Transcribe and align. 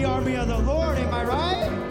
the 0.00 0.06
army 0.06 0.34
of 0.34 0.48
the 0.48 0.58
Lord. 0.58 0.96
Am 0.96 1.12
I 1.12 1.24
right? 1.24 1.89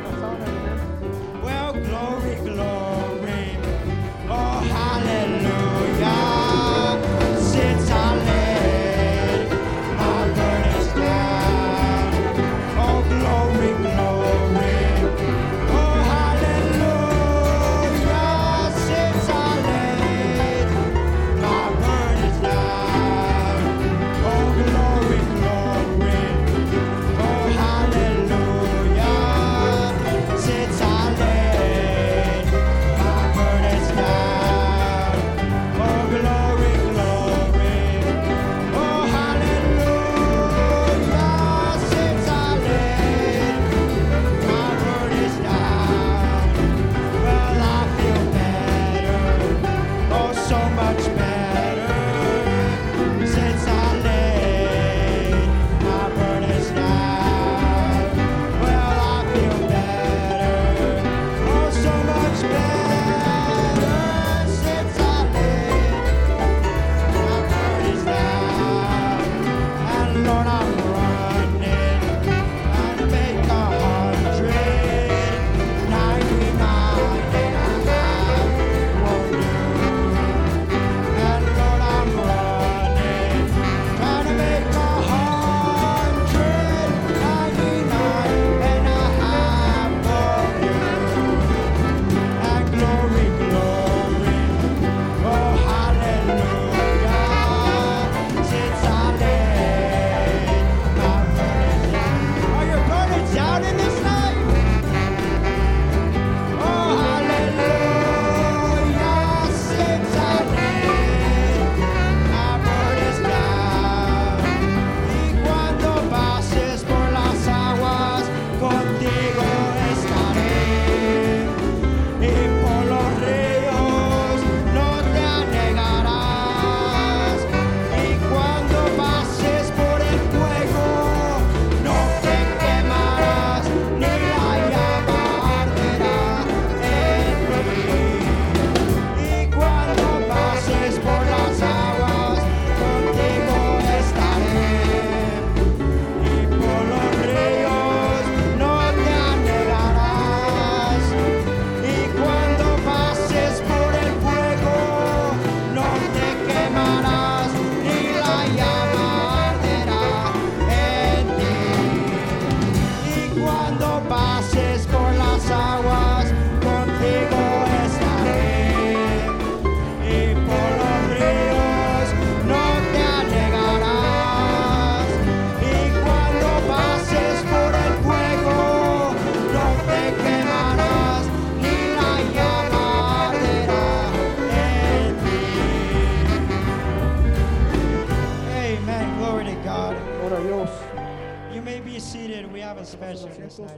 special. 192.86 193.30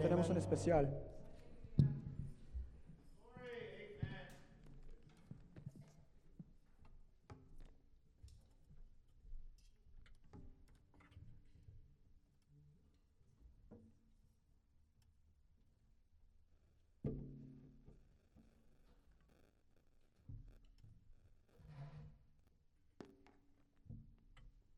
Tenemos 0.01 0.29
un 0.29 0.37
especial. 0.37 0.89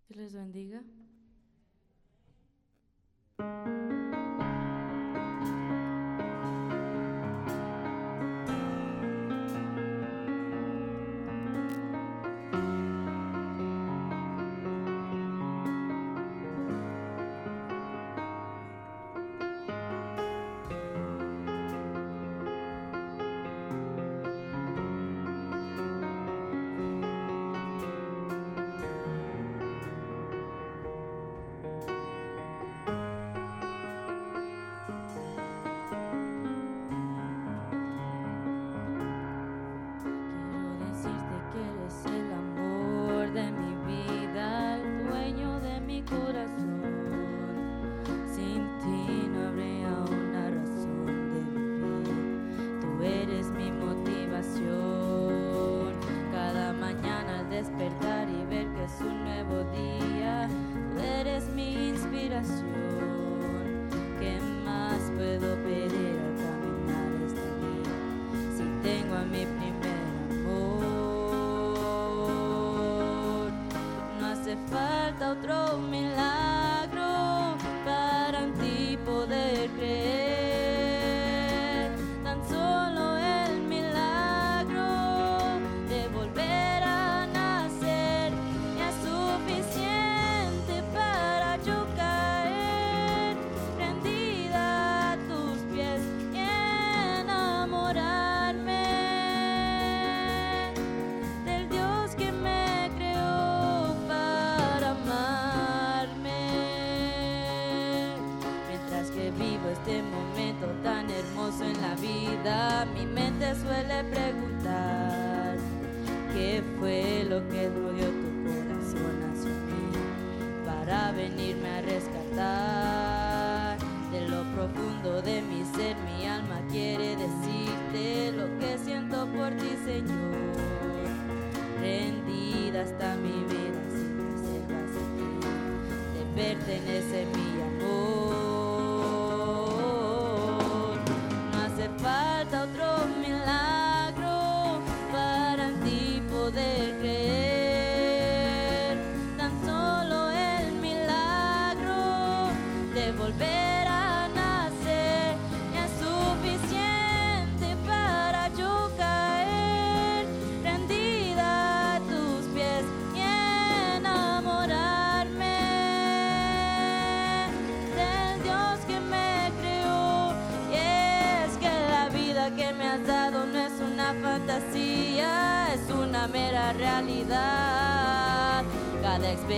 Dios 0.07 0.17
les 0.17 0.33
bendiga. 0.33 0.83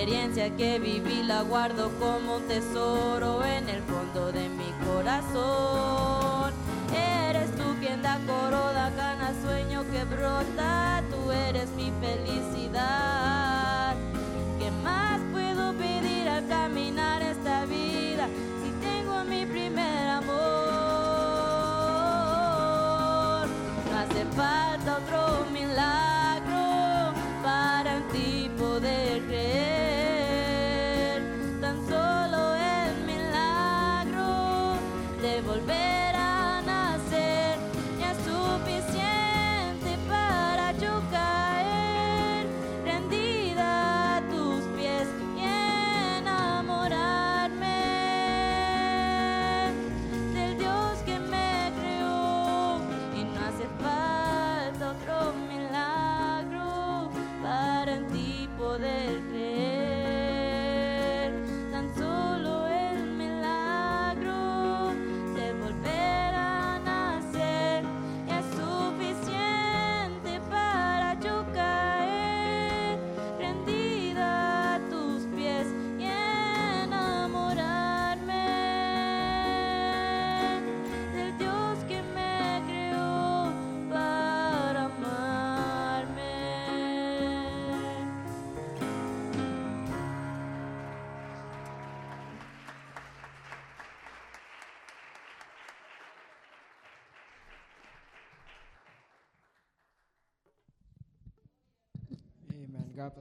Experiencia 0.06 0.56
que 0.56 0.78
viví 0.78 1.24
la 1.24 1.42
guardo 1.42 1.90
como 2.00 2.36
un 2.36 2.48
tesoro 2.48 3.44
en 3.44 3.68
el 3.68 3.82
fondo 3.82 4.32
de 4.32 4.48
mi 4.50 4.72
corazón. 4.86 6.54
Eres 6.96 7.50
tú 7.56 7.64
quien 7.80 8.04
da 8.04 8.20
coroda, 8.28 8.92
gana 8.96 9.34
sueño 9.42 9.84
que 9.92 10.04
brota, 10.04 11.02
tú 11.10 11.32
eres 11.32 11.72
mi 11.72 11.92
felicidad. 12.00 13.96
¿Qué 14.60 14.70
más 14.84 15.20
puedo 15.32 15.74
pedir 15.74 16.30
al 16.30 16.48
caminar 16.48 17.24
esta 17.24 17.66
vida 17.66 18.28
si 18.64 18.70
tengo 18.88 19.24
mi 19.24 19.44
primer 19.48 20.08
amor? 20.10 20.36
No 23.90 23.98
hace 23.98 24.24
falta 24.36 24.65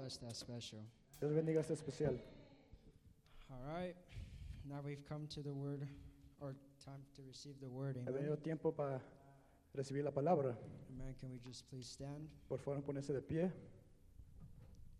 Bless 0.04 0.18
that 0.18 0.36
special. 0.36 0.80
Dios 1.18 1.32
bendiga 1.32 1.60
este 1.60 1.72
especial. 1.72 2.20
All 3.50 3.74
right. 3.74 3.96
Now 4.68 4.82
we've 4.84 5.02
come 5.08 5.26
to 5.28 5.40
the 5.40 5.50
word, 5.50 5.88
or 6.42 6.54
time 6.84 7.00
to 7.16 7.23
receive 7.26 7.54
the 7.58 7.70
word. 7.70 7.96
Ha 8.04 8.12
venido 8.12 8.37
tiempo 8.37 8.70
para 8.70 9.00
recibir 9.75 10.04
la 10.04 10.11
palabra. 10.11 10.58
Amen. 10.90 11.14
Can 11.18 11.30
we 11.30 11.38
just 11.38 11.66
please 11.70 11.88
stand? 11.88 12.28
Por 12.50 12.58
favor, 12.58 12.82
ponerse 12.82 13.14
de 13.14 13.23
pie. 13.23 13.50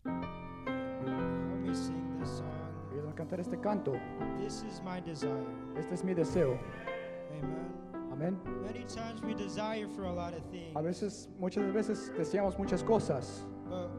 Help 0.07 1.61
me 1.61 1.75
sing 1.75 2.19
this 2.19 2.39
song. 2.39 2.89
Ayúdame 2.91 3.11
a 3.11 3.15
cantar 3.15 3.41
este 3.41 3.61
canto. 3.61 3.93
This 4.39 4.63
is 4.63 4.81
my 4.83 5.01
desire. 5.01 5.45
Este 5.77 5.93
es 5.93 6.03
mi 6.03 6.15
deseo. 6.15 6.59
Amen. 7.31 7.75
Amén. 8.11 8.39
Many 8.63 8.85
times 8.85 9.21
we 9.21 9.35
desire 9.35 9.87
for 9.87 10.05
a 10.05 10.13
lot 10.13 10.33
of 10.33 10.43
things, 10.51 10.75
A 10.75 10.81
veces, 10.81 11.29
muchas 11.39 11.71
veces 11.75 12.11
deseamos 12.17 12.59
muchas 12.59 12.83
cosas, 12.83 13.45
but 13.69 13.91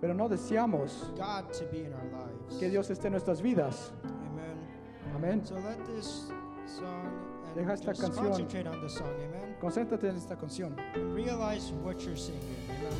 pero 0.00 0.14
no 0.14 0.28
deseamos 0.28 1.12
God 1.16 1.52
to 1.52 1.64
be 1.70 1.84
in 1.84 1.92
our 1.92 2.04
lives. 2.12 2.58
que 2.58 2.68
Dios 2.70 2.90
esté 2.90 3.06
en 3.06 3.12
nuestras 3.12 3.40
vidas. 3.40 3.92
Amen. 4.04 4.56
Amén. 5.14 5.44
So 5.44 5.54
let 5.56 5.84
this 5.86 6.30
song 6.66 7.06
and 7.46 7.54
Deja 7.56 7.72
esta 7.74 7.92
canción. 7.92 8.26
concentrate 8.28 8.66
on 8.66 8.80
the 8.80 8.88
song. 8.88 9.08
Amen. 9.08 9.56
Concéntrate 9.60 10.08
en 10.08 10.16
esta 10.16 10.36
canción. 10.36 10.74
Realize 11.14 11.72
what 11.82 12.00
you're 12.04 12.16
singing. 12.16 12.56
Amen. 12.70 12.92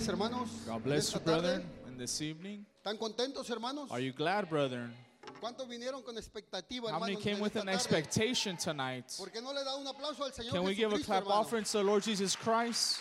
Mis 0.00 0.08
hermanos. 0.08 0.48
God 0.66 0.82
bless 0.82 1.08
esta 1.08 1.18
you, 1.18 1.24
tarde. 1.24 1.42
brethren, 1.42 1.66
in 1.88 1.98
this 1.98 2.22
evening. 2.22 2.64
¿Están 2.82 2.98
contentos, 2.98 3.48
hermanos? 3.50 3.90
Are 3.90 4.00
you 4.00 4.12
glad, 4.12 4.48
brethren? 4.48 4.94
¿Cuántos 5.40 5.68
vinieron 5.68 6.02
con 6.02 6.16
expectativa, 6.16 6.90
How 6.90 6.98
many 6.98 7.12
hermanos? 7.14 7.22
came 7.22 7.36
en 7.36 7.42
with 7.42 7.48
esta 7.56 7.60
an 7.60 7.66
tarde? 7.66 7.76
expectation 7.76 8.56
tonight? 8.56 9.04
¿Por 9.18 9.30
qué 9.30 9.42
no 9.42 9.52
le 9.52 9.62
da 9.62 9.76
un 9.76 9.86
aplauso 9.86 10.24
al 10.24 10.32
Señor 10.32 10.52
Can 10.52 10.64
we 10.64 10.74
give 10.74 10.88
a 10.92 10.96
Jesucristo, 10.96 11.06
clap 11.06 11.22
hermano? 11.24 11.40
offering 11.40 11.64
to 11.64 11.72
the 11.72 11.82
Lord 11.84 12.02
Jesus 12.02 12.34
Christ? 12.34 13.00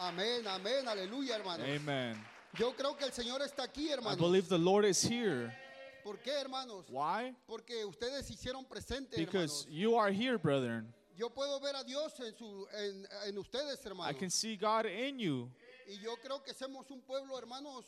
Amén, 0.00 0.46
amén, 0.46 0.86
aleluya, 0.88 1.36
hermanos. 1.36 1.66
Amen. 1.68 2.16
Yo 2.58 2.72
creo 2.72 2.96
que 2.96 3.04
el 3.04 3.12
Señor 3.12 3.42
está 3.42 3.64
aquí, 3.64 3.88
I 3.90 3.92
hermanos. 3.92 4.18
believe 4.18 4.48
the 4.48 4.58
Lord 4.58 4.86
is 4.86 5.02
here. 5.02 5.52
¿Por 6.02 6.16
qué, 6.18 6.32
hermanos? 6.40 6.86
Why? 6.90 7.34
Porque 7.46 7.84
ustedes 7.84 8.26
se 8.26 8.34
hicieron 8.34 8.64
presentes, 8.64 9.18
Because 9.18 9.66
hermanos. 9.66 9.66
you 9.70 9.96
are 9.96 10.10
here, 10.12 10.38
brethren. 10.38 10.92
Yo 11.16 11.30
puedo 11.30 11.58
ver 11.60 11.74
a 11.76 11.82
Dios 11.84 12.12
en, 12.20 12.34
su, 12.36 12.66
en, 12.74 13.08
en 13.26 13.38
ustedes, 13.38 13.80
I 13.84 13.88
hermanos. 13.88 14.18
can 14.18 14.30
see 14.30 14.56
God 14.56 14.84
in 14.86 15.18
you. 15.18 15.50
Y 15.88 15.98
yo 16.02 16.16
creo 16.16 16.42
que 16.44 16.52
somos 16.52 16.90
un 16.90 17.00
pueblo, 17.00 17.38
hermanos, 17.38 17.84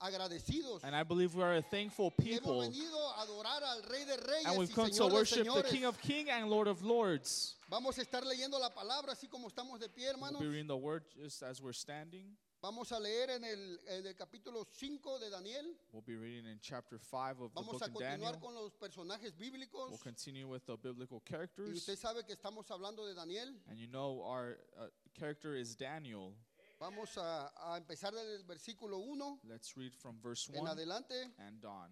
agradecidos. 0.00 0.82
And 0.84 0.94
I 0.96 1.02
believe 1.02 1.34
we 1.34 1.42
are 1.42 1.56
a 1.56 1.62
thankful 1.62 2.12
Y 2.18 2.30
hemos 2.30 2.40
people. 2.40 2.60
venido 2.60 2.98
a 3.16 3.22
adorar 3.22 3.62
al 3.62 3.82
Rey 3.84 4.04
de 4.04 4.16
Reyes 4.16 4.46
And 4.46 4.54
y 4.54 4.58
we've 4.58 4.72
come 4.74 4.88
to 4.90 4.94
Señor 4.94 5.08
de 5.10 5.14
worship 5.14 5.36
the 5.44 5.44
Señores. 5.50 5.70
King 5.70 5.84
of 5.84 6.00
Kings 6.00 6.30
and 6.30 6.48
Lord 6.50 6.66
of 6.68 6.82
Lords. 6.82 7.56
Vamos 7.68 7.98
a 7.98 8.02
estar 8.02 8.24
leyendo 8.24 8.58
la 8.58 8.70
palabra 8.70 9.12
así 9.12 9.28
como 9.28 9.48
estamos 9.48 9.78
de 9.80 9.88
pie, 9.88 10.04
We'll 10.06 10.14
hermanos. 10.14 10.40
be 10.40 10.48
reading 10.48 10.66
the 10.68 10.76
word 10.76 11.04
just 11.16 11.42
as 11.42 11.60
we're 11.60 11.72
standing. 11.74 12.36
Vamos 12.62 12.92
a 12.92 13.00
leer 13.00 13.30
en 13.30 13.42
el, 13.44 13.80
en 13.88 14.06
el 14.06 14.14
capítulo 14.14 14.64
5 14.64 15.18
de 15.18 15.30
Daniel. 15.30 15.76
We'll 15.92 16.04
be 16.06 16.14
reading 16.16 16.46
in 16.46 16.60
chapter 16.60 16.96
5 16.96 17.40
of 17.40 17.52
the 17.52 17.60
Vamos 17.60 17.72
book 17.72 17.82
a 17.82 17.86
of 17.86 17.98
Daniel. 17.98 18.30
continuar 18.34 18.40
con 18.40 18.54
los 18.54 18.72
personajes 18.74 19.36
bíblicos. 19.36 19.88
We'll 19.90 19.98
continue 19.98 20.46
with 20.46 20.64
the 20.66 20.76
biblical 20.76 21.20
Y 21.26 21.28
characters. 21.28 21.76
usted 21.76 21.96
sabe 21.98 22.24
que 22.24 22.34
estamos 22.36 22.70
hablando 22.70 23.04
de 23.04 23.14
Daniel. 23.14 23.48
And 23.68 23.76
you 23.78 23.88
know 23.88 24.22
our 24.22 24.58
uh, 24.78 24.86
character 25.18 25.56
is 25.56 25.74
Daniel. 25.74 26.34
Vamos 26.78 27.16
a, 27.16 27.50
a 27.56 27.76
empezar 27.80 28.12
desde 28.12 28.36
el 28.36 28.44
versículo 28.44 28.98
1 28.98 29.40
Let's 29.42 29.76
read 29.76 29.92
from 29.92 30.20
verse 30.22 30.48
en 30.52 30.60
1 30.60 30.68
adelante. 30.70 31.32
and 31.38 31.64
on. 31.64 31.90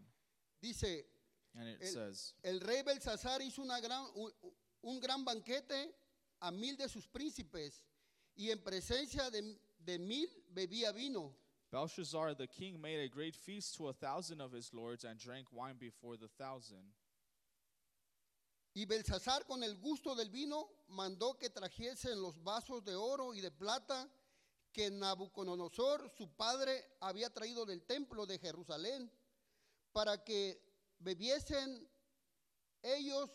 Dice, 0.62 1.04
And 1.56 1.66
it 1.68 1.78
El- 1.82 1.88
says, 1.92 2.34
el 2.44 2.60
rey 2.60 2.82
Belsasar 2.84 3.40
hizo 3.42 3.60
una 3.62 3.80
gran, 3.80 4.06
un, 4.14 4.30
un 4.84 5.00
gran 5.00 5.24
banquete 5.24 5.92
a 6.40 6.52
mil 6.52 6.76
de 6.76 6.88
sus 6.88 7.08
príncipes 7.08 7.82
y 8.36 8.50
en 8.50 8.60
presencia 8.62 9.28
de, 9.30 9.58
de 9.84 9.98
mil 9.98 10.28
bebía 10.54 10.92
vino. 10.94 11.34
Belshazzar 11.70 12.34
the 12.34 12.46
king 12.46 12.80
made 12.80 12.98
a 12.98 13.08
great 13.08 13.36
feast 13.36 13.76
to 13.76 13.88
a 13.88 13.92
thousand 13.92 14.40
of 14.40 14.52
his 14.52 14.72
lords 14.74 15.04
and 15.04 15.18
drank 15.18 15.46
wine 15.52 15.76
before 15.78 16.16
the 16.16 16.28
thousand. 16.28 16.92
Y 18.74 18.86
Belsasar 18.86 19.46
con 19.46 19.62
el 19.62 19.76
gusto 19.76 20.14
del 20.14 20.30
vino 20.30 20.68
mandó 20.88 21.38
que 21.38 21.50
trajesen 21.50 22.20
los 22.20 22.42
vasos 22.42 22.84
de 22.84 22.94
oro 22.94 23.34
y 23.34 23.40
de 23.40 23.50
plata 23.50 24.08
que 24.72 24.90
Nabucodonosor, 24.90 26.08
su 26.16 26.28
padre, 26.36 26.84
había 27.00 27.30
traído 27.30 27.66
del 27.66 27.82
templo 27.82 28.26
de 28.26 28.38
Jerusalén, 28.38 29.10
para 29.92 30.22
que 30.22 30.62
bebiesen 31.00 31.88
ellos, 32.82 33.30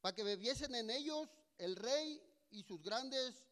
para 0.00 0.14
que 0.14 0.24
bebiesen 0.24 0.74
en 0.74 0.90
ellos 0.90 1.28
el 1.58 1.76
rey 1.76 2.20
y 2.50 2.62
sus 2.64 2.82
grandes, 2.82 3.46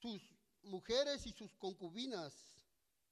sus 0.00 0.20
mujeres 0.64 1.26
y 1.26 1.32
sus 1.32 1.50
concubinas. 1.60 2.32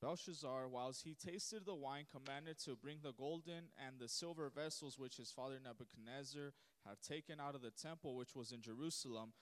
Belshazzar, 0.01 0.67
whilst 0.69 1.05
he 1.05 1.15
tasted 1.15 1.67
the 1.67 1.75
wine, 1.75 2.07
commanded 2.11 2.59
to 2.59 2.75
bring 2.75 2.99
the 3.03 3.13
golden 3.13 3.69
and 3.87 3.99
the 3.99 4.09
silver 4.09 4.51
vessels 4.55 4.99
which 4.99 5.19
his 5.19 5.31
father 5.31 5.59
Nebuchadnezzar 5.63 6.55
had 6.87 6.97
taken 7.07 7.39
out 7.39 7.55
of 7.55 7.61
the 7.61 7.71
temple 7.71 8.17
which 8.17 8.35
was 8.35 8.53
in 8.53 8.63
Jerusalem, 8.63 9.33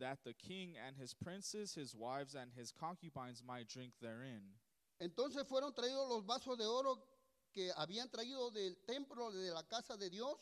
that 0.00 0.18
the 0.24 0.34
king 0.34 0.74
and 0.84 0.96
his 0.96 1.14
princes, 1.14 1.74
his 1.74 1.94
wives, 1.94 2.34
and 2.34 2.50
his 2.56 2.72
concubines 2.72 3.42
might 3.46 3.68
drink 3.68 3.92
therein. 4.00 4.42
Entonces 5.00 5.46
fueron 5.46 5.72
traídos 5.72 6.08
los 6.08 6.24
vasos 6.24 6.58
de 6.58 6.66
oro 6.66 6.98
que 7.52 7.70
habían 7.76 8.10
traído 8.10 8.52
del 8.52 8.76
templo 8.86 9.30
de 9.30 9.52
la 9.52 9.62
casa 9.62 9.96
de 9.96 10.10
Dios, 10.10 10.36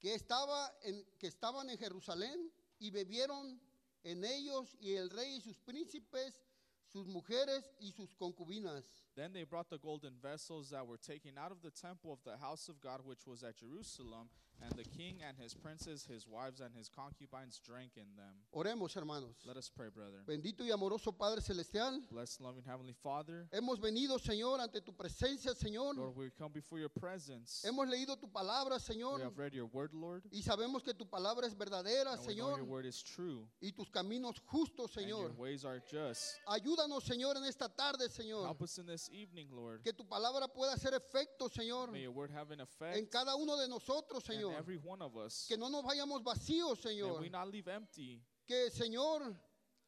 que, 0.00 0.14
estaba 0.14 0.72
en, 0.84 1.04
que 1.18 1.28
estaban 1.28 1.70
en 1.70 1.78
Jerusalén, 1.78 2.50
y 2.78 2.90
bebieron 2.90 3.60
en 4.06 4.24
ellos 4.24 4.76
y 4.80 4.94
el 4.94 5.10
rey 5.10 5.36
y 5.36 5.40
sus 5.40 5.58
príncipes, 5.58 6.40
sus 6.86 7.06
mujeres 7.08 7.64
y 7.80 7.90
sus 7.90 8.14
concubinas. 8.14 8.84
Then 9.16 9.32
they 9.32 9.44
brought 9.44 9.68
the 9.68 9.78
golden 9.78 10.14
vessels 10.22 10.70
that 10.70 10.86
were 10.86 10.98
taken 10.98 11.36
out 11.36 11.50
of 11.50 11.60
the 11.60 11.72
temple 11.72 12.12
of 12.12 12.22
the 12.22 12.36
house 12.36 12.68
of 12.68 12.80
God, 12.80 13.00
which 13.04 13.26
was 13.26 13.42
at 13.42 13.56
Jerusalem, 13.56 14.28
and 14.62 14.72
the 14.76 14.84
king 14.84 15.16
and 15.26 15.36
his 15.38 15.54
princes, 15.54 16.06
his 16.10 16.26
wives, 16.26 16.60
and 16.60 16.74
his 16.74 16.88
concubines 16.88 17.60
drank 17.64 17.92
in 17.96 18.06
them. 18.16 18.34
Oremos, 18.54 18.94
hermanos. 18.94 19.36
Let 19.46 19.56
us 19.56 19.70
pray, 19.74 19.88
brethren. 19.88 20.24
Bendito 20.26 20.64
y 20.64 20.70
amoroso 20.70 21.12
Padre 21.12 21.40
Celestial, 21.40 22.00
Blessed, 22.10 22.40
loving 22.40 22.62
Heavenly 22.64 22.94
Father, 23.02 23.46
hemos 23.52 23.78
venido, 23.80 24.18
Señor, 24.18 24.60
ante 24.60 24.80
tu 24.80 24.92
presencia, 24.92 25.54
Señor. 25.54 25.96
Lord, 25.96 26.16
we 26.16 26.30
come 26.30 26.52
before 26.52 26.78
your 26.78 26.88
presence. 26.90 27.62
Hemos 27.64 27.88
leído 27.88 28.18
tu 28.18 28.28
palabra, 28.28 28.76
We 28.76 28.94
Señor, 28.94 29.20
have 29.22 29.36
read 29.38 29.54
your 29.54 29.66
word, 29.66 29.92
Lord, 29.92 30.22
y 30.30 30.42
sabemos 30.42 30.82
que 30.82 30.94
tu 30.94 31.04
palabra 31.06 31.46
es 31.46 31.54
verdadera, 31.54 32.12
and 32.12 32.26
we 32.26 32.34
know 32.34 32.46
Señor, 32.48 32.56
your 32.58 32.66
word 32.66 32.86
is 32.86 33.02
true, 33.02 33.46
y 33.60 33.72
tus 33.72 33.88
caminos 33.90 34.40
justos, 34.46 34.96
and 34.96 35.08
your 35.08 35.28
Señor. 35.30 35.36
ways 35.38 35.64
are 35.64 35.80
just. 35.90 36.36
Ayúdanos, 36.48 37.04
Señor, 37.04 37.36
en 37.36 37.44
esta 37.44 37.68
tarde, 37.68 38.08
Señor, 38.08 38.46
Help 38.46 38.62
us 38.62 38.78
in 38.78 38.86
this 38.86 39.08
evening, 39.10 39.48
Lord. 39.52 39.82
que 39.82 39.92
tu 39.92 40.04
palabra 40.04 40.48
pueda 40.48 40.72
hacer 40.74 40.94
efecto, 40.94 41.48
Señor, 41.48 41.90
May 41.92 42.02
your 42.02 42.12
word 42.12 42.30
have 42.30 42.50
an 42.52 42.60
en 42.60 42.66
effect 42.66 43.12
cada 43.12 43.34
uno 43.36 43.56
de 43.56 43.68
nosotros, 43.68 44.24
Señor. 44.50 44.58
every 44.58 44.76
one 44.78 45.02
of 45.02 45.16
us. 45.16 45.46
Que 45.48 45.56
no 45.56 45.68
nos 45.68 45.84
vayamos 45.84 46.22
vacíos, 46.22 46.78
Señor. 46.82 47.20
we 47.20 47.28
not 47.28 47.48
leave 47.50 47.68
empty, 47.68 48.20
Que, 48.46 48.70
Señor, 48.70 49.34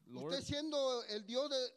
Lord. 0.07 0.33
usted 0.33 0.43
siendo 0.43 1.03
el 1.09 1.21
Dios 1.25 1.49
de, 1.49 1.67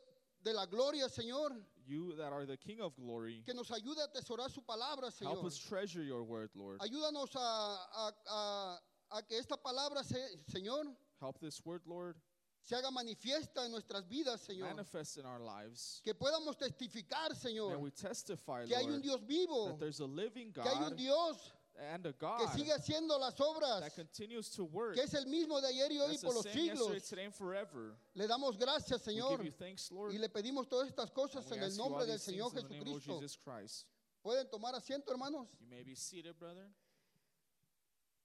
de 0.45 0.53
la 0.55 0.67
gloria, 0.67 1.09
Señor, 1.09 1.51
You 1.85 2.15
that 2.17 2.33
are 2.33 2.47
the 2.47 2.57
King 2.57 2.81
of 2.81 2.95
glory, 2.97 3.43
que 3.45 3.53
nos 3.55 3.69
ayude 3.71 3.99
a 4.01 4.07
atesorar 4.07 4.51
su 4.51 4.61
palabra, 4.63 5.07
help 5.07 5.15
Señor. 5.15 5.45
us 5.45 5.59
treasure 5.59 6.03
your 6.05 6.23
word, 6.23 6.51
Lord. 6.55 6.79
Ayúdanos 6.81 7.35
a, 7.35 7.41
a- 7.41 8.15
a- 8.29 8.81
a 9.19 9.23
que 9.23 9.37
esta 9.37 9.57
palabra, 9.57 10.05
se- 10.05 10.39
Señor, 10.49 10.85
Help 11.21 11.39
this 11.41 11.61
word, 11.65 11.83
Lord, 11.87 12.17
se 12.63 12.77
haga 12.77 12.91
manifiesta 12.93 13.65
en 13.65 13.73
nuestras 13.73 14.07
vidas, 14.09 14.41
Señor. 14.47 14.69
manifest 14.69 15.17
in 15.19 15.27
our 15.27 15.41
lives. 15.41 16.01
Que 16.05 16.15
podamos 16.15 16.57
testificar, 16.57 17.31
May 17.31 17.37
Señor, 17.53 17.77
we 17.81 17.91
testify, 17.91 18.65
que 18.67 18.77
hay 18.77 18.85
un 18.85 18.93
Lord, 18.93 19.03
Dios 19.03 19.21
vivo, 19.27 19.67
that 19.71 19.81
there's 19.81 19.99
a 20.01 20.07
living 20.07 20.53
que 20.53 20.63
hay 20.63 20.77
un 20.85 20.91
God 20.91 20.97
Dios 20.97 21.53
and 21.79 22.07
a 22.07 22.13
que 22.13 22.19
God 22.21 22.49
sigue 22.55 22.73
haciendo 22.73 23.19
las 23.19 23.35
obras, 23.41 23.81
that 23.81 23.95
continues 23.95 24.51
to 24.51 24.65
work. 24.65 24.95
que 24.95 25.03
es 25.03 25.15
el 25.15 25.27
mismo 25.27 25.61
de 25.61 25.69
ayer 25.69 25.91
y 25.93 25.99
hoy 25.99 26.07
y 26.15 26.17
That's 26.17 26.23
por 26.25 26.33
the 26.33 26.37
los 26.37 26.45
same 26.45 26.65
yesterday, 26.67 27.01
siglos. 27.01 27.09
today, 27.09 27.25
and 27.25 27.35
forever. 27.35 27.97
Le 28.15 28.27
damos 28.27 28.59
gracias, 28.59 29.07
We 29.07 29.13
Señor, 29.15 29.39
give 29.39 29.47
you 29.47 29.53
thanks, 29.53 29.91
Lord. 29.91 30.13
y 30.15 30.19
le 30.19 30.29
pedimos 30.29 30.69
todas 30.69 30.89
estas 30.89 31.11
cosas 31.11 31.45
we 31.51 31.57
en 31.57 31.63
el 31.63 31.69
ask 31.69 31.77
you 31.79 31.83
all 31.83 31.89
nombre 31.91 32.07
del 32.07 32.17
these 32.19 32.25
things 32.27 32.37
Señor 32.37 32.51
in 32.51 32.69
the 32.69 32.75
name 32.75 32.81
of 32.83 32.87
Jesucristo. 33.03 33.21
Jesus 33.21 33.37
Christ. 33.39 33.87
¿Pueden 34.23 34.49
tomar 34.51 34.75
asiento, 34.75 35.11
hermanos? 35.11 35.49
You 35.61 35.67
may 35.69 35.83
be 35.83 35.95
seated, 35.97 36.39
brother. 36.39 36.69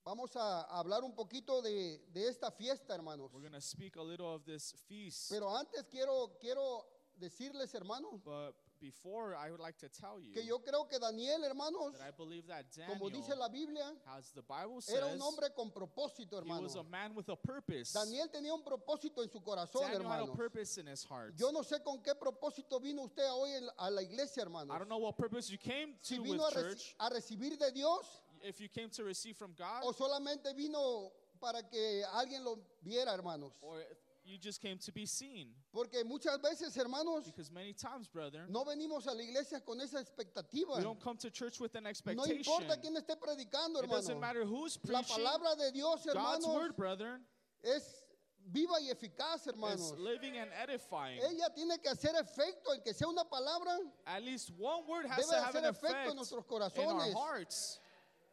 Vamos 0.05 0.35
a 0.37 0.61
hablar 0.79 1.03
un 1.03 1.13
poquito 1.13 1.61
de, 1.61 1.99
de 2.13 2.27
esta 2.29 2.49
fiesta, 2.51 2.93
hermanos. 2.93 3.29
We're 3.33 3.41
going 3.41 3.51
to 3.53 3.59
speak 3.61 3.97
a 3.97 4.01
little 4.03 4.33
of 4.33 4.45
this 4.45 4.73
feast. 4.87 5.29
Pero 5.29 5.49
antes 5.53 5.83
quiero, 5.89 6.37
quiero 6.39 6.85
decirles, 7.19 7.73
hermanos, 7.73 8.21
But 8.23 8.53
before, 8.79 9.35
I 9.35 9.49
would 9.51 9.59
like 9.59 9.77
to 9.79 9.89
tell 9.89 10.19
you 10.19 10.33
que 10.33 10.43
yo 10.43 10.59
creo 10.59 10.87
que 10.89 10.99
Daniel, 10.99 11.43
hermanos, 11.43 11.93
that 11.97 12.07
I 12.07 12.11
believe 12.11 12.47
that 12.47 12.65
como 12.87 13.09
dice 13.09 13.29
Daniel, 13.29 13.39
la 13.39 13.49
Biblia, 13.49 13.91
as 14.17 14.31
the 14.33 14.41
Bible 14.41 14.81
says, 14.81 14.95
era 14.95 15.07
un 15.07 15.19
hombre 15.21 15.49
con 15.55 15.71
propósito, 15.71 16.33
he 16.33 16.37
hermano. 16.37 16.63
was 16.63 16.75
a 16.75 16.83
man 16.83 17.13
with 17.15 17.27
a 17.29 17.35
purpose. 17.35 17.91
Daniel 17.93 18.27
tenía 18.29 18.53
un 18.53 18.63
propósito 18.63 19.21
en 19.23 19.29
su 19.29 19.39
corazón, 19.41 19.81
Daniel 19.91 20.03
had 20.09 20.21
a 20.29 20.33
purpose 20.35 20.77
in 20.77 20.87
his 20.87 21.03
heart. 21.03 21.33
Yo 21.37 21.51
no 21.51 21.61
sé 21.63 21.83
con 21.83 22.01
qué 22.01 22.13
propósito 22.15 22.79
vino 22.81 23.03
usted 23.03 23.27
hoy 23.31 23.51
en- 23.53 23.69
a 23.77 23.89
la 23.89 24.01
iglesia, 24.01 24.43
hermanos. 24.43 24.75
I 24.75 24.79
don't 24.79 24.89
know 24.89 24.99
what 24.99 25.17
purpose 25.17 25.49
you 25.51 25.57
came 25.57 25.95
Si 26.01 26.17
to 26.17 26.23
vino 26.23 26.43
with 26.45 26.55
a, 26.55 26.59
reci- 26.59 26.69
church. 26.69 26.95
a 26.99 27.09
recibir 27.09 27.57
de 27.57 27.71
Dios 27.71 28.05
If 28.43 28.59
you 28.61 28.69
came 28.69 28.89
to 28.91 29.03
receive 29.03 29.35
from 29.35 29.53
God, 29.57 29.81
o 29.83 29.91
solamente 29.93 30.53
vino 30.55 31.11
para 31.39 31.63
que 31.63 32.03
alguien 32.13 32.43
lo 32.43 32.57
viera, 32.83 33.13
hermanos. 33.13 33.51
or 33.61 33.79
if 33.81 33.97
you 34.27 34.37
just 34.37 34.61
came 34.61 34.77
to 34.79 34.91
be 34.91 35.05
seen. 35.05 35.47
Porque 35.73 36.03
muchas 36.05 36.37
veces, 36.41 36.75
hermanos, 36.75 37.25
Because 37.25 37.51
many 37.51 37.73
times, 37.73 38.07
brother, 38.07 38.45
no 38.49 38.63
venimos 38.65 39.07
a 39.07 39.13
la 39.13 39.21
iglesia 39.23 39.61
con 39.65 39.79
esa 39.79 39.97
expectativa. 40.03 40.75
we 40.77 40.83
don't 40.83 40.99
come 41.01 41.17
to 41.17 41.29
church 41.29 41.59
with 41.59 41.73
an 41.75 41.83
No 41.83 41.89
expectation. 41.89 42.37
importa 42.37 42.77
quién 42.81 42.95
esté 42.97 43.15
predicando, 43.17 43.83
It 43.83 43.89
doesn't 43.89 44.15
hermano. 44.15 44.19
matter 44.19 44.45
who's 44.45 44.77
La 44.83 45.01
preaching. 45.01 45.23
palabra 45.23 45.55
de 45.57 45.71
Dios, 45.71 46.03
God's 46.05 46.15
hermanos, 46.15 46.45
word, 46.47 46.75
brother, 46.75 47.19
es 47.63 48.03
viva 48.51 48.75
y 48.81 48.89
eficaz, 48.93 49.41
is 49.41 49.47
hermanos. 49.53 49.93
living 49.97 50.37
and 50.37 50.51
edifying. 50.61 51.19
Ella 51.21 51.49
tiene 51.55 51.77
que 51.81 51.89
hacer 51.89 52.13
efecto 52.15 52.73
en 52.73 52.81
que 52.81 52.93
sea 52.93 53.07
una 53.07 53.23
palabra 53.25 53.77
At 54.05 54.23
least 54.23 54.51
one 54.57 54.85
word 54.87 55.05
has 55.05 55.17
debe 55.25 55.29
to 55.31 55.35
have 55.35 55.53
hacer 55.55 55.63
efecto 55.63 55.87
effect 55.87 56.09
en 56.09 56.15
nuestros 56.15 56.43
in 56.45 56.61
our 56.61 56.69
corazones 56.69 57.13
hearts. 57.13 57.79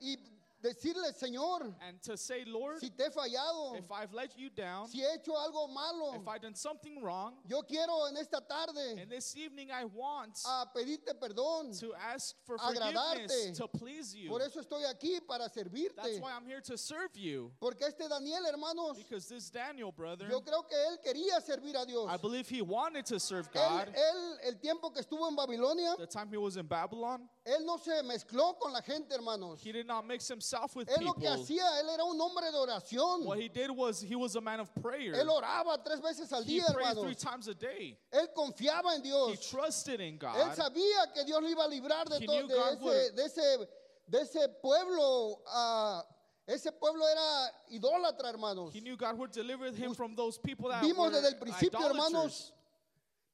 y 0.01 0.17
decirle, 0.65 1.13
Señor, 1.13 1.75
And 1.87 2.01
to 2.03 2.17
say, 2.17 2.45
Lord, 2.47 2.81
si 2.81 2.91
te 2.91 3.05
he 3.05 3.11
fallado, 3.11 3.77
if 3.79 3.91
I've 3.93 4.13
let 4.13 4.37
you 4.39 4.49
down, 4.51 4.89
si 4.89 4.99
he 4.99 5.05
hecho 5.05 5.33
algo 5.33 5.69
malo, 5.73 6.15
if 6.15 6.27
I've 6.27 6.41
done 6.41 6.55
something 6.55 7.03
wrong, 7.03 7.35
yo 7.47 7.63
quiero 7.63 8.07
en 8.09 8.17
esta 8.17 8.41
tarde 8.41 9.01
and 9.01 9.11
this 9.11 9.37
evening 9.37 9.69
I 9.71 9.85
want 9.85 10.39
a 10.47 10.67
pedirte 10.75 11.13
perdón. 11.21 11.79
to 11.81 11.93
ask 11.95 12.35
for 12.47 12.57
agradarte. 12.59 13.57
to 13.57 13.69
please 13.69 14.15
you. 14.15 14.29
Por 14.31 14.41
eso 14.41 14.61
estoy 14.61 14.85
aquí 14.85 15.21
para 15.27 15.45
That's 15.45 15.55
servirte. 15.59 16.21
why 16.21 16.33
I'm 16.33 16.47
here 16.47 16.61
to 16.63 16.79
serve 16.79 17.11
you. 17.15 17.53
Porque 17.61 17.83
este 17.83 18.09
Daniel, 18.09 18.45
hermanos, 18.51 18.97
Because 18.97 19.29
this 19.29 19.51
Daniel, 19.51 19.93
brother, 19.93 20.27
yo 20.31 20.41
creo 20.41 20.63
que 20.67 20.77
él 20.77 20.99
quería 21.05 21.41
servir 21.41 21.77
a 21.77 21.85
Dios. 21.87 22.09
I 22.11 22.17
believe 22.17 22.49
he 22.49 22.63
wanted 22.63 23.05
to 23.07 23.21
serve 23.21 23.49
Él, 23.53 23.53
God. 23.55 23.89
él, 23.95 24.37
el 24.49 24.55
tiempo 24.61 24.91
que 24.91 25.01
estuvo 25.03 25.29
en 25.29 25.37
Babilonia, 25.37 25.97
The 25.99 26.07
time 26.07 26.29
he 26.31 26.37
was 26.39 26.57
in 26.57 26.67
Babylon, 26.67 27.29
él 27.47 27.65
no 27.67 27.77
se 27.77 28.03
mezcló 28.03 28.59
con 28.59 28.73
la 28.73 28.81
gente, 28.81 29.15
hermanos. 29.15 29.61
he 29.63 29.71
did 29.73 29.87
not 29.87 30.07
mix 30.07 30.27
himself 30.29 30.75
with 30.75 30.89
Él 30.89 31.05
lo 31.05 31.13
que 31.13 31.21
people. 31.29 31.37
hacía, 31.45 31.81
él 31.81 31.91
era 31.91 32.03
un 32.05 32.19
hombre 32.21 32.51
de 32.51 32.57
oración. 32.57 33.25
What 33.27 33.39
he 33.39 33.49
did 33.49 33.71
was 33.71 34.01
he 34.01 34.17
was 34.17 34.35
a 34.37 34.41
man 34.41 34.61
of 34.61 34.75
prayer. 34.81 35.13
Él 35.15 35.29
oraba 35.29 35.77
tres 35.85 36.01
veces 36.01 36.33
al 36.33 36.43
He 36.45 36.61
día, 36.61 36.67
prayed 36.73 36.95
three 36.95 37.03
hermanos. 37.13 37.17
times 37.23 37.49
a 37.49 37.55
day. 37.55 37.99
Él 38.13 38.29
confiaba 38.35 38.95
en 38.95 39.01
He 39.03 39.09
Dios. 39.11 39.51
trusted 39.51 40.01
in 40.01 40.15
Él 40.15 40.21
God. 40.21 40.55
sabía 40.57 41.13
que 41.15 41.25
Dios 41.25 41.43
lo 41.43 41.49
iba 41.49 41.65
a 41.65 41.69
librar 41.69 42.09
de, 42.09 42.17
He 42.17 42.27
to- 42.27 42.33
knew 42.33 42.49
de, 42.49 42.55
God 42.55 42.73
ese, 42.73 42.81
would- 42.83 43.15
de, 43.15 43.25
ese, 43.25 43.69
de 44.09 44.21
ese 44.21 44.49
pueblo. 44.63 45.43
ah, 45.49 46.03
ese 46.47 46.71
pueblo 46.73 47.07
era 47.07 47.51
idólatra, 47.71 48.29
hermanos. 48.31 48.73
He 48.75 48.81
knew 48.81 48.97
God 48.97 49.17
would 49.19 49.33
deliver 49.33 49.71
him 49.73 49.95
from 49.95 50.15
those 50.15 50.37
people 50.39 50.69
that 50.69 50.83
Vimos 50.83 50.99
were 50.99 51.11
desde 51.11 51.29
el 51.29 51.39
principio, 51.39 51.79
idolaters. 51.79 51.97
hermanos, 52.05 52.53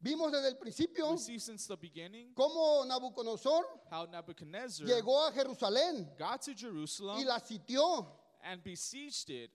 vimos 0.00 0.32
desde 0.32 0.48
el 0.48 0.56
principio 0.58 1.10
We 1.12 1.18
see 1.18 1.38
since 1.38 1.66
the 1.66 1.76
beginning 1.76 2.32
cómo 2.34 2.84
Nabucodonosor 2.86 3.64
how 3.90 4.06
Nebuchadnezzar 4.06 4.86
llegó 4.86 5.26
a 5.26 5.32
Jerusalén 5.32 6.08
got 6.18 6.40
to 6.42 6.52
y 6.52 7.24
la 7.24 7.38
sitió. 7.38 8.06
and 8.42 8.62
besieged 8.64 9.28
it. 9.30 9.50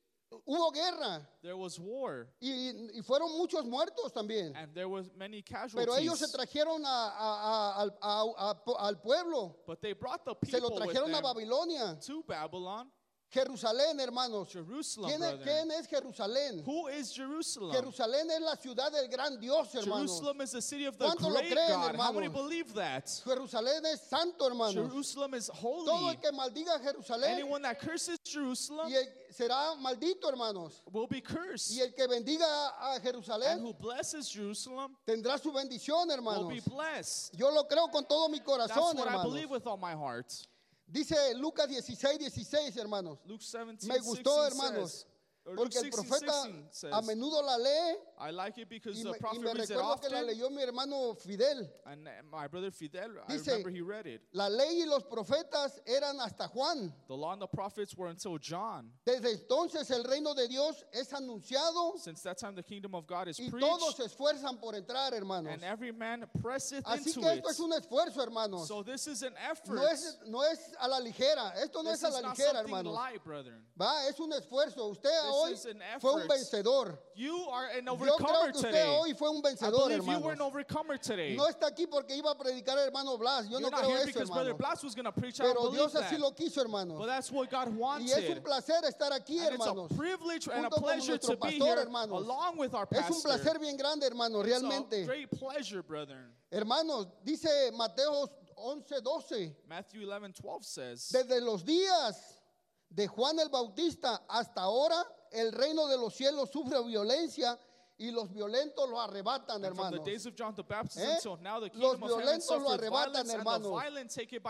Hubo 0.46 0.72
guerra 0.74 1.28
There 1.42 1.56
was 1.56 1.80
war 1.80 2.28
y, 2.42 2.72
y 2.94 3.02
fueron 3.02 3.32
muchos 3.38 3.64
muertos 3.66 4.12
también. 4.14 4.54
and 4.56 4.74
there 4.74 4.88
was 4.90 5.10
many 5.16 5.42
Pero 5.42 5.96
ellos 5.96 6.20
se 6.20 6.26
casualties. 6.26 6.32
trajeron 6.34 6.84
a- 6.86 6.90
a- 6.90 7.74
a- 7.78 7.82
al- 7.82 7.98
a- 8.02 8.52
a- 8.52 8.88
al 8.88 8.96
pueblo, 9.02 9.56
But 9.66 9.82
they 9.82 9.94
brought 9.94 10.26
the 10.26 10.36
se 10.46 10.60
lo 10.60 10.70
people 10.70 10.88
with 10.88 10.94
trajeron 10.96 11.10
a 11.12 11.14
them 11.14 11.24
Babilonia. 11.24 12.00
to 12.06 12.24
Babylon, 12.24 12.92
Jerusalén, 13.36 14.00
hermanos. 14.00 14.50
Jerusalem, 14.54 15.10
¿Quién 15.10 15.22
es, 15.24 15.30
brother. 15.32 15.44
quién 15.46 15.72
es 15.72 15.88
Jerusalén? 15.88 16.64
Who 16.66 16.88
is 16.88 17.12
Jerusalem? 17.12 17.72
Jerusalén 17.74 18.32
es 18.32 18.40
la 18.42 18.56
ciudad 18.56 18.92
del 18.94 19.10
gran 19.10 19.38
Dios, 19.40 19.74
hermanos. 19.76 20.12
Jerusalem 20.12 20.42
is 20.42 20.52
the 20.52 20.62
city 20.62 20.86
of 20.86 20.98
the 20.98 21.06
¿Cuántos 21.06 21.22
lo 21.24 21.34
great 21.34 21.52
creen, 21.52 21.68
God. 21.72 21.96
How 21.98 22.12
many 22.14 22.28
hermanos? 22.28 22.34
believe 22.34 22.74
that? 22.76 23.06
Jerusalén 23.26 23.86
es 23.92 24.02
santo, 24.10 24.48
hermanos. 24.48 24.74
Jerusalem 24.90 25.34
is 25.34 25.48
Todo 25.48 25.58
holy. 25.92 26.10
el 26.12 26.16
que 26.22 26.32
maldiga 26.32 26.80
Jerusalén 26.82 27.32
Anyone 27.36 27.62
that 27.64 27.80
curses 27.80 28.18
Jerusalem 28.24 28.88
y 28.90 28.96
el- 28.96 29.08
será 29.34 29.76
maldito, 29.82 30.30
hermanos. 30.30 30.82
will 30.94 31.08
be 31.08 31.20
cursed. 31.20 31.76
Y 31.76 31.82
el 31.82 31.92
que 31.94 32.08
bendiga 32.08 32.46
a 32.80 32.94
And 32.96 33.04
Jerusalén 33.04 33.60
who 33.62 33.74
blesses 33.74 34.30
Jerusalem 34.32 34.96
tendrá 35.06 35.38
su 35.42 35.52
bendición, 35.52 36.08
will 36.08 36.14
hermanos. 36.16 36.48
be 36.48 36.62
blessed. 36.62 37.34
Yo 37.38 37.50
lo 37.52 37.66
creo 37.66 37.92
con 37.92 38.06
todo 38.06 38.30
mi 38.30 38.40
That's 38.40 38.48
corazón, 38.50 38.96
what 38.96 39.08
I 39.08 39.12
hermanos. 39.12 39.24
believe 39.34 39.50
with 39.50 39.68
all 39.68 39.78
my 39.78 39.94
heart. 39.94 40.32
Dice 40.88 41.34
Lucas 41.36 41.68
16, 41.68 42.20
16, 42.20 42.78
hermanos. 42.78 43.20
Luke 43.26 43.44
17, 43.44 43.88
Me 43.88 44.00
gustó, 44.00 44.44
16 44.44 44.52
hermanos, 44.52 44.92
says, 44.92 45.08
Porque 45.44 45.78
el 45.80 45.90
16, 45.90 45.96
profeta 45.96 46.44
16 46.44 46.68
says, 46.72 46.94
a 46.94 47.02
menudo 47.02 47.42
la 47.42 47.58
lee 47.58 47.98
I 48.18 48.32
like 48.32 48.58
it 48.58 48.70
because 48.70 48.98
y 48.98 49.04
the 49.04 49.12
y 49.12 49.18
prophet 49.20 49.42
me 49.42 49.52
reads 49.52 49.70
it 49.70 49.76
recuerdo 49.78 50.02
que 50.02 50.10
la 50.10 50.20
often. 50.22 50.28
leyó 50.28 50.50
mi 50.50 50.62
hermano 50.62 51.14
Fidel. 51.16 51.70
And 51.86 52.08
uh, 52.08 52.12
my 52.32 52.48
brother 52.48 52.72
Fidel, 52.72 53.12
I 53.28 53.34
Dice- 53.34 53.48
remember 53.48 53.70
he 53.72 53.82
read 53.82 54.06
it. 54.08 54.22
La 54.32 54.48
ley 54.48 54.82
y 54.82 54.86
los 54.88 55.04
profetas 55.04 55.80
eran 55.86 56.18
hasta 56.20 56.48
Juan. 56.48 56.94
The 57.08 57.14
law 57.16 57.34
and 57.34 57.42
the 57.42 57.48
prophets 57.48 57.96
were 57.96 58.08
until 58.08 58.38
John. 58.38 58.90
Desde 59.06 59.32
entonces 59.34 59.90
el 59.92 60.04
reino 60.04 60.34
de 60.34 60.48
Dios 60.48 60.84
es 60.94 61.12
anunciado 61.14 61.98
Since 62.00 62.22
that 62.24 62.38
time, 62.38 62.56
the 62.56 62.64
kingdom 62.64 62.96
of 62.96 63.06
God 63.06 63.28
is 63.28 63.40
y 63.40 63.50
todos 63.50 63.96
preached, 63.96 63.98
se 63.98 64.16
esfuerzan 64.16 64.60
por 64.62 64.74
entrar, 64.76 65.12
hermanos. 65.14 65.52
and 65.54 65.64
every 65.64 65.92
man 65.92 66.26
presseth 66.42 66.84
Así 66.86 67.08
into 67.08 67.22
que 67.22 67.34
it. 67.38 67.46
es 67.50 67.60
un 67.60 67.72
esfuerzo, 67.74 68.22
hermanos. 68.24 68.68
So 68.68 68.82
this 68.84 69.08
is 69.08 69.24
an 69.24 69.34
effort. 69.52 69.76
No 69.76 69.86
es, 69.88 70.18
no 70.28 70.42
es 70.44 70.60
a 70.80 70.88
la 70.88 71.00
ligera. 71.00 71.54
Esto 71.62 71.82
no 71.82 71.92
this 71.92 72.04
es 72.04 72.16
a 72.16 72.22
la 72.22 72.30
ligera, 72.30 72.60
hermanos. 72.62 72.94
light. 72.94 73.22
Va, 73.80 74.08
es 74.08 74.20
un 74.20 74.32
esfuerzo. 74.32 74.88
Usted 74.90 75.10
hoy 75.26 75.54
an 75.54 76.00
fue 76.00 76.14
un 76.14 76.28
vencedor. 76.28 76.98
You 77.16 77.48
are 77.50 77.70
an 77.78 77.88
Dios 78.06 78.16
overcomer 78.22 78.52
que 78.52 78.58
usted 78.58 78.72
today. 78.72 78.98
hoy 79.00 79.14
fue 79.14 79.30
un 79.30 79.38
I 79.38 79.42
vencedor, 79.42 79.88
believe 79.90 80.06
you 80.08 80.20
were 80.20 80.34
an 80.34 80.42
overcomer 80.42 80.98
today. 80.98 81.36
No 81.36 81.48
está 81.48 81.68
aquí 81.68 81.86
porque 81.88 82.16
iba 82.16 82.32
a 82.32 82.36
predicar 82.38 82.78
el 82.78 82.86
hermano 82.86 83.18
Blas. 83.18 83.46
Yo 83.46 83.60
You're 83.60 83.62
no 83.62 83.70
not 83.70 83.80
creo 83.82 83.90
here 83.90 83.98
eso, 84.00 84.06
because 84.08 84.30
Brother 84.30 84.52
hermano. 84.52 84.58
Blas 84.58 84.84
was 84.84 84.96
going 84.96 85.06
to 85.06 85.12
preach. 85.12 85.40
I 85.40 85.44
don't 85.44 85.54
Pero 85.56 85.62
believe 85.72 85.78
Dios 85.92 85.94
así 85.96 86.10
that. 86.12 86.20
lo 86.20 86.32
quiso. 86.32 86.64
But 86.98 87.08
that's 87.08 87.32
what 87.32 87.50
God 87.50 87.68
Y 87.68 87.72
es 87.72 87.72
un 87.72 87.80
wanted. 87.80 88.44
placer 88.44 88.82
estar 88.86 89.12
aquí, 89.12 89.40
And 89.40 89.56
it's 89.56 89.66
a 89.66 89.70
hermanos. 89.70 89.92
privilege 89.96 90.48
and 90.48 90.54
a 90.66 90.70
Junto 90.70 90.76
con 90.76 90.84
pleasure 90.84 91.12
nuestro 91.12 91.36
to 91.36 91.42
be 91.42 91.48
pastor, 91.60 91.66
here 91.66 91.80
hermanos. 91.82 92.24
along 92.26 92.58
with 92.58 92.74
our 92.74 92.88
Es 92.92 93.10
un 93.10 93.22
placer 93.22 93.60
bien 93.60 93.78
grande, 93.78 94.06
hermanos, 94.06 94.46
It's 94.46 94.56
a 94.56 94.60
realmente. 94.62 95.06
great 95.06 95.30
pleasure, 95.32 95.84
brethren. 95.84 96.32
Hermanos, 96.52 97.08
dice 97.24 97.72
Mateo 97.74 98.30
11, 98.58 99.02
12. 99.02 99.56
Matthew 99.68 100.08
11, 100.10 100.42
12 100.42 100.64
says, 100.66 101.10
Desde 101.12 101.42
los 101.42 101.64
días 101.64 102.16
de 102.90 103.08
Juan 103.08 103.38
el 103.40 103.50
Bautista 103.50 104.22
hasta 104.30 104.62
ahora, 104.62 105.04
el 105.32 105.52
reino 105.52 105.88
de 105.88 105.98
los 105.98 106.14
cielos 106.16 106.50
sufre 106.52 106.82
violencia 106.84 107.60
y 107.98 108.12
los 108.12 108.30
violentos 108.34 108.90
lo 108.90 109.00
arrebatan, 109.00 109.64
and 109.64 109.76
from 109.76 109.78
the 109.78 109.84
hermanos. 109.84 110.06
days 110.06 110.26
of 110.26 110.36
John 110.36 110.54
the 110.54 110.64
Baptist 110.64 111.00
¿Eh? 111.00 111.16
until 111.16 111.38
now, 111.42 111.60
the 111.60 111.72
Los 111.76 111.94
kingdom 111.94 112.04
of 112.04 112.10
heaven 112.10 112.26
violentos 112.26 112.62
lo 112.62 112.70
arrebatan, 112.72 113.30
hermanos. 113.30 113.72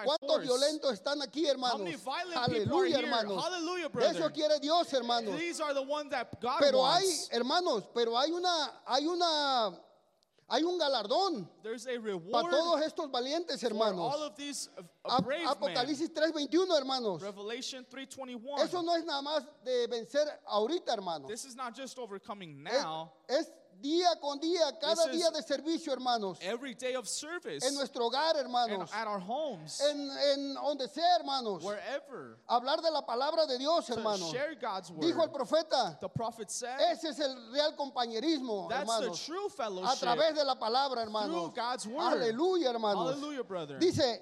¿Cuántos 0.03 0.41
violentos 0.41 0.93
están 0.93 1.21
aquí, 1.21 1.45
hermanos? 1.47 1.81
Aleluya, 2.35 2.99
hermanos. 2.99 3.43
De 3.93 4.09
eso 4.09 4.31
quiere 4.31 4.59
Dios, 4.59 4.91
hermanos. 4.93 5.37
These 5.37 5.61
are 5.61 5.73
the 5.73 5.81
ones 5.83 6.09
that 6.09 6.27
God 6.41 6.59
Pero 6.59 6.85
hay, 6.85 7.05
hermanos, 7.31 7.83
pero 7.93 8.17
hay 8.17 8.31
una, 8.31 8.81
hay 8.87 9.05
una, 9.05 9.79
hay 10.47 10.63
un 10.63 10.77
galardón 10.77 11.49
para 12.31 12.49
todos 12.49 12.81
estos 12.81 13.09
valientes, 13.09 13.63
hermanos. 13.63 14.15
uh, 14.15 14.81
uh. 15.03 15.49
Apocalipsis 15.49 16.13
3:21, 16.13 16.77
hermanos. 16.77 17.21
Revelation 17.21 17.85
3.21. 17.87 18.59
Eso 18.63 18.83
no 18.83 18.95
es 18.95 19.03
nada 19.05 19.21
más 19.21 19.43
de 19.63 19.87
vencer 19.87 20.27
ahorita, 20.45 20.93
hermanos. 20.93 21.29
This 21.29 21.45
is 21.45 21.55
not 21.55 21.75
just 21.75 21.97
overcoming 21.97 22.65
Es, 22.67 22.83
now. 22.83 23.11
es 23.27 23.51
día 23.81 24.19
con 24.19 24.39
día, 24.39 24.77
cada 24.79 25.07
día 25.07 25.29
de 25.31 25.41
servicio, 25.41 25.93
hermanos. 25.93 26.37
Every 26.41 26.73
day 26.73 26.95
of 26.95 27.07
service. 27.07 27.65
En 27.65 27.75
nuestro 27.75 28.05
hogar, 28.09 28.35
and 28.35 28.45
hermanos. 28.45 28.91
at 28.93 29.07
our 29.07 29.19
homes. 29.19 29.81
En, 29.81 30.09
en 30.33 30.53
donde 30.55 30.87
sea, 30.87 31.17
hermanos. 31.19 31.63
wherever. 31.63 32.37
Hablar 32.49 32.81
de 32.81 32.91
la 32.91 33.01
palabra 33.05 33.45
de 33.47 33.57
Dios, 33.57 33.89
hermanos. 33.89 34.31
share 34.31 34.55
God's 34.55 34.91
word. 34.91 35.01
Dijo 35.03 35.23
el 35.23 35.29
profeta. 35.29 35.99
the 35.99 36.09
prophet 36.09 36.49
said, 36.49 36.79
Ese 36.91 37.05
es 37.09 37.19
el 37.19 37.51
real 37.51 37.73
compañerismo, 37.75 38.67
that's 38.69 38.81
hermanos. 38.81 39.19
the 39.19 39.25
true 39.25 39.45
A 39.47 39.49
fellowship. 39.49 39.99
través 40.05 40.35
de 40.35 40.43
la 40.43 40.55
palabra, 40.55 41.01
hermanos. 41.01 41.29
Through 41.31 41.53
God's 41.55 41.87
word. 41.87 42.21
Aleluya, 42.21 42.69
hermanos. 42.71 43.15
Hallelujah, 43.15 43.43
brother. 43.43 43.77
Dice, 43.79 44.21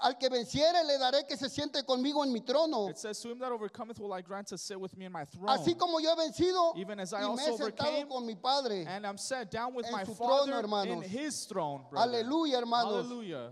al 0.00 0.16
que 0.16 0.28
venciere 0.28 0.84
le 0.84 0.96
daré 0.98 1.26
que 1.26 1.36
se 1.36 1.48
siente 1.48 1.84
conmigo 1.84 2.22
en 2.24 2.32
mi 2.32 2.40
trono. 2.40 2.88
It 2.88 2.98
says, 2.98 3.20
To 3.20 3.30
him 3.30 3.38
that 3.40 3.50
overcometh 3.52 3.98
will 3.98 4.12
I 4.12 4.20
grant 4.22 4.46
to 4.48 4.58
sit 4.58 4.78
with 4.80 4.96
me 4.96 5.06
in 5.06 5.12
my 5.12 5.24
throne. 5.24 5.48
Así 5.48 5.76
como 5.76 5.98
yo 6.00 6.14
he 6.14 6.16
vencido 6.16 6.76
Even 6.76 7.00
as 7.00 7.12
I 7.12 7.16
y 7.16 7.34
me 7.34 7.42
he 7.42 7.50
also 7.50 7.64
sentado 7.68 7.88
overcame, 7.88 8.08
con 8.08 8.26
mi 8.26 8.34
Padre. 8.36 8.84
and 8.86 9.06
I'm 9.06 9.18
set 9.18 9.50
down 9.50 9.74
with 9.74 9.86
en 9.86 9.92
my 9.92 10.04
su 10.04 10.14
Father 10.14 10.52
trono, 10.52 10.58
in 10.58 10.64
hermanos. 10.64 11.04
his 11.06 11.44
throne. 11.46 11.84
Brother. 11.90 12.08
Aleluya, 12.24 12.58
hermanos. 12.58 13.06
Hallelujah. 13.06 13.50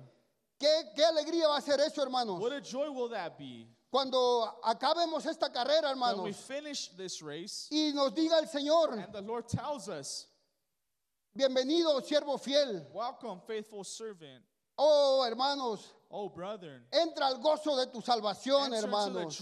¿Qué, 0.59 0.85
qué 0.97 1.05
alegría 1.05 1.49
va 1.49 1.57
a 1.59 1.61
ser 1.61 1.81
eso, 1.81 2.01
hermanos? 2.03 2.41
What 2.41 2.53
a 2.53 2.61
joy 2.61 2.91
will 2.91 3.09
that 3.11 3.37
be 3.39 3.69
Cuando 3.91 4.49
acabemos 4.65 5.27
esta 5.27 5.49
carrera, 5.51 5.89
when 5.95 6.23
we 6.25 6.31
hermanos, 6.31 6.37
finish 6.47 6.89
this 6.97 7.23
race 7.23 7.69
y 7.71 7.93
nos 7.95 8.13
diga 8.13 8.39
el 8.39 8.47
Señor, 8.47 8.93
and 8.93 9.13
the 9.13 9.21
Lord 9.23 9.49
tells 9.49 9.89
us, 9.89 10.27
bienvenido, 11.37 12.01
siervo 12.03 12.39
fiel. 12.39 12.87
Welcome, 12.93 13.41
faithful 13.47 13.85
servant. 13.85 14.43
Oh, 14.79 15.25
hermanos, 15.27 15.93
Oh, 16.09 16.29
brethren. 16.31 16.87
entra 16.93 17.27
al 17.27 17.39
gozo 17.41 17.77
de 17.77 17.87
tu 17.89 18.01
salvación, 18.01 18.71
hermanos. 18.85 19.37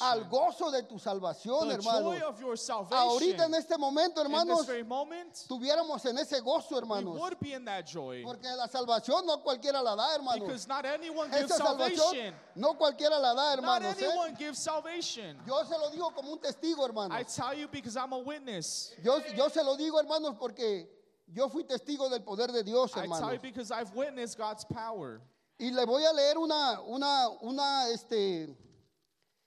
Al 0.00 0.24
gozo 0.28 0.70
de 0.70 0.84
tu 0.84 0.96
salvación, 0.98 1.68
hermanos. 1.72 2.14
Ahorita 2.96 3.44
en 3.46 3.54
este 3.54 3.76
momento, 3.76 4.20
hermanos, 4.22 4.64
tuviéramos 5.48 6.04
en 6.06 6.18
ese 6.18 6.40
gozo, 6.40 6.78
hermanos. 6.78 7.16
Porque 8.24 8.48
la 8.56 8.68
salvación 8.68 9.26
no 9.26 9.42
cualquiera 9.42 9.82
la 9.82 9.96
da, 9.96 10.14
hermanos. 10.14 10.48
Esa 11.44 11.56
salvación 11.64 12.14
no 12.54 12.78
cualquiera 12.78 13.18
la 13.18 13.34
da, 13.34 13.52
hermanos. 13.54 13.96
¿eh? 13.98 14.04
Yo 15.46 15.64
se 15.64 15.76
lo 15.76 15.90
digo 15.90 16.14
como 16.14 16.32
un 16.32 16.38
testigo, 16.40 16.86
hermanos. 16.86 17.18
Yo, 19.02 19.18
yo 19.36 19.50
se 19.50 19.64
lo 19.64 19.76
digo, 19.76 19.98
hermanos, 19.98 20.36
porque 20.38 20.88
yo 21.26 21.48
fui 21.48 21.64
testigo 21.64 22.08
del 22.08 22.22
poder 22.22 22.52
de 22.52 22.62
Dios, 22.62 22.92
hermanos. 23.02 23.28
Y 25.58 25.70
le 25.70 25.84
voy 25.86 26.04
a 26.04 26.12
leer 26.12 26.36
una, 26.38 26.80
una, 26.82 27.28
una, 27.40 27.88
este, 27.88 28.54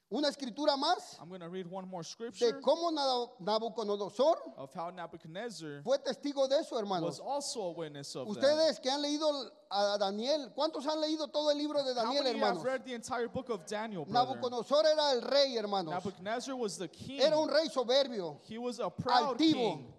una 0.09 0.27
escritura 0.29 0.75
más 0.75 1.17
I'm 1.21 1.29
going 1.29 1.39
to 1.41 1.49
read 1.49 1.67
one 1.69 1.87
more 1.87 2.01
de 2.01 2.09
scripture 2.09 2.59
cómo 2.61 2.89
Nado- 2.91 3.35
Nabucodonosor 3.39 4.37
of 4.57 4.73
how 4.73 4.89
Nebuchadnezzar 4.89 5.83
fue 5.83 5.99
testigo 5.99 6.47
de 6.49 6.57
eso, 6.61 6.71
was 6.75 6.81
hermanos. 6.81 7.19
also 7.19 7.61
a 7.61 7.71
witness 7.73 8.15
of 8.15 8.27
that. 8.27 8.37
Ustedes 8.43 8.79
que 8.81 8.89
han 8.89 9.03
leído 9.03 9.51
a 9.69 9.99
Daniel, 9.99 10.51
¿cuántos 10.55 10.87
han 10.87 10.99
leído 10.99 11.27
todo 11.31 11.51
el 11.51 11.59
libro 11.59 11.83
de 11.83 11.91
How 11.91 12.05
Daniel, 12.05 12.23
many 12.23 12.39
hermanos? 12.39 12.57
have 12.57 12.65
read 12.65 12.83
the 12.85 12.93
entire 12.95 13.27
book 13.27 13.51
of 13.51 13.67
Daniel, 13.67 14.03
brother? 14.05 14.33
Nabucodonosor 14.35 14.85
era 14.87 15.11
el 15.11 15.21
rey, 15.21 15.57
hermanos. 15.57 15.93
Nebuchadnezzar 15.93 16.55
was 16.55 16.75
the 16.79 16.87
king. 16.87 17.21
Era 17.21 17.37
un 17.37 17.47
rey 17.49 17.67
soberbio, 17.69 18.39
He 18.47 18.57
was 18.57 18.79
a 18.79 18.89
proud 18.89 19.35
altivo. 19.37 19.75
king. 19.77 19.93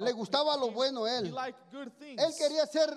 Le 0.00 0.10
gustaba 0.10 0.56
lo 0.58 0.72
bueno 0.72 1.04
a 1.04 1.10
He 1.10 1.18
él. 1.28 1.32
liked 1.32 1.60
good 1.70 1.92
things. 2.00 2.20
Él 2.20 2.32
quería 2.36 2.66
ser 2.66 2.90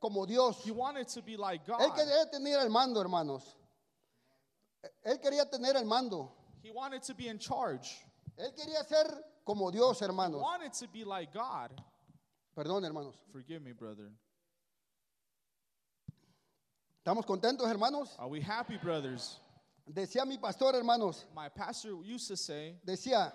como 0.00 0.26
Dios. 0.26 0.62
He 0.64 0.70
wanted 0.72 1.06
to 1.08 1.22
be 1.22 1.36
like 1.36 1.64
Él 1.66 1.78
God. 1.88 1.96
quería 1.96 2.30
tener 2.30 2.60
el 2.62 2.70
mando, 2.70 3.00
hermanos. 3.00 3.42
Él 5.04 5.18
quería 5.20 5.48
tener 5.50 5.76
el 5.76 5.84
mando. 5.84 6.30
He 6.62 6.70
wanted 6.70 7.02
to 7.02 7.14
be 7.14 7.28
in 7.28 7.38
charge. 7.38 8.04
Él 8.38 8.52
quería 8.54 8.82
ser 8.86 9.04
como 9.44 9.70
Dios, 9.70 10.00
He 10.00 10.04
hermanos. 10.06 10.40
wanted 10.40 10.72
to 10.72 10.88
be 10.88 11.04
like 11.04 11.32
God. 11.32 11.70
Perdón, 12.56 12.84
hermanos. 12.84 13.14
Forgive 13.32 13.62
me, 13.62 13.72
brother. 13.72 14.10
¿Estamos 17.04 17.24
contentos, 17.24 17.66
hermanos? 17.68 18.14
Are 18.18 18.28
we 18.28 18.40
happy, 18.40 18.76
brothers? 18.76 19.38
Decía 19.90 20.26
mi 20.26 20.36
pastor, 20.38 20.74
hermanos. 20.74 21.24
My 21.34 21.48
pastor 21.48 21.94
used 22.04 22.28
to 22.28 22.36
say, 22.36 22.76
Decía, 22.86 23.32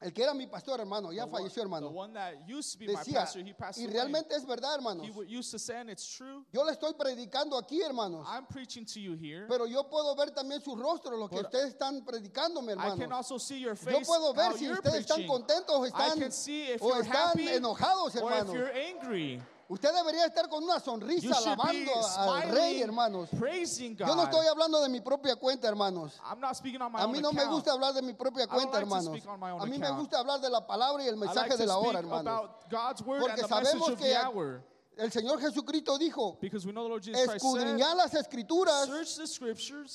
el 0.00 0.12
que 0.12 0.22
era 0.22 0.32
mi 0.32 0.46
pastor, 0.46 0.78
hermano, 0.80 1.10
ya 1.12 1.24
the 1.24 1.30
one, 1.32 1.42
falleció, 1.42 1.54
the 1.54 1.60
hermano. 1.62 1.88
one 1.90 2.12
that 2.12 2.34
used 2.48 2.72
to 2.72 2.78
be 2.78 2.86
my 2.86 2.94
Decía, 3.00 3.14
pastor, 3.20 3.40
he 3.42 3.52
passed 3.52 3.78
y 3.80 3.84
away. 3.84 3.94
realmente 3.94 4.32
es 4.36 4.44
verdad, 4.44 4.74
hermanos. 4.76 5.04
He 5.06 5.10
would- 5.10 5.28
used 5.28 5.50
to 5.50 5.58
say, 5.58 5.76
and 5.80 5.90
it's 5.90 6.06
true, 6.06 6.44
Yo 6.52 6.62
le 6.64 6.72
estoy 6.72 6.94
predicando 6.94 7.58
aquí, 7.60 7.80
hermanos. 7.82 8.24
I'm 8.28 8.46
preaching 8.46 8.84
to 8.86 9.00
you 9.00 9.14
here. 9.14 9.46
Pero 9.48 9.66
yo 9.66 9.82
puedo 9.88 10.14
ver 10.16 10.30
también 10.30 10.62
sus 10.62 10.78
rostros, 10.78 11.18
lo 11.18 11.28
que 11.28 11.36
But 11.36 11.46
ustedes 11.46 11.74
están 11.74 12.04
predicándome, 12.04 12.72
I 12.72 12.76
can 12.76 13.00
hermanos. 13.00 13.12
also 13.30 13.38
see 13.38 13.58
your 13.60 13.74
Yo 13.74 14.00
puedo 14.02 14.32
ver 14.34 14.56
si 14.56 14.68
ustedes 14.70 15.04
están 15.04 15.16
preaching. 15.16 15.26
contentos 15.28 15.74
o 15.76 15.84
I 15.84 15.88
están, 15.88 16.18
can 16.20 16.30
see 16.32 16.62
if 16.72 16.80
o 16.82 16.88
you're 16.88 17.02
están 17.02 17.30
happy 17.30 17.48
enojados, 17.48 18.14
or 18.14 18.30
if 18.30 18.38
hermanos. 18.38 18.54
you're 18.54 18.72
angry. 18.72 19.42
Usted 19.70 19.92
debería 19.94 20.24
estar 20.24 20.48
con 20.48 20.64
una 20.64 20.76
You 20.78 20.80
sonrisa 20.80 21.28
be 21.28 21.34
alabando 21.34 21.92
al 22.16 22.42
rey, 22.50 22.52
smiling, 22.78 22.82
hermanos. 22.84 23.28
praising 23.38 23.94
God. 23.96 24.06
Yo 24.08 24.14
no 24.16 24.22
estoy 24.24 24.46
hablando 24.46 24.80
de 24.80 24.88
mi 24.88 25.00
propia 25.02 25.36
cuenta, 25.36 25.68
hermanos. 25.68 26.18
I'm 26.24 26.40
not 26.40 26.56
speaking 26.56 26.80
on 26.80 26.90
my 26.90 27.00
A 27.00 27.04
own 27.04 27.12
mí 27.12 27.20
no 27.20 27.32
me 27.32 27.40
account. 27.40 27.52
gusta 27.54 27.72
hablar 27.72 27.92
de 27.92 28.00
mi 28.00 28.14
propia 28.14 28.46
don't 28.46 28.54
cuenta, 28.56 28.78
like 28.80 28.88
to 28.88 28.94
hermanos. 28.96 29.18
speak 29.18 29.28
on 29.30 29.38
my 29.38 29.50
own 29.50 29.60
A 29.60 29.66
mí 29.66 29.72
me 29.78 29.84
account. 29.86 29.98
gusta 30.00 30.18
hablar 30.20 30.40
de 30.40 30.48
la 30.48 30.66
palabra 30.66 31.02
y 31.04 31.08
el 31.08 31.16
I 31.16 31.18
like 31.18 31.26
mensaje 31.34 31.50
to 31.50 31.56
de 31.58 31.66
la 31.66 31.76
hora, 31.76 31.98
speak 31.98 32.04
hermanos. 32.04 32.26
about 32.44 32.70
God's 32.70 33.02
word 33.02 33.20
Porque 33.20 33.40
and 33.42 33.48
the 33.50 33.54
message 33.56 33.68
sabemos 33.78 33.88
of 33.92 33.98
que 33.98 34.04
the 34.08 34.16
hour. 34.16 34.62
El 34.98 35.12
Señor 35.12 35.40
Jesucristo 35.40 35.96
dijo, 35.96 36.38
escudriñar 36.42 37.96
las 37.96 38.12
escrituras 38.14 38.88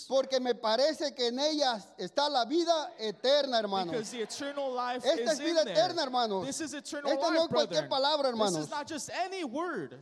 porque 0.08 0.40
me 0.40 0.56
parece 0.56 1.14
que 1.14 1.28
en 1.28 1.40
ellas 1.40 1.88
está 1.98 2.30
la 2.30 2.46
vida 2.46 2.94
eterna, 2.98 3.60
hermanos. 3.60 3.96
Esta 3.96 5.24
is 5.24 5.30
es 5.30 5.40
vida 5.40 5.62
eterna, 5.64 6.04
hermanos. 6.04 6.48
Esta 6.48 7.32
no 7.32 7.44
es 7.44 7.48
cualquier 7.50 7.90
palabra, 7.90 8.30
hermanos. 8.30 8.64
is 8.66 8.70
not 8.70 8.88
just 8.90 9.10
any 9.10 9.44
word. 9.44 9.94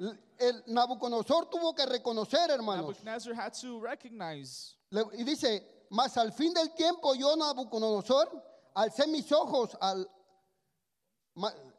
L- 0.00 0.16
El 0.38 0.62
Nabucodonosor 0.66 1.46
tuvo 1.50 1.74
que 1.74 1.84
reconocer, 1.86 2.50
hermanos. 2.50 2.96
Nebuchadnezzar 3.02 3.34
had 3.34 3.52
to 3.60 3.80
recognize. 3.80 4.76
Le- 4.90 5.04
Y 5.16 5.24
dice, 5.24 5.86
mas 5.90 6.16
al 6.16 6.32
fin 6.32 6.52
del 6.54 6.72
tiempo 6.74 7.14
yo, 7.14 7.34
Nabucodonosor, 7.36 8.28
alcé 8.74 9.06
mis 9.08 9.30
ojos 9.32 9.76
al... 9.80 10.08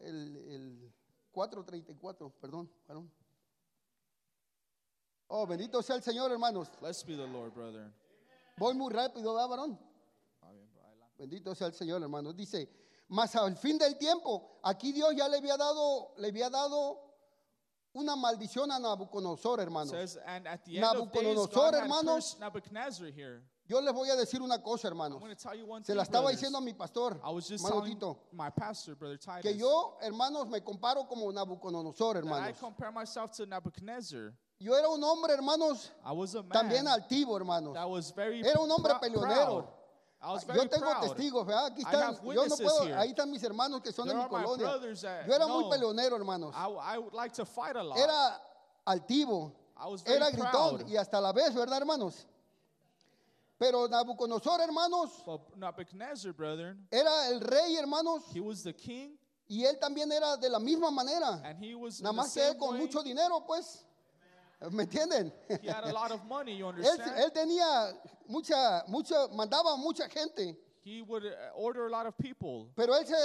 El, 0.01 0.37
el 0.49 0.88
4.34, 1.33 2.31
perdón, 2.39 2.71
varón. 2.87 3.11
Oh, 5.27 5.45
bendito 5.45 5.81
sea 5.83 5.95
el 5.95 6.03
Señor, 6.03 6.31
hermanos. 6.31 6.69
Blessed 6.79 7.05
be 7.07 7.15
the 7.15 7.27
Lord, 7.27 7.53
brother. 7.53 7.93
Voy 8.57 8.73
muy 8.73 8.91
rápido, 8.91 9.33
¿verdad, 9.33 9.47
varón? 9.47 9.79
Bendito 11.17 11.53
sea 11.53 11.67
el 11.67 11.73
Señor, 11.73 12.01
hermanos. 12.01 12.35
Dice, 12.35 12.69
mas 13.09 13.35
al 13.35 13.55
fin 13.57 13.77
del 13.77 13.97
tiempo, 13.97 14.59
aquí 14.63 14.91
Dios 14.91 15.13
ya 15.15 15.27
le 15.27 15.37
había 15.37 15.57
dado, 15.57 16.13
le 16.17 16.29
había 16.29 16.49
dado 16.49 17.09
una 17.93 18.15
maldición 18.15 18.71
a 18.71 18.79
Nabucodonosor, 18.79 19.59
hermanos. 19.59 19.91
says, 19.91 20.17
and 20.25 20.47
at 20.47 20.63
the 20.63 20.77
end 20.77 20.85
of 20.85 21.11
days, 21.11 21.23
Nabucodonosor, 21.23 21.53
God 21.53 21.73
had 21.73 21.83
hermanos, 21.83 22.37
here. 23.15 23.43
Yo 23.69 23.79
les 23.81 23.93
voy 23.93 24.09
a 24.09 24.15
decir 24.15 24.41
una 24.41 24.63
cosa, 24.63 24.87
hermanos. 24.87 25.21
Se 25.37 25.83
thing, 25.83 25.93
la 25.95 26.01
estaba 26.01 26.31
diciendo 26.31 26.57
a 26.57 26.61
mi 26.61 26.73
pastor, 26.73 27.21
hermano 27.21 27.83
Tito, 27.83 28.17
que 29.43 29.55
yo, 29.55 29.95
hermanos, 30.01 30.47
me 30.47 30.63
comparo 30.63 31.07
como 31.07 31.31
Nabucodonosor, 31.31 32.17
hermanos. 32.17 32.57
Yo 34.59 34.75
era 34.75 34.89
un 34.89 35.03
hombre, 35.03 35.33
hermanos, 35.33 35.91
también 36.51 36.87
altivo, 36.87 37.37
hermanos. 37.37 37.77
Era 37.77 38.59
un 38.59 38.71
hombre 38.71 38.95
peleonero. 38.99 39.79
Yo 40.19 40.67
tengo 40.67 40.89
proud. 40.89 41.01
testigos, 41.01 41.45
¿verdad? 41.45 41.67
Aquí 41.67 41.81
están. 41.81 42.15
Yo 42.25 42.45
no 42.47 42.57
puedo. 42.57 42.83
here. 42.83 42.95
Ahí 42.95 43.09
están 43.11 43.31
mis 43.31 43.41
hermanos 43.41 43.81
que 43.81 43.93
son 43.93 44.05
There 44.05 44.17
de 44.17 44.23
mi 44.25 44.29
colonia. 44.29 44.67
Yo 45.25 45.33
era 45.33 45.47
muy 45.47 45.63
know. 45.63 45.69
peleonero, 45.69 46.17
hermanos. 46.17 46.53
I, 46.53 46.97
I 46.97 47.09
like 47.13 47.33
to 47.35 47.45
fight 47.45 47.77
a 47.77 47.83
lot. 47.83 47.97
Era 47.97 48.41
altivo. 48.85 49.53
I 49.77 49.87
was 49.87 50.03
very 50.03 50.17
Era 50.17 50.29
gritón 50.29 50.77
proud. 50.77 50.89
y 50.89 50.97
hasta 50.97 51.21
la 51.21 51.31
vez, 51.31 51.55
¿verdad, 51.55 51.77
hermanos? 51.77 52.27
Pero 53.59 53.87
Nabucodonosor, 53.89 54.61
hermanos, 54.61 55.11
But 55.25 55.57
Nebuchadnezzar, 55.57 56.31
brethren, 56.33 56.87
era 56.89 57.27
el 57.29 57.41
rey, 57.41 57.75
hermanos, 57.75 58.23
he 58.33 58.39
was 58.39 58.63
the 58.63 58.73
king, 58.73 59.17
y 59.49 59.65
él 59.65 59.77
también 59.79 60.09
era 60.13 60.37
de 60.37 60.47
la 60.49 60.59
misma 60.59 60.89
manera. 60.91 61.41
and 61.43 61.61
he 61.61 61.75
was 61.75 61.99
Nada 62.01 62.13
más 62.15 62.33
que 62.33 62.41
él 62.41 62.57
con 62.57 62.75
way. 62.75 62.79
mucho 62.79 63.03
dinero, 63.03 63.43
pues. 63.45 63.83
¿Me 64.71 64.83
entienden? 64.83 65.31
He 65.61 65.67
had 65.67 65.83
a 65.85 65.91
lot 65.93 66.11
of 66.11 66.23
money, 66.25 66.57
you 66.57 66.65
Él, 66.71 66.99
él 67.17 67.31
tenía 67.33 67.93
mucha, 68.27 68.83
mucha, 68.87 69.27
mandaba 69.29 69.75
mucha 69.77 70.07
gente, 70.09 70.57
he 70.83 71.01
would 71.01 71.23
uh, 71.25 71.29
order 71.55 71.87
a 71.87 71.89
lot 71.89 72.05
of 72.05 72.17
people, 72.17 72.69
pero 72.75 72.93
él 72.93 73.05
se 73.05 73.15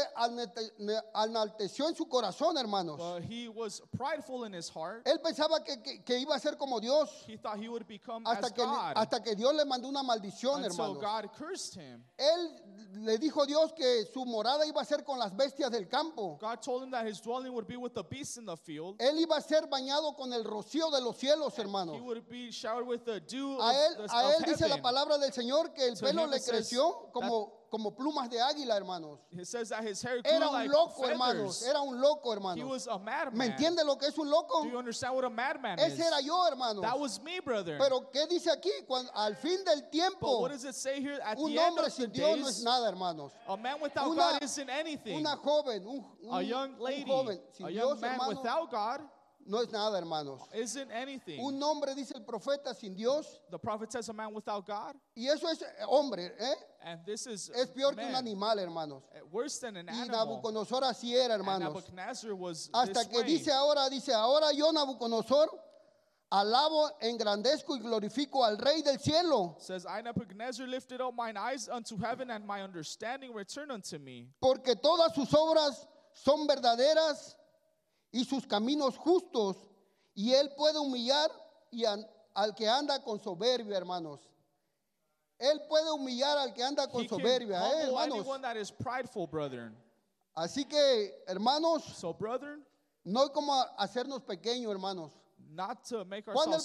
enalteció 1.14 1.88
en 1.88 1.94
su 1.94 2.06
corazón, 2.06 2.56
hermanos. 2.56 2.98
but 2.98 3.22
he 3.22 3.48
was 3.48 3.80
prideful 3.96 4.44
in 4.44 4.52
his 4.52 4.68
heart. 4.68 5.04
Él 5.06 5.20
pensaba 5.22 5.64
que, 5.64 5.76
que- 5.82 6.02
que 6.04 6.18
iba 6.18 6.34
a 6.34 6.40
ser 6.40 6.56
como 6.56 6.80
Dios 6.80 7.10
He 7.26 7.36
thought 7.36 7.58
he 7.58 7.68
would 7.68 7.86
become 7.86 8.24
hasta 8.26 8.46
as 8.46 8.52
que, 8.52 8.62
God 8.62 8.92
hasta 8.96 9.20
que 9.20 9.34
Dios 9.34 9.54
le 9.54 9.64
mandó 9.64 9.88
una 9.88 10.02
maldición, 10.02 10.64
hermanos. 10.64 10.98
God 11.00 11.30
cursed 11.36 11.80
him. 11.80 12.04
Él 12.18 13.04
le 13.04 13.18
dijo 13.18 13.42
a 13.42 13.46
Dios 13.46 13.72
que 13.72 14.04
su 14.12 14.24
morada 14.24 14.66
iba 14.66 14.80
a 14.80 14.84
ser 14.84 15.04
con 15.04 15.18
las 15.18 15.34
bestias 15.34 15.70
del 15.70 15.88
campo. 15.88 16.38
God 16.40 16.60
told 16.60 16.82
him 16.82 16.90
that 16.90 17.06
his 17.06 17.20
dwelling 17.20 17.52
would 17.52 17.66
be 17.66 17.76
with 17.76 17.94
the 17.94 18.04
beasts 18.04 18.36
in 18.36 18.46
the 18.46 18.56
field. 18.56 18.98
Él 18.98 19.18
iba 19.18 19.36
a 19.36 19.40
ser 19.40 19.66
bañado 19.66 20.16
con 20.16 20.32
el 20.32 20.44
rocío 20.44 20.90
de 20.90 21.00
los 21.00 21.16
cielos, 21.16 21.56
hermanos. 21.58 21.96
He 21.96 22.00
would 22.00 22.28
be 22.28 22.50
showered 22.50 22.86
with 22.86 23.04
the 23.04 23.20
dew 23.20 23.58
A 23.60 23.72
él, 23.72 23.92
of, 23.98 24.10
the, 24.10 24.16
a 24.16 24.28
of 24.28 24.34
él 24.34 24.44
dice 24.44 24.68
la 24.68 24.82
palabra 24.82 25.18
del 25.18 25.32
Señor 25.32 25.72
que 25.72 25.86
el 25.86 25.96
pelo 25.96 26.26
le 26.26 26.40
creció 26.40 27.10
como, 27.12 27.53
como 27.74 27.90
plumas 27.90 28.30
de 28.30 28.40
águila, 28.40 28.76
hermanos. 28.76 29.18
It 29.32 29.46
says 29.48 29.70
that 29.70 29.82
his 29.82 30.00
hair 30.00 30.22
grew 30.22 30.32
Era 30.32 30.46
un 30.46 30.52
like 30.52 30.70
loco, 30.70 31.02
feathers. 31.02 31.10
hermanos. 31.10 31.62
Era 31.68 31.80
un 31.82 32.00
loco, 32.00 32.30
He 32.30 32.34
hermanos. 32.36 32.64
was 32.70 32.86
a 32.86 32.98
madman. 33.00 33.36
¿Me 33.36 33.46
entiende 33.46 33.84
lo 33.84 33.96
que 33.96 34.06
es 34.06 34.16
un 34.16 34.30
loco? 34.30 34.62
Do 34.62 34.68
you 34.70 34.78
understand 34.78 35.12
what 35.16 35.24
a 35.24 35.28
madman 35.30 35.80
Ese 35.80 35.94
is? 35.98 36.06
era 36.06 36.20
yo, 36.22 36.46
hermanos. 36.46 36.82
That 36.82 36.96
was 37.00 37.20
me, 37.20 37.40
brother. 37.40 37.76
Pero 37.78 38.08
¿qué 38.12 38.28
dice 38.28 38.46
aquí? 38.52 38.70
Cuando, 38.86 39.10
al 39.12 39.34
fin 39.34 39.64
del 39.64 39.80
but 39.80 39.90
tiempo, 39.90 40.40
what 40.40 40.52
does 40.52 40.64
it 40.64 40.76
say 40.76 41.00
here? 41.00 41.18
At 41.24 41.36
un 41.36 41.50
the 41.52 41.58
end 41.58 41.70
hombre 41.70 41.84
the 41.86 41.90
sin 41.90 42.10
Dios 42.12 42.38
no 42.38 42.44
days, 42.44 42.58
es 42.58 42.62
nada, 42.62 42.88
hermanos. 42.88 43.32
a 43.48 43.56
man 43.56 43.80
without 43.80 44.06
Una- 44.06 44.16
God 44.32 44.42
isn't 44.44 44.70
anything. 44.70 45.16
Una 45.18 45.34
joven, 45.36 45.84
un, 45.84 46.04
a 46.30 46.36
un- 46.36 46.44
young 46.46 46.74
un 46.78 46.80
lady, 46.84 47.04
joven 47.10 47.40
sin 47.50 47.66
a 47.66 47.70
young 47.70 47.88
Dios, 47.88 48.00
man 48.00 48.12
hermano, 48.12 48.38
without 48.40 48.70
God 48.70 49.00
no 49.46 49.60
es 49.60 49.70
nada, 49.70 49.98
hermanos. 49.98 50.40
isn't 50.54 50.90
anything. 50.90 51.40
Un 51.40 51.60
hombre, 51.62 51.94
dice 51.94 52.12
el 52.14 52.22
profeta, 52.24 52.74
sin 52.74 52.94
Dios, 52.94 53.40
the 53.50 53.58
prophet 53.58 53.90
says 53.92 54.08
a 54.08 54.12
man 54.12 54.32
without 54.34 54.66
God, 54.66 54.94
y 55.16 55.26
eso 55.28 55.48
es 55.48 55.62
eh, 55.62 55.66
hombre, 55.86 56.32
¿eh? 56.38 56.54
and 56.82 57.04
this 57.06 57.26
is 57.26 57.50
Es 57.50 57.66
peor 57.68 57.94
que 57.94 58.04
un 58.04 58.12
man. 58.12 58.24
animal, 58.26 58.58
hermanos. 58.58 59.02
Uh, 59.14 59.26
Worse 59.30 59.58
than 59.60 59.76
an 59.76 59.86
Y 59.88 59.92
animal. 60.00 60.26
Nabucodonosor 60.26 60.82
así 60.84 61.14
era, 61.14 61.34
And 61.34 61.42
hermanos. 61.42 61.72
Nebuchadnezzar 61.74 62.34
was 62.34 62.70
Hasta 62.72 63.04
que 63.08 63.18
way. 63.18 63.24
dice 63.26 63.50
ahora, 63.52 63.88
dice, 63.90 64.12
ahora 64.12 64.52
yo, 64.52 64.70
Nabucodonosor, 64.72 65.48
alabo, 66.30 66.90
engrandezco 67.00 67.76
y 67.76 67.80
glorifico 67.80 68.44
al 68.44 68.58
Rey 68.58 68.82
del 68.82 68.98
cielo, 68.98 69.56
says, 69.58 69.86
I 69.86 70.02
Nebuchadnezzar 70.02 70.66
lifted 70.66 71.00
up 71.00 71.14
mine 71.14 71.36
eyes 71.36 71.68
unto 71.68 71.96
heaven, 71.96 72.30
and 72.30 72.46
my 72.46 72.62
understanding 72.62 73.32
returned 73.32 73.70
unto 73.70 73.98
me. 73.98 74.28
porque 74.40 74.74
todas 74.76 75.14
sus 75.14 75.30
obras 75.32 75.86
son 76.12 76.46
verdaderas 76.46 77.36
y 78.14 78.24
sus 78.24 78.46
caminos 78.46 78.96
justos, 78.96 79.56
y 80.14 80.32
él 80.32 80.52
puede 80.56 80.78
humillar 80.78 81.30
y 81.72 81.84
an- 81.84 82.06
al 82.32 82.54
que 82.54 82.68
anda 82.68 83.02
con 83.02 83.18
soberbia, 83.18 83.76
hermanos. 83.76 84.20
Él 85.36 85.60
puede 85.68 85.90
humillar 85.90 86.38
al 86.38 86.54
que 86.54 86.62
anda 86.62 86.88
con 86.88 87.02
He 87.04 87.08
soberbia, 87.08 87.58
¿eh, 87.72 87.82
hermanos. 87.88 88.24
that 88.40 88.56
is 88.56 88.70
prideful. 88.70 89.26
Así 90.36 90.64
que, 90.64 91.24
hermanos, 91.26 91.82
So, 91.96 92.14
brethren, 92.14 92.64
no 93.04 93.22
hay 93.22 93.30
como 93.30 93.52
hacernos 93.76 94.22
pequeños, 94.22 94.70
hermanos. 94.70 95.10
not 95.50 95.82
to 95.88 96.04
make 96.04 96.24
Juan 96.24 96.52
el, 96.52 96.60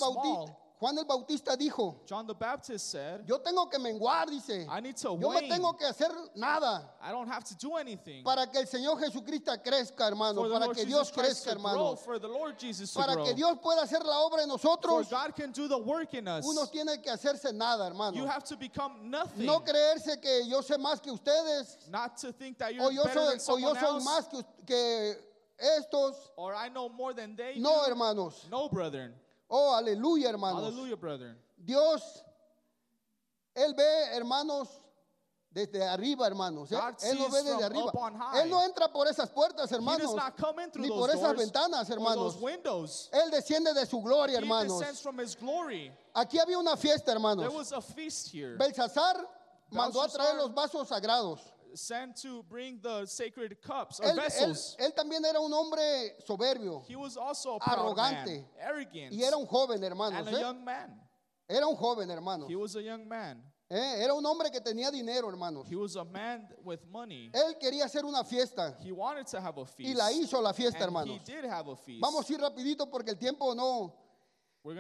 Juan 0.80 0.98
el 0.98 1.04
Bautista 1.04 1.58
dijo, 1.58 2.06
John 2.10 2.26
the 2.26 2.34
Baptist 2.34 2.90
said, 2.92 3.26
yo 3.28 3.40
tengo 3.40 3.70
que 3.70 3.78
menguar, 3.78 4.28
dice. 4.30 4.66
I 4.70 4.80
need 4.80 4.96
to 4.96 5.18
Yo 5.20 5.28
wane. 5.28 5.50
tengo 5.50 5.74
que 5.74 5.86
hacer 5.86 6.10
nada 6.38 6.90
I 7.02 7.12
don't 7.12 7.28
have 7.28 7.44
to 7.44 7.56
do 7.58 7.76
anything. 7.76 8.24
para 8.24 8.48
que 8.48 8.60
el 8.62 8.66
Señor 8.66 8.98
Jesucristo 8.98 9.52
crezca, 9.62 10.08
hermano, 10.08 10.36
for 10.42 10.48
the 10.48 10.54
para 10.54 10.66
Lord 10.68 10.76
que 10.78 10.86
Jesus 10.86 10.88
Dios 10.88 11.12
Christ 11.12 11.46
crezca, 11.46 11.54
to 11.56 11.60
grow, 11.60 11.70
hermano. 11.72 11.96
for 11.98 12.18
the 12.20 12.28
Lord 12.30 12.58
Jesus 12.58 12.94
to 12.94 13.00
Para 13.00 13.14
grow. 13.16 13.26
que 13.26 13.34
Dios 13.34 13.58
pueda 13.62 13.82
hacer 13.84 14.02
la 14.06 14.20
obra 14.22 14.42
en 14.42 14.48
for 14.48 14.58
nosotros, 14.58 15.10
God 15.10 15.36
can 15.36 15.52
do 15.52 15.68
the 15.68 15.78
work 15.78 16.14
in 16.14 16.30
us. 16.30 16.46
uno 16.46 16.66
tiene 16.68 17.02
que 17.02 17.12
hacerse 17.12 17.52
nada, 17.54 17.86
hermano. 17.86 18.16
You 18.16 18.26
have 18.26 18.46
to 18.46 18.56
become 18.56 19.10
nothing. 19.10 19.46
No 19.46 19.60
creerse 19.60 20.22
que 20.22 20.46
yo 20.48 20.62
sé 20.62 20.78
más 20.78 21.02
que 21.04 21.12
ustedes, 21.12 21.78
not 21.90 22.16
to 22.20 22.32
think 22.32 22.58
that 22.58 22.74
you're 22.74 22.86
o 22.86 22.90
yo 22.90 23.04
better 23.04 23.38
soy, 23.38 23.60
than 23.60 23.66
o 23.66 23.74
yo 23.74 23.74
soy 23.74 23.96
else, 23.96 24.06
más 24.06 24.30
que, 24.30 24.44
que 24.66 25.16
estos. 25.60 26.16
or 26.38 26.56
I 26.56 26.70
know 26.70 26.88
more 26.88 27.14
than 27.14 27.36
they 27.36 27.60
No, 27.60 27.84
do. 27.84 27.92
hermanos. 27.92 28.48
No, 28.50 28.70
brethren. 28.70 29.14
Oh, 29.50 29.74
aleluya, 29.74 30.30
hermanos. 30.30 30.64
Hallelujah, 30.64 30.96
brethren. 30.96 31.38
Dios, 31.58 32.24
Él 33.56 33.74
ve, 33.74 34.16
hermanos, 34.16 34.70
desde 35.50 35.84
arriba, 35.84 36.28
hermanos. 36.28 36.72
¿eh? 36.72 36.76
God 36.76 37.04
Él 37.04 37.18
no 37.18 37.30
sees 37.32 37.44
ve 37.44 37.52
desde 37.52 37.64
arriba. 37.64 37.92
Él 38.36 38.50
no 38.50 38.64
entra 38.64 38.92
por 38.92 39.08
esas 39.08 39.30
puertas, 39.32 39.72
He 39.72 39.76
hermanos. 39.76 40.16
Ni 40.76 40.90
por 40.90 41.10
esas 41.10 41.36
ventanas, 41.36 41.90
hermanos. 41.90 42.38
Él 43.12 43.32
desciende 43.32 43.74
de 43.74 43.86
su 43.88 44.02
gloria, 44.02 44.36
He 44.36 44.42
hermanos. 44.42 44.82
Aquí 46.14 46.38
había 46.38 46.60
una 46.60 46.78
fiesta, 46.78 47.12
hermanos. 47.12 47.52
Belsasar 48.58 49.28
mandó 49.72 50.02
a 50.04 50.08
traer 50.08 50.36
los 50.36 50.54
vasos 50.54 50.88
sagrados. 50.88 51.42
Sent 51.76 52.16
to 52.22 52.44
bring 52.44 52.80
the 52.82 53.06
sacred 53.06 53.62
cups 53.62 54.00
or 54.00 54.06
Él, 54.08 54.12
él- 54.12 54.16
vessels. 54.24 54.76
él 54.80 54.94
también 54.94 55.24
era 55.26 55.40
un 55.40 55.52
hombre 55.54 56.16
soberbio 56.26 56.84
He 56.88 56.96
was 56.96 57.16
also 57.18 57.56
a 57.56 57.60
proud 57.60 57.80
Arrogante. 57.98 58.42
man, 58.42 58.48
arrogant, 58.68 59.14
y 59.14 59.24
era 59.24 59.38
un 59.38 59.46
joven, 59.46 59.84
hermanos. 59.84 60.20
and 60.20 60.28
a 60.36 60.38
¿eh? 60.38 60.42
young 60.42 60.64
man. 60.64 61.02
Era 61.48 61.66
un 61.68 61.76
joven, 61.76 62.10
hermanos. 62.12 62.48
He 62.50 62.56
was 62.56 62.76
a 62.76 62.82
young 62.82 63.08
man. 63.08 63.42
¿eh? 63.70 64.04
Era 64.04 64.14
un 64.14 64.24
hombre 64.26 64.52
que 64.52 64.62
tenía 64.62 64.92
dinero, 64.92 65.28
hermanos. 65.30 65.66
He 65.70 65.76
was 65.76 65.96
a 65.96 66.04
man 66.04 66.48
with 66.64 66.80
money. 66.92 67.32
Él 67.34 67.58
quería 67.60 67.86
hacer 67.86 68.06
una 68.06 68.24
fiesta 68.24 68.76
He 68.84 68.92
wanted 68.92 69.26
to 69.28 69.40
have 69.40 69.58
a 69.60 69.66
feast. 69.66 69.90
y 69.90 69.94
la 69.96 70.12
hizo 70.12 70.42
la 70.42 70.54
fiesta, 70.54 70.78
and 70.84 70.96
he 70.96 71.00
hermanos. 71.00 71.26
did 71.26 71.46
have 71.46 71.68
a 71.68 71.76
feast. 71.76 72.02
Vamos 72.02 72.30
a 72.30 72.34
ir 72.34 72.40
rapidito 72.40 72.90
porque 72.90 73.10
el 73.12 73.18
tiempo 73.18 73.54
no. 73.56 73.94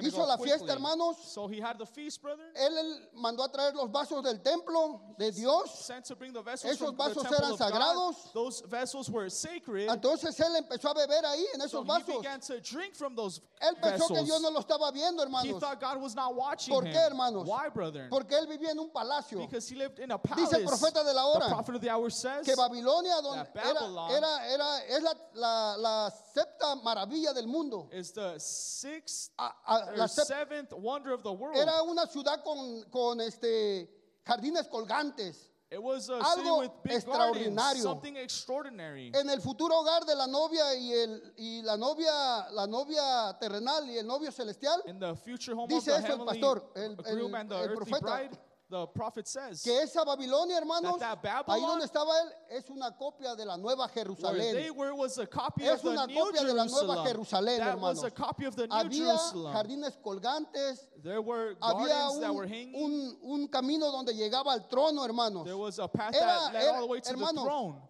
Hizo 0.01 0.25
la 0.27 0.37
fiesta, 0.37 0.73
hermanos. 0.73 1.15
So 1.33 1.47
he 1.47 1.59
had 1.61 1.77
the 1.79 1.85
feast, 1.85 2.21
brother. 2.21 2.43
Él, 2.53 2.77
él 2.77 3.09
mandó 3.15 3.43
a 3.43 3.49
traer 3.49 3.73
los 3.75 3.89
vasos 3.89 4.21
del 4.23 4.41
templo 4.41 5.01
de 5.17 5.31
Dios. 5.31 5.71
Sent 5.85 6.05
to 6.05 6.15
bring 6.17 6.33
the 6.33 6.41
vessels 6.41 6.73
Esos 6.75 6.93
vasos 6.95 7.23
eran 7.25 7.57
sagrados. 7.57 8.31
Those 8.33 8.61
vessels 8.67 9.09
were 9.09 9.29
sacred. 9.29 9.87
Entonces 9.89 10.37
él 10.39 10.53
empezó 10.57 10.89
a 10.89 10.93
beber 10.93 11.23
ahí 11.25 11.45
en 11.53 11.61
so 11.61 11.65
esos 11.65 11.85
he 11.85 11.87
vasos. 11.87 12.17
began 12.21 12.39
to 12.41 12.59
drink 12.59 12.93
from 12.93 13.15
those 13.15 13.39
Él 13.61 13.75
pensó 13.81 14.09
vessels. 14.09 14.19
que 14.19 14.25
Dios 14.25 14.41
no 14.41 14.49
lo 14.51 14.59
estaba 14.59 14.91
viendo, 14.91 15.21
he 15.23 15.25
hermanos. 15.25 15.59
thought 15.61 15.79
God 15.79 16.01
was 16.01 16.13
not 16.13 16.35
watching 16.35 16.73
¿Por 16.73 16.83
qué, 16.83 16.95
hermanos? 16.99 17.47
Why, 17.47 17.69
brother? 17.73 18.09
Porque 18.09 18.31
él 18.37 18.47
vivía 18.47 18.71
en 18.71 18.79
un 18.79 18.89
palacio. 18.91 19.39
because 19.39 19.67
he 19.69 19.75
lived 19.77 19.99
in 19.99 20.11
a 20.11 20.17
Dice 20.17 20.49
palace. 20.49 20.53
el 20.57 20.65
profeta 20.65 21.03
de 21.05 21.13
la 21.13 21.25
hora 21.25 21.45
the 21.47 21.53
prophet 21.53 21.75
of 21.75 21.81
the 21.81 21.89
hour 21.89 22.09
says 22.09 22.45
Que 22.45 22.53
Babilonia 22.55 23.21
donde 23.21 23.47
era, 23.55 24.11
era, 24.11 24.45
era, 24.53 24.83
es 24.89 25.01
la, 25.03 25.13
la, 25.33 25.75
la 25.77 26.09
septa 26.33 26.75
maravilla 26.83 27.33
del 27.33 27.47
mundo. 27.47 27.87
is 27.93 28.11
the 28.11 28.37
sixth 28.39 29.31
A- 29.39 29.53
la 29.95 30.07
seventh 30.07 30.73
wonder 30.73 31.11
of 31.13 31.23
the 31.23 31.31
world. 31.31 31.57
era 31.57 31.81
una 31.83 32.05
ciudad 32.07 32.43
con, 32.43 32.83
con 32.91 33.19
este, 33.21 33.87
jardines 34.25 34.67
colgantes. 34.67 35.45
it 35.71 35.77
was 35.81 36.09
a 36.09 36.17
city 36.35 36.47
algo 36.47 36.59
with 36.61 36.71
big 36.83 36.93
extraordinario. 36.93 37.55
gardens, 37.55 37.83
something 37.83 38.15
extraordinary. 38.17 39.11
En 39.13 39.29
el 39.29 39.39
futuro 39.39 39.75
hogar 39.79 40.03
de 40.05 40.15
la 40.15 40.25
novia 40.25 40.73
y, 40.75 40.91
el, 40.93 41.33
y 41.37 41.61
la 41.61 41.77
novia 41.77 42.49
la 42.51 42.65
novia 42.65 43.37
terrenal 43.39 43.87
y 43.87 43.97
el 43.99 44.07
novio 44.07 44.31
celestial, 44.31 44.81
in 44.87 44.99
the 44.99 45.15
future 45.15 45.53
home 45.53 45.67
Dice 45.67 45.91
of 45.91 46.01
the 46.01 46.07
eso 46.07 46.13
el 46.21 46.25
pastor, 46.25 46.63
el- 46.75 46.97
el- 47.05 47.73
profeta. 47.75 47.99
bride, 48.01 48.39
the 48.69 48.85
prophet 48.87 49.27
says 49.27 49.63
que 49.63 49.71
esa 49.81 50.05
Babilonia, 50.05 50.57
hermanos, 50.57 50.99
That 50.99 51.21
that 51.23 51.45
Babylon- 51.47 51.59
ahí 51.59 51.67
donde 51.67 51.85
estaba 51.85 52.11
él, 52.21 52.29
es 52.51 52.69
una 52.69 52.91
copia 52.95 53.35
de 53.35 53.43
la 53.45 53.57
Nueva 53.57 53.87
where 53.87 54.03
they 54.03 54.03
Jerusalén. 54.03 54.75
were 54.75 54.93
was 54.95 55.17
a 55.17 55.25
copy 55.25 55.63
Es 55.65 55.73
of 55.73 55.81
the 55.81 55.89
una 55.89 56.05
New 56.05 56.15
copia 56.23 56.41
de 56.43 56.53
la 56.53 56.65
Nueva 56.65 57.03
Jerusalem. 57.03 57.05
Jerusalén, 57.07 57.57
that 57.59 57.79
was 57.79 57.97
hermanos. 57.97 58.03
a 58.03 58.11
copy 58.11 58.45
of 58.45 58.55
the 58.55 58.67
New 58.67 58.75
Había 58.75 59.05
Jerusalem. 59.07 59.53
jardines 59.53 59.97
colgantes, 60.03 60.85
There 61.03 61.19
were 61.21 61.55
había 61.61 61.87
gardens 61.87 62.19
that 62.19 62.29
un, 62.29 62.35
were 62.35 62.47
hanging. 62.47 62.75
un, 62.75 63.17
un 63.23 63.47
camino 63.47 63.91
donde 63.91 64.13
llegaba 64.13 64.51
al 64.53 64.67
trono, 64.69 65.03
hermanos. 65.03 65.45
there 65.45 65.57
was 65.57 65.79
a 65.79 65.87
path 65.87 66.13
Era- 66.15 66.25
that 66.25 66.53
led 66.53 66.63
era- 66.63 66.73
all 66.75 66.81
the 66.81 66.87
way 66.87 66.99
to 67.01 67.09
hermanos, 67.09 67.35
the 67.35 67.41
throne. 67.49 67.81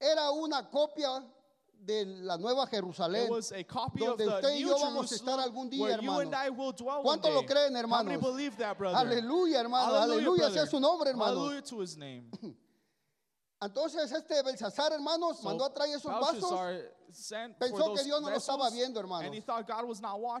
Era 0.00 0.30
una 0.32 0.62
copia 0.70 1.24
de 1.80 2.06
la 2.06 2.36
Nueva 2.36 2.66
Jerusalén. 2.66 3.28
Donde 3.28 4.28
usted 4.28 4.54
y 4.54 4.60
yo 4.60 4.78
vamos 4.78 5.10
a 5.10 5.14
estar 5.14 5.40
algún 5.40 5.68
día, 5.70 5.98
one 5.98 6.30
¿Cuánto 7.02 7.30
lo 7.30 7.44
creen, 7.44 7.76
hermanos? 7.76 8.22
Aleluya, 8.94 9.60
hermano. 9.60 9.94
Aleluya, 9.94 10.50
sea 10.50 10.66
su 10.66 10.78
nombre, 10.78 11.10
hermano. 11.10 11.30
Hallelujah 11.40 11.62
to 11.62 11.80
his 11.80 11.96
name. 11.96 12.30
Entonces 13.60 14.10
este 14.10 14.42
Belsasar, 14.42 14.92
hermanos, 14.92 15.38
So 15.38 15.48
mandó 15.48 15.64
a 15.64 15.72
traer 15.72 15.96
esos 15.96 16.10
vasos, 16.10 16.50
Belshazzar 16.50 17.00
Pensó 17.58 17.94
que 17.94 18.04
Dios 18.04 18.22
no 18.22 18.30
lo 18.30 18.36
estaba 18.36 18.70
viendo, 18.70 19.00
hermanos. 19.00 19.30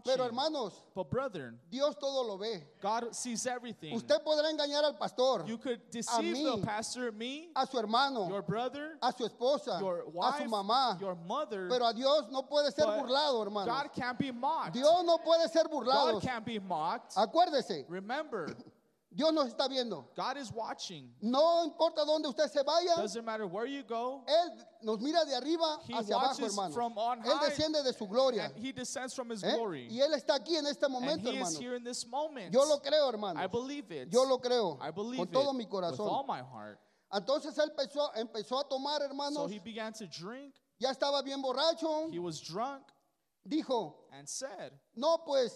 Pero 0.04 0.24
hermanos, 0.24 0.84
but 0.94 1.10
brethren, 1.10 1.60
Dios 1.68 1.96
todo 1.98 2.24
lo 2.24 2.38
ve. 2.38 2.66
God 2.80 3.12
sees 3.12 3.46
everything. 3.46 3.94
Usted 3.94 4.22
podrá 4.22 4.50
engañar 4.50 4.84
al 4.84 4.96
pastor, 4.96 5.44
you 5.46 5.58
could 5.58 5.80
deceive 5.90 6.36
mí, 6.36 6.44
the 6.44 6.66
pastor, 6.66 7.12
me, 7.12 7.50
a 7.56 7.66
su 7.66 7.78
hermano, 7.78 8.28
your 8.28 8.42
brother, 8.42 8.96
a 9.02 9.12
su 9.12 9.24
esposa, 9.24 9.80
your 9.80 10.04
a 10.06 10.10
wife, 10.10 10.42
su 10.42 10.48
mamá, 10.48 10.98
your 11.00 11.16
mother. 11.16 11.68
pero 11.68 11.86
a 11.86 11.92
Dios 11.92 12.30
no 12.30 12.42
puede 12.42 12.70
ser 12.72 12.86
burlado, 12.86 13.42
hermano. 13.42 13.66
God 13.66 13.92
can't 13.92 14.18
be 14.18 14.30
mocked. 14.30 14.74
Dios 14.74 15.04
no 15.04 15.18
puede 15.18 15.48
ser 15.48 15.64
burlado. 15.64 16.12
God 16.12 16.22
can't 16.22 16.44
be 16.44 16.58
mocked. 16.58 17.16
Acuérdese, 17.16 17.84
Remember, 17.88 18.54
Dios 19.12 19.32
nos 19.32 19.48
está 19.48 19.68
viendo. 19.68 20.04
God 20.14 20.36
is 20.36 20.52
watching. 20.52 21.12
No 21.20 21.64
importa 21.64 22.04
dónde 22.04 22.28
usted 22.28 22.48
se 22.48 22.62
vaya, 22.62 22.94
Doesn't 22.96 23.24
matter 23.24 23.44
where 23.46 23.66
you 23.66 23.82
go. 23.82 24.22
Él 24.28 24.64
nos 24.84 25.00
mira 25.00 25.24
de 25.24 25.34
arriba 25.34 25.80
He 25.88 25.94
hacia 25.94 26.14
abajo, 26.14 26.44
hermano. 26.44 26.72
from 26.72 26.96
on 26.96 27.18
Él 27.24 27.32
high, 27.36 27.48
desciende 27.50 27.82
de 27.82 27.92
su 27.92 28.06
gloria. 28.06 28.44
And 28.44 28.56
he 28.64 28.70
descends 28.70 29.12
from 29.12 29.30
his 29.30 29.42
¿eh? 29.42 29.52
glory. 29.56 29.88
Y 29.90 29.98
Él 30.00 30.14
está 30.14 30.36
aquí 30.36 30.56
en 30.56 30.66
este 30.66 30.84
and 30.84 30.92
momento, 30.92 31.30
he 31.30 31.38
is 31.40 31.48
hermano. 31.48 31.60
here 31.60 31.74
in 31.74 31.82
this 31.82 32.06
moment. 32.06 32.52
Yo 32.52 32.64
lo 32.64 32.78
creo, 32.78 33.08
hermano. 33.08 33.40
I 33.40 33.48
believe 33.48 33.90
it. 33.90 34.10
Yo 34.12 34.22
lo 34.22 34.38
creo. 34.38 34.78
I 34.80 34.92
believe 34.92 35.16
Con 35.18 35.26
it 35.26 35.32
todo 35.32 35.52
mi 35.52 35.64
with 35.64 35.74
all 35.74 35.80
corazón. 36.22 36.26
my 36.28 36.40
heart. 36.42 36.78
Entonces 37.12 37.58
Él 37.58 37.68
empezó, 37.76 38.14
empezó 38.16 38.60
a 38.60 38.68
tomar, 38.68 39.00
So 39.00 39.06
hermanos. 39.08 39.50
he 39.50 39.58
began 39.58 39.92
to 39.94 40.06
drink. 40.06 40.54
Ya 40.78 40.90
estaba 40.92 41.20
bien 41.24 41.42
borracho. 41.42 42.12
He 42.12 42.20
was 42.20 42.40
drunk 42.40 42.82
Dijo, 43.48 43.94
and 44.12 44.28
said, 44.28 44.70
no, 44.94 45.18
pues 45.26 45.50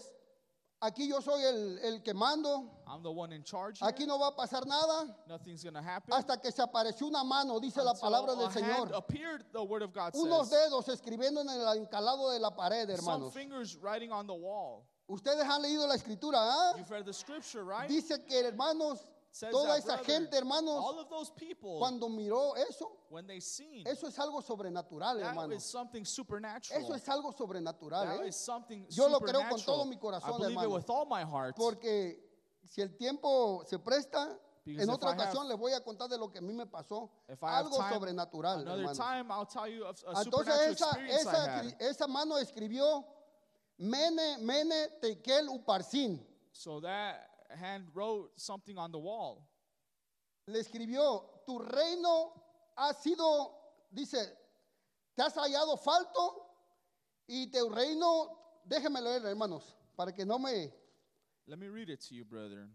aquí 0.81 1.07
yo 1.07 1.19
soy 1.21 1.43
el, 1.43 1.79
el 1.83 2.03
que 2.03 2.13
mando. 2.13 2.71
I'm 2.87 3.01
the 3.01 3.11
one 3.11 3.31
in 3.33 3.43
charge. 3.43 3.79
Here. 3.79 3.89
Aquí 3.89 4.05
no 4.05 4.17
va 4.19 4.27
a 4.27 4.35
pasar 4.35 4.65
nada. 4.65 5.15
Nothing's 5.27 5.63
to 5.63 5.81
happen. 5.81 6.13
Hasta 6.13 6.37
que 6.37 6.51
se 6.51 6.61
apareció 6.61 7.07
una 7.07 7.23
mano, 7.23 7.59
dice 7.59 7.77
la 7.83 7.91
Until 7.91 8.01
palabra 8.01 8.33
a 8.33 8.35
del 8.35 8.45
hand 8.45 8.53
Señor. 8.91 8.91
appeared, 8.95 9.43
the 9.53 9.63
word 9.63 9.81
of 9.81 9.93
God 9.93 10.13
Unos 10.15 10.49
says. 10.49 10.69
dedos 10.71 10.87
escribiendo 10.89 11.41
en 11.41 11.49
el 11.49 11.85
encalado 11.85 12.31
de 12.31 12.39
la 12.39 12.51
pared, 12.51 12.87
Some 12.95 13.07
hermanos. 13.07 13.33
fingers 13.33 13.75
writing 13.77 14.11
on 14.11 14.27
the 14.27 14.33
wall. 14.33 14.85
Ustedes 15.07 15.43
han 15.43 15.61
leído 15.61 15.87
la 15.87 15.95
escritura, 15.95 16.37
¿ah? 16.39 16.73
You've 16.77 16.89
read 16.89 17.05
the 17.05 17.13
scripture, 17.13 17.63
right? 17.63 17.87
Dice 17.87 18.25
que, 18.27 18.39
hermanos, 18.43 19.05
Says 19.35 19.51
toda 19.51 19.67
that, 19.67 19.79
esa 19.79 19.97
brother, 19.97 20.05
gente, 20.05 20.37
hermanos, 20.37 20.81
all 20.81 20.97
of 20.97 21.09
those 21.09 21.29
people, 21.31 21.77
cuando 21.79 22.07
miró 22.07 22.55
eso, 22.55 22.89
when 23.09 23.27
they 23.27 23.41
seen, 23.41 23.85
eso 23.85 24.07
es 24.07 24.17
algo 24.17 24.41
sobrenatural, 24.41 25.19
that 25.19 25.31
hermanos. 25.35 25.57
is 25.57 25.65
something 25.65 26.05
supernatural. 26.05 26.79
Eso 26.81 26.93
es 26.93 27.05
algo 27.09 27.33
sobrenatural, 27.33 28.05
that 28.17 28.21
¿eh? 28.23 28.27
is 28.29 28.35
something 28.37 28.85
Yo 28.89 29.09
lo 29.09 29.19
creo 29.19 29.41
con 29.49 29.59
todo 29.59 29.83
mi 29.83 29.97
corazón, 29.97 30.35
I 30.35 30.37
believe 30.37 30.51
it 30.51 30.57
hermano. 30.59 30.75
with 30.75 30.89
all 30.89 31.05
my 31.05 31.25
heart. 31.25 31.53
Porque 31.57 32.17
si 32.63 32.81
el 32.81 32.95
tiempo 32.95 33.61
se 33.67 33.77
presta, 33.77 34.39
Because 34.63 34.83
en 34.83 34.89
if 34.89 34.95
otra 34.95 35.09
I 35.09 35.11
have- 35.11 35.19
ocasión 35.19 35.49
les 35.49 35.57
voy 35.57 35.73
a 35.73 35.81
contar 35.83 36.07
de 36.07 36.17
lo 36.17 36.29
que 36.31 36.37
a 36.39 36.41
mí 36.41 36.53
me 36.53 36.65
pasó. 36.65 37.09
If 37.27 37.43
I 37.43 37.57
have 37.57 37.65
Algo 37.65 37.77
time, 37.77 37.93
sobrenatural, 37.93 38.61
another 38.61 38.83
hermano. 38.85 38.93
time, 38.97 39.31
I'll 39.33 39.45
tell 39.45 39.67
you 39.67 39.83
of 39.83 40.01
a 40.07 40.21
Entonces 40.23 40.55
esa, 40.71 40.85
experience 40.91 41.25
I 41.27 41.29
esa, 41.29 41.45
had. 41.59 41.75
esa 41.81 42.07
mano 42.07 42.37
escribió 42.37 43.03
Mene, 43.79 44.37
Mene, 44.39 44.87
Tekel, 45.01 45.49
Uparsin. 45.49 46.21
So 46.53 46.79
that 46.79 47.31
hand 47.55 47.87
wrote 47.93 48.31
something 48.35 48.77
on 48.77 48.91
the 48.91 48.99
wall. 48.99 49.47
Le 50.47 50.59
escribió, 50.59 51.43
tu 51.45 51.59
reino 51.59 52.33
ha 52.77 52.93
sido, 52.93 53.51
dice, 53.91 54.17
te 55.15 55.23
has 55.23 55.33
hallado 55.35 55.77
falto 55.77 56.45
y 57.27 57.47
tu 57.47 57.69
reino, 57.69 58.61
déjeme 58.63 59.01
leer, 59.01 59.25
hermanos, 59.25 59.75
para 59.95 60.11
que 60.11 60.25
no 60.25 60.37
me, 60.37 60.71
Let 61.47 61.59
me 61.59 61.67
read 61.67 61.89
it 61.89 62.01
to 62.09 62.15
you, 62.15 62.25
brethren. 62.25 62.69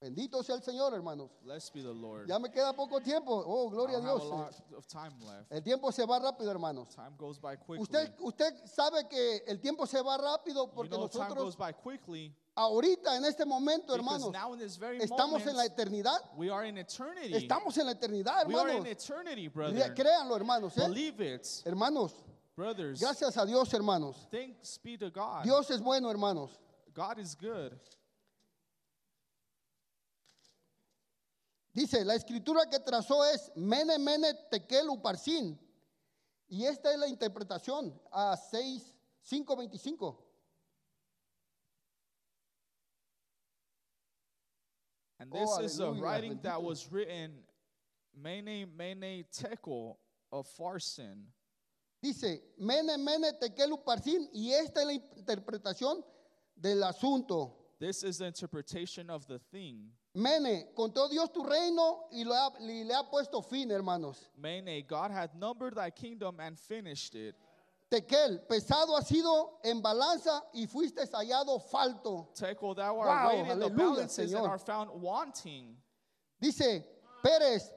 Bendito 0.00 0.42
sea 0.42 0.56
el 0.56 0.62
Señor, 0.62 0.92
hermanos. 0.94 1.30
Blessed 1.42 1.72
be 1.74 1.82
the 1.82 1.94
Lord. 1.94 2.28
Ya 2.28 2.38
me 2.38 2.50
queda 2.50 2.74
poco 2.74 3.00
tiempo. 3.00 3.42
Oh, 3.46 3.68
I 3.68 3.70
gloria 3.70 3.98
a 3.98 4.00
have 4.00 4.10
a 4.10 4.18
Dios. 4.18 4.30
lot 4.30 4.54
of 4.76 4.86
time 4.86 5.12
left. 5.20 5.50
El 5.50 5.62
tiempo 5.62 5.90
se 5.90 6.04
va 6.04 6.18
rápido, 6.18 6.50
hermanos. 6.50 6.94
Time 6.94 7.16
goes 7.16 7.38
by 7.38 7.56
quickly. 7.56 7.80
Usted, 7.80 8.12
usted 8.20 8.54
sabe 8.66 9.08
que 9.08 9.42
el 9.46 9.60
tiempo 9.60 9.86
se 9.86 10.00
va 10.02 10.16
rápido 10.18 10.66
you 10.66 10.72
porque 10.74 10.90
know, 10.90 11.08
time 11.08 11.24
nosotros 11.24 11.44
goes 11.44 11.56
by 11.56 11.72
quickly 11.72 12.34
ahorita, 12.54 13.16
en 13.16 13.24
este 13.24 13.44
momento, 13.44 13.94
hermanos, 13.94 14.30
now 14.32 14.54
estamos 14.54 15.40
moment, 15.40 15.48
en 15.48 15.56
la 15.56 15.64
eternidad. 15.64 16.18
we 16.36 16.50
are 16.50 16.66
in 16.66 16.78
eternity. 16.78 17.34
Estamos 17.34 17.76
en 17.78 17.86
la 17.86 17.92
eternidad, 17.92 18.46
we 18.46 18.54
are 18.54 18.70
in 18.70 18.76
hermanos. 18.78 19.04
eternity, 19.04 19.48
brethren. 19.48 19.94
Créanlo, 19.94 20.36
hermanos. 20.36 20.76
¿eh? 20.78 20.82
Believe 20.88 21.20
it, 21.20 21.46
Hermanos, 21.64 22.12
brothers. 22.56 23.00
gracias 23.00 23.36
a 23.36 23.44
Dios, 23.44 23.72
hermanos. 23.72 24.28
Thanks 24.30 24.78
be 24.82 24.96
to 24.96 25.10
God. 25.10 25.42
Dios 25.44 25.70
es 25.70 25.80
bueno, 25.80 26.10
hermanos. 26.10 26.58
God 26.94 27.18
is 27.18 27.34
good. 27.34 27.72
Dice, 31.74 32.04
la 32.04 32.14
escritura 32.14 32.70
que 32.70 32.78
trazó 32.78 33.24
es 33.24 33.50
Mene, 33.56 33.98
Mene, 33.98 34.32
Tekel, 34.48 34.88
Uparsin. 34.88 35.58
Y 36.46 36.64
esta 36.64 36.92
es 36.92 36.98
la 36.98 37.08
interpretación 37.08 38.00
a 38.12 38.36
6, 38.36 38.94
5, 39.22 39.56
25. 39.56 40.24
And 45.18 45.32
Oh, 45.32 45.60
this 45.62 45.72
is 45.72 45.80
a 45.80 45.90
writing 45.90 46.38
that 46.42 46.62
was 46.62 46.86
written, 46.92 47.42
Mene, 48.14 48.66
Mene, 48.76 49.24
Tekel 49.32 49.96
of 50.30 50.46
Farsin. 50.56 51.24
Dice, 52.00 52.40
Mene, 52.56 52.96
Mene, 52.98 53.32
Tekel, 53.32 53.72
Uparsin. 53.72 54.28
Y 54.32 54.52
esta 54.52 54.82
es 54.82 54.86
la 54.86 54.92
interpretación 54.92 56.04
del 56.54 56.84
asunto. 56.84 57.63
This 57.80 58.02
is 58.04 58.18
the 58.18 58.26
interpretation 58.26 59.10
of 59.10 59.26
the 59.26 59.38
thing. 59.38 59.90
Mene, 60.14 60.66
contó 60.76 61.10
Dios 61.10 61.28
tu 61.30 61.42
reino 61.44 62.04
y, 62.12 62.22
lo 62.24 62.32
ha- 62.34 62.52
y 62.60 62.84
le 62.84 62.94
ha 62.94 63.02
puesto 63.10 63.42
fin, 63.42 63.68
hermanos. 63.70 64.28
Mene, 64.40 64.82
God 64.82 65.10
hath 65.10 65.34
numbered 65.34 65.74
thy 65.74 65.90
kingdom 65.90 66.38
and 66.40 66.58
finished 66.58 67.14
it. 67.14 67.34
Tekel, 67.90 68.40
pesado 68.48 68.96
ha 68.96 69.02
sido 69.02 69.58
en 69.64 69.82
balanza 69.82 70.40
y 70.54 70.66
fuiste 70.66 71.04
hallado 71.12 71.60
falto. 71.70 72.28
Tekel, 72.34 72.74
thou 72.76 72.98
art 73.00 73.08
Wow, 73.24 73.28
weighed 73.42 73.50
in 73.52 73.58
the 73.58 73.70
balances 73.70 74.32
and 74.32 74.46
are 74.46 74.58
found 74.58 74.90
wanting. 74.92 75.76
Dice, 76.40 76.82
Pérez, 77.24 77.68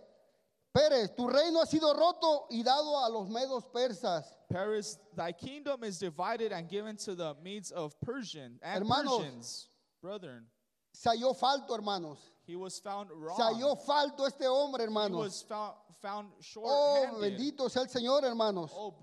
Pérez, 0.76 1.16
tu 1.16 1.28
reino 1.28 1.60
ha 1.62 1.66
sido 1.66 1.92
roto 1.94 2.46
y 2.52 2.62
dado 2.64 3.04
a 3.04 3.10
los 3.10 3.30
medos 3.30 3.64
persas. 3.74 4.26
Paris, 4.52 4.98
thy 5.16 5.32
kingdom 5.32 5.84
is 5.84 5.98
divided 5.98 6.52
and 6.52 6.70
given 6.70 6.96
to 6.98 7.16
the 7.16 7.36
Medes 7.44 7.72
of 7.72 8.00
Persian 8.02 8.60
and 8.62 8.84
Hermanos. 8.84 9.18
Persians. 9.18 9.68
Brethren, 10.08 10.50
Se 10.94 11.10
halló 11.10 11.34
falto, 11.34 11.76
hermanos. 11.76 12.18
he 12.46 12.56
was 12.56 12.80
found 12.80 13.10
wrong. 13.12 13.36
Se 13.36 13.44
halló 13.44 13.76
falto 13.76 14.26
este 14.26 14.48
hombre, 14.48 14.82
he 14.82 14.86
hermanos. 14.86 15.20
was 15.20 15.42
found, 15.44 15.76
found 16.02 16.32
Oh, 16.56 17.18
bendito 17.20 17.70
sea 17.70 17.82
el 17.82 17.90
Señor, 17.90 18.24
hermanos. 18.24 18.72
Oh, 18.74 18.94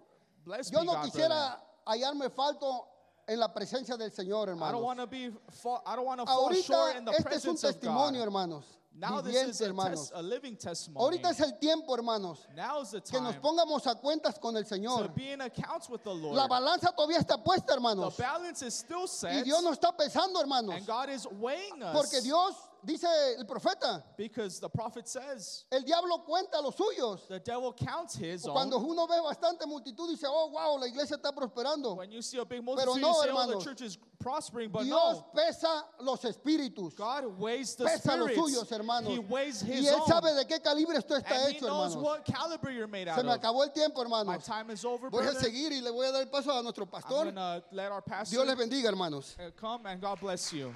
Yo 0.71 0.83
no 0.83 0.95
God, 0.95 1.05
quisiera 1.05 1.61
hallarme 1.87 2.31
falto 2.31 2.89
en 3.27 3.39
la 3.39 3.53
presencia 3.53 3.97
del 3.97 4.11
Señor, 4.11 4.49
I 4.49 4.53
don't 4.53 4.61
hermanos. 4.83 6.27
Ahorita 6.27 7.13
este 7.13 7.35
es 7.37 7.45
un 7.45 7.57
testimonio, 7.57 8.23
hermanos. 8.23 8.65
Now 8.97 9.21
this 9.21 9.35
Viviente, 9.35 9.51
is 9.51 9.61
hermanos. 9.61 10.09
tes- 10.11 10.13
a 10.19 10.23
living 10.23 10.57
testimony. 10.57 11.03
Ahorita 11.05 11.31
es 11.31 11.41
el 11.41 11.59
tiempo, 11.59 11.95
hermanos, 11.97 12.47
now 12.55 12.81
is 12.81 12.91
the 12.93 13.01
que 13.01 13.21
nos 13.21 13.33
time 13.35 13.41
pongamos 13.43 13.85
a 13.89 13.97
cuentas 13.97 14.39
con 14.41 14.57
el 14.57 14.63
to 14.63 14.69
Señor. 14.77 15.13
be 15.15 15.33
in 15.33 15.41
accounts 15.41 15.89
with 15.89 16.03
the 16.05 16.15
Lord. 16.15 16.37
La 16.37 16.47
balanza 16.47 16.93
todavía 16.97 17.19
está 17.19 17.37
puesta, 17.43 17.67
the 17.67 17.73
hermanos. 17.75 18.17
balance 18.17 18.63
is 18.63 18.75
still 18.75 19.03
Y 19.05 19.07
set, 19.09 19.45
Dios 19.45 19.63
no 19.65 19.73
está 19.73 19.97
pesando, 19.97 20.41
hermanos. 20.41 20.77
and 20.77 20.87
God 20.87 21.09
is 21.11 21.27
weighing 21.27 21.83
us. 21.83 21.93
Porque 21.93 22.21
Dios, 22.23 22.55
dice 22.85 23.07
el 23.39 23.45
profeta, 23.47 24.03
because 24.17 24.61
the 24.61 24.69
prophet 24.69 25.09
says 25.09 25.65
el 25.73 25.83
diablo 25.83 26.19
cuenta 26.27 26.61
los 26.63 26.75
suyos. 26.77 27.27
the 27.29 27.39
devil 27.41 27.73
counts 27.73 28.15
his 28.15 28.43
Cuando 28.43 28.79
uno 28.79 29.07
ve 29.07 29.15
bastante 29.21 29.67
multitud, 29.67 30.09
dice, 30.09 30.25
oh, 30.27 30.49
wow, 30.51 30.77
la 30.79 30.87
iglesia 30.87 31.17
está 31.17 31.33
prosperando. 31.35 31.97
When 31.97 32.11
you 32.13 32.23
see 32.23 32.39
a 32.39 32.45
big 32.45 32.65
Pero 32.65 32.77
multitude, 32.95 33.01
no, 33.03 33.09
you 33.09 33.23
say, 33.23 33.31
"Oh, 33.33 33.59
the 33.59 33.65
church 33.65 33.81
is 33.83 33.99
prospering," 34.19 34.71
but 34.71 34.85
Dios 34.85 35.17
no. 35.17 35.27
pesa 35.35 35.83
los 36.01 36.21
espíritus. 36.25 36.95
God 36.95 37.27
weighs 37.39 37.75
the 37.77 37.85
Pesa 37.85 38.17
los 38.17 38.31
suyos, 38.31 38.71
hermanos. 38.71 39.13
He 39.13 39.19
weighs 39.19 39.63
Y 39.63 39.73
his 39.73 39.87
Él 39.89 39.95
own. 40.01 40.07
sabe 40.07 40.35
de 40.35 40.45
qué 40.45 40.61
calibre 40.63 40.97
esto 40.97 41.15
está 41.17 41.33
and 41.37 41.53
he 41.53 41.57
hecho, 41.57 41.67
knows 41.67 41.95
hermanos. 41.95 41.97
what 41.97 42.25
caliber 42.25 42.71
you're 42.71 42.87
made 42.87 43.09
out 43.09 43.17
Se 43.19 43.23
me 43.23 43.31
of. 43.33 43.41
acabó 43.41 43.63
el 43.65 43.71
tiempo, 43.73 44.03
My 44.05 44.21
hermanos. 44.21 44.45
time 44.45 44.71
is 44.71 44.85
over, 44.85 45.11
Voy 45.11 45.21
a 45.21 45.31
brother. 45.33 45.41
seguir 45.41 45.73
y 45.73 45.81
le 45.81 45.91
voy 45.91 46.07
a 46.07 46.13
dar 46.13 46.25
paso 46.31 46.51
a 46.59 46.63
nuestro 46.63 46.87
pastor. 46.87 47.27
let 47.73 47.91
our 47.93 48.03
pastor 48.03 48.37
Dios 48.37 48.47
les 48.47 48.57
bendiga, 48.57 48.89
hermanos. 48.89 49.37
come 49.57 49.87
and 49.87 50.01
God 50.01 50.21
bless 50.21 50.53
you. 50.53 50.73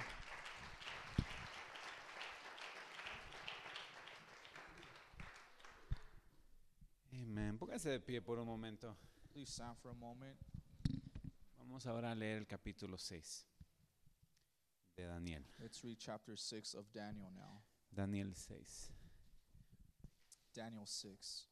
Amén. 7.39 7.57
Póngase 7.57 7.89
de 7.89 7.99
pie 8.01 8.21
por 8.21 8.37
un 8.37 8.45
momento. 8.45 8.97
Please 9.31 9.49
stand 9.53 9.77
for 9.77 9.91
a 9.91 9.93
moment. 9.93 10.37
Vamos 11.57 11.85
ahora 11.87 12.11
a 12.11 12.15
leer 12.15 12.39
el 12.39 12.45
capítulo 12.45 12.97
6 12.97 13.45
de 14.97 15.05
Daniel. 15.05 15.45
Let's 15.57 15.81
read 15.81 15.95
chapter 15.97 16.37
6 16.37 16.75
of 16.75 16.91
Daniel 16.91 17.31
now. 17.31 17.61
Daniel 17.91 18.35
6. 18.35 18.91
Daniel 20.53 20.85
6. 20.85 21.47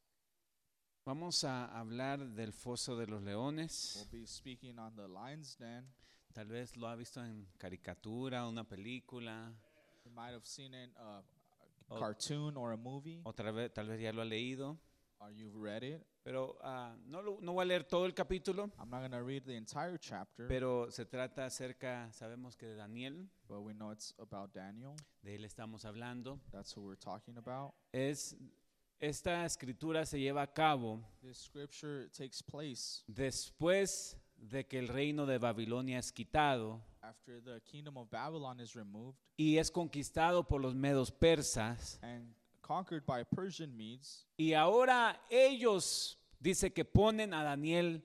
Vamos 1.06 1.42
a 1.44 1.64
hablar 1.78 2.18
del 2.34 2.52
foso 2.52 2.94
de 2.98 3.06
los 3.06 3.22
leones. 3.22 3.94
We'll 3.96 4.20
be 4.20 4.26
speaking 4.26 4.78
on 4.78 4.94
the 4.94 5.08
lion's 5.08 5.56
den. 5.56 5.86
Tal 6.34 6.48
vez 6.48 6.76
lo 6.76 6.88
ha 6.88 6.96
visto 6.96 7.24
en 7.24 7.48
caricatura, 7.56 8.46
una 8.46 8.64
película. 8.64 9.54
You 10.04 10.10
might 10.10 10.34
have 10.34 10.44
seen 10.44 10.74
it 10.74 10.90
uh, 10.98 11.22
O- 11.88 11.98
cartoon 11.98 12.58
or 12.58 12.72
a 12.72 12.76
movie. 12.76 13.22
O 13.24 13.32
tal 13.32 13.54
vez, 13.54 13.72
tal 13.72 13.88
vez 13.88 13.98
ya 14.02 14.12
lo 14.12 14.20
ha 14.20 14.26
leído. 14.26 14.78
Or 15.20 15.32
you've 15.32 15.56
read 15.56 15.82
it. 15.82 16.00
Pero 16.22 16.56
ah, 16.62 16.94
no, 17.06 17.20
lo- 17.22 17.38
no 17.40 17.52
voy 17.54 17.62
a 17.62 17.66
leer 17.66 17.84
todo 17.84 18.06
el 18.06 18.12
capítulo. 18.14 18.70
I'm 18.78 18.88
not 18.90 19.00
going 19.00 19.10
to 19.12 19.22
read 19.22 19.44
the 19.44 19.56
entire 19.56 19.98
chapter, 19.98 20.46
Pero 20.46 20.90
se 20.90 21.04
trata 21.06 21.44
acerca, 21.46 22.08
sabemos 22.12 22.56
que 22.56 22.66
de 22.66 22.76
Daniel, 22.76 23.26
but 23.48 23.60
we 23.62 23.72
know 23.74 23.90
it's 23.90 24.14
about 24.18 24.52
Daniel. 24.54 24.94
de 25.22 25.34
él 25.36 25.44
estamos 25.44 25.84
hablando. 25.84 26.38
That's 26.52 26.72
who 26.76 26.82
we're 26.82 26.96
talking 26.98 27.36
about. 27.38 27.74
Es, 27.92 28.36
esta 29.00 29.44
escritura 29.44 30.04
se 30.06 30.18
lleva 30.20 30.42
a 30.42 30.46
cabo 30.52 31.00
This 31.22 31.38
scripture 31.38 32.08
takes 32.10 32.42
place 32.42 33.02
después 33.08 34.16
de 34.36 34.66
que 34.66 34.78
el 34.78 34.86
reino 34.88 35.24
de 35.26 35.38
Babilonia 35.38 35.98
es 35.98 36.12
quitado 36.12 36.80
after 37.00 37.40
the 37.42 37.60
kingdom 37.62 37.96
of 37.96 38.08
Babylon 38.10 38.60
is 38.60 38.74
removed 38.74 39.16
y 39.36 39.56
es 39.58 39.70
conquistado 39.70 40.46
por 40.46 40.60
los 40.60 40.74
medos 40.74 41.10
persas. 41.12 41.98
and 42.02 42.34
conquered 42.68 43.04
by 43.06 43.24
Persian 43.24 43.74
Medes. 43.76 44.26
Y 44.36 44.52
ahora 44.52 45.18
ellos, 45.30 46.18
dice 46.38 46.70
que 46.72 46.84
ponen 46.84 47.32
a 47.32 47.42
Daniel 47.42 48.02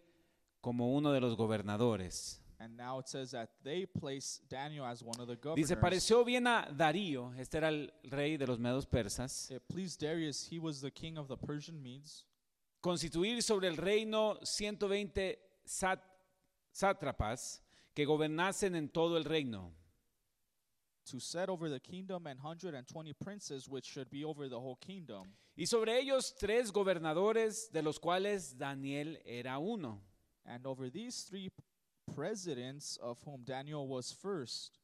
como 0.62 0.96
uno 0.96 1.12
de 1.12 1.20
los 1.20 1.36
gobernadores. 1.36 2.40
And 2.60 2.78
now 2.78 2.98
it 3.00 3.08
says 3.10 3.32
that 3.32 3.50
they 3.62 3.86
place 3.86 4.40
Daniel 4.50 4.86
as 4.86 5.04
one 5.04 5.20
of 5.20 5.28
the 5.28 5.36
governors. 5.36 5.68
Dice, 5.68 5.76
pareció 5.76 6.24
bien 6.24 6.48
a 6.48 6.66
Darío, 6.72 7.34
este 7.38 7.58
era 7.58 7.68
el 7.68 7.92
rey 8.04 8.38
de 8.38 8.48
los 8.48 8.58
medos 8.58 8.86
persas, 8.86 9.52
It 9.52 9.62
pleased 9.68 10.00
Darius, 10.00 10.48
he 10.50 10.60
was 10.60 10.80
the 10.80 10.90
king 10.92 11.18
of 11.18 11.28
the 11.28 11.36
Persian 11.36 11.82
Medes, 11.84 12.26
constituir 12.80 13.44
sobre 13.44 13.68
el 13.68 13.76
reino 13.76 14.40
120 14.44 15.40
sat- 15.66 16.00
sátrapas 16.72 17.62
que 17.94 18.06
gobernasen 18.06 18.76
en 18.76 18.88
todo 18.88 19.18
el 19.18 19.26
reino. 19.26 19.74
To 21.06 21.20
set 21.20 21.50
over 21.50 21.70
the 21.70 21.80
kingdom 21.80 22.28
and 22.28 22.40
120 22.40 23.14
princes 23.14 23.68
which 23.68 23.86
should 23.86 24.10
be 24.10 24.24
over 24.24 24.48
the 24.48 24.60
whole 24.60 24.78
kingdom. 24.78 25.24
Y 25.56 25.66
sobre 25.66 26.00
ellos 26.00 26.34
tres 26.40 26.72
gobernadores, 26.72 27.72
de 27.72 27.82
los 27.82 28.00
cuales 28.00 28.58
Daniel 28.58 29.18
era 29.26 29.60
uno. 29.60 30.02
And 30.46 30.66
over 30.66 30.90
these 30.90 31.22
three 31.24 31.50
presidents, 32.14 32.98
of 33.02 33.18
whom 33.24 33.44
Daniel 33.44 33.88
was 33.88 34.12
first. 34.12 34.80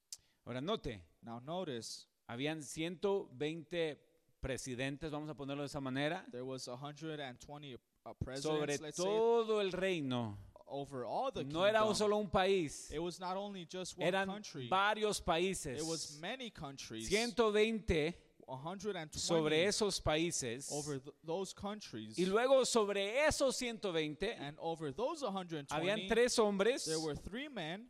Ahora 0.45 0.61
note, 0.61 1.01
Now 1.23 1.41
notice, 1.45 2.07
habían 2.27 2.63
120 2.63 3.97
presidentes, 4.41 5.11
vamos 5.11 5.29
a 5.29 5.33
ponerlo 5.33 5.63
de 5.63 5.67
esa 5.67 5.81
manera, 5.81 6.23
there 6.31 6.45
was 6.45 6.67
120 6.67 7.75
uh, 8.05 8.13
sobre 8.39 8.65
presidents, 8.65 8.95
say, 8.95 9.03
todo 9.03 9.59
el 9.59 9.71
reino. 9.71 10.37
Over 10.69 11.05
all 11.05 11.31
the 11.31 11.43
No 11.43 11.63
era 11.63 11.83
un 11.85 11.95
solo 11.95 12.17
un 12.19 12.29
país, 12.29 12.91
It 12.91 12.99
was 12.99 13.19
not 13.19 13.35
only 13.37 13.65
just 13.65 13.97
one 13.97 14.07
eran 14.07 14.27
country. 14.27 14.67
varios 14.69 15.19
países. 15.21 15.77
It 15.79 15.85
was 15.85 16.17
many 16.21 16.49
countries. 16.51 17.09
120 17.11 18.13
120 18.47 19.19
sobre 19.19 19.63
esos 19.65 19.99
países. 20.01 20.71
over 20.71 20.97
th- 20.99 21.13
those 21.23 21.53
countries. 21.53 22.17
Y 22.17 22.25
luego 22.25 22.63
sobre 22.65 23.25
esos 23.27 23.55
120 23.61 24.31
and 24.39 24.57
over 24.59 24.91
those 24.91 25.21
120, 25.23 25.67
habían 25.73 26.07
tres 26.07 26.35
hombres 26.39 26.85
there 26.85 26.99
were 26.99 27.15
three 27.15 27.47
men, 27.47 27.87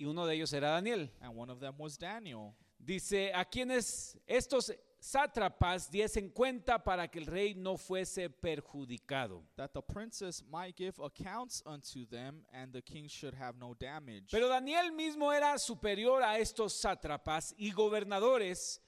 y 0.00 0.06
uno 0.06 0.24
de 0.26 0.34
ellos 0.34 0.52
era 0.54 0.68
Daniel. 0.80 1.08
and 1.20 1.34
one 1.36 1.50
of 1.50 1.60
them 1.60 1.74
was 1.78 1.98
Daniel. 1.98 2.54
Dice, 2.82 3.32
a 3.34 3.44
quienes 3.44 4.16
estos 4.26 4.70
sátrapas 4.98 5.90
diesen 5.90 6.30
cuenta 6.30 6.82
para 6.82 7.08
que 7.08 7.18
el 7.18 7.26
rey 7.26 7.54
no 7.54 7.76
fuese 7.76 8.28
perjudicado. 8.30 9.44
That 9.56 9.72
the 9.72 9.82
princess 9.82 10.42
might 10.44 10.76
give 10.76 10.94
accounts 11.02 11.62
unto 11.64 12.06
them, 12.06 12.44
and 12.52 12.72
the 12.72 12.82
king 12.82 13.08
should 13.08 13.34
have 13.34 13.58
no 13.58 13.74
damage. 13.74 14.30
Pero 14.30 14.48
Daniel 14.48 14.92
mismo 14.92 15.32
era 15.32 15.58
superior 15.58 16.22
a 16.22 16.38
estos 16.38 16.72
sátrapas 16.74 17.54
y 17.56 17.72
gobernadores. 17.72 18.80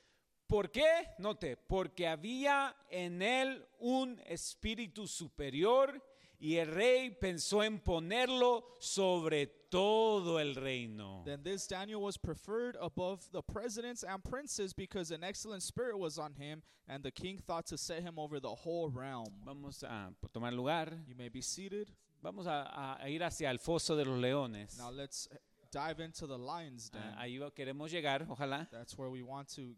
¿Por 0.46 0.70
qué? 0.70 1.06
Note, 1.18 1.56
porque 1.56 2.08
había 2.08 2.74
en 2.90 3.22
él 3.22 3.64
un 3.78 4.20
espíritu 4.26 5.06
superior 5.06 6.02
y 6.40 6.56
el 6.56 6.66
rey 6.68 7.11
pensó 7.11 7.62
en 7.62 7.78
ponerlo 7.78 8.76
sobre 8.80 9.59
todo 9.71 10.39
el 10.39 10.55
reino. 10.55 11.23
Then 11.25 11.41
this 11.43 11.66
Daniel 11.66 12.03
was 12.03 12.16
preferred 12.16 12.77
above 12.81 13.29
the 13.33 13.43
presidents 13.43 14.03
and 14.03 14.23
princes 14.23 14.73
because 14.73 15.11
an 15.11 15.23
excellent 15.23 15.62
spirit 15.62 15.99
was 15.99 16.18
on 16.18 16.35
him, 16.35 16.62
and 16.89 17.03
the 17.03 17.11
king 17.11 17.39
thought 17.39 17.66
to 17.66 17.79
set 17.79 18.03
him 18.03 18.18
over 18.18 18.41
the 18.41 18.55
whole 18.55 18.91
realm. 18.91 19.33
Vamos 19.45 19.83
a 19.83 20.12
tomar 20.33 20.53
lugar. 20.53 20.89
You 21.07 21.14
may 21.16 21.29
be 21.29 21.41
seated. 21.41 21.91
Vamos 22.23 22.47
a, 22.47 22.99
a 23.03 23.09
ir 23.09 23.23
hacia 23.23 23.49
el 23.49 23.59
foso 23.59 23.97
de 23.97 24.05
los 24.05 24.21
leones. 24.21 24.77
Now 24.79 24.91
let's 24.91 25.29
dive 25.71 26.01
into 26.01 26.27
the 26.27 26.37
lion's 26.37 26.91
den. 26.91 27.03
Ah, 27.16 27.23
ahí 27.23 27.39
queremos 27.57 27.91
llegar, 27.91 28.27
ojalá. 28.29 28.68
That's 28.71 28.99
where 28.99 29.09
we 29.09 29.23
want 29.23 29.49
to 29.55 29.75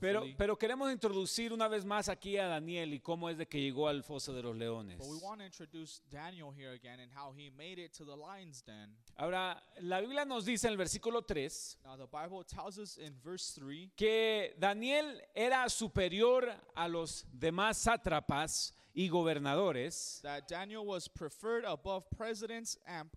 Pero, 0.00 0.24
pero 0.36 0.56
queremos 0.58 0.90
introducir 0.92 1.52
una 1.52 1.68
vez 1.68 1.84
más 1.84 2.08
aquí 2.08 2.36
a 2.38 2.46
Daniel 2.48 2.92
y 2.94 3.00
cómo 3.00 3.28
es 3.30 3.38
de 3.38 3.46
que 3.46 3.60
llegó 3.60 3.88
al 3.88 4.02
foso 4.02 4.32
de 4.34 4.42
los 4.42 4.56
leones. 4.56 4.98
but 4.98 5.06
we 5.06 5.16
want 5.22 5.38
to 5.40 5.44
introduce 5.46 6.00
Daniel 6.10 6.50
here 6.52 6.72
again 6.72 7.00
and 7.00 7.10
how 7.12 7.32
he 7.32 7.50
made 7.50 7.78
it 7.78 7.92
to 7.92 8.04
the 8.04 8.16
lion's 8.16 8.62
den. 8.64 8.96
Ahora, 9.16 9.62
la 9.80 10.00
Biblia 10.00 10.24
nos 10.24 10.44
dice 10.44 10.64
en 10.66 10.72
el 10.72 10.76
versículo 10.76 11.22
3 11.24 11.78
Now 11.84 11.96
the 11.96 12.06
Bible 12.06 12.44
tells 12.44 12.78
us 12.78 12.98
in 12.98 13.14
verse 13.24 13.52
three 13.54 13.90
que 13.96 14.54
Daniel 14.58 15.20
era 15.34 15.68
superior 15.68 16.48
a 16.74 16.88
los 16.88 17.24
demás 17.32 17.78
sátrapas 17.78 18.72
y 18.94 19.08
gobernadores. 19.08 20.20
that 20.22 20.48
Daniel 20.48 20.84
was 20.86 21.08
preferred 21.08 21.64
above 21.64 22.04
presidents 22.16 22.78
and 22.86 23.08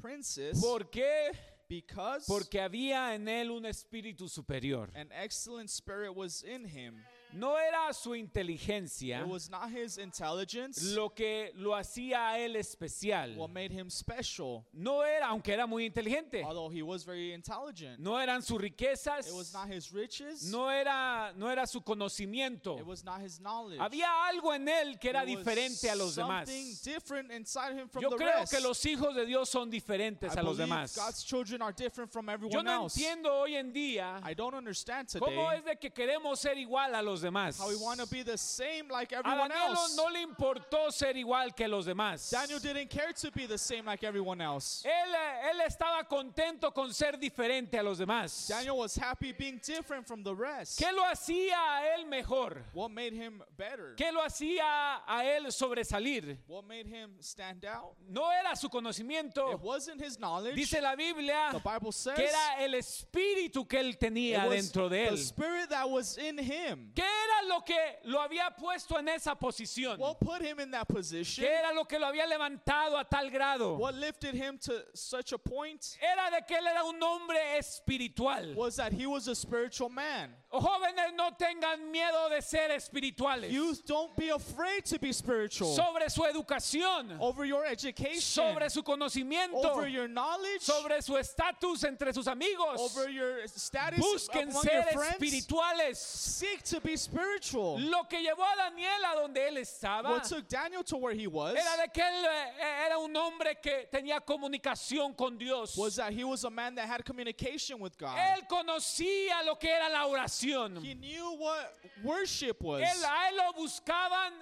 princes 0.00 0.60
¿Por 0.60 0.90
qué? 0.90 1.30
Because 1.68 2.24
Porque 2.26 2.60
había 2.60 3.14
en 3.14 3.28
él 3.28 3.50
un 3.50 3.66
espíritu 3.66 4.28
superior. 4.28 4.90
an 4.94 5.10
excellent 5.12 5.68
spirit 5.68 6.14
was 6.14 6.42
in 6.42 6.64
him. 6.64 6.94
No 7.32 7.56
era 7.58 7.92
su 7.92 8.14
inteligencia 8.14 9.20
It 9.20 9.26
was 9.26 9.50
not 9.50 9.70
his 9.70 9.98
intelligence 9.98 10.94
lo 10.94 11.10
que 11.10 11.52
lo 11.54 11.74
hacía 11.74 12.30
a 12.30 12.38
él 12.38 12.56
especial. 12.56 13.36
what 13.36 13.50
made 13.50 13.70
him 13.72 13.90
special, 13.90 14.64
No 14.72 15.02
era, 15.04 15.26
aunque 15.28 15.52
era 15.52 15.66
muy 15.66 15.84
inteligente. 15.84 16.42
although 16.44 16.68
he 16.70 16.82
was 16.82 17.04
very 17.04 17.32
intelligent. 17.32 17.98
No 17.98 18.16
eran 18.18 18.42
sus 18.42 18.60
riquezas. 18.60 19.26
It 19.28 19.34
was 19.34 19.52
not 19.52 19.68
his 19.70 19.92
riches. 19.92 20.50
No 20.50 20.68
era, 20.70 21.32
no 21.36 21.48
era 21.50 21.66
su 21.66 21.80
conocimiento. 21.82 22.78
It 22.78 22.86
was 22.86 23.04
not 23.04 23.20
his 23.20 23.38
knowledge. 23.40 23.78
Había 23.80 24.08
algo 24.26 24.54
en 24.54 24.66
él 24.68 24.98
que 24.98 25.10
era 25.10 25.24
There 25.24 25.36
was 25.36 25.44
diferente 25.44 25.90
a 25.90 25.96
los 25.96 26.16
demás. 26.16 26.48
Something 26.48 26.74
different 26.84 27.30
inside 27.32 27.74
him 27.76 27.88
from 27.88 28.02
Yo 28.02 28.10
the 28.10 28.16
creo 28.16 28.38
rest. 28.40 28.52
que 28.52 28.60
los 28.60 28.84
hijos 28.86 29.14
de 29.14 29.26
Dios 29.26 29.48
son 29.48 29.70
diferentes 29.70 30.34
I 30.34 30.40
a 30.40 30.42
los 30.42 30.56
demás. 30.56 30.96
God's 30.96 31.22
children 31.24 31.62
are 31.62 31.72
different 31.72 32.10
from 32.10 32.26
Yo 32.26 32.32
everyone 32.32 32.64
no 32.64 32.84
else. 32.84 32.96
entiendo 32.98 33.32
hoy 33.32 33.56
en 33.56 33.72
día 33.72 34.20
I 34.24 34.34
don't 34.34 34.54
understand 34.54 35.08
today 35.08 35.20
cómo 35.20 35.52
es 35.52 35.64
de 35.64 35.76
que 35.78 35.90
queremos 35.92 36.38
ser 36.40 36.56
igual 36.58 36.94
a 36.94 37.02
los 37.02 37.17
demás. 37.22 37.58
how 37.58 37.68
we 37.68 37.76
want 37.76 38.00
to 38.00 38.06
be 38.06 38.22
the 38.22 38.36
same 38.36 38.88
like 38.88 39.12
A 39.12 39.18
everyone 39.18 39.48
Daniel 39.48 39.72
else. 39.76 39.96
no 39.96 40.06
le 40.08 40.22
importó 40.22 40.90
ser 40.92 41.14
igual 41.16 41.54
que 41.54 41.66
los 41.68 41.86
demás. 41.86 42.30
Daniel 42.30 42.58
didn't 42.60 42.88
care 42.90 43.12
to 43.12 43.30
be 43.32 43.46
the 43.46 43.58
same 43.58 43.84
like 43.84 44.04
everyone 44.04 44.40
else. 44.40 44.82
Él, 44.84 45.14
él 45.50 45.60
estaba 45.66 46.04
contento 46.08 46.72
con 46.72 46.92
ser 46.92 47.12
diferente 47.18 47.78
a 47.78 47.82
los 47.82 47.98
demás. 47.98 48.46
Daniel 48.48 48.76
was 48.78 48.96
happy 48.96 49.32
being 49.32 49.60
different 49.64 50.06
from 50.06 50.22
the 50.22 50.34
rest. 50.34 50.78
¿Qué 50.78 50.92
lo 50.92 51.02
hacía 51.04 51.56
a 51.56 51.94
él 51.96 52.06
mejor? 52.06 52.62
What 52.72 52.90
made 52.90 53.12
him 53.12 53.42
better? 53.56 53.94
¿Qué 53.96 54.12
lo 54.12 54.22
hacía 54.22 55.02
a 55.06 55.24
él 55.24 55.50
sobresalir? 55.52 56.38
What 56.46 56.64
made 56.66 56.86
him 56.86 57.10
stand 57.20 57.64
out? 57.64 57.94
No 58.08 58.30
era 58.30 58.54
su 58.56 58.68
conocimiento. 58.68 59.52
It 59.52 59.60
wasn't 59.60 60.00
his 60.02 60.18
knowledge. 60.18 60.54
Dice 60.54 60.80
la 60.80 60.94
Biblia 60.94 61.50
the 61.52 61.58
Bible 61.60 61.92
says 61.92 62.16
que 62.16 62.24
era 62.26 62.62
el 62.64 62.74
espíritu 62.74 63.66
que 63.66 63.78
él 63.80 63.96
tenía 63.98 64.48
dentro 64.48 64.88
de 64.88 65.06
the 65.06 65.12
él. 65.14 65.18
spirit 65.18 65.68
that 65.70 65.88
was 65.88 66.18
in 66.18 66.38
him. 66.38 66.92
¿Qué 66.94 67.02
era 67.08 67.48
lo 67.48 67.62
que 67.64 67.98
lo 68.04 68.20
había 68.20 68.50
puesto 68.56 68.98
en 68.98 69.08
esa 69.08 69.34
posición? 69.34 69.98
What 69.98 70.18
put 70.20 70.42
him 70.42 70.60
in 70.60 70.70
that 70.72 70.86
position? 70.88 71.44
¿Qué 71.44 71.50
era 71.50 71.72
lo 71.72 71.84
que 71.84 71.98
lo 71.98 72.06
había 72.06 72.26
levantado 72.26 72.96
a 72.98 73.04
tal 73.04 73.30
grado? 73.30 73.76
What 73.76 73.94
lifted 73.94 74.34
him 74.34 74.58
to 74.58 74.72
such 74.94 75.32
a 75.32 75.38
point 75.38 75.96
Era 76.00 76.30
de 76.30 76.42
que 76.46 76.56
él 76.56 76.66
era 76.66 76.84
un 76.84 77.00
hombre 77.02 77.38
espiritual. 77.58 78.54
was 78.54 78.76
that 78.76 78.92
he 78.92 79.06
was 79.06 79.28
a 79.28 79.34
spiritual 79.34 79.88
man. 79.88 80.34
Jóvenes, 80.50 81.12
no 81.14 81.30
tengan 81.32 81.90
miedo 81.92 82.30
de 82.30 82.40
ser 82.40 82.70
espirituales. 82.70 83.52
Youth, 83.52 83.84
don't 83.86 84.16
be 84.16 84.30
afraid 84.30 84.82
to 84.86 84.98
be 84.98 85.12
spiritual. 85.12 85.74
Sobre 85.74 86.08
su 86.08 86.22
educación, 86.22 87.18
over 87.20 87.44
your 87.44 87.66
education, 87.66 88.20
sobre 88.20 88.70
su 88.70 88.82
conocimiento, 88.82 89.62
over 89.62 89.86
your 89.88 90.08
knowledge, 90.08 90.62
sobre 90.62 91.02
su 91.02 91.18
estatus 91.18 91.84
entre 91.84 92.14
sus 92.14 92.26
amigos. 92.26 92.80
over 92.80 93.10
your 93.10 93.46
status 93.46 94.00
Busquen 94.00 94.48
among 94.48 94.62
ser 94.62 94.72
your 94.72 94.92
friends. 94.92 95.16
espirituales. 95.20 95.96
Seek 95.96 96.62
to 96.62 96.80
be 96.80 96.96
spiritual. 96.96 97.78
Lo 97.78 98.04
que 98.04 98.18
llevó 98.18 98.42
a 98.42 98.56
Daniel 98.70 99.04
a 99.04 99.20
donde 99.20 99.46
él 99.46 99.58
estaba 99.58 100.08
What 100.08 100.24
took 100.24 100.48
Daniel 100.48 100.82
to 100.82 100.96
where 100.96 101.14
he 101.14 101.26
was 101.26 101.54
era 101.56 101.76
de 101.82 101.92
que 101.92 102.02
él 102.02 102.24
eh, 102.24 102.86
era 102.86 102.98
un 102.98 103.14
hombre 103.14 103.56
que 103.62 103.86
tenía 103.92 104.18
comunicación 104.20 105.14
con 105.14 105.36
Dios. 105.36 105.76
was 105.76 105.96
that 105.96 106.10
he 106.10 106.24
was 106.24 106.44
a 106.44 106.50
man 106.50 106.74
that 106.74 106.88
had 106.88 107.04
communication 107.04 107.78
with 107.80 107.98
God. 107.98 108.16
Él 108.16 108.46
conocía 108.48 109.44
lo 109.44 109.56
que 109.56 109.68
era 109.68 109.90
la 109.90 110.06
oración. 110.06 110.37
He 110.40 110.94
knew 110.94 111.36
what 111.36 111.74
worship 112.02 112.60
was. 112.62 112.82
Él, 112.82 113.04
a 113.04 113.28
él 113.30 113.36
lo 113.36 113.52
buscaban 113.54 114.32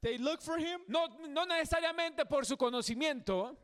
They 0.00 0.18
look 0.18 0.42
for 0.42 0.58
him, 0.58 0.80
no, 0.88 1.08
no 1.28 1.44
necesariamente 1.44 2.28
por 2.28 2.44
su 2.44 2.56
conocimiento, 2.56 3.56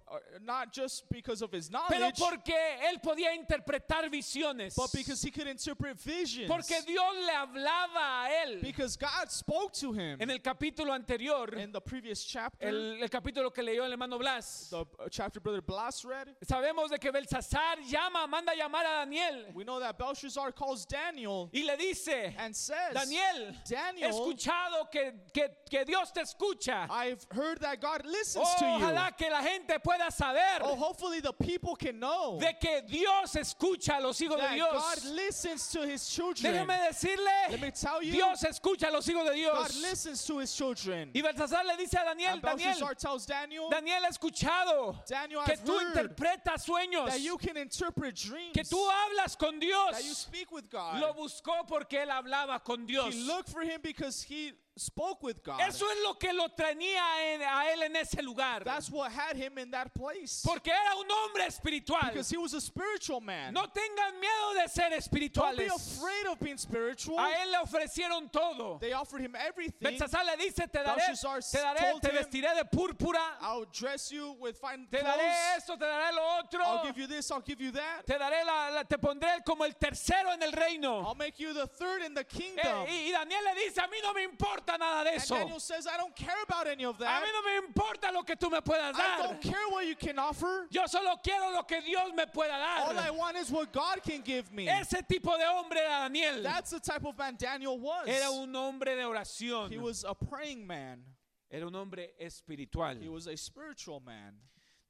not 0.43 0.73
just 0.73 1.09
because 1.11 1.43
of 1.43 1.53
his 1.53 1.69
pero 1.69 2.01
knowledge, 2.01 2.19
porque 2.19 2.55
él 2.83 3.01
podía 3.01 3.35
interpretar 3.35 4.11
visiones. 4.11 4.75
but 4.75 4.91
because 4.93 5.23
he 5.23 5.31
could 5.31 5.47
interpret 5.47 5.99
visions. 6.01 6.49
Porque 6.49 6.83
Dios 6.87 7.15
le 7.25 7.33
hablaba 7.33 8.25
a 8.25 8.29
él. 8.47 8.61
Because 8.61 8.97
God 8.97 9.31
spoke 9.31 9.73
to 9.75 9.93
him 9.93 10.21
En 10.21 10.31
el 10.31 10.39
capítulo 10.41 10.93
anterior, 10.93 11.55
in 11.55 11.73
the 11.73 11.81
previous 11.81 12.25
chapter, 12.25 12.67
el, 12.67 13.03
el 13.03 13.09
capítulo 13.09 13.53
que 13.53 13.63
leyó 13.63 13.85
el 13.85 13.93
hermano 13.93 14.19
Blas, 14.19 14.69
the 14.71 14.79
uh, 14.79 15.09
chapter 15.11 15.41
Brother 15.41 15.63
Blas 15.63 16.05
read. 16.05 16.29
sabemos 16.45 16.91
de 16.91 16.99
que 16.99 17.11
Belsasar 17.11 17.79
llama, 17.89 18.27
manda 18.27 18.53
a 18.53 18.57
llamar 18.57 18.85
a 18.85 19.05
Daniel 19.05 19.47
We 19.55 19.65
know 19.65 19.79
that 19.81 19.99
Belshazzar 19.99 20.53
calls 20.53 20.85
Daniel 20.85 21.51
y 21.53 21.63
le 21.65 21.77
dice, 21.77 22.35
and 22.39 22.55
says, 22.55 22.95
Daniel, 22.95 23.53
he 23.67 23.75
Daniel, 23.75 24.11
escuchado 24.11 24.91
que, 24.91 25.13
que, 25.33 25.49
que 25.71 25.85
Dios 25.85 26.11
te 26.13 26.24
escucha. 26.25 26.87
I've 26.91 27.25
heard 27.31 27.61
that 27.61 27.81
God 27.81 28.05
listens 28.05 28.49
to 28.59 28.65
you. 28.65 28.71
Ojalá 28.85 29.17
que 29.17 29.29
la 29.31 29.43
gente 29.43 29.79
pueda 29.81 30.11
saber 30.11 30.61
Oh, 30.63 30.75
hopefully 30.75 31.21
the 31.21 31.33
people 31.33 31.77
can 31.77 31.99
know 32.01 32.39
de 32.41 32.53
que 32.61 32.83
Dios 32.89 33.35
escucha 33.37 33.99
a 33.99 34.01
los 34.01 34.19
hijos 34.21 34.37
de 34.37 34.43
that 34.43 34.59
God 34.59 34.95
Dios. 35.01 35.05
listens 35.13 35.69
to 35.71 35.87
his 35.87 36.09
children. 36.09 36.53
Déjeme 36.55 36.69
Let 36.69 36.91
decirle, 36.93 37.61
me 37.61 37.71
tell 37.71 38.03
you, 38.03 38.13
Dios 38.13 38.43
escucha 38.43 38.89
a 38.89 38.91
los 38.93 39.07
hijos 39.07 39.25
de 39.25 39.31
God 39.31 39.69
Dios. 39.69 39.83
listens 39.83 40.25
to 40.25 40.39
his 40.39 40.53
children. 40.55 41.11
Y 41.15 41.21
Belsasar 41.23 41.65
le 41.67 41.77
dice 41.77 41.95
a 41.95 42.05
Daniel, 42.05 42.33
And 42.35 42.43
Daniel, 42.43 42.75
tells 42.99 43.27
Daniel 43.27 43.69
Daniel 43.71 44.03
ha 44.05 44.09
escuchado 44.09 44.97
Daniel, 45.09 45.43
que 45.45 45.53
I've 45.55 45.65
tú 45.65 45.79
heard 45.79 45.95
interpretas 45.97 46.65
sueños, 46.67 47.07
that 47.11 47.21
you 47.21 47.37
can 47.37 47.57
interpret 47.57 48.15
dreams, 48.15 48.53
que 48.55 48.63
tú 48.65 48.79
hablas 48.89 49.37
con 49.39 49.59
Dios. 49.59 49.93
that 49.93 50.05
you 50.05 50.15
speak 50.15 50.51
with 50.53 50.69
God. 50.71 51.01
Lo 51.01 51.13
buscó 51.13 51.67
porque 51.67 51.93
él 52.03 52.09
hablaba 52.09 52.63
con 52.65 52.87
Dios. 52.87 53.13
He 53.15 53.21
looked 53.21 53.49
for 53.51 53.63
him 53.63 53.81
because 53.83 54.23
he 54.23 54.53
spoke 54.77 55.23
with 55.23 55.43
God. 55.45 55.61
Eso 55.61 55.87
es 55.91 56.03
lo 56.03 56.15
que 56.15 56.33
lo 56.33 56.49
tenía 56.49 57.03
en- 57.33 57.43
a 57.43 57.71
él 57.73 57.83
en 57.85 57.97
ese 57.97 58.21
lugar. 58.23 58.65
That's 58.65 58.91
what 58.91 59.13
had 59.13 59.37
him 59.37 59.57
in 59.59 59.71
that 59.71 59.93
place. 59.95 60.43
Porque 60.45 60.69
era 60.73 60.97
un 60.97 61.09
hombre 61.11 61.47
espiritual. 61.47 62.01
Because 62.11 62.29
he 62.31 62.37
was 62.37 62.55
a 62.55 62.61
spiritual 62.61 63.21
man. 63.21 63.55
No 63.55 63.67
tengan 63.67 64.19
miedo 64.21 64.55
de 64.55 64.69
ser 64.69 64.91
Don't 64.91 64.91
be 64.91 64.97
espirituales. 64.99 65.71
afraid 65.71 66.27
of 66.27 66.41
being 66.41 66.59
spiritual. 66.59 67.19
A 67.21 67.31
él 67.43 67.53
le 67.53 67.59
ofrecieron 67.59 68.31
todo. 68.33 68.79
They 68.81 68.93
offered 68.93 69.21
him 69.23 69.37
everything. 69.37 69.79
Belsasar 69.81 70.25
le 70.25 70.37
dice, 70.37 70.67
te 70.67 70.79
daré, 70.81 70.97
Belshazzar 71.07 71.43
te 71.53 71.59
daré, 71.59 72.01
te 72.01 72.09
vestiré 72.11 72.55
de 72.57 72.65
púrpura, 72.65 73.21
I'll 73.41 73.67
dress 73.67 74.11
you 74.11 74.33
with 74.41 74.57
fine 74.61 74.89
te 74.91 74.99
clothes. 74.99 75.17
daré 75.17 75.57
esto, 75.57 75.77
te 75.77 75.85
daré 75.85 76.13
lo 76.15 76.39
otro, 76.41 76.61
I'll 76.65 76.83
give 76.85 76.99
you 76.99 77.07
this, 77.07 77.31
I'll 77.31 77.43
give 77.43 77.61
you 77.61 77.71
that. 77.73 78.05
te 78.07 78.15
daré 78.19 78.45
la, 78.45 78.71
la- 78.71 78.85
te 78.85 78.97
pondré 78.99 79.43
como 79.45 79.65
el 79.65 79.75
tercero 79.77 80.33
en 80.33 80.43
el 80.43 80.53
reino. 80.53 81.03
I'll 81.07 81.15
make 81.15 81.39
you 81.39 81.53
the 81.55 81.67
third 81.69 82.03
in 82.03 82.15
the 82.15 82.23
Eh, 82.23 82.25
kingdom. 82.25 82.87
y, 82.89 83.09
y 83.09 83.13
Daniel 83.13 83.45
le 83.45 83.65
dice, 83.65 83.81
a 83.81 83.87
mí 83.87 83.99
no 84.03 84.13
me 84.13 84.23
importa 84.25 84.64
nada 84.79 85.05
de 85.05 85.17
eso. 85.17 85.35
Daniel 85.37 85.61
says, 85.61 85.87
I 85.87 85.97
don't 85.97 86.15
care 86.17 86.43
about 86.49 86.67
any 86.67 86.85
of 86.85 86.97
A 86.97 87.05
that. 87.05 87.23
mí 87.23 87.29
no 87.33 87.43
me 87.43 87.67
importa 87.69 88.11
lo 88.13 88.23
que 88.25 88.35
tú 88.37 88.51
me 88.51 88.61
puedas 88.61 88.95
I 88.95 88.99
dar. 88.99 89.23
don't 89.29 89.41
care 89.43 89.69
what 89.71 89.87
you 89.87 89.95
can 89.97 90.19
offer. 90.19 90.67
Yo 90.71 90.87
solo 90.87 91.17
quiero 91.23 91.51
lo 91.53 91.63
que 91.65 91.81
Dios 91.83 92.13
me 92.15 92.25
pueda 92.27 92.55
All 92.55 92.91
I 92.99 93.07
dar. 93.07 93.13
want 93.15 93.37
is 93.37 93.51
what 93.51 93.73
God 93.73 94.03
can 94.03 94.23
give 94.23 94.51
me. 94.53 94.67
Ese 94.69 95.03
tipo 95.09 95.37
de 95.37 95.45
hombre 95.47 95.79
era 95.81 96.09
Daniel. 96.09 96.43
That's 96.43 96.71
the 96.71 96.81
type 96.81 97.05
of 97.05 97.17
man 97.19 97.37
Daniel 97.39 97.79
was. 97.79 98.09
Era 98.09 98.31
un 98.31 98.55
hombre 98.57 98.95
de 98.97 99.03
He 99.03 99.07
oración. 99.07 99.79
was 99.81 100.05
a 100.05 100.15
praying 100.15 100.67
man. 100.67 101.05
Era 101.51 101.67
un 101.67 101.75
hombre 101.75 102.11
espiritual. 102.19 102.97
He 103.01 103.09
was 103.09 103.27
a 103.29 103.37
spiritual 103.37 104.01
man. 104.01 104.35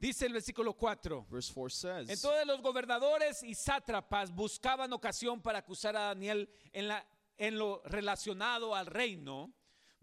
Dice 0.01 0.23
el 0.23 0.33
versículo 0.33 0.77
4. 0.77 1.27
Verse 1.31 1.51
4 1.53 1.69
says, 1.71 2.09
Entonces 2.11 2.47
los 2.47 2.61
gobernadores 2.61 3.43
y 3.43 3.55
sátrapas 3.55 4.31
buscaban 4.35 4.93
ocasión 4.93 5.41
para 5.43 5.59
acusar 5.61 5.97
a 5.97 6.15
Daniel 6.15 6.49
en, 6.73 6.89
la, 6.89 7.05
en 7.39 7.57
lo 7.59 7.81
relacionado 7.87 8.75
al 8.75 8.87
reino, 8.87 9.53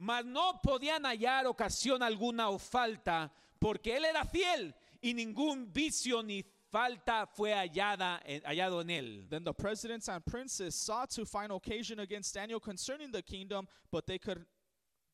mas 0.02 0.26
no 0.26 0.60
podían 0.64 1.04
hallar 1.06 1.46
ocasión 1.46 2.02
alguna 2.02 2.50
o 2.50 2.58
falta, 2.58 3.32
porque 3.60 3.96
él 3.96 4.04
era 4.06 4.26
fiel 4.26 4.74
y 5.00 5.14
ningún 5.14 5.72
vicio 5.72 6.24
ni 6.24 6.44
falta 6.72 7.28
fue 7.28 7.54
hallada, 7.54 8.20
hallado 8.46 8.82
en 8.82 8.90
él. 8.90 9.30
Then 9.30 9.44
the 9.44 9.54
presidents 9.54 10.10
and 10.10 10.26
princes 10.26 10.74
sought 10.74 11.12
to 11.12 11.24
find 11.26 11.52
occasion 11.52 12.00
against 12.00 12.34
Daniel 12.34 12.60
concerning 12.60 13.12
the 13.12 13.22
kingdom, 13.22 13.68
but 13.92 14.08
they 14.08 14.18
could 14.18 14.46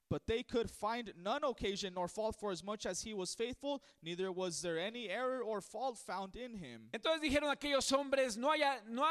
but 0.09 0.25
they 0.25 0.41
could 0.41 0.71
find 0.71 1.11
none 1.17 1.43
occasion 1.43 1.93
nor 1.93 2.07
fault 2.07 2.37
for 2.39 2.49
as 2.53 2.63
much 2.63 2.85
as 2.85 3.01
he 3.01 3.13
was 3.13 3.35
faithful, 3.35 3.83
neither 4.01 4.31
was 4.31 4.61
there 4.61 4.79
any 4.79 5.09
error 5.09 5.41
or 5.43 5.59
fault 5.59 5.97
found 5.97 6.37
in 6.37 6.53
him. 6.55 6.87
Entonces 6.93 7.19
dijeron 7.21 7.49
aquellos 7.53 7.91
hombres, 7.91 8.37
no, 8.37 8.47
haya- 8.51 8.81
no 8.87 9.03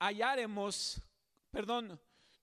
hallaremos, 0.00 1.00
perdón, 1.54 1.96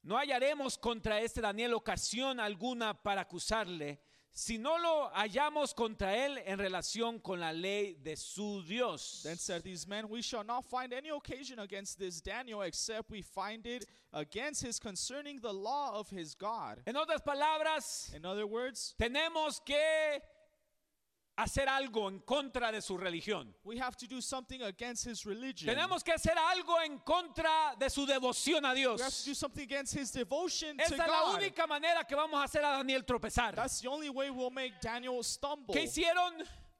no 0.03 0.17
hallaremos 0.17 0.77
contra 0.77 1.19
este 1.21 1.41
Daniel 1.41 1.73
ocasión 1.73 2.39
alguna 2.39 2.93
para 2.93 3.21
acusarle, 3.21 3.99
si 4.31 4.57
no 4.57 4.77
lo 4.77 5.09
hallamos 5.13 5.73
contra 5.73 6.15
él 6.15 6.37
en 6.45 6.57
relación 6.59 7.19
con 7.19 7.39
la 7.39 7.51
ley 7.51 7.95
de 7.95 8.15
su 8.15 8.63
Dios. 8.63 9.21
Then 9.23 9.37
said 9.37 9.63
these 9.63 9.85
men, 9.87 10.07
We 10.07 10.21
shall 10.21 10.45
not 10.45 10.63
find 10.63 10.93
any 10.93 11.09
occasion 11.09 11.59
against 11.59 11.99
this 11.99 12.21
Daniel, 12.21 12.61
except 12.61 13.11
we 13.11 13.21
find 13.21 13.65
it 13.65 13.85
against 14.13 14.63
his 14.63 14.79
concerning 14.79 15.41
the 15.41 15.51
law 15.51 15.99
of 15.99 16.09
his 16.09 16.35
God. 16.35 16.81
En 16.85 16.95
otras 16.95 17.21
palabras, 17.21 18.13
In 18.15 18.25
other 18.25 18.45
words, 18.45 18.95
tenemos 18.97 19.59
que 19.65 20.21
hacer 21.43 21.67
algo 21.69 22.07
en 22.09 22.19
contra 22.19 22.71
de 22.71 22.81
su 22.81 22.97
religión. 22.97 23.53
we 23.63 23.77
have 23.79 23.95
to 23.95 24.05
do 24.07 24.21
something 24.21 24.61
against 24.63 25.05
his 25.05 25.25
religion. 25.25 25.67
Tenemos 25.73 26.03
que 26.03 26.11
hacer 26.13 26.37
algo 26.37 26.79
en 26.81 26.99
contra 26.99 27.75
de 27.79 27.89
su 27.89 28.05
devoción 28.05 28.65
a 28.65 28.73
we 28.73 28.83
have 28.83 28.97
to 28.97 28.97
Dios. 28.97 29.25
do 29.25 29.33
something 29.35 29.63
against 29.63 29.93
his 29.95 30.11
devotion 30.11 30.79
Esa 30.79 30.95
to 30.95 31.01
es 31.03 31.07
la 31.07 31.21
God. 31.21 31.35
única 31.35 31.65
manera 31.67 32.03
que 32.05 32.15
vamos 32.15 32.39
a 32.39 32.43
hacer 32.43 32.63
a 32.63 32.77
Daniel 32.77 33.03
tropezar. 33.03 33.55
That's 33.55 33.79
the 33.81 33.87
only 33.87 34.09
way 34.09 34.29
we'll 34.29 34.51
make 34.51 34.73
Daniel 34.81 35.23
stumble. 35.23 35.73
¿Qué 35.73 35.83
hicieron? 35.83 36.33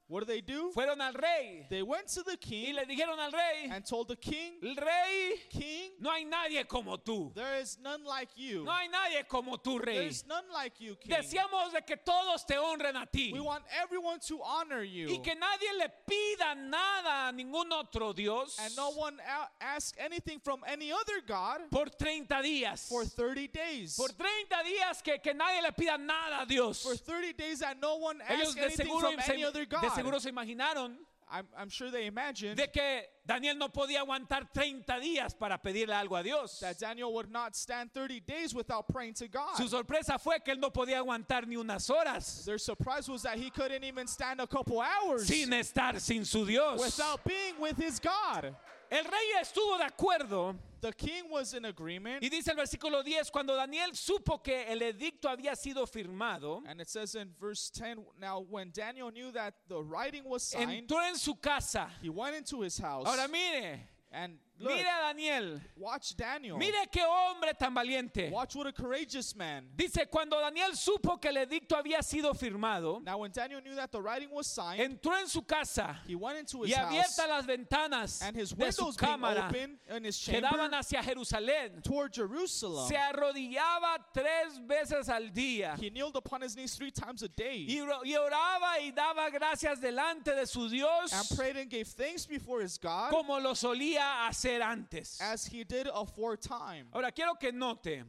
What 0.10 0.22
do 0.22 0.26
they 0.26 0.42
do? 0.42 0.72
Fueron 0.74 1.00
al 1.02 1.14
rey 1.14 1.68
They 1.70 1.84
went 1.84 2.08
to 2.08 2.24
the 2.24 2.32
y 2.32 2.38
king 2.38 2.76
le 2.76 2.84
dijeron 2.86 3.20
al 3.20 3.32
rey, 3.32 3.70
and 3.70 3.86
told 3.86 4.08
the 4.08 4.16
king, 4.16 4.54
el 4.64 4.76
rey, 4.76 5.36
King, 5.52 5.92
no 6.00 6.10
hay 6.10 6.24
nadie 6.26 6.68
como 6.68 6.98
tú. 6.98 7.32
there 7.36 7.60
is 7.60 7.78
none 7.80 8.04
like 8.04 8.30
you. 8.36 8.64
No 8.64 8.72
hay 8.72 8.88
nadie 8.88 9.28
como 9.28 9.58
tú, 9.58 9.80
rey. 9.80 10.00
There's 10.00 10.26
none 10.26 10.46
like 10.52 10.74
you, 10.80 10.96
king. 10.96 11.16
Deseamos 11.16 11.72
de 11.74 11.82
que 11.82 11.96
todos 11.96 12.44
te 12.44 12.56
honren 12.56 13.00
a 13.00 13.06
ti. 13.06 13.32
We 13.32 13.40
want 13.40 13.64
everyone 13.72 14.20
to 14.28 14.42
honor 14.42 14.82
you. 14.82 15.10
Y 15.10 15.20
que 15.24 15.36
nadie 15.36 15.78
le 15.78 15.90
pida 16.08 16.56
nada 16.56 17.28
a 17.28 17.32
ningún 17.32 17.72
otro 17.72 18.12
Dios 18.12 18.58
and 18.60 18.76
no 18.76 18.90
one 18.90 19.16
ask 19.62 19.96
anything 20.00 20.40
from 20.40 20.64
any 20.66 20.92
other 20.92 21.22
God 21.28 21.70
por 21.70 21.86
30 21.86 22.42
días. 22.42 22.88
for 22.90 23.06
30 23.06 23.48
days. 23.50 23.96
Por 23.96 24.08
30 24.08 24.64
días 24.66 25.04
que, 25.04 25.20
que 25.20 25.36
nadie 25.36 25.62
le 25.62 25.72
pida 25.72 26.00
nada 26.00 26.42
a 26.42 26.46
Dios. 26.48 26.82
for 26.82 26.96
30 26.96 27.34
days 27.34 27.60
that 27.60 27.80
no 27.80 27.98
one 27.98 28.18
de 28.18 28.26
anything 28.64 29.00
from 29.00 29.14
any 29.28 29.44
other 29.44 29.66
God. 29.66 29.99
Seguro 30.00 30.20
se 30.20 30.30
imaginaron 30.30 30.98
I'm, 31.32 31.46
I'm 31.56 31.70
sure 31.70 31.92
they 31.92 32.08
imagined 32.08 32.58
de 32.58 32.68
que 32.72 33.04
Daniel 33.26 33.56
no 33.56 33.70
podía 33.70 34.00
aguantar 34.02 34.52
30 34.52 35.00
días 35.00 35.38
para 35.38 35.60
pedirle 35.60 35.94
algo 35.94 36.20
a 36.20 36.24
Dios. 36.24 36.60
that 36.60 36.80
Daniel 36.80 37.14
would 37.14 37.32
not 37.32 37.56
stand 37.56 37.92
30 37.94 38.22
days 38.22 38.56
without 38.56 38.88
praying 38.88 39.14
to 39.14 39.28
God. 39.28 39.56
Su 39.56 39.68
sorpresa 39.68 40.18
fue 40.20 40.40
que 40.44 40.54
él 40.54 40.60
no 40.60 40.72
podía 40.72 40.98
aguantar 40.98 41.46
ni 41.48 41.56
unas 41.56 41.88
horas 41.90 42.46
Their 42.46 42.58
surprise 42.58 43.08
was 43.08 43.22
that 43.24 43.38
he 43.38 43.52
couldn't 43.52 43.84
even 43.84 44.08
stand 44.08 44.42
a 44.42 44.48
couple 44.48 44.82
hours 44.82 45.28
sin 45.28 45.52
estar 45.52 46.00
sin 46.00 46.26
su 46.26 46.46
Dios. 46.46 46.80
without 46.80 47.24
being 47.24 47.60
with 47.60 47.78
his 47.78 48.00
God. 48.00 48.56
El 48.92 49.04
rey 49.06 49.32
estuvo 49.42 49.78
de 49.78 49.84
acuerdo 49.86 50.56
The 50.82 50.94
king 50.94 51.24
was 51.30 51.54
in 51.54 51.66
agreement. 51.66 52.24
y 52.24 52.30
dice 52.30 52.48
el 52.52 52.56
versículo 52.56 53.04
10, 53.04 53.30
cuando 53.32 53.54
Daniel 53.56 53.92
supo 53.96 54.42
que 54.42 54.64
el 54.72 54.82
edicto 54.82 55.28
había 55.30 55.56
sido 55.56 55.86
firmado, 55.86 56.64
And 56.66 56.80
it 56.82 56.88
says 56.90 57.16
in 57.16 57.34
verse 57.40 57.70
10 57.70 58.06
Now, 58.20 58.40
when 58.50 58.72
Daniel 58.72 59.12
knew 59.12 59.32
that 59.34 59.54
the 59.68 59.82
writing 59.84 60.24
was 60.24 60.42
signed, 60.44 60.72
entró 60.88 61.02
en 61.08 61.16
su 61.18 61.36
casa. 61.36 61.90
he 62.02 62.10
went 62.10 62.36
into 62.36 62.62
his 62.62 62.78
house. 62.80 63.06
Ahora 63.06 63.28
mire, 63.28 63.82
and 64.12 64.38
look, 64.60 64.74
mire 64.74 64.88
a 64.88 65.14
Daniel, 65.14 65.62
watch 65.78 66.16
Daniel. 66.16 66.58
mire 66.58 66.86
qué 66.92 67.02
hombre 67.04 67.54
tan 67.58 67.74
valiente. 67.74 68.30
Watch 68.32 68.56
what 68.56 68.68
a 68.68 68.72
courageous 68.72 69.36
man. 69.36 69.66
Dice, 69.76 70.08
cuando 70.12 70.40
Daniel 70.40 70.76
supo 70.76 71.20
que 71.20 71.30
el 71.30 71.38
edicto 71.38 71.76
había 71.76 72.02
sido 72.04 72.34
firmado, 72.34 73.02
Now, 73.04 73.20
when 73.20 73.32
Daniel 73.32 73.62
knew 73.62 73.76
that 73.76 73.92
the 73.92 74.02
writing 74.02 74.30
was 74.32 74.48
signed, 74.48 74.82
entró 74.82 75.20
en 75.20 75.28
su 75.28 75.42
casa 75.44 75.98
he 76.08 76.16
went 76.16 76.38
into 76.38 76.64
his 76.64 76.72
y 76.72 76.80
house, 76.80 76.92
abiertas 76.92 77.28
las 77.30 77.46
ventanas 77.46 78.22
and 78.22 78.36
his 78.36 78.52
de 78.52 78.72
su 78.72 78.92
cámara 78.94 79.48
open 79.48 79.78
in 79.96 80.04
his 80.06 80.18
que 80.24 80.42
daban 80.42 80.74
hacia 80.74 81.02
Jerusalén, 81.02 81.82
toward 81.84 82.14
Jerusalem. 82.14 82.88
se 82.88 82.96
arrodillaba 82.96 83.98
tres 84.14 84.60
veces 84.68 85.10
al 85.10 85.30
día 85.30 85.76
He 85.80 85.90
kneeled 85.90 86.16
upon 86.16 86.42
his 86.42 86.56
knees 86.56 86.76
three 86.76 86.92
times 86.92 87.24
a 87.24 87.30
day 87.30 87.66
y 87.70 87.80
oraba 88.16 88.80
y 88.82 88.92
daba 88.92 89.30
gracias 89.32 89.80
delante 89.80 90.36
de 90.36 90.46
su 90.46 90.68
Dios 90.70 91.14
and 91.14 91.38
prayed 91.38 91.58
and 91.58 91.70
gave 91.70 91.88
thanks 91.88 92.26
before 92.26 92.62
his 92.62 92.78
God 92.78 93.12
como 93.12 93.40
lo 93.40 93.54
solía 93.54 94.28
hacer 94.28 94.49
antes. 94.62 95.20
as 95.22 95.46
he 95.46 95.64
did 95.64 95.88
aforetime. 95.94 96.88
Ahora 96.94 97.12
quiero 97.12 97.36
que 97.40 97.52
note 97.52 98.04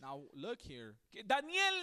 Now, 0.00 0.22
look 0.34 0.60
here. 0.62 0.94
que 1.12 1.22
Daniel 1.24 1.74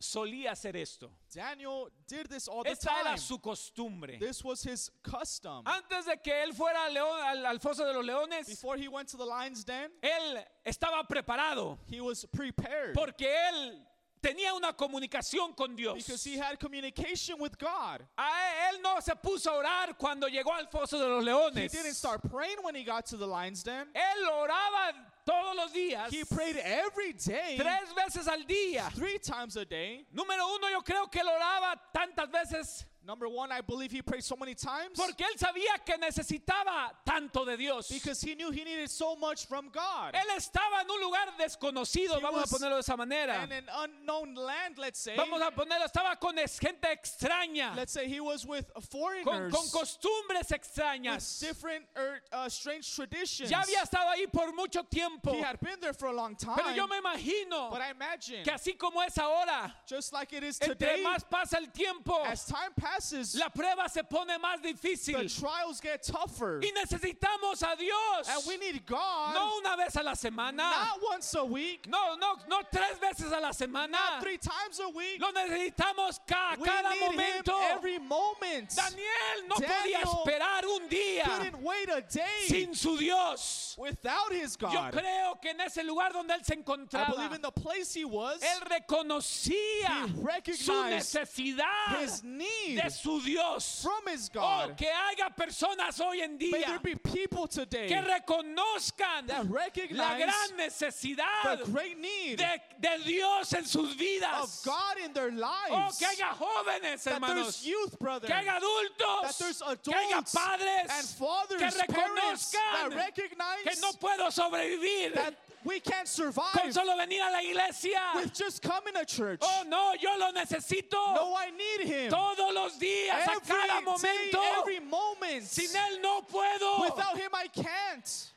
solía 0.00 0.52
hacer 0.52 0.76
esto. 0.76 1.10
Daniel 1.30 1.90
did 2.08 2.26
this 2.28 2.48
all 2.48 2.62
the 2.64 2.70
Esta 2.70 2.88
time. 2.88 3.06
era 3.08 3.18
su 3.18 3.38
costumbre. 3.38 4.18
This 4.18 4.42
was 4.42 4.62
his 4.62 4.90
custom. 5.02 5.62
Antes 5.66 6.06
de 6.06 6.16
que 6.16 6.32
él 6.32 6.54
fuera 6.54 6.86
al, 6.86 6.94
león- 6.94 7.20
al- 7.22 7.44
al 7.46 7.58
foso 7.60 7.84
de 7.84 7.92
los 7.92 8.04
leones, 8.04 8.46
Before 8.48 8.78
he 8.78 8.88
went 8.88 9.08
to 9.10 9.18
the 9.18 9.26
lion's 9.26 9.62
den, 9.64 9.90
él 10.02 10.42
estaba 10.64 11.06
preparado 11.06 11.78
he 11.86 12.00
was 12.00 12.24
prepared 12.32 12.94
porque 12.94 13.26
él 13.28 13.82
tenía 14.22 14.52
una 14.54 14.72
comunicación 14.72 15.54
con 15.56 15.74
Dios. 15.76 15.94
because 15.96 16.22
he 16.24 16.36
had 16.36 16.58
communication 16.58 17.38
with 17.40 17.56
God. 17.58 18.02
A 18.18 18.70
él, 18.72 18.80
no 18.82 19.00
se 19.00 19.14
puso 19.16 19.48
a 19.50 19.54
orar 19.62 19.96
cuando 19.98 20.26
llegó 20.28 20.52
al 20.52 20.66
foso 20.68 20.98
de 20.98 21.06
los 21.08 21.22
He 21.22 21.26
leones. 21.26 21.72
didn't 21.72 21.94
start 21.94 22.20
praying 22.30 22.58
when 22.62 22.74
he 22.74 22.84
got 22.84 23.06
to 23.06 23.16
the 23.16 23.26
lion's 23.26 23.62
den. 23.62 23.86
Él 23.94 24.28
oraba 24.28 24.94
todos 25.24 25.54
los 25.56 25.72
días, 25.72 26.10
He 26.12 26.24
prayed 26.24 26.56
every 26.56 27.12
day, 27.12 27.56
tres 27.56 27.92
veces 27.94 28.26
al 28.28 28.44
día. 28.46 28.90
three 28.94 29.18
times 29.18 29.56
a 29.56 29.64
day. 29.64 30.06
Número 30.14 30.46
uno, 30.56 30.68
yo 30.70 30.80
creo 30.82 31.10
que 31.10 31.20
él 31.20 31.28
oraba 31.28 31.80
tantas 31.92 32.28
veces 32.30 32.84
Number 33.06 33.28
one, 33.28 33.50
I 33.50 33.62
believe 33.62 33.90
he 33.90 34.02
prayed 34.02 34.22
so 34.22 34.36
many 34.36 34.54
times 34.54 34.96
porque 34.96 35.24
él 35.24 35.38
sabía 35.38 35.84
que 35.84 35.96
necesitaba 35.96 36.90
tanto 37.04 37.46
de 37.46 37.56
Dios. 37.56 37.88
because 37.88 38.20
he 38.20 38.34
knew 38.34 38.50
he 38.50 38.62
needed 38.62 38.90
so 38.90 39.16
much 39.16 39.46
from 39.46 39.70
God. 39.70 40.14
Él 40.14 40.36
estaba 40.36 40.82
en 40.82 40.90
un 40.90 41.00
lugar 41.00 41.28
desconocido, 41.38 42.18
He 42.18 42.22
vamos 42.22 42.44
a 42.44 42.54
ponerlo 42.54 42.74
de 42.74 42.80
esa 42.80 42.96
manera. 42.96 43.40
And 43.42 43.52
an 43.52 43.64
unknown 43.74 44.34
land, 44.34 44.78
let's 44.78 45.00
say. 45.00 45.16
Vamos 45.16 45.40
a 45.40 45.50
ponerlo, 45.50 45.86
estaba 45.86 46.20
con 46.20 46.36
gente 46.36 46.88
extraña, 46.88 47.74
Let's 47.74 47.92
say 47.92 48.06
he 48.06 48.20
was 48.20 48.44
with 48.44 48.70
con, 48.74 48.82
foreigners 48.82 49.54
con 49.54 49.66
costumbres 49.70 50.50
with 50.50 50.60
extrañas. 50.60 51.40
different 51.40 51.86
er, 51.96 52.20
uh, 52.32 52.48
strange 52.48 52.94
traditions. 52.94 53.50
Ya 53.50 53.62
había 53.62 53.82
estado 53.82 54.10
ahí 54.10 54.30
por 54.30 54.52
mucho 54.52 54.82
tiempo, 54.82 55.32
He 55.32 55.40
had 55.40 55.58
been 55.60 55.80
there 55.80 55.94
for 55.94 56.08
a 56.08 56.12
long 56.12 56.36
time. 56.36 56.56
pero 56.56 56.74
yo 56.74 56.86
me 56.86 56.98
imagino 56.98 57.70
but 57.70 57.80
I 57.80 57.90
imagine, 57.90 58.44
que 58.44 58.52
así 58.52 58.78
como 58.78 59.00
es 59.00 59.16
ahora, 59.16 59.72
just 59.86 60.12
like 60.12 60.32
it 60.34 60.44
is 60.44 60.60
entre 60.60 60.74
today, 60.74 61.02
más 61.02 61.24
pasa 61.28 61.56
el 61.56 61.68
tiempo, 61.68 62.22
as 62.24 62.44
time 62.44 62.72
passes, 62.76 62.89
la 63.34 63.48
prueba 63.50 63.88
se 63.88 64.02
pone 64.04 64.38
más 64.38 64.60
the 64.62 64.72
difícil. 64.72 65.28
trials 65.40 65.80
get 65.80 66.02
tougher. 66.02 66.60
Y 66.62 66.70
necesitamos 66.72 67.62
a 67.62 67.76
Dios. 67.76 68.28
And 68.28 68.46
we 68.46 68.56
need 68.56 68.84
God 68.86 69.34
No 69.34 69.58
una 69.58 69.76
vez 69.76 69.96
a 69.96 70.02
la 70.02 70.14
semana. 70.14 70.56
not 70.70 70.98
once 71.02 71.34
a 71.34 71.44
week, 71.44 71.86
No, 71.88 72.16
no, 72.16 72.36
no 72.48 72.60
tres 72.70 72.98
veces 73.00 73.32
a 73.32 73.40
la 73.40 73.50
semana. 73.52 73.90
not 73.90 74.20
three 74.22 74.38
times 74.38 74.78
a 74.80 74.88
week. 74.88 75.20
Lo 75.20 75.30
necesitamos 75.32 76.20
ca- 76.26 76.56
We 76.58 76.66
cada 76.66 76.90
need 76.90 77.00
momento. 77.00 77.52
him 77.58 77.76
every 77.78 77.98
moment. 77.98 78.74
Daniel 78.74 79.46
no 79.48 79.56
podía 79.56 80.00
esperar 80.02 80.64
un 80.66 80.88
día 80.88 81.24
Couldn't 81.24 81.62
wait 81.62 81.88
a 81.88 82.00
day 82.02 82.46
sin 82.46 82.74
su 82.74 82.96
Dios. 82.98 83.74
without 83.78 84.32
his 84.32 84.56
Yo 84.56 84.68
God. 84.68 84.92
creo 84.92 85.40
que 85.40 85.50
en 85.50 85.60
ese 85.60 85.82
lugar 85.84 86.12
donde 86.12 86.34
él 86.34 86.44
se 86.44 86.54
I 86.54 86.58
encontraba, 86.58 87.14
believe 87.14 87.34
in 87.34 87.42
the 87.42 87.52
place 87.52 87.94
he 87.94 88.04
was, 88.04 88.40
él 88.42 88.60
reconocía 88.62 90.06
He 90.44 90.52
su 90.56 90.72
necesidad 90.84 92.00
his 92.02 92.22
need 92.22 92.79
de 92.82 92.90
su 92.90 93.20
Dios. 93.22 93.82
from 93.82 94.06
his 94.12 94.28
Oh, 94.34 94.40
God. 94.40 94.76
que 94.76 94.86
haya 94.88 95.30
personas 95.36 96.00
hoy 96.00 96.20
en 96.22 96.36
May 96.38 96.50
día 96.50 96.66
there 96.66 96.78
be 96.82 96.94
people 96.96 97.46
today 97.46 97.88
que 97.88 97.96
reconozcan 98.00 99.26
that 99.26 99.44
la 99.90 100.16
gran 100.16 100.56
necesidad 100.56 101.58
the 101.64 101.70
great 101.70 101.98
need 101.98 102.38
de, 102.38 102.60
de 102.80 103.04
Dios 103.04 103.52
en 103.52 103.64
sus 103.64 103.92
of 103.92 103.96
vidas. 103.98 104.62
God 104.64 104.96
in 105.04 105.12
their 105.12 105.30
Oh, 105.30 105.76
lives. 105.78 105.98
que 105.98 106.06
haya 106.06 106.34
jóvenes, 106.38 107.02
that 107.04 107.14
hermanos. 107.14 107.36
there's 107.62 107.66
youth, 107.66 107.98
brother. 107.98 108.26
Que 108.26 108.34
haya 108.34 108.58
adultos. 108.60 109.38
that 109.38 109.82
Que 109.82 109.92
haya 109.94 110.22
padres. 110.22 110.90
and 110.90 111.06
fathers, 111.08 111.76
que 111.76 111.94
parents 111.94 112.50
that 112.52 112.90
reconozcan 112.90 112.96
recognize 112.96 113.64
que 113.64 113.80
no 113.80 113.92
puedo 113.92 114.30
sobrevivir 114.30 115.14
that 115.14 115.34
we 115.64 115.78
can't 115.80 116.08
survive 116.08 116.52
con 116.52 116.72
solo 116.72 116.96
venir 116.96 117.20
a 117.20 117.30
la 117.32 117.40
iglesia. 117.40 118.00
with 118.16 118.32
just 118.34 118.62
coming 118.62 118.94
to 118.94 119.04
church. 119.04 119.40
Oh, 119.42 119.64
no, 119.68 119.94
yo 120.00 120.16
lo 120.18 120.32
necesito 120.32 120.92
no, 121.14 121.34
I 121.36 121.50
need 121.50 121.86
him. 121.86 122.10
todos 122.10 122.54
los 122.54 122.78
días, 122.78 123.10
a 123.26 123.32
every 123.32 123.46
cada 123.46 123.78
day, 123.78 123.84
momento. 123.84 124.40
every 124.60 124.80
moment. 124.80 125.42
Sin 125.44 125.68
él 125.74 126.00
no 126.02 126.22
puedo. 126.22 126.80
Without 126.82 127.16
him, 127.18 127.30
I 127.34 127.48
can't. 127.48 128.30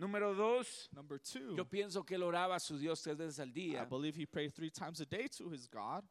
Número 0.00 0.34
dos, 0.36 0.88
Number 0.92 1.18
two, 1.18 1.54
yo 1.56 1.64
pienso 1.64 2.04
que 2.04 2.16
él 2.16 2.22
oraba 2.24 2.56
a 2.56 2.60
su 2.60 2.76
Dios 2.76 3.00
tres 3.00 3.16
veces 3.16 3.38
al 3.38 3.48
I 3.48 3.52
día. 3.52 3.88
believe 3.88 4.16
he 4.16 4.26
prayed 4.26 4.52
three 4.52 4.70
times 4.70 5.00
a 5.00 5.06
day 5.06 5.28
to 5.38 5.48
his 5.50 5.68
God, 5.68 6.02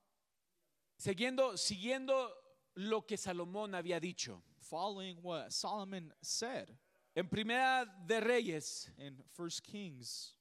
Siguiendo, 0.98 1.58
siguiendo 1.58 2.30
lo 2.78 3.02
que 3.02 3.18
Salomón 3.18 3.72
había 3.74 4.00
dicho. 4.00 4.42
following 4.62 5.18
what 5.22 5.52
Solomon 5.52 6.14
said 6.22 6.72
En 7.16 7.28
Primera 7.28 7.86
de 7.86 8.20
Reyes, 8.20 8.90
in 8.98 9.16
First 9.36 9.62
Kings 9.64 10.34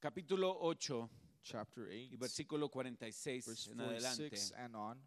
capítulo 0.00 0.56
8 0.62 1.10
chapter 1.42 1.88
8, 1.90 2.08
y 2.12 2.16
versículo 2.16 2.70
46 2.70 3.46
verse 3.46 3.70
en 3.72 3.80
adelante. 3.80 4.30
46 4.30 4.52
and 4.56 4.74
on. 4.74 4.98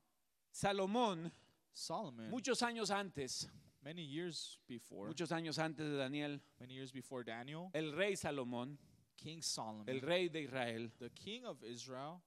Salomón, 0.52 1.32
Solomon, 1.74 2.30
muchos 2.30 2.62
años 2.62 2.92
antes, 2.92 3.50
many 3.84 4.04
years 4.04 4.60
before, 4.68 5.08
muchos 5.08 5.32
años 5.32 5.58
antes 5.58 5.88
de 5.88 5.98
Daniel, 5.98 6.40
many 6.60 6.76
years 6.76 6.92
before 6.92 7.24
Daniel, 7.24 7.72
el 7.74 7.92
rey 7.92 8.16
Salomón, 8.16 8.78
King 9.18 9.42
Solomon, 9.42 9.90
el 9.90 10.02
rey 10.02 10.30
de 10.30 10.44
Israel, 10.44 10.92
the 11.00 11.10
king 11.10 11.46
of 11.46 11.64
Israel, 11.64 12.22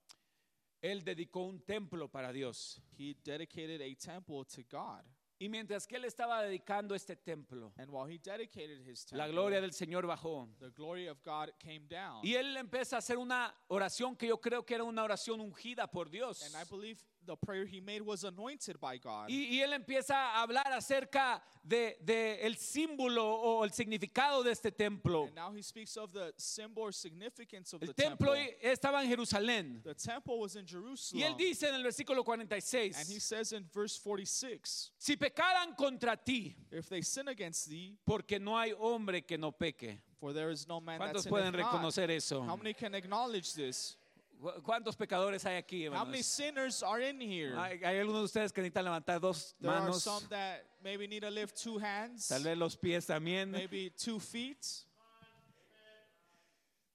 él 0.83 1.05
dedicó 1.05 1.49
un 1.49 1.61
templo 1.61 2.09
para 2.09 2.33
Dios. 2.33 2.81
he 2.97 3.15
dedicated 3.25 3.81
a 3.81 3.95
temple 3.95 4.45
to 4.45 4.65
God. 4.65 5.05
Y 5.41 5.49
mientras 5.49 5.87
que 5.87 5.97
él 5.97 6.05
estaba 6.05 6.43
dedicando 6.43 6.95
este 6.97 7.15
templo, 7.15 7.73
And 7.77 7.89
while 7.91 8.13
he 8.13 8.19
dedicated 8.19 8.81
his 8.85 9.05
temple, 9.05 9.19
la 9.19 9.29
gloria 9.29 9.61
del 9.61 9.73
Señor 9.73 10.07
bajó. 10.07 10.49
the 10.59 10.71
glory 10.71 11.07
of 11.07 11.23
God 11.23 11.51
came 11.59 11.87
down. 11.89 12.25
Y 12.25 12.35
él 12.35 12.57
empieza 12.57 12.97
a 12.97 12.99
hacer 12.99 13.19
una 13.19 13.55
oración 13.69 14.17
que 14.17 14.27
yo 14.27 14.41
creo 14.41 14.65
que 14.67 14.75
era 14.75 14.85
una 14.85 15.05
oración 15.05 15.41
ungida 15.41 15.89
por 15.89 16.11
Dios. 16.11 16.43
And 16.43 16.55
I 16.57 16.69
believe 16.69 17.01
the 17.29 17.37
prayer 17.37 17.65
he 17.67 17.81
made 17.81 18.03
was 18.03 18.25
anointed 18.25 18.81
by 18.81 18.97
God. 18.97 19.31
Y, 19.31 19.49
y 19.51 19.63
él 19.63 19.73
empieza 19.73 20.15
a 20.15 20.43
hablar 20.43 20.67
acerca 20.73 21.41
de, 21.63 21.97
de 22.05 22.41
el 22.45 22.57
símbolo 22.57 23.25
o 23.25 23.63
el 23.63 23.71
significado 23.71 24.43
de 24.43 24.51
este 24.51 24.73
templo. 24.73 25.27
and 25.27 25.35
now 25.37 25.53
he 25.53 25.63
speaks 25.63 25.97
of 25.97 26.13
the 26.13 26.33
symbol 26.37 26.85
or 26.85 26.93
significance 26.93 27.73
of 27.73 27.83
El 27.83 27.89
the 27.89 27.95
templo 27.95 28.35
temple. 28.35 28.57
estaba 28.63 29.03
en 29.03 29.09
Jerusalén. 29.09 29.83
The 29.85 29.95
temple 29.95 30.39
was 30.41 30.57
in 30.57 30.65
Y 30.65 30.73
Jerusalem. 30.73 31.23
él 31.23 31.37
dice 31.37 31.69
en 31.69 31.75
el 31.75 31.85
versículo 31.85 32.25
and 32.29 32.43
he 32.43 32.61
46, 32.61 33.23
says 33.23 33.53
in 33.53 33.65
verse 33.73 33.97
46, 33.99 34.91
si 34.99 35.17
pecaran 35.17 35.77
contra 35.77 36.17
ti, 36.17 36.57
if 36.73 36.89
they 36.89 37.03
sin 37.03 37.29
against 37.29 37.69
thee, 37.69 37.97
porque 38.05 38.39
no 38.41 38.57
hay 38.59 38.73
hombre 38.73 39.23
que 39.23 39.37
no 39.37 39.53
peque. 39.53 40.01
for 40.19 40.33
there 40.33 40.51
is 40.51 40.67
no 40.67 40.81
man 40.81 40.99
that 40.99 41.15
¿Cuántos 41.15 41.23
sinneth 41.25 41.31
pueden 41.31 41.53
reconocer 41.55 42.11
eso? 42.11 42.43
How 42.43 42.57
many 42.57 42.75
can 42.75 42.95
acknowledge 42.95 43.55
this? 43.55 43.97
¿Cu- 44.41 44.63
¿Cuántos 44.63 44.95
pecadores 44.97 45.45
hay 45.47 45.57
aquí, 45.57 45.87
How 45.87 45.91
many 46.05 46.19
hermanos? 46.21 46.27
sinners 46.27 46.83
are 46.83 47.01
in 47.03 47.21
here? 47.21 47.57
Hay, 47.57 47.81
hay 47.83 47.99
algunos 47.99 48.21
de 48.21 48.25
ustedes 48.27 48.53
que 48.53 48.63
necesitan 48.63 48.85
levantar 48.85 49.21
dos 49.21 49.55
There 49.61 49.71
are 49.73 49.81
manos, 49.81 50.03
some 50.03 50.27
that 50.29 50.65
maybe 50.83 51.09
need 51.09 51.23
to 51.23 51.31
lift 51.31 51.57
two 51.57 51.79
hands, 51.79 52.29
tal 52.29 52.43
vez 52.45 52.57
los 52.57 52.77
pies 52.77 53.07
también. 53.07 53.51
maybe 53.51 53.91
two 53.91 54.21
feet. 54.21 54.65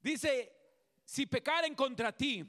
Dice, 0.02 0.50
si 1.06 1.26
pecaren 1.26 1.76
contra 1.76 2.12
ti 2.12 2.46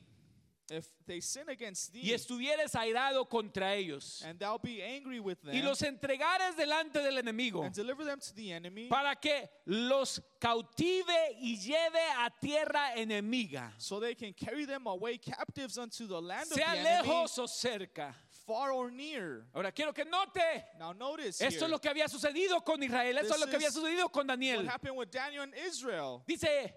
If 0.74 0.88
they 1.06 1.20
sin 1.20 1.48
against 1.48 1.94
y 1.94 2.02
thee, 2.02 2.14
estuvieres 2.14 2.74
airado 2.74 3.28
contra 3.28 3.74
ellos 3.74 4.22
and 4.26 4.38
thou 4.38 4.58
be 4.58 4.82
angry 4.82 5.20
with 5.20 5.38
them, 5.42 5.54
y 5.54 5.62
los 5.62 5.82
entregares 5.82 6.56
delante 6.56 7.00
del 7.00 7.18
enemigo 7.18 7.62
and 7.62 7.74
deliver 7.74 8.04
them 8.04 8.18
to 8.18 8.34
the 8.34 8.52
enemy, 8.52 8.88
para 8.88 9.14
que 9.14 9.48
los 9.66 10.20
cautive 10.40 11.36
y 11.40 11.56
lleve 11.56 12.00
a 12.18 12.30
tierra 12.40 12.94
enemiga, 12.96 13.72
so 13.78 14.00
they 14.00 14.14
can 14.14 14.32
carry 14.32 14.64
them 14.66 14.86
away 14.86 15.18
captives 15.18 15.78
unto 15.78 16.06
the 16.06 16.20
land 16.20 16.50
of 16.50 16.54
sea 16.54 16.64
the 16.64 16.78
enemy, 16.78 17.08
lejos 17.08 17.38
o 17.38 17.46
cerca. 17.46 18.14
far 18.46 18.72
or 18.72 18.90
near. 18.90 19.46
Ahora 19.54 19.72
quiero 19.72 19.92
que 19.92 20.04
note, 20.04 20.64
Now 20.78 20.92
notice 20.92 21.40
esto 21.40 21.46
here, 21.46 21.64
es 21.64 21.70
lo 21.70 21.78
que 21.78 21.88
había 21.88 22.08
sucedido 22.08 22.62
con 22.64 22.82
Israel, 22.82 23.16
esto 23.18 23.34
es 23.34 23.40
lo 23.40 23.46
que 23.46 23.56
había 23.56 23.70
sucedido 23.70 24.10
con 24.10 24.26
what 24.26 24.36
Daniel. 24.36 24.66
happened 24.68 24.96
with 24.96 25.10
Daniel 25.10 25.42
and 25.44 25.54
Israel. 25.54 26.22
Dice, 26.26 26.74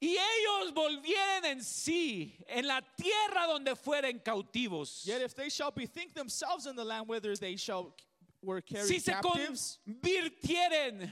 y 0.00 0.16
ellos 0.16 0.72
volvieren 0.74 1.44
en 1.44 1.60
sí 1.62 2.34
en 2.48 2.66
la 2.66 2.80
tierra 2.96 3.46
donde 3.46 3.74
fueren 3.76 4.18
cautivos. 4.20 5.04
Yet 5.04 5.20
if 5.22 5.34
they 5.34 5.50
shall 5.50 5.70
bethink 5.70 6.14
themselves 6.14 6.66
in 6.66 6.74
the 6.76 6.84
land 6.84 7.06
whither 7.08 7.36
they 7.36 7.56
shall 7.56 7.94
were 8.42 8.62
carried 8.62 8.86
Si 8.88 8.98
se 8.98 9.12
captives, 9.12 9.78
convirtieren 9.86 11.10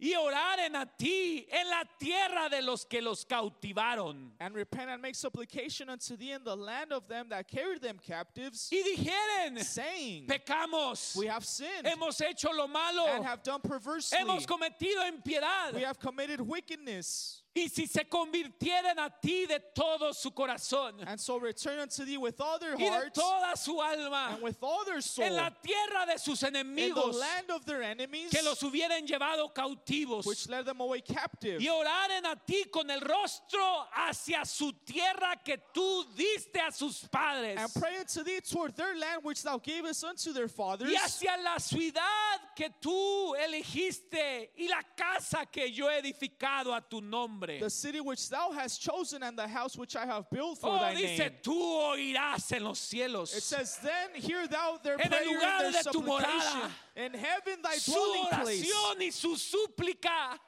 y 0.00 0.12
oraren 0.14 0.76
a 0.76 0.86
ti 0.86 1.44
en 1.50 1.68
la 1.70 1.82
tierra 1.98 2.48
de 2.48 2.62
los 2.62 2.84
que 2.84 3.00
los 3.02 3.24
cautivaron. 3.24 4.30
and 4.38 4.54
repent 4.54 4.88
and 4.90 5.02
make 5.02 5.14
supplication 5.16 5.88
unto 5.90 6.16
thee 6.16 6.30
in 6.32 6.44
the 6.44 6.54
land 6.54 6.92
of 6.92 7.08
them 7.08 7.28
that 7.30 7.48
carried 7.48 7.80
them 7.80 7.98
captives, 7.98 8.68
Y 8.70 8.80
dijeren, 8.82 9.58
saying, 9.64 10.26
pecamos, 10.28 11.16
We 11.16 11.26
have 11.26 11.44
sinned 11.44 11.84
hemos 11.84 12.20
hecho 12.20 12.50
lo 12.52 12.68
malo, 12.68 13.06
and 13.08 13.24
have 13.24 13.42
done 13.42 13.60
perversely. 13.60 14.18
hemos 14.18 14.46
cometido 14.46 15.02
impiedad. 15.10 15.72
We 15.74 15.82
have 15.82 15.98
committed 15.98 16.40
wickedness. 16.40 17.42
Y 17.58 17.68
si 17.68 17.86
se 17.86 18.04
convirtieren 18.04 18.98
a 18.98 19.10
ti 19.10 19.46
de 19.46 19.58
todo 19.74 20.12
su 20.12 20.30
corazón 20.30 20.94
And 21.06 21.18
so 21.18 21.38
return 21.38 21.80
unto 21.80 22.04
thee 22.04 22.16
with 22.16 22.40
all 22.40 22.58
their 22.58 22.74
y 22.74 22.84
de 22.84 22.90
hearts 22.90 23.18
toda 23.18 23.56
su 23.56 23.80
alma 23.80 24.30
and 24.34 24.42
with 24.42 24.58
all 24.62 24.84
their 24.84 25.00
soul 25.00 25.26
en 25.26 25.34
la 25.34 25.50
tierra 25.50 26.06
de 26.06 26.18
sus 26.18 26.42
in 26.42 26.52
the 26.52 26.60
enemigos 26.60 27.18
land 27.18 27.50
of 27.50 27.64
their 27.64 27.82
enemies, 27.82 28.30
que 28.30 28.42
los 28.42 28.60
hubieran 28.62 29.06
llevado 29.06 29.52
cautivos 29.52 30.24
which 30.24 30.48
led 30.48 30.64
them 30.64 30.80
away 30.80 31.00
captive. 31.00 31.60
y 31.60 31.66
oraren 31.68 32.24
a 32.26 32.36
ti 32.46 32.64
con 32.72 32.88
el 32.90 33.00
rostro 33.00 33.86
hacia 33.92 34.44
su 34.44 34.72
tierra 34.84 35.34
que 35.44 35.58
tú 35.74 36.04
diste 36.16 36.60
a 36.60 36.70
sus 36.70 37.08
padres 37.08 37.58
And 37.58 37.72
pray 37.74 37.98
unto 37.98 38.22
thee 38.22 38.40
toward 38.40 38.76
their 38.76 38.96
land 38.96 39.24
which 39.24 39.42
thou 39.42 39.58
gavest 39.58 40.04
unto 40.04 40.32
their 40.32 40.48
fathers, 40.48 40.90
y 40.90 40.96
hacia 40.96 41.36
la 41.42 41.58
ciudad 41.58 42.54
que 42.54 42.70
tú 42.80 43.34
elegiste 43.36 44.52
y 44.56 44.68
la 44.68 44.82
casa 44.96 45.46
que 45.46 45.72
yo 45.72 45.88
he 45.88 45.98
edificado 45.98 46.74
a 46.74 46.80
tu 46.80 47.00
nombre. 47.00 47.47
The 47.58 47.70
city 47.70 48.00
which 48.00 48.28
thou 48.28 48.52
hast 48.52 48.80
chosen 48.82 49.22
and 49.22 49.38
the 49.38 49.48
house 49.48 49.76
which 49.76 49.96
I 49.96 50.04
have 50.04 50.28
built 50.30 50.58
for 50.58 50.70
Oh, 50.70 50.78
thy 50.78 50.94
dice, 50.94 51.18
name. 51.18 51.30
tú 51.42 51.54
oirás 51.56 52.52
en 52.52 52.64
los 52.64 52.78
cielos 52.78 53.34
It 53.36 53.42
says, 53.42 53.78
Then 53.82 54.20
hear 54.20 54.46
thou 54.46 54.78
their 54.82 54.94
En 55.00 55.00
el 55.00 55.08
prayer 55.08 55.26
lugar 55.34 55.64
and 55.64 55.74
their 55.74 55.82
de 55.82 55.90
tu 55.90 55.98
supplication. 56.00 56.60
morada. 56.60 56.70
In 56.96 57.14
heaven 57.14 57.62
thy 57.62 57.76
su 57.78 57.92
dwelling 57.92 58.26
place. 58.42 58.66
y 59.00 59.10
su 59.10 59.36
súplica 59.36 60.38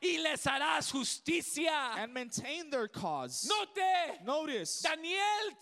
y 0.00 0.18
les 0.18 0.44
harás 0.46 0.90
justicia. 0.92 1.72
And 1.96 2.12
maintain 2.14 2.70
their 2.70 2.88
cause. 2.88 3.48
Note, 3.48 4.24
Notice, 4.24 4.82
Daniel 4.82 5.18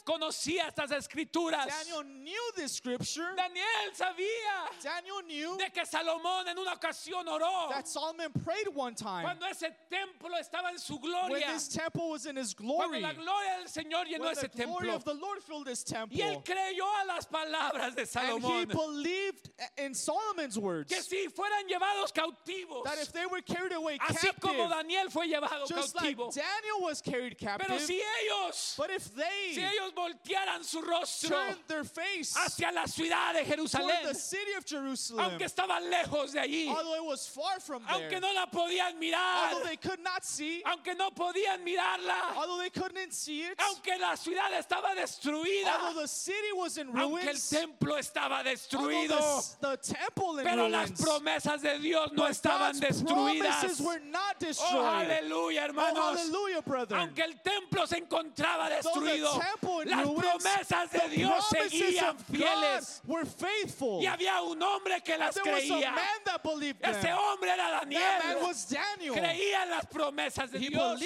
conocía 0.06 0.68
estas 0.68 0.90
escrituras. 0.92 1.66
Daniel 1.66 2.04
knew 2.04 2.50
this 2.56 2.72
scripture. 2.72 3.34
Daniel 3.36 3.92
sabía 3.94 4.82
Daniel 4.82 5.22
knew 5.26 5.56
de 5.58 5.70
que 5.70 5.84
Salomón 5.86 6.48
en 6.48 6.58
una 6.58 6.74
ocasión 6.74 7.26
oró 7.26 7.70
that 7.70 7.88
Solomon 7.88 8.30
prayed 8.44 8.68
one 8.74 8.94
time 8.94 9.22
cuando 9.24 9.46
ese 9.46 9.70
templo 9.90 10.30
estaba 10.40 10.70
en 10.70 10.78
su 10.78 10.94
when 10.96 11.02
gloria. 11.28 11.46
this 11.54 11.68
temple 11.68 12.10
was 12.10 12.26
in 12.26 12.36
his 12.36 12.54
Cuando 12.54 12.88
glory. 12.88 13.00
la 13.00 13.12
gloria 13.12 13.58
del 13.58 13.68
Señor 13.68 14.06
llenó 14.06 14.24
When 14.24 14.32
ese 14.32 14.48
the 14.52 14.64
glory 14.64 14.88
templo. 14.88 14.94
of 14.94 15.04
the 15.04 15.14
Lord 15.14 15.42
filled 15.42 15.66
this 15.66 15.82
temple. 15.82 16.16
Y 16.18 16.22
él 16.22 16.42
creyó 16.44 16.84
a 17.02 17.06
las 17.06 17.26
palabras 17.26 17.94
de 17.94 18.02
And 18.02 18.42
he 18.42 18.66
Salomón. 18.66 18.68
believed 18.68 19.50
in 19.78 19.94
Solomon's 19.94 20.58
words 20.58 20.92
Que 20.92 21.02
si 21.02 21.28
fueran 21.28 21.66
llevados 21.68 22.12
cautivos, 22.12 22.84
that 22.84 22.98
if 22.98 23.12
they 23.12 23.26
were 23.26 23.40
carried 23.40 23.72
away 23.72 23.98
así 24.28 24.40
como 24.40 24.68
Daniel 24.68 25.10
fue 25.10 25.26
llevado 25.26 25.66
just 25.68 25.94
like 25.96 26.16
cautivo. 26.16 26.30
Daniel 26.34 26.80
was 26.82 27.00
carried 27.00 27.36
Pero 27.38 27.58
captive, 27.58 27.80
si 27.80 28.00
ellos, 28.00 28.74
but 28.76 28.90
if 28.90 29.02
si 29.02 29.60
they 29.60 29.68
ellos 29.68 29.92
voltearan 29.94 30.64
su 30.64 30.80
rostro 30.82 31.30
turned 31.30 31.58
their 31.68 31.84
face 31.84 32.34
hacia 32.36 32.72
la 32.72 32.86
ciudad 32.86 33.34
de 33.34 33.44
Jerusalén, 33.44 34.02
the 34.04 34.14
city 34.14 34.52
of 34.56 34.64
Jerusalem, 34.64 35.24
aunque 35.24 35.46
estaban 35.46 35.90
lejos 35.90 36.32
de 36.32 36.40
allí, 36.40 36.68
although 36.68 36.96
it 36.96 37.04
was 37.04 37.26
far 37.26 37.60
from 37.60 37.82
aunque 37.88 38.10
there, 38.10 38.20
no 38.20 38.32
la 38.32 38.46
podían 38.46 38.98
mirar, 38.98 39.52
although 39.52 39.64
they 39.64 39.76
could 39.76 40.00
not 40.02 40.24
see, 40.24 40.62
aunque 40.64 40.94
no 40.96 41.10
podían 41.10 41.62
mirarla, 41.64 42.36
although 42.36 42.58
they 42.58 42.70
couldn't 42.70 43.12
see 43.12 43.42
it, 43.42 43.58
aunque 43.58 43.98
la 44.00 44.14
ciudad 44.16 44.52
estaba 44.58 44.94
destruida, 44.94 45.80
although 45.82 46.02
the 46.02 46.08
city 46.08 46.52
was 46.54 46.78
in 46.78 46.88
aunque 46.88 47.00
el 47.00 47.34
ruins, 47.34 47.50
templo 47.50 47.96
estaba 47.96 48.42
destruido, 48.42 49.18
the, 49.60 49.68
the 49.68 49.76
temple 49.94 50.38
in 50.38 50.44
pero 50.44 50.68
las 50.68 50.90
ruins, 50.90 51.00
promesas 51.00 51.62
de 51.62 51.78
Dios 51.78 52.10
no 52.12 52.24
estaban 52.26 52.72
God's 52.72 52.80
destruidas. 52.80 53.60
promises 53.60 53.80
were 53.80 54.00
not 54.10 54.15
Oh, 54.18 54.32
destroyed. 54.38 55.10
aleluya, 55.10 55.60
Oh, 55.62 55.64
hermanos. 55.66 56.18
hallelujah, 56.20 56.60
brethren. 56.62 57.00
Aunque 57.00 57.22
el 57.22 57.34
templo 57.42 57.86
se 57.86 57.96
encontraba 57.98 58.68
destruido, 58.70 59.38
las 59.84 60.04
ruins, 60.06 60.42
promesas 60.42 60.90
de 60.90 61.08
Dios 61.10 61.44
promises 61.50 61.70
seguían 61.80 62.18
fieles. 62.30 63.00
were 63.06 63.24
faithful. 63.26 64.00
Y 64.02 64.06
había 64.06 64.40
un 64.42 64.62
hombre 64.62 65.00
que 65.02 65.16
las 65.18 65.34
there 65.34 65.52
was 65.52 65.62
a 65.64 65.66
creía. 65.66 65.92
man 65.94 66.20
that 66.24 66.42
believed 66.42 66.80
them. 66.80 66.94
Ese 66.94 67.12
hombre 67.12 67.50
era 67.50 67.70
That 67.80 67.88
man 67.88 68.20
Daniel. 68.22 68.42
was 68.46 68.64
Daniel. 68.68 69.14
Creía 69.14 69.62
en 69.64 69.70
las 69.70 69.86
promesas 69.86 70.50
de 70.50 70.58
He 70.58 70.68
Dios. 70.70 71.00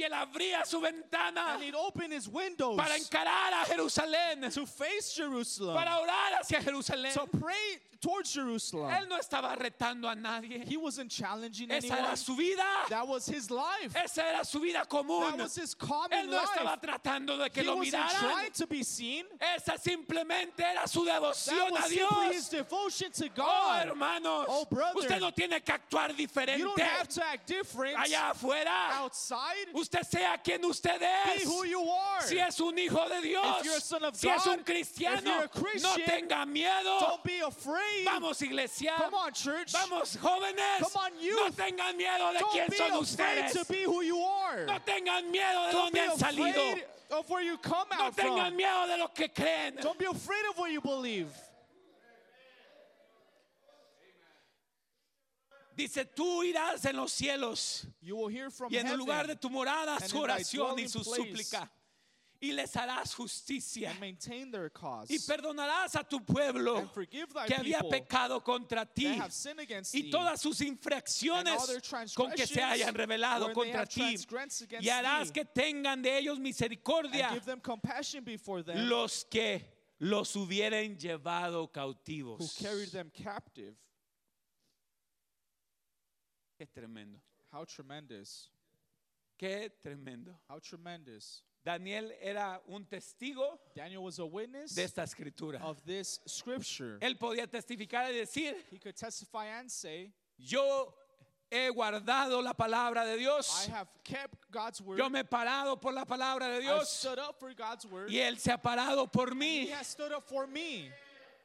Y 0.00 0.04
él 0.04 0.12
abría 0.14 0.64
su 0.64 0.80
ventana 0.80 1.54
And 1.54 1.62
he'd 1.62 1.74
open 1.74 2.10
his 2.12 2.26
windows 2.28 2.76
para 2.76 2.96
encarar 2.96 3.52
a 3.52 3.66
Jerusalén, 3.66 4.50
to 4.54 4.64
face 4.66 5.14
Jerusalem, 5.14 5.76
para 5.76 5.98
orar 5.98 6.40
hacia 6.40 6.60
Jerusalén. 6.62 7.12
to 7.12 7.26
pray 7.26 7.78
towards 8.00 8.32
Jerusalem. 8.32 8.90
Él 8.90 9.08
no 9.08 9.18
estaba 9.18 9.54
retando 9.58 10.08
a 10.10 10.14
nadie. 10.14 10.64
He 10.66 10.78
wasn't 10.78 11.10
challenging 11.10 11.70
Esa 11.70 11.86
anyone. 11.88 12.06
era 12.08 12.16
su 12.16 12.34
vida. 12.34 12.64
That 12.88 13.06
was 13.06 13.26
his 13.26 13.50
life. 13.50 13.94
Esa 13.94 14.22
era 14.22 14.42
su 14.44 14.58
vida 14.58 14.86
común. 14.88 15.32
That 15.36 15.38
was 15.38 15.54
his 15.54 15.74
Él 15.74 15.86
common 15.86 16.30
no 16.30 16.40
estaba 16.42 16.64
life. 16.64 16.80
tratando 16.80 17.36
de 17.36 17.50
que 17.50 17.62
He 17.62 17.66
lo 17.66 17.76
wasn't 17.76 17.92
miraran. 18.02 18.20
trying 18.20 18.50
to 18.52 18.66
be 18.66 18.82
seen. 18.82 19.26
Esa 19.54 19.76
simplemente 19.76 20.60
era 20.60 20.88
su 20.88 21.04
That 21.04 21.20
devoción 21.20 21.70
was 21.72 21.84
a 21.84 21.88
simply 21.88 22.26
his 22.34 22.48
Dios. 22.48 22.64
devotion 22.64 23.12
to 23.12 23.26
Oh, 23.26 23.32
God. 23.36 23.86
hermanos, 23.88 24.46
Oh, 24.48 24.64
brother. 24.64 24.98
usted 25.00 25.20
no 25.20 25.30
tiene 25.32 25.60
que 25.62 25.74
actuar 25.74 26.08
You 26.10 26.26
diferente 26.26 26.58
don't 26.64 26.80
have 26.80 27.08
to 27.08 27.22
act 27.26 27.46
different 27.46 27.98
allá 27.98 28.30
afuera. 28.30 28.92
outside. 28.94 29.66
Usted 29.74 29.89
sea 29.98 30.38
quien 30.42 30.64
usted 30.64 31.00
es. 31.02 31.42
Si 32.26 32.38
es 32.38 32.60
un 32.60 32.78
hijo 32.78 33.08
de 33.08 33.20
Dios, 33.22 33.92
of 34.02 34.16
si 34.16 34.28
es 34.28 34.44
God, 34.44 34.58
un 34.58 34.64
cristiano, 34.64 35.42
no 35.80 35.94
tenga 36.06 36.46
miedo. 36.46 37.18
Vamos, 38.04 38.40
iglesia. 38.42 38.94
On. 38.98 39.32
Vamos, 39.72 40.16
jóvenes. 40.16 40.82
On, 40.94 41.12
No 41.34 41.50
tengan 41.50 41.96
miedo 41.96 42.32
de 42.32 42.38
Don't 42.38 42.52
quién 42.52 42.72
son 42.72 42.92
ustedes. 42.98 43.54
No 44.66 44.80
tengan 44.80 45.30
miedo 45.30 45.66
de 45.66 45.72
dónde 45.72 46.00
han 46.00 46.18
salido. 46.18 46.62
No 47.10 48.12
tengan 48.12 48.54
miedo 48.54 48.86
de 48.86 48.96
lo 48.96 49.08
que 49.08 49.28
creen. 49.28 49.76
Don't 49.76 49.98
be 49.98 50.06
afraid 50.06 50.44
of 50.50 50.58
what 50.58 50.70
you 50.70 50.80
believe. 50.80 51.28
Dice, 55.80 56.04
tú 56.04 56.42
irás 56.42 56.84
en 56.84 56.96
los 56.96 57.12
cielos 57.12 57.86
You 58.00 58.16
will 58.16 58.28
hear 58.28 58.50
from 58.50 58.72
y 58.72 58.76
en 58.76 58.86
el 58.86 58.96
lugar 58.96 59.26
de 59.26 59.36
tu 59.36 59.48
morada 59.48 59.96
and 59.96 60.08
su 60.08 60.18
oración 60.18 60.78
y 60.78 60.88
su 60.88 61.02
súplica. 61.02 61.70
Y 62.42 62.52
les 62.52 62.74
harás 62.74 63.14
justicia. 63.14 63.90
and 63.90 64.00
maintain 64.00 64.50
their 64.50 64.70
cause 64.70 65.10
Y 65.10 65.18
perdonarás 65.18 65.94
a 65.94 66.02
tu 66.02 66.24
pueblo 66.24 66.90
que 67.46 67.54
había 67.54 67.80
pecado 67.80 68.42
contra 68.42 68.86
ti 68.86 69.20
y 69.92 70.10
todas 70.10 70.40
sus 70.40 70.60
and 70.60 70.70
infracciones 70.70 72.14
con 72.14 72.30
que 72.32 72.46
se 72.46 72.62
hayan 72.62 72.94
they 72.94 73.52
contra 73.52 73.84
ti. 73.84 74.16
Y 74.80 74.88
harás 74.88 75.30
que 75.30 75.44
tengan 75.44 76.00
de 76.00 76.18
ellos 76.18 76.38
misericordia 76.38 77.28
give 77.30 77.44
them 77.44 77.60
compassion 77.60 78.24
before 78.24 78.62
them 78.62 78.88
los 78.88 79.24
que 79.24 79.80
los 79.98 80.34
hubieren 80.34 80.96
llevado 80.98 81.70
cautivos. 81.70 82.56
Qué 86.60 86.66
tremendo. 86.66 87.18
How 87.52 87.64
tremendous. 87.64 88.50
Qué 89.38 89.70
tremendo. 89.82 90.34
How 90.46 90.58
tremendous. 90.60 91.42
Daniel 91.64 92.12
era 92.22 92.60
un 92.68 92.84
testigo 92.84 93.58
Daniel 93.74 94.02
was 94.02 94.18
a 94.18 94.24
witness 94.26 94.74
de 94.74 94.82
esta 94.84 95.02
escritura. 95.02 95.58
of 95.62 95.82
this 95.86 96.20
scripture. 96.26 96.98
Él 97.00 97.16
podía 97.18 97.46
testificar 97.46 98.10
y 98.10 98.16
decir, 98.18 98.54
He 98.70 98.78
could 98.78 98.94
testify 98.94 99.46
and 99.58 99.70
say, 99.70 100.12
yo 100.38 100.92
he 101.50 101.70
guardado 101.70 102.42
la 102.42 102.52
palabra 102.52 103.06
de 103.06 103.14
I 103.14 103.18
Dios, 103.18 103.66
have 103.68 103.88
kept 104.04 104.50
God's 104.50 104.80
word. 104.82 104.98
yo 104.98 105.08
me 105.08 105.20
he 105.20 105.24
parado 105.24 105.80
por 105.80 105.92
la 105.94 106.04
palabra 106.04 106.48
de 106.48 106.58
I 106.58 106.60
Dios 106.60 106.90
stood 106.90 107.18
up 107.18 107.38
for 107.40 107.52
God's 107.54 107.86
word. 107.86 108.08
y 108.10 108.18
Él 108.18 108.38
se 108.38 108.52
ha 108.52 108.58
parado 108.58 109.10
por 109.10 109.28
He 109.30 109.34
mí. 109.34 109.70
has 109.70 109.86
stood 109.88 110.12
up 110.12 110.26
for 110.28 110.46
me. 110.46 110.90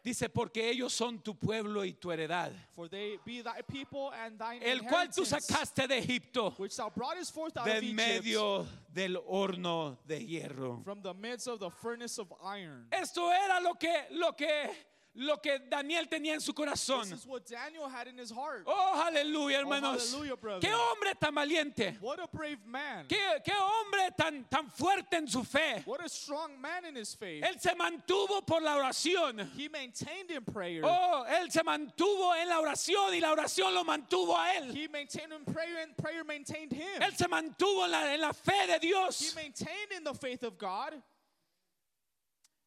Dice, 0.06 0.30
porque 0.30 0.70
ellos 0.70 0.94
son 0.94 1.18
tu 1.18 1.34
pueblo 1.34 1.84
y 1.84 1.94
tu 1.94 2.12
heredad, 2.12 2.52
For 2.76 2.88
they 2.88 3.18
be 3.26 3.42
thy 3.42 3.64
people 3.64 4.12
and 4.14 4.38
thine 4.40 4.62
el 4.62 4.82
cual 4.82 5.10
tú 5.10 5.26
sacaste 5.26 5.88
de 5.88 5.98
Egipto, 5.98 6.52
which 6.60 6.76
thou 6.78 6.92
broughtest 6.92 7.34
forth 7.34 7.58
out 7.58 7.66
de 7.66 7.72
of 7.72 7.78
en 7.78 7.84
Egypt, 7.86 7.96
medio 7.98 8.68
del 8.94 9.18
horno 9.28 9.98
de 10.06 10.20
hierro. 10.20 10.84
from 10.84 11.02
the 11.02 11.12
midst 11.16 11.48
of 11.48 11.60
the 11.60 11.72
furnace 11.72 12.20
of 12.20 12.32
iron. 12.44 12.86
Esto 12.92 13.32
era 13.32 13.60
lo 13.60 13.74
que, 13.74 13.96
lo 14.12 14.34
que, 14.34 14.70
lo 15.18 15.38
que 15.38 15.60
Daniel 15.70 16.08
tenía 16.10 16.34
en 16.34 16.42
su 16.42 16.54
corazón. 16.54 17.04
This 17.10 17.20
is 17.20 17.26
what 17.26 17.46
Daniel 17.46 17.88
had 17.88 18.08
in 18.08 18.18
his 18.18 18.30
heart. 18.32 18.64
Oh, 18.68 19.04
aleluya, 19.10 19.60
hermanos. 19.60 20.12
hallelujah, 20.12 20.36
brother. 20.36 20.60
Qué 20.68 20.74
hombre 20.74 21.14
tan 21.20 21.34
valiente. 21.34 21.98
What 22.02 22.20
a 22.20 22.28
brave 22.28 22.60
man. 22.66 23.06
Qué, 23.08 23.18
qué 23.46 23.54
hombre 23.54 24.12
tan, 24.18 24.44
tan 24.50 24.70
fuerte 24.70 25.14
en 25.14 25.28
su 25.28 25.44
fe. 25.44 25.84
What 25.86 26.04
a 26.04 26.10
strong 26.10 26.60
man 26.60 26.84
in 26.86 26.96
his 26.98 27.14
faith. 27.16 27.44
Él 27.44 27.60
se 27.62 27.74
mantuvo 27.76 28.46
por 28.46 28.62
la 28.62 28.76
oración. 28.76 29.50
He 29.58 29.70
maintained 29.70 30.32
in 30.32 30.44
prayer. 30.44 30.82
Oh, 30.84 31.24
él 31.28 31.50
se 31.50 31.64
mantuvo 31.64 32.34
en 32.36 32.50
la 32.50 32.60
oración 32.60 33.14
y 33.14 33.22
la 33.22 33.32
oración 33.32 33.74
lo 33.74 33.84
mantuvo 33.86 34.36
a 34.38 34.54
él. 34.58 34.74
He 34.76 34.88
maintained 34.90 35.32
in 35.32 35.46
prayer 35.46 35.78
and 35.82 35.96
prayer 35.96 36.26
maintained 36.26 36.74
him. 36.74 37.02
Él 37.02 37.16
se 37.16 37.28
mantuvo 37.30 37.86
en 37.86 37.92
la, 37.92 38.14
en 38.14 38.20
la 38.20 38.34
fe 38.34 38.68
de 38.68 38.74
He 38.76 38.80
Dios. 38.80 39.34
maintained 39.34 39.94
in 39.96 40.04
the 40.04 40.14
faith 40.14 40.44
of 40.44 40.58
God. 40.58 41.02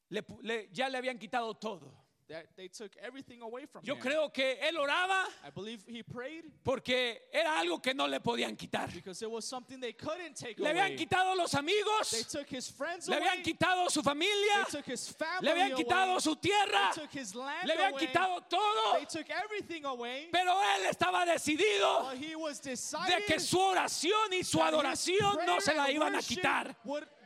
Le 0.09 0.23
pu- 0.23 0.39
le- 0.41 0.67
ya 0.73 0.87
le 0.89 0.97
habían 0.97 1.19
quitado 1.19 1.53
todo. 1.59 1.93
That 2.29 2.45
they 2.55 2.67
took 2.67 2.91
everything 3.01 3.41
away 3.41 3.65
from 3.65 3.83
Yo 3.83 3.95
him. 3.95 4.01
creo 4.01 4.31
que 4.31 4.59
él 4.61 4.77
oraba 4.77 5.25
I 5.43 5.49
believe 5.49 5.83
he 5.87 6.03
prayed 6.03 6.45
porque 6.63 7.23
era 7.33 7.57
algo 7.59 7.81
que 7.81 7.95
no 7.95 8.05
le 8.07 8.19
podían 8.19 8.55
quitar. 8.55 8.87
because 8.93 9.19
it 9.23 9.31
was 9.31 9.45
something 9.45 9.79
they 9.79 9.93
couldn't 9.93 10.35
take 10.35 10.59
Le 10.59 10.69
away. 10.69 10.79
habían 10.79 10.95
quitado 10.95 11.35
los 11.35 11.49
They 11.51 11.57
amigos, 11.59 12.25
took 12.31 12.47
his 12.47 12.69
friends 12.69 13.07
le 13.07 13.15
away. 13.17 13.27
habían 13.27 13.43
quitado 13.43 13.89
su 13.89 14.03
familia, 14.03 14.63
They 14.71 14.77
took 14.79 14.85
his 14.85 15.09
family 15.09 15.41
le 15.47 15.51
habían 15.53 15.71
away. 15.71 15.83
quitado 15.83 16.21
su 16.21 16.35
tierra, 16.35 16.91
They 16.93 17.01
took 17.01 17.11
his 17.15 17.33
land 17.33 17.67
le 17.67 17.73
habían 17.73 17.91
away. 17.93 18.05
quitado 18.07 18.47
todo. 18.47 18.93
They 18.99 19.05
took 19.05 19.29
everything 19.31 19.85
away. 19.85 20.29
Pero 20.31 20.51
él 20.77 20.85
estaba 20.87 21.25
decidido 21.25 22.11
But 22.11 22.17
he 22.19 22.35
was 22.35 22.59
de 22.61 22.69
decided 22.71 23.25
que 23.25 23.39
su 23.39 23.57
oración 23.59 24.33
y 24.33 24.43
su 24.43 24.61
adoración 24.61 25.35
no 25.47 25.59
se 25.61 25.73
la 25.73 25.89
iban 25.89 26.13
a 26.15 26.19
quitar. 26.21 26.75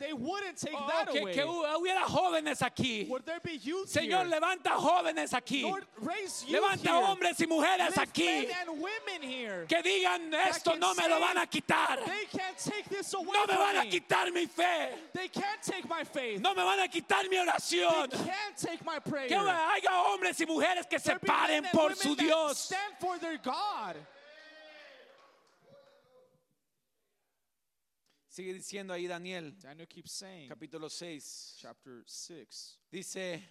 They 0.04 0.12
wouldn't 0.14 0.58
take 0.58 0.74
Oh, 0.76 0.88
that 0.88 1.10
que, 1.12 1.20
away. 1.20 1.34
que 1.34 1.44
hubiera 1.46 2.04
jóvenes 2.04 2.62
aquí. 2.62 3.08
Would 3.08 3.26
there 3.26 3.40
be 3.40 3.54
youth 3.58 3.88
Señor, 3.90 4.26
here? 4.28 4.40
levanta 4.40 4.72
jóvenes 4.76 5.32
aquí. 5.34 5.64
Lord, 5.64 5.86
raise 6.02 6.44
youth 6.46 6.62
Levanta 6.62 6.90
here. 6.92 7.06
hombres 7.06 7.40
y 7.40 7.46
mujeres 7.48 7.96
Lift 7.96 7.98
aquí. 8.00 8.26
men 8.26 8.48
and 8.68 8.82
women 8.82 9.22
here. 9.22 9.66
Que 9.70 9.82
digan, 9.82 10.34
esto 10.34 10.76
no 10.76 10.94
me 10.94 11.08
lo 11.08 11.20
van 11.20 11.38
a 11.38 11.46
quitar. 11.48 12.04
They 12.06 12.26
can't 12.38 12.58
take 12.58 12.90
this 12.90 13.14
away 13.14 13.32
No 13.34 13.46
me 13.48 13.56
van 13.56 13.78
a 13.78 13.90
quitar 13.90 14.34
mi 14.34 14.46
fe. 14.46 14.90
They 15.14 15.30
can't 15.30 15.62
take 15.64 15.88
my 15.88 16.04
faith. 16.04 16.42
No 16.42 16.54
me 16.54 16.64
van 16.64 16.80
a 16.80 16.88
quitar 16.90 17.30
mi 17.30 17.38
oración. 17.38 18.10
They 18.10 18.18
can't 18.18 18.58
take 18.58 18.84
my 18.86 19.00
prayer. 19.00 19.28
Que 19.30 19.38
haya 19.38 19.90
hombres 19.92 20.40
y 20.42 20.46
mujeres 20.46 20.86
que 20.90 21.00
se 21.00 21.12
There 21.12 21.20
paren 21.20 21.64
por 21.72 21.96
su 21.96 22.16
Dios. 22.16 22.58
Stand 22.58 22.96
for 23.00 23.18
their 23.20 23.38
God. 23.38 23.96
Sigue 28.34 28.52
diciendo 28.56 28.94
ahí 28.94 29.06
Daniel, 29.06 29.56
Daniel 29.60 29.88
keeps 29.88 30.12
saying, 30.12 30.50
capítulo 30.50 30.90
6. 30.90 31.56
chapter 31.60 32.04
6, 32.04 32.80
Dice, 32.90 33.44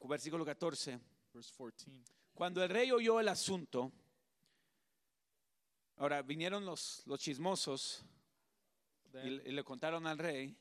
versículo 0.00 0.44
14. 0.44 0.98
verse 1.32 1.52
14. 1.56 2.02
Cuando 2.34 2.60
el 2.64 2.68
rey 2.68 2.90
oyó 2.90 3.20
el 3.20 3.28
asunto, 3.28 3.92
ahora 5.98 6.22
vinieron 6.22 6.64
los, 6.66 7.06
los 7.06 7.20
chismosos 7.20 8.02
y, 9.04 9.10
Then 9.12 9.36
le- 9.36 9.48
y 9.48 9.52
le 9.52 9.62
contaron 9.62 10.06
al 10.08 10.18
rey 10.18 10.56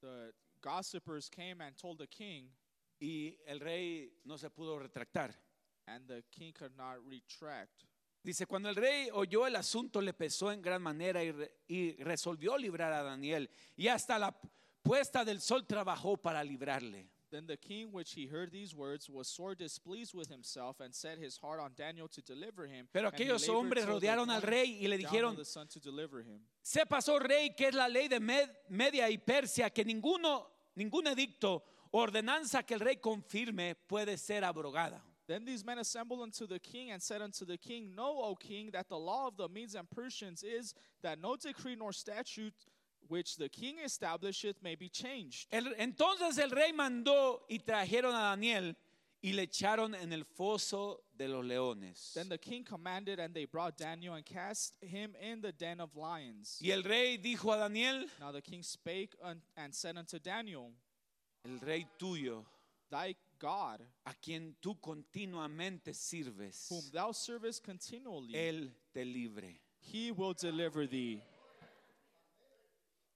the 0.00 0.32
gossipers 0.60 1.28
came 1.30 1.62
and 1.62 1.76
told 1.76 1.98
the 1.98 2.08
king, 2.08 2.50
y 2.98 3.36
el 3.46 3.60
rey 3.60 4.12
no 4.24 4.36
se 4.38 4.50
pudo 4.50 4.76
retractar. 4.80 5.32
and 5.86 6.08
the 6.08 6.24
king 6.30 6.52
could 6.52 6.74
not 6.76 6.98
retract. 7.06 7.84
Dice, 8.22 8.46
cuando 8.46 8.68
el 8.68 8.76
rey 8.76 9.08
oyó 9.12 9.46
el 9.46 9.56
asunto 9.56 10.00
le 10.02 10.12
pesó 10.12 10.52
en 10.52 10.60
gran 10.60 10.82
manera 10.82 11.22
y, 11.24 11.32
re- 11.32 11.52
y 11.68 11.92
resolvió 12.02 12.58
librar 12.58 12.92
a 12.92 13.02
Daniel 13.02 13.48
y 13.76 13.88
hasta 13.88 14.18
la 14.18 14.38
puesta 14.82 15.24
del 15.24 15.40
sol 15.40 15.66
trabajó 15.66 16.16
para 16.18 16.44
librarle. 16.44 17.08
Then 17.30 17.46
the 17.46 17.56
king, 17.56 17.90
which 17.92 18.12
he 18.16 18.26
heard 18.26 18.50
these 18.50 18.74
words, 18.74 19.08
was 19.08 19.28
sore 19.28 19.54
displeased 19.54 20.14
with 20.14 20.28
himself 20.28 20.80
and 20.80 20.92
set 20.92 21.16
his 21.16 21.38
heart 21.40 21.60
on 21.60 21.72
Daniel 21.76 22.08
to 22.08 22.20
deliver 22.20 22.66
him. 22.66 22.88
Pero 22.92 23.06
aquellos 23.08 23.42
hombres 23.48 23.84
rodearon 23.86 24.30
al 24.30 24.42
rey 24.42 24.84
y 24.84 24.88
le 24.88 24.98
dijeron. 24.98 25.36
Sepas, 26.60 27.08
oh 27.08 27.20
rey, 27.20 27.54
que 27.54 27.68
es 27.68 27.74
la 27.74 27.86
ley 27.88 28.08
de 28.08 28.18
Med- 28.18 28.50
Media 28.68 29.08
y 29.08 29.16
Persia, 29.18 29.70
que 29.70 29.84
ninguno, 29.84 30.50
ningún 30.74 31.06
edicto 31.06 31.62
o 31.92 32.00
ordenanza 32.00 32.64
que 32.64 32.74
el 32.74 32.80
rey 32.80 32.96
confirme 32.96 33.76
puede 33.76 34.18
ser 34.18 34.44
abrogada. 34.44 35.00
Then 35.30 35.44
these 35.44 35.64
men 35.64 35.78
assembled 35.78 36.22
unto 36.22 36.44
the 36.44 36.58
king 36.58 36.90
and 36.90 37.00
said 37.00 37.22
unto 37.22 37.44
the 37.44 37.56
king, 37.56 37.94
Know, 37.94 38.20
O 38.20 38.34
king, 38.34 38.70
that 38.72 38.88
the 38.88 38.98
law 38.98 39.28
of 39.28 39.36
the 39.36 39.48
Medes 39.48 39.76
and 39.76 39.88
Persians 39.88 40.42
is 40.42 40.74
that 41.02 41.20
no 41.20 41.36
decree 41.36 41.76
nor 41.76 41.92
statute 41.92 42.52
which 43.06 43.36
the 43.36 43.48
king 43.48 43.76
establisheth 43.84 44.56
may 44.60 44.74
be 44.74 44.88
changed. 44.88 45.46
El- 45.52 45.72
entonces 45.78 46.36
el 46.40 46.50
rey 46.50 46.72
mandó 46.72 47.42
y 47.48 47.58
trajeron 47.58 48.12
a 48.12 48.34
Daniel 48.36 48.74
y 49.22 49.30
le 49.32 49.46
echaron 49.46 49.94
en 49.94 50.12
el 50.12 50.24
foso 50.24 50.98
de 51.16 51.28
los 51.28 51.44
leones. 51.44 52.12
Then 52.14 52.28
the 52.28 52.38
king 52.38 52.64
commanded, 52.64 53.20
and 53.20 53.32
they 53.32 53.44
brought 53.44 53.76
Daniel 53.76 54.14
and 54.14 54.24
cast 54.26 54.74
him 54.82 55.14
in 55.20 55.40
the 55.42 55.52
den 55.52 55.80
of 55.80 55.94
lions. 55.94 56.58
Y 56.60 56.72
el 56.72 56.82
rey 56.82 57.16
dijo 57.18 57.54
a 57.54 57.68
Daniel, 57.68 58.04
Now 58.18 58.32
the 58.32 58.42
king 58.42 58.64
spake 58.64 59.14
un- 59.22 59.42
and 59.56 59.72
said 59.72 59.96
unto 59.96 60.18
Daniel, 60.18 60.72
el 61.44 61.58
rey 61.64 61.86
tuyo, 62.00 62.44
Thy 62.90 63.14
God, 63.40 63.80
a 64.04 64.14
quien 64.14 64.54
tú 64.60 64.78
continuamente 64.80 65.94
sirves, 65.94 66.68
whom 66.68 66.90
thou 66.92 67.12
servest 67.12 67.64
continually, 67.64 68.34
él 68.34 68.70
te 68.92 69.04
libre. 69.04 69.58
he 69.80 70.12
will 70.12 70.34
deliver 70.34 70.86
thee. 70.86 71.22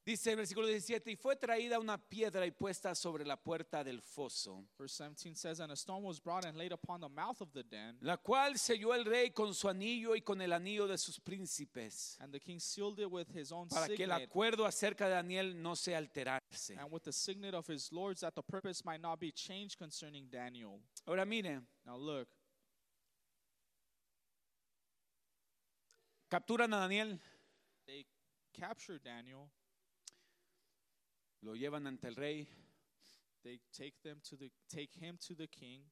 Dice 0.06 0.32
el 0.32 0.36
versículo 0.36 0.66
17, 0.66 1.12
y 1.12 1.16
fue 1.16 1.34
traída 1.34 1.78
una 1.78 1.96
piedra 1.96 2.44
y 2.44 2.50
puesta 2.50 2.94
sobre 2.94 3.24
la 3.24 3.38
puerta 3.38 3.82
del 3.82 4.02
foso, 4.02 4.62
Verse 4.78 5.02
17 5.02 5.34
says, 5.34 5.60
And 5.60 5.72
a 5.72 5.76
stone 5.76 6.02
was 6.02 6.20
brought 6.20 6.44
and 6.44 6.58
laid 6.58 6.72
upon 6.72 7.00
the 7.00 7.08
mouth 7.08 7.40
of 7.40 7.50
the 7.54 7.62
den, 7.62 7.96
la 8.02 8.18
cual 8.18 8.58
selló 8.58 8.92
el 8.94 9.06
rey 9.06 9.30
con 9.30 9.54
su 9.54 9.66
anillo 9.66 10.14
y 10.14 10.20
con 10.20 10.42
el 10.42 10.52
anillo 10.52 10.86
de 10.86 10.98
sus 10.98 11.18
príncipes, 11.18 12.18
and 12.20 12.34
the 12.34 12.38
king 12.38 12.60
sealed 12.60 12.98
it 13.00 13.10
with 13.10 13.28
his 13.34 13.50
own 13.50 13.66
para 13.68 13.86
que 13.86 14.04
el 14.04 14.10
signet, 14.10 14.28
acuerdo 14.28 14.66
acerca 14.66 15.08
de 15.08 15.14
Daniel 15.14 15.54
no 15.62 15.74
se 15.74 15.94
alterase. 15.94 16.76
and 16.78 16.92
with 16.92 17.02
the 17.04 17.12
signet 17.12 17.54
of 17.54 17.66
his 17.66 17.90
lords, 17.90 18.20
that 18.20 18.34
the 18.34 18.42
purpose 18.42 18.84
might 18.84 19.00
not 19.00 19.18
be 19.18 19.32
changed 19.32 19.78
concerning 19.78 20.28
Daniel. 20.30 20.80
Ahora 21.06 21.24
mire, 21.24 21.62
Now 21.86 21.96
look, 21.96 22.28
capturan 26.30 26.74
a 26.74 26.80
Daniel, 26.88 27.18
they 27.86 28.04
capture 28.52 28.98
Daniel, 28.98 29.48
lo 31.44 31.54
llevan 31.54 31.86
ante 31.86 32.08
el 32.08 32.16
rey, 32.16 32.48
they 33.42 33.60
take 33.76 34.00
them 34.02 34.20
to 34.20 34.36
the 34.36 34.50
take 34.68 34.92
him 34.98 35.18
to 35.18 35.34
the 35.34 35.46
king. 35.46 35.82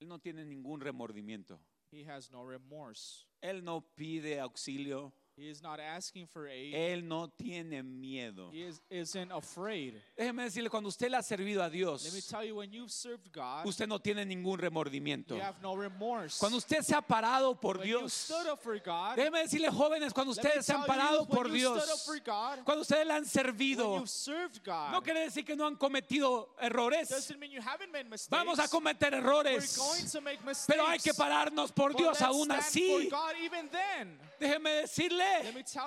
él 0.00 0.08
no 0.08 0.18
tiene 0.18 0.44
ningún 0.44 0.80
remordimiento, 0.80 1.60
He 1.90 2.04
has 2.04 2.30
no 2.30 2.44
remorse. 2.44 3.26
él 3.40 3.62
no 3.62 3.80
pide 3.94 4.40
auxilio, 4.40 5.12
He 5.38 5.50
is 5.50 5.60
not 5.62 5.78
asking 5.78 6.26
for 6.28 6.48
aid. 6.48 6.72
él 6.74 7.06
no 7.06 7.28
tiene 7.28 7.82
miedo. 7.82 8.50
He 8.52 8.62
is, 8.62 8.80
isn't 8.88 9.30
afraid. 9.30 10.00
Déjeme 10.16 10.44
decirle, 10.44 10.70
cuando 10.70 10.88
usted 10.88 11.10
le 11.10 11.18
ha 11.18 11.22
servido 11.22 11.60
a 11.62 11.66
Let 11.68 11.72
me 11.72 11.78
Dios, 11.78 12.26
tell 12.26 12.42
you, 12.42 12.56
when 12.56 12.72
you've 12.72 12.90
served 12.90 13.30
God, 13.30 13.66
usted 13.66 13.86
no 13.86 13.98
tiene 13.98 14.24
ningún 14.24 14.58
remordimiento. 14.58 15.34
you 15.36 15.42
have 15.42 15.60
no 15.60 15.76
remorse. 15.76 16.38
Cuando 16.38 16.56
usted 16.56 16.80
se 16.82 16.94
ha 16.94 17.02
parado 17.02 17.54
por 17.60 17.76
when 17.76 17.86
you 17.86 17.98
Dios, 17.98 18.14
stood 18.14 18.46
up 18.50 18.62
for 18.62 18.78
God, 18.78 19.16
déjeme 19.18 19.40
decirle 19.42 19.68
jóvenes, 19.68 20.14
cuando 20.14 20.32
let 20.32 20.42
me 20.42 20.48
ustedes 20.48 20.64
se 20.64 20.72
han 20.72 20.84
tell 20.84 20.94
you, 20.96 21.00
parado 21.02 21.18
when 21.28 21.36
por 21.36 21.48
you 21.48 21.58
stood 21.58 21.76
up 21.80 21.84
Dios, 21.84 22.04
for 22.06 22.18
God, 22.24 22.58
cuando 22.64 22.80
ustedes 22.80 23.06
le 23.06 23.12
han 23.12 23.22
when 23.22 23.28
servido, 23.30 23.98
you've 23.98 24.08
served 24.08 24.64
God, 24.64 24.90
no 24.92 25.02
quiere 25.02 25.20
decir 25.20 25.44
que 25.44 25.54
no 25.54 25.66
han 25.66 25.76
cometido 25.76 26.48
errores. 26.62 27.10
doesn't 27.10 27.38
mean 27.38 27.50
you 27.52 27.60
haven't 27.60 27.92
made 27.92 28.08
mistakes. 28.08 28.30
Vamos 28.30 28.58
a 28.58 28.68
cometer 28.68 29.10
We're 29.12 29.18
errores, 29.20 29.76
going 29.76 30.06
to 30.08 30.20
make 30.22 30.42
mistakes. 30.46 30.66
pero 30.66 30.86
hay 30.86 30.98
que 30.98 31.12
pararnos 31.12 31.72
por 31.72 31.92
But 31.92 31.98
Dios 31.98 32.20
let's 32.20 32.22
aún 32.22 32.46
stand 32.46 32.62
así. 32.62 33.02
for 33.04 33.10
God 33.10 33.34
even 33.44 33.68
then. 33.68 34.18
Déjeme 34.40 34.70
decirle, 34.82 35.25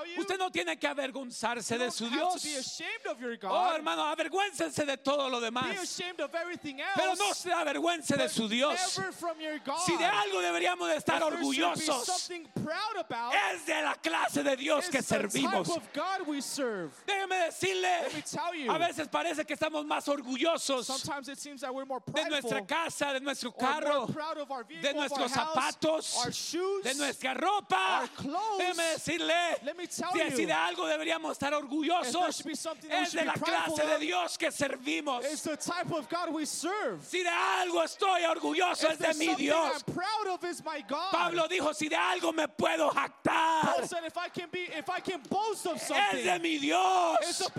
you, 0.06 0.22
usted 0.22 0.38
no 0.38 0.50
tiene 0.50 0.78
que 0.78 0.88
avergonzarse 0.88 1.78
de 1.78 1.92
su 1.92 2.10
Dios. 2.10 2.46
Oh, 3.44 3.74
hermano, 3.74 4.04
avergüéncense 4.06 4.86
de 4.86 4.98
todo 4.98 5.30
lo 5.30 5.40
demás, 5.40 5.76
pero 6.96 7.16
no 7.16 7.34
se 7.34 7.52
avergüence 7.52 8.16
de 8.16 8.30
su 8.30 8.48
Dios. 8.48 8.80
Si 9.86 9.98
de 9.98 10.06
algo 10.06 10.42
deberíamos 10.42 10.88
de 10.90 10.96
estar 10.98 11.22
orgullosos, 11.24 12.30
es 12.30 13.66
de 13.66 13.82
la 13.82 13.96
clase 13.96 14.44
de 14.44 14.56
Dios 14.56 14.90
que 14.90 15.02
servimos. 15.02 15.68
Déjeme 17.06 17.36
decirle, 17.46 17.90
a 18.70 18.78
veces 18.78 19.08
parece 19.08 19.46
que 19.46 19.54
estamos 19.54 19.86
más 19.86 20.08
orgullosos 20.08 20.88
de 20.88 22.26
nuestra 22.30 22.66
casa, 22.66 23.14
de 23.14 23.20
nuestro 23.20 23.52
carro, 23.52 24.08
de 24.08 24.94
nuestros 24.94 25.32
zapatos, 25.32 26.18
de 26.84 26.96
nuestra 26.96 27.34
ropa. 27.34 28.10
Déjeme 28.58 28.84
decirle, 28.84 29.29
Let 29.64 29.76
me 29.78 29.88
tell 29.88 30.12
si, 30.14 30.36
si 30.36 30.46
de 30.46 30.54
algo 30.54 30.86
deberíamos 30.88 31.32
estar 31.34 31.54
orgullosos, 31.54 32.44
es 32.90 33.12
de 33.14 33.26
la 33.26 33.34
clase 33.34 33.86
de 33.86 34.00
Dios 34.00 34.38
que 34.38 34.52
servimos. 34.52 35.24
Si 37.04 37.24
de 37.24 37.30
algo 37.30 37.84
estoy 37.84 38.26
orgulloso 38.26 38.88
es 38.90 39.00
de 39.00 39.14
mi 39.14 39.36
Dios. 39.36 39.84
Pablo 41.12 41.48
dijo, 41.48 41.74
si 41.74 41.88
de 41.90 41.96
algo 41.96 42.32
me 42.34 42.48
puedo 42.48 42.90
jactar, 42.90 43.76
es 43.84 43.92
something, 45.80 46.24
de 46.24 46.40
mi 46.40 46.56
it's 46.56 46.62
Dios. 46.62 47.52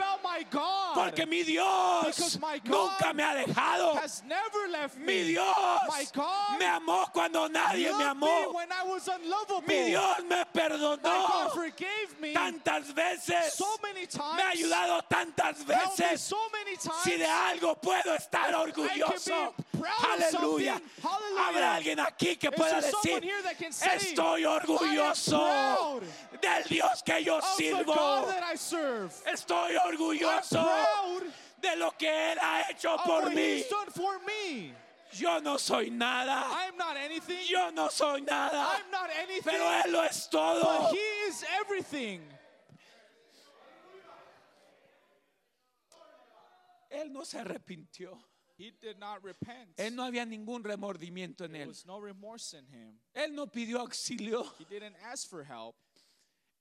Porque 0.94 1.26
mi 1.26 1.42
Dios 1.44 2.38
nunca 2.64 3.12
me 3.12 3.22
ha 3.22 3.34
dejado. 3.34 3.94
Mi 4.96 5.22
Dios 5.22 5.46
me 6.58 6.66
amó 6.66 7.06
cuando 7.12 7.48
nadie 7.48 7.92
me 7.92 8.04
amó. 8.04 8.52
Mi 9.66 9.74
Dios 9.90 10.24
me 10.28 10.44
perdonó 10.46 11.50
forgave 11.60 12.20
me 12.20 12.32
tantas 12.32 12.94
veces. 12.94 13.52
so 13.54 13.66
many 13.82 14.06
times. 14.06 14.36
Me 14.36 14.42
ha 14.42 14.50
ayudado 14.50 15.02
tantas 15.08 15.64
veces. 15.64 16.20
so 16.20 16.36
many 16.52 16.76
times. 16.76 17.02
Si 17.02 17.16
de 17.16 17.26
algo 17.26 17.74
puedo 17.80 18.14
estar 18.14 18.54
orgulloso. 18.54 19.54
Aleluya. 20.12 20.80
Habrá 21.38 21.74
alguien 21.76 22.00
aquí 22.00 22.36
que 22.36 22.50
pueda 22.50 22.80
decir, 22.80 23.22
say, 23.70 23.96
estoy 23.96 24.44
orgulloso 24.44 26.00
del 26.40 26.64
Dios 26.64 27.02
que 27.02 27.24
yo 27.24 27.40
sirvo. 27.56 28.26
Estoy 29.26 29.76
orgulloso 29.76 30.68
de 31.60 31.76
lo 31.76 31.96
que 31.96 32.32
Él 32.32 32.38
ha 32.40 32.70
hecho 32.70 32.96
por 33.04 33.30
mí. 33.34 33.64
Yo 35.12 35.40
no 35.40 35.56
soy 35.56 35.90
nada. 35.90 36.44
I'm 36.50 36.76
not 36.76 36.96
anything. 36.96 37.38
Yo 37.48 37.70
no 37.70 37.88
soy 37.88 38.20
nada. 38.20 38.66
I'm 38.76 38.90
not 38.90 39.10
anything. 39.22 39.42
Pero 39.44 39.64
Él 39.64 39.92
lo 39.92 40.02
es 40.02 40.28
todo. 40.28 40.62
But 40.62 40.92
He 40.92 41.28
is 41.28 41.44
everything. 41.60 42.20
Él 46.90 47.12
no 47.12 47.24
se 47.24 47.38
arrepintió. 47.38 48.18
He 48.58 48.72
did 48.72 48.98
not 48.98 49.22
repent. 49.24 49.78
Él 49.78 49.94
no 49.94 50.02
había 50.04 50.26
ningún 50.26 50.62
remordimiento 50.62 51.44
en 51.44 51.52
There 51.52 51.62
él. 51.62 51.68
was 51.68 51.86
no 51.86 51.98
remorse 51.98 52.52
in 52.54 52.66
him. 52.66 52.98
Él 53.14 53.34
no 53.34 53.46
pidió 53.46 53.78
auxilio. 53.80 54.44
He 54.58 54.64
didn't 54.64 54.96
ask 55.02 55.28
for 55.28 55.42
help. 55.44 55.76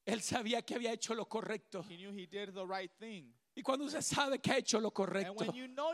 Él 0.06 0.22
sabía 0.22 0.66
que 0.66 0.76
había 0.76 0.94
hecho 0.94 1.14
lo 1.14 1.26
correcto. 1.26 1.84
He 1.90 1.98
knew 1.98 2.12
he 2.12 2.26
did 2.26 2.54
the 2.54 2.66
right 2.66 2.92
thing. 3.00 3.34
Y 3.60 3.62
cuando 3.62 3.84
usted 3.84 4.02
sabe 4.02 4.40
que 4.40 4.54
ha 4.54 4.58
hecho 4.58 4.80
lo 4.80 4.90
correcto, 4.90 5.52
you 5.54 5.68
know 5.68 5.92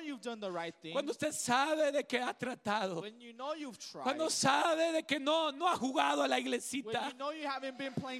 right 0.51 0.75
thing, 0.83 0.93
cuando 0.93 1.11
usted 1.11 1.31
sabe 1.31 1.91
de 1.91 2.03
que 2.03 2.19
ha 2.19 2.31
tratado, 2.31 3.03
you 3.19 3.33
know 3.33 3.55
tried, 3.55 4.03
cuando 4.03 4.29
sabe 4.29 4.91
de 4.91 5.01
que 5.01 5.19
no, 5.19 5.49
no 5.51 5.67
ha 5.67 5.75
jugado 5.75 6.21
a 6.21 6.27
la 6.27 6.37
iglesita, 6.37 7.09
you 7.09 7.17
know 7.17 7.31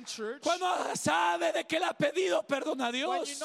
church, 0.04 0.42
cuando 0.42 0.66
sabe 0.96 1.54
de 1.54 1.64
que 1.64 1.80
le 1.80 1.86
ha 1.86 1.94
pedido 1.94 2.42
perdón 2.48 2.82
a 2.82 2.92
Dios, 2.92 3.40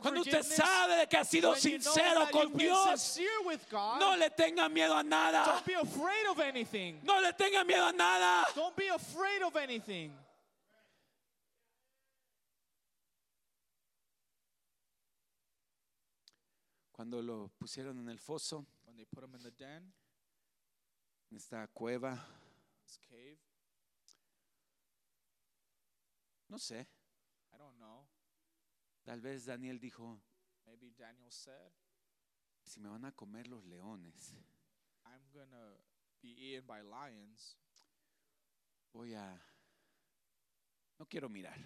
cuando 0.00 0.22
usted 0.22 0.42
sabe 0.42 0.96
de 0.96 1.06
que 1.06 1.18
ha 1.18 1.24
sido 1.24 1.54
sincero 1.54 2.26
con 2.32 2.56
Dios, 2.56 3.20
God, 3.70 4.00
no 4.00 4.16
le 4.16 4.30
tenga 4.30 4.70
miedo 4.70 4.96
a 4.96 5.02
nada. 5.02 5.44
don't 5.44 5.66
be 5.66 5.74
afraid 5.74 6.26
of 6.30 6.40
anything. 6.40 6.98
No 7.02 7.20
le 7.20 7.34
tenga 7.34 7.62
miedo 7.62 7.88
a 7.88 7.92
nada. 7.92 8.46
Don't 8.54 8.74
be 8.74 8.88
afraid 8.88 9.42
of 9.42 9.54
anything. 9.56 10.12
Cuando 17.04 17.20
lo 17.20 17.48
pusieron 17.58 17.98
en 17.98 18.08
el 18.08 18.18
foso, 18.18 18.64
When 18.86 18.96
they 18.96 19.04
put 19.04 19.24
him 19.24 19.34
in 19.34 19.42
the 19.42 19.50
den, 19.50 19.92
en 21.30 21.36
esta 21.36 21.68
cueva, 21.68 22.16
this 22.82 22.96
cave, 22.96 23.38
no 26.48 26.56
sé, 26.56 26.88
I 27.52 27.58
don't 27.58 27.76
know. 27.76 28.08
tal 29.04 29.20
vez 29.20 29.44
Daniel 29.44 29.78
dijo, 29.78 30.18
Maybe 30.64 30.92
Daniel 30.92 31.30
said, 31.30 31.74
si 32.62 32.80
me 32.80 32.88
van 32.88 33.04
a 33.04 33.12
comer 33.12 33.48
los 33.48 33.66
leones, 33.66 34.32
I'm 35.04 35.30
going 35.30 35.50
to 35.50 35.76
be 36.22 36.30
eaten 36.30 36.64
by 36.66 36.80
lions. 36.80 37.58
voy 38.94 39.12
a... 39.12 39.38
No 40.98 41.04
quiero 41.04 41.28
mirar. 41.28 41.58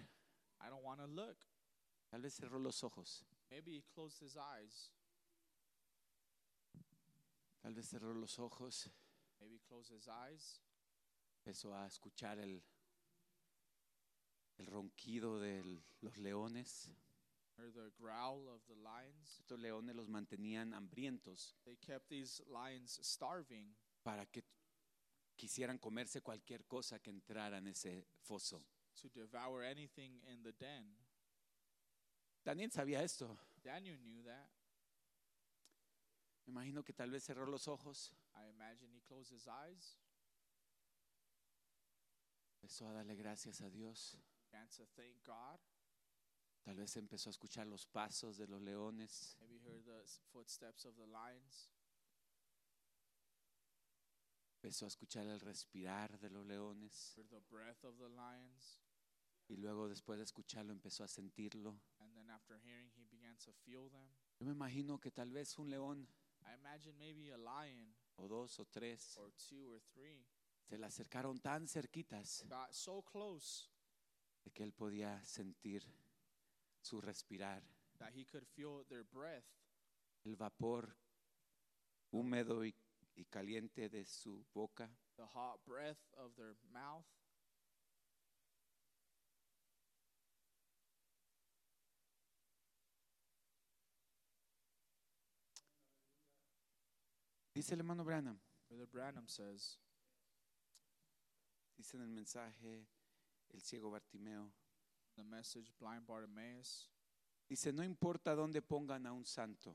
I 0.60 0.68
don't 0.68 0.82
want 0.82 0.98
to 0.98 1.06
look. 1.06 1.36
Tal 2.10 2.22
vez 2.22 2.34
cerró 2.34 2.58
los 2.58 2.82
ojos. 2.82 3.24
Maybe 3.52 3.76
he 3.76 3.84
closed 3.94 4.18
his 4.18 4.36
eyes. 4.36 4.90
Tal 7.60 7.74
vez 7.74 7.88
cerró 7.88 8.14
los 8.14 8.38
ojos. 8.38 8.90
Maybe 9.40 9.56
he 9.56 9.60
closed 9.60 9.94
his 9.94 10.08
eyes. 10.08 10.60
Empezó 11.38 11.74
a 11.74 11.86
escuchar 11.86 12.38
el, 12.38 12.62
el 14.58 14.66
ronquido 14.66 15.38
de 15.38 15.62
los 16.00 16.16
leones. 16.18 16.90
Heard 17.56 17.74
the 17.74 17.90
growl 17.98 18.48
of 18.48 18.62
the 18.66 18.76
lions. 18.76 19.40
Estos 19.40 19.58
leones 19.58 19.96
los 19.96 20.08
mantenían 20.08 20.72
hambrientos 20.74 21.56
They 21.64 21.76
kept 21.76 22.08
these 22.08 22.40
lions 22.46 23.00
starving 23.02 23.74
para 24.04 24.26
que 24.26 24.44
quisieran 25.36 25.78
comerse 25.78 26.20
cualquier 26.20 26.66
cosa 26.66 27.00
que 27.00 27.10
entrara 27.10 27.58
en 27.58 27.66
ese 27.68 28.06
foso. 28.22 28.64
to 29.00 29.08
devour 29.08 29.62
anything 29.62 30.20
in 30.26 30.42
the 30.42 30.52
den. 30.52 30.84
Daniel 32.44 32.70
sabía 32.70 33.02
esto. 33.02 33.38
Daniel 33.62 33.96
knew 34.04 34.22
that. 34.24 34.50
Me 36.48 36.52
imagino 36.52 36.82
que 36.82 36.94
tal 36.94 37.10
vez 37.10 37.24
cerró 37.24 37.44
los 37.44 37.68
ojos, 37.68 38.14
I 38.34 38.48
imagine 38.48 38.90
he 38.90 39.02
closed 39.02 39.30
his 39.30 39.46
eyes, 39.46 39.98
empezó 42.54 42.88
a 42.88 42.92
darle 42.94 43.16
gracias 43.16 43.60
a 43.60 43.68
Dios. 43.68 44.16
began 44.50 44.66
to 44.70 44.86
thank 44.96 45.22
God. 45.26 45.60
Tal 46.64 46.76
vez 46.76 46.96
empezó 46.96 47.28
a 47.28 47.32
escuchar 47.32 47.66
los 47.66 47.84
pasos 47.84 48.38
de 48.38 48.46
los 48.46 48.62
leones. 48.62 49.36
Maybe 49.40 49.58
heard 49.58 49.84
the 49.84 50.02
footsteps 50.32 50.86
of 50.86 50.96
the 50.96 51.06
lions. 51.06 51.68
Empezó 54.62 54.86
a 54.86 54.88
escuchar 54.88 55.26
el 55.26 55.40
respirar 55.40 56.18
de 56.18 56.30
los 56.30 56.46
leones. 56.46 57.14
Heard 57.14 57.28
the 57.28 57.42
breath 57.50 57.84
of 57.84 57.98
the 57.98 58.08
lions. 58.08 58.80
Y 59.48 59.56
luego 59.56 59.86
después 59.86 60.16
de 60.16 60.24
escucharlo 60.24 60.72
empezó 60.72 61.04
a 61.04 61.08
sentirlo. 61.08 61.78
And 62.00 62.14
then 62.14 62.30
after 62.30 62.58
hearing, 62.58 62.90
he 62.96 63.04
began 63.04 63.36
to 63.44 63.52
feel 63.52 63.90
them. 63.90 64.08
Yo 64.40 64.46
me 64.46 64.52
imagino 64.52 64.98
que 64.98 65.10
tal 65.10 65.30
vez 65.30 65.58
un 65.58 65.68
león 65.68 66.08
I 66.48 66.54
imagine 66.54 66.96
maybe 66.98 67.30
a 67.30 67.36
lion 67.36 67.94
o 68.16 68.26
dos 68.26 68.58
o 68.58 68.64
tres 68.64 69.16
or 69.18 69.32
two 69.36 69.70
or 69.70 69.80
three 69.92 70.24
se 70.68 70.78
le 70.78 70.86
acercaron 70.86 71.40
tan 71.40 71.66
cerquitas 71.68 72.44
got 72.48 72.72
so 72.72 73.02
close 73.02 73.68
de 74.44 74.50
que 74.50 74.62
él 74.64 74.72
podía 74.72 75.22
sentir 75.24 75.82
su 76.80 77.00
respirar, 77.00 77.62
that 77.98 78.12
he 78.14 78.24
could 78.24 78.46
feel 78.46 78.84
their 78.88 79.04
breath, 79.04 79.44
el 80.24 80.36
vapor 80.36 80.96
húmedo 82.12 82.64
y, 82.64 82.74
y 83.14 83.24
caliente 83.26 83.88
de 83.88 84.06
su 84.06 84.46
boca. 84.54 84.88
the 85.16 85.26
hot 85.26 85.58
breath 85.66 85.98
of 86.16 86.34
their 86.36 86.56
mouth. 86.72 87.04
Dice 97.58 97.74
el 97.74 97.80
hermano 97.80 98.04
Branham, 98.04 98.38
Brother 98.68 98.86
Branham 98.86 99.26
says, 99.26 99.78
dice 101.76 101.96
en 101.96 102.02
el 102.04 102.08
mensaje 102.08 102.86
el 103.52 103.60
ciego 103.60 103.90
Bartimeo, 103.90 104.52
the 105.16 105.24
message, 105.24 105.72
blind 105.80 106.06
Bartimaeus, 106.06 106.88
dice, 107.48 107.72
no 107.72 107.82
importa 107.82 108.36
dónde 108.36 108.62
pongan 108.62 109.04
a 109.08 109.12
un 109.12 109.24
santo, 109.24 109.74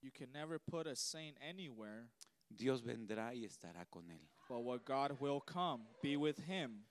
you 0.00 0.12
can 0.12 0.30
never 0.30 0.60
put 0.60 0.86
a 0.86 0.94
saint 0.94 1.36
anywhere, 1.40 2.10
Dios 2.48 2.80
vendrá 2.80 3.34
y 3.34 3.44
estará 3.44 3.84
con 3.90 4.08
él. 4.08 4.20
but 4.48 4.60
what 4.60 4.84
God 4.84 5.20
will 5.20 5.40
come, 5.40 5.82
be 6.00 6.16
with 6.16 6.38
him. 6.46 6.84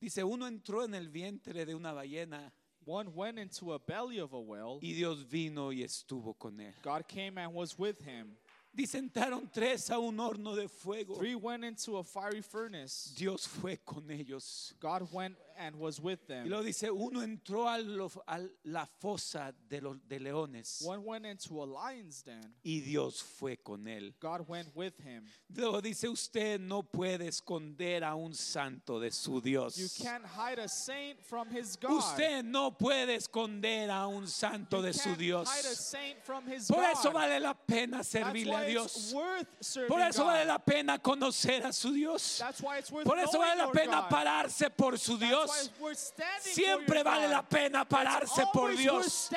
Dice, 0.00 0.24
uno 0.24 0.46
entró 0.46 0.82
en 0.82 0.96
el 0.96 1.10
vientre 1.10 1.64
de 1.64 1.76
una 1.76 1.92
ballena 1.92 2.50
One 2.84 3.14
went 3.14 3.38
into 3.38 3.72
a 3.72 3.80
belly 3.80 4.20
of 4.20 4.32
a 4.32 4.38
whale. 4.40 4.78
y 4.80 4.92
Dios 4.94 5.24
vino 5.24 5.70
y 5.70 5.82
estuvo 5.82 6.36
con 6.38 6.58
él. 6.60 6.72
God 6.82 7.06
came 7.08 7.36
and 7.36 7.52
was 7.52 7.76
with 7.76 8.00
him. 8.00 8.36
Dice, 8.76 8.98
entraron 8.98 9.48
tres 9.50 9.90
a 9.90 9.98
un 9.98 10.20
horno 10.20 10.54
de 10.54 10.68
fuego. 10.68 11.16
Three 11.16 11.34
went 11.34 11.64
into 11.64 11.96
a 11.96 12.04
fiery 12.04 12.42
furnace. 12.42 13.10
Dios 13.16 13.46
fue 13.48 13.78
con 13.78 14.10
ellos. 14.10 14.74
God 14.80 15.08
went 15.12 15.34
and 15.58 15.76
was 15.76 16.00
with 16.00 16.20
Y 16.28 16.34
them. 16.34 16.48
luego 16.48 16.62
dice, 16.64 16.90
uno 16.90 17.22
entró 17.22 17.68
a, 17.68 17.78
lo- 17.78 18.10
a 18.26 18.40
la 18.64 18.86
fosa 18.86 19.52
de 19.68 19.80
los 19.80 19.96
de 20.08 20.20
leones 20.20 20.82
One 20.84 21.02
went 21.04 21.26
into 21.26 21.62
a 21.62 21.66
lion's 21.66 22.22
den. 22.22 22.54
y 22.64 22.80
Dios 22.80 23.22
fue 23.22 23.56
con 23.56 23.86
él. 23.86 24.14
God 24.20 24.46
went 24.48 24.68
with 24.74 24.94
him. 25.04 25.24
Luego 25.54 25.80
dice, 25.80 26.08
usted 26.08 26.60
no 26.60 26.82
puede 26.82 27.28
esconder 27.28 28.04
a 28.04 28.14
un 28.14 28.34
santo 28.34 29.00
de 29.00 29.10
su 29.10 29.40
Dios. 29.40 29.76
You 29.76 29.88
can't 30.04 30.24
hide 30.24 30.58
a 30.58 30.68
saint 30.68 31.20
from 31.22 31.48
his 31.50 31.76
God. 31.76 31.92
Usted 31.98 32.42
no 32.44 32.70
puede 32.76 33.14
esconder 33.16 33.90
a 33.90 34.06
un 34.06 34.26
santo 34.26 34.78
You 34.78 34.82
de 34.82 34.92
su 34.92 35.04
can't 35.10 35.18
Dios. 35.18 35.48
hide 35.48 35.66
a 35.66 35.74
saint 35.74 36.22
from 36.24 36.46
his 36.46 36.66
Por 36.68 36.78
God. 36.82 36.92
eso 36.92 37.12
vale 37.12 37.40
la 37.40 37.54
pena 37.54 37.98
That's 37.98 38.08
servirle 38.08 38.52
why 38.52 38.62
a 38.62 38.68
it's 38.68 38.70
Dios. 38.72 39.12
worth 39.14 39.46
serving 39.60 39.88
Por 39.88 40.00
eso 40.00 40.22
God. 40.24 40.26
vale 40.32 40.44
la 40.46 40.58
pena 40.58 40.98
conocer 40.98 41.64
a 41.64 41.72
su 41.72 41.92
Dios. 41.92 42.38
That's 42.38 42.60
why 42.60 42.78
it's 42.78 42.90
worth 42.90 43.06
Por 43.06 43.18
eso 43.18 43.38
vale 43.38 43.56
la 43.56 43.70
pena 43.72 44.00
God. 44.02 44.10
pararse 44.10 44.70
por 44.70 44.98
su 44.98 45.16
why 45.16 45.20
Dios. 45.46 46.14
Siempre 46.40 47.02
vale 47.02 47.28
la 47.28 47.42
pena 47.42 47.84
pararse 47.84 48.44
por 48.52 48.76
Dios. 48.76 49.30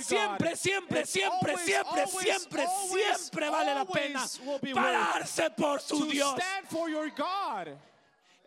Siempre, 0.00 0.56
siempre, 0.56 1.06
siempre, 1.06 1.56
siempre, 1.56 2.06
siempre, 2.06 2.66
siempre 2.88 3.50
vale 3.50 3.74
la 3.74 3.84
pena 3.84 4.24
pararse 4.74 5.50
por 5.50 5.80
su 5.80 6.06
Dios. 6.06 6.34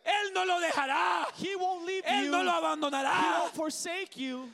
Él 0.08 0.34
no 0.34 0.46
lo 0.46 0.60
dejará. 0.60 1.28
He 1.38 1.56
won't 1.58 1.86
leave 1.86 2.04
Él 2.06 2.26
you. 2.26 2.32
no 2.32 2.44
lo 2.44 2.52
abandonará. 2.52 3.42
won't 3.42 3.56
forsake 3.56 4.16
you. 4.16 4.50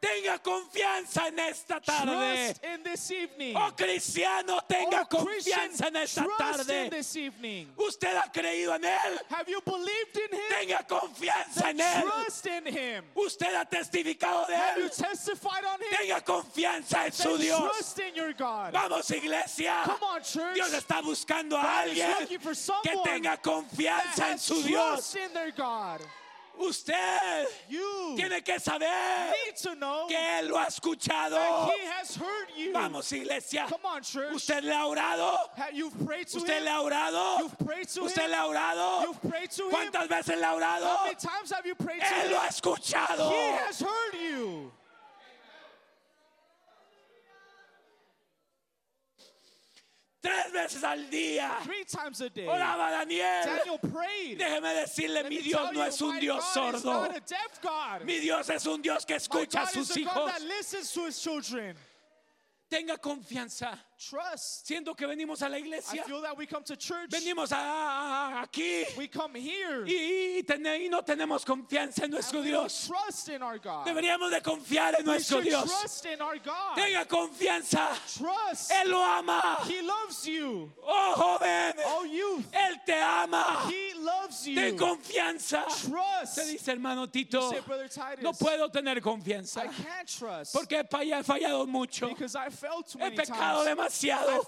Tenga 0.00 0.38
confianza 0.38 1.28
en 1.28 1.38
esta 1.40 1.78
tarde. 1.78 2.54
Trust 2.54 2.64
in 2.64 2.82
this 2.82 3.10
evening. 3.10 3.54
Oh 3.54 3.70
cristiano, 3.76 4.58
tenga 4.66 5.02
Oh, 5.02 5.04
confianza 5.18 5.88
en 5.88 5.96
esta 5.96 6.24
trust 6.24 6.40
in 6.40 6.66
tarde. 6.66 6.90
this 6.90 7.16
evening. 7.16 7.66
Usted 7.76 8.16
ha 8.16 8.30
creído 8.32 8.74
en 8.74 8.84
Él. 8.84 9.18
Have 9.28 9.46
you 9.50 9.60
believed 9.60 10.16
in 10.16 10.38
Him? 10.38 10.48
Tenga 10.58 10.86
confianza 10.88 11.68
en 11.68 11.80
Él. 11.80 12.02
trust 12.02 12.46
in 12.46 12.66
Him. 12.66 13.04
Usted 13.14 13.54
ha 13.54 13.64
testificado 13.66 14.46
de 14.46 14.56
Have 14.56 14.78
you 14.78 14.84
Él. 14.86 14.90
testified 14.96 15.64
on 15.66 15.80
Him? 15.82 15.90
Tenga 15.98 16.20
confianza 16.24 17.04
en 17.04 17.12
su 17.12 17.36
Dios. 17.36 17.60
trust 17.60 17.98
in 17.98 18.14
your 18.14 18.32
God. 18.32 18.72
Vamos, 18.72 19.10
iglesia. 19.10 19.82
Come 19.84 20.02
on, 20.14 20.22
church. 20.22 20.54
Dios 20.54 20.72
está 20.72 21.02
buscando 21.02 21.58
a 21.58 21.62
God 21.62 21.90
alguien 21.90 22.26
que 22.82 22.96
tenga 23.04 23.36
confianza 23.36 24.30
en 24.30 24.38
su 24.38 24.62
Dios. 24.62 25.14
in 25.14 25.32
their 25.34 25.50
God. 25.52 26.00
Usted 26.60 27.46
You 27.68 28.14
tiene 28.16 28.42
que 28.42 28.58
saber 28.60 29.32
que 30.08 30.38
Él 30.38 30.48
lo 30.48 30.58
ha 30.58 30.66
escuchado. 30.66 31.38
Vamos, 32.72 33.10
iglesia. 33.12 33.66
Come 33.68 33.84
on. 33.84 34.02
Usted 34.34 34.62
le 34.62 34.74
ha 34.74 34.86
orado. 34.86 35.38
Usted 36.34 36.62
le 36.62 36.70
ha 36.70 36.80
orado. 36.80 37.40
You've 37.40 37.58
prayed 37.66 37.88
to 37.88 38.04
Usted 38.04 38.28
le 38.28 38.36
ha 38.36 38.46
orado. 38.46 39.16
¿Cuántas 39.70 40.08
veces 40.08 40.38
le 40.38 40.44
ha 40.44 40.54
orado? 40.54 40.86
How 40.86 41.04
many 41.04 41.14
times 41.16 41.50
have 41.50 41.64
you 41.64 41.74
prayed 41.74 42.00
to 42.00 42.06
Él 42.06 42.26
Him? 42.26 42.32
lo 42.32 42.38
ha 42.38 42.48
escuchado. 42.48 43.30
He 43.30 43.50
has 43.66 43.80
heard 43.80 44.14
you. 44.20 44.72
Tres 50.20 50.52
veces 50.52 50.84
al 50.84 51.08
día. 51.08 51.58
Three 51.64 51.84
times 51.84 52.20
a 52.20 52.28
day. 52.28 52.46
Oraba 52.46 52.90
Daniel. 52.90 53.42
Daniel 53.44 53.78
prayed. 53.78 54.38
Déjeme 54.38 54.74
decirle, 54.74 55.22
Let 55.22 55.28
mi 55.30 55.38
Dios 55.38 55.72
no 55.72 55.82
es 55.82 56.00
un 56.02 56.20
Dios 56.20 56.44
God 56.54 56.74
sordo. 56.74 57.08
Mi 58.04 58.18
Dios 58.18 58.50
es 58.50 58.66
un 58.66 58.82
Dios 58.82 59.06
que 59.06 59.14
My 59.14 59.16
escucha 59.16 59.62
a 59.62 59.66
sus 59.66 59.96
hijos. 59.96 60.30
Tenga 62.68 62.98
confianza. 62.98 63.78
Trust. 64.00 64.66
Siento 64.66 64.96
que 64.96 65.06
venimos 65.06 65.42
a 65.42 65.48
la 65.48 65.58
I 65.58 65.60
iglesia. 65.60 66.02
feel 66.04 66.22
that 66.22 66.34
we 66.36 66.46
come 66.46 66.62
to 66.64 66.74
church. 66.74 67.10
Venimos 67.10 67.52
a, 67.52 67.56
a- 67.56 68.40
a- 68.40 68.46
aquí 68.46 68.84
We 68.96 69.08
come 69.08 69.34
here. 69.34 69.84
y, 69.86 70.38
y 70.38 70.42
tene- 70.42 70.86
y 70.86 70.88
no 70.88 71.02
tenemos 71.02 71.44
confianza 71.44 72.04
en 72.04 72.10
nuestro 72.10 72.38
and 72.40 72.48
Dios. 72.48 72.86
trust 72.88 73.28
in 73.28 73.42
our 73.42 73.58
God. 73.58 73.86
Deberíamos 73.86 74.30
de 74.30 74.40
confiar 74.40 74.94
en 74.98 75.04
we 75.06 75.12
nuestro 75.12 75.42
Dios. 75.42 75.64
trust 75.70 76.06
in 76.06 76.20
our 76.22 76.38
God. 76.38 76.76
Tenga 76.76 77.04
confianza. 77.04 77.88
Trust. 78.16 78.70
Él 78.70 78.88
lo 78.90 79.02
ama. 79.02 79.58
He 79.68 79.82
loves 79.82 80.26
you. 80.26 80.72
Oh 80.82 81.14
joven, 81.16 81.74
Oh, 81.84 82.04
youth. 82.04 82.50
Él 82.52 82.76
te 82.86 82.94
ama. 82.94 83.68
He 83.68 83.92
loves 84.00 84.46
you. 84.46 84.54
Ten 84.54 84.78
confianza. 84.78 85.64
Trust. 85.88 86.34
Se 86.36 86.44
dice 86.50 86.68
hermano 86.72 87.06
Tito, 87.06 87.50
say, 87.50 87.60
Brother 87.60 87.88
Titus, 87.88 88.22
no 88.22 88.32
puedo 88.32 88.70
tener 88.72 88.98
confianza 89.02 89.58
I 89.64 89.66
can't 89.68 90.08
trust 90.08 90.54
porque 90.54 90.72
he 90.78 90.82
falla- 90.84 91.18
he 91.18 91.22
fallado 91.22 91.66
mucho. 91.68 92.08
because 92.08 92.34
I 92.34 92.48
too 92.48 92.98
He 92.98 93.10
pecado 93.10 93.64
times. 93.64 93.66
Demasiado. 93.90 94.46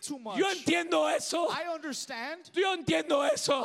too. 0.00 0.20
Yo 0.36 0.50
entiendo 0.50 1.08
eso. 1.08 1.48
Yo 2.52 2.74
entiendo 2.74 3.24
eso. 3.24 3.64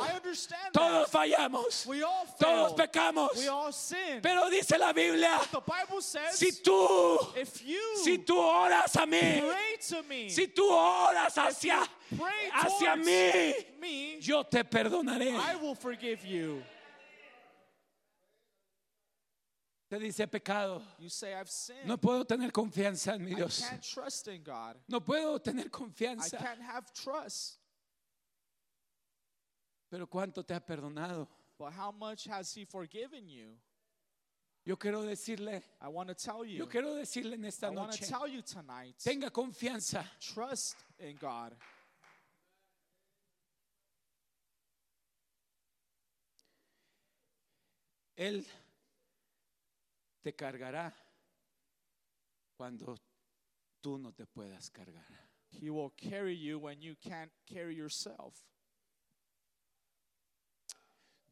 Todos 0.72 1.10
fallamos. 1.10 1.86
We 1.86 2.02
all 2.02 2.26
Todos 2.38 2.72
pecamos. 2.74 3.30
Pero 4.22 4.50
dice 4.50 4.78
la 4.78 4.92
Biblia, 4.92 5.40
the 5.50 5.60
Bible 5.60 6.00
says, 6.00 6.36
si 6.36 6.52
tú, 6.62 7.18
si 8.02 8.18
tú 8.18 8.38
oras 8.38 8.96
a 8.96 9.06
mí, 9.06 9.42
me, 10.08 10.30
si 10.30 10.46
tú 10.48 10.68
oras 10.70 11.36
hacia, 11.36 11.82
hacia 12.54 12.96
mí, 12.96 13.54
me, 13.78 14.18
yo 14.20 14.44
te 14.44 14.64
perdonaré. 14.64 15.30
I 15.30 15.56
will 15.56 15.74
forgive 15.74 16.24
you. 16.24 16.62
Te 19.90 19.98
dice 19.98 20.28
pecado. 20.28 20.80
You 21.00 21.08
say, 21.08 21.34
I've 21.34 21.50
sinned. 21.50 21.84
No 21.84 21.96
puedo 21.98 22.24
tener 22.24 22.52
confianza 22.52 23.14
en 23.14 23.24
mi 23.24 23.32
I 23.32 23.34
Dios. 23.34 23.60
can't 23.68 23.82
trust 23.82 24.28
in 24.28 24.44
God. 24.44 24.76
No 24.88 25.00
puedo 25.00 25.42
tener 25.42 25.68
confianza. 25.68 26.38
can't 26.38 26.62
have 26.62 26.92
trust. 26.94 27.58
Pero 29.90 30.06
¿cuánto 30.06 30.46
te 30.46 30.54
ha 30.54 30.60
perdonado? 30.60 31.26
But 31.58 31.72
how 31.72 31.90
much 31.90 32.28
has 32.28 32.54
He 32.54 32.64
forgiven 32.64 33.28
you? 33.28 33.56
Yo 34.64 34.76
quiero 34.76 35.02
decirle, 35.02 35.60
I 35.80 35.88
want 35.88 36.08
to 36.08 36.14
tell 36.14 36.44
you. 36.44 36.58
yo 36.58 36.68
quiero 36.68 36.94
decirle 36.94 37.34
en 37.34 37.44
esta 37.46 37.72
noche, 37.72 38.06
tenga 39.02 39.30
confianza. 39.30 40.04
Trust 40.20 40.76
in 41.00 41.16
God. 41.16 41.52
Él 48.16 48.44
te 50.22 50.32
cargará 50.32 50.92
cuando 52.56 52.96
tú 53.80 53.98
no 53.98 54.12
te 54.12 54.26
puedas 54.26 54.70
cargar. 54.70 55.06
He 55.50 55.70
will 55.70 55.90
carry 55.96 56.34
you 56.34 56.58
when 56.58 56.80
you 56.80 56.94
can't 57.00 57.30
carry 57.46 57.74
yourself. 57.74 58.34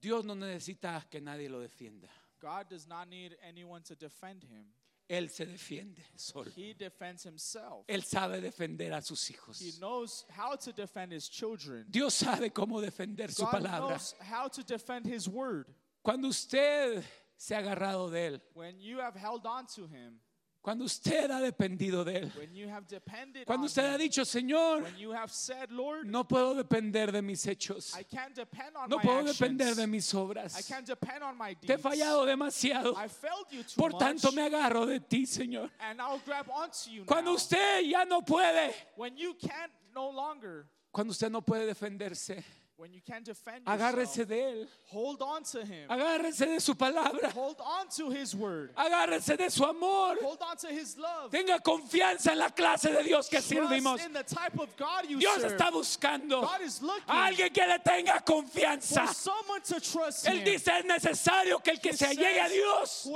Dios 0.01 0.25
no 0.25 0.35
necesita 0.35 1.05
que 1.11 1.21
nadie 1.21 1.49
lo 1.49 1.61
defienda. 1.61 2.09
God 2.41 2.69
does 2.69 2.87
not 2.87 3.09
need 3.09 3.37
anyone 3.47 3.83
to 3.83 3.95
defend 3.95 4.45
him. 4.45 4.67
Él 5.11 5.31
se 5.31 5.47
defiende 5.47 6.03
solo. 6.17 6.51
He 6.55 6.75
defends 6.75 7.25
himself. 7.25 7.87
Él 7.89 8.05
sabe 8.05 8.41
defender 8.41 8.93
a 8.93 9.01
sus 9.01 9.31
hijos. 9.31 9.59
He 9.59 9.73
knows 9.81 10.25
how 10.29 10.55
to 10.55 10.73
defend 10.73 11.13
his 11.13 11.29
children. 11.29 11.87
Dios 11.91 12.15
sabe 12.15 12.51
cómo 12.53 12.81
defender 12.81 13.31
su 13.31 13.45
palabra. 13.45 13.89
knows 13.89 14.15
how 14.21 14.49
to 14.49 14.63
defend 14.63 15.07
his 15.07 15.27
word. 15.27 15.67
Cuando 16.03 16.29
usted 16.29 17.03
se 17.39 17.55
ha 17.55 17.59
agarrado 17.61 18.11
de 18.11 18.27
Él, 18.27 18.43
When 18.55 18.79
you 18.81 18.99
have 18.99 19.15
held 19.17 19.47
on 19.47 19.67
to 19.77 19.87
him, 19.87 20.21
cuando 20.61 20.85
usted 20.85 21.31
ha 21.31 21.41
dependido 21.41 22.05
de 22.05 22.23
Él, 22.23 22.33
when 22.37 22.53
you 22.53 22.69
have 22.69 22.87
depended 22.89 23.47
cuando 23.47 23.63
on 23.63 23.67
usted 23.67 23.85
ha 23.85 23.95
him, 23.95 24.01
dicho, 24.01 24.25
Señor, 24.25 24.83
when 24.83 24.99
you 24.99 25.13
have 25.13 25.31
said, 25.33 25.71
no 25.71 26.25
puedo 26.25 26.55
depender 26.57 27.13
de 27.13 27.23
mis 27.23 27.47
hechos, 27.47 27.95
I 27.97 28.03
can't 28.03 28.35
depend 28.35 28.77
on 28.77 28.91
no 28.91 28.97
my 28.97 29.03
puedo 29.05 29.25
depender 29.33 29.75
de 29.77 29.87
mis 29.87 30.13
I 30.13 30.17
obras. 30.19 30.69
can't 30.69 30.85
depend 30.85 31.23
on 31.23 31.39
my 31.39 31.55
Te 31.55 31.61
he 31.73 31.77
deeds. 31.77 31.83
fallado 31.83 32.27
demasiado. 32.27 32.95
I 32.97 33.07
failed 33.09 33.47
you 33.53 33.63
too 33.63 33.77
Por 33.81 33.93
much, 33.93 34.01
tanto, 34.01 34.33
me 34.33 34.43
agarro 34.43 34.85
de 34.85 34.99
ti, 35.01 35.25
Señor. 35.25 35.71
and 35.81 36.01
I'll 36.03 36.21
grab 36.27 36.51
onto 36.51 36.91
you 36.91 37.05
Cuando 37.05 37.31
now. 37.31 37.37
usted 37.37 37.83
ya 37.85 38.05
no 38.05 38.21
puede, 38.23 38.75
when 38.97 39.17
you 39.17 39.35
can't 39.35 39.73
no 39.95 40.11
longer, 40.11 40.67
cuando 40.93 41.13
usted 41.13 41.31
no 41.31 41.41
puede 41.41 41.67
defenderse, 41.67 42.43
when 42.79 42.93
you 42.93 43.01
can't 43.05 43.25
defend 43.25 43.65
agárrese 43.67 44.19
yourself, 44.19 44.29
de 44.29 44.41
Él, 44.41 44.67
hold 44.87 45.21
on 45.21 45.43
to 45.43 45.65
him. 45.65 45.89
agárrese 45.91 46.47
de 46.47 46.61
su 46.61 46.75
palabra, 46.75 47.31
Hold 47.33 47.57
on 47.61 47.89
to 47.89 48.09
his 48.11 48.37
word. 48.37 48.71
agárrese 48.77 49.37
de 49.37 49.51
su 49.51 49.65
amor. 49.65 50.17
Hold 50.23 50.39
on 50.49 50.57
to 50.57 50.69
his 50.69 50.97
love. 50.97 51.33
Tenga 51.33 51.59
confianza 51.59 52.31
en 52.31 52.39
la 52.39 52.51
clase 52.51 52.85
de 52.93 53.03
Dios 53.03 53.29
que 53.29 53.41
servimos. 53.41 53.97
Trust 53.97 54.07
in 54.07 54.13
the 54.13 54.23
type 54.23 54.59
of 54.61 54.77
God 54.77 55.09
you 55.11 55.19
Dios 55.19 55.41
serve. 55.41 55.57
está 55.59 55.73
buscando 55.73 56.41
God 56.43 56.61
is 56.63 56.81
looking 56.81 57.03
a 57.09 57.27
alguien 57.29 57.53
que 57.53 57.67
le 57.67 57.79
tenga 57.85 58.23
for 58.25 58.43
confianza. 58.43 59.09
someone 59.09 59.61
to 59.63 59.81
trust 59.81 60.27
Él 60.29 60.39
him. 60.39 60.45
dice 60.45 60.69
es 60.69 60.85
necesario 60.85 61.61
que 61.63 61.73
el 61.73 61.79
que 61.81 61.93
se 61.93 62.07
allegue 62.07 62.41
a 62.41 62.49
Dios 62.49 63.09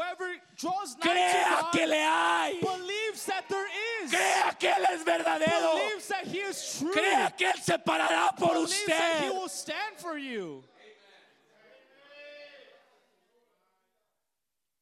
draws 0.59 0.97
crea 1.01 1.45
to 1.45 1.63
God 1.63 1.73
que 1.73 1.87
le 1.87 1.97
hay, 2.05 2.61
believes 2.61 3.25
that 3.27 3.45
there 3.49 3.67
is. 4.03 4.11
crea 4.11 4.57
que 4.59 4.69
Él 4.69 4.85
es 4.93 5.05
verdadero, 5.05 5.75
believes 5.75 6.09
that 6.09 6.27
he 6.27 6.39
is 6.39 6.79
true. 6.81 6.91
crea 6.93 7.33
que 7.37 7.47
Él 7.47 7.61
se 7.63 7.79
parará 7.79 8.35
por 8.37 8.55
believes 8.55 8.85
that 8.87 9.23
he 9.23 9.31
usted. 9.31 9.52
Stand 9.53 9.97
for 9.99 10.17
you. 10.17 10.65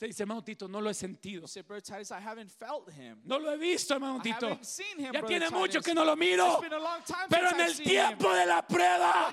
Te 0.00 0.06
dice, 0.06 0.22
hermano 0.22 0.42
Tito, 0.42 0.66
no 0.66 0.80
lo 0.80 0.88
he 0.88 0.94
sentido. 0.94 1.46
Brother 1.68 1.82
Titus, 1.82 2.10
I 2.10 2.20
haven't 2.20 2.50
felt 2.50 2.90
him. 2.90 3.18
No 3.22 3.38
lo 3.38 3.52
he 3.52 3.58
visto, 3.58 3.92
hermano 3.92 4.16
I 4.16 4.22
Tito. 4.22 4.46
haven't 4.48 4.64
seen 4.64 4.98
him, 4.98 5.12
Ya 5.12 5.20
Brother 5.20 5.26
tiene 5.28 5.46
Titus. 5.48 5.60
mucho 5.60 5.82
que 5.82 5.92
no 5.92 6.04
lo 6.06 6.16
miro. 6.16 6.52
It's 6.52 6.60
been 6.62 6.72
a 6.72 6.78
long 6.78 7.02
time 7.04 7.28
Pero 7.28 7.50
en 7.50 7.60
el 7.60 7.76
tiempo 7.76 8.32
de 8.32 8.46
la 8.46 8.62
prueba, 8.62 9.30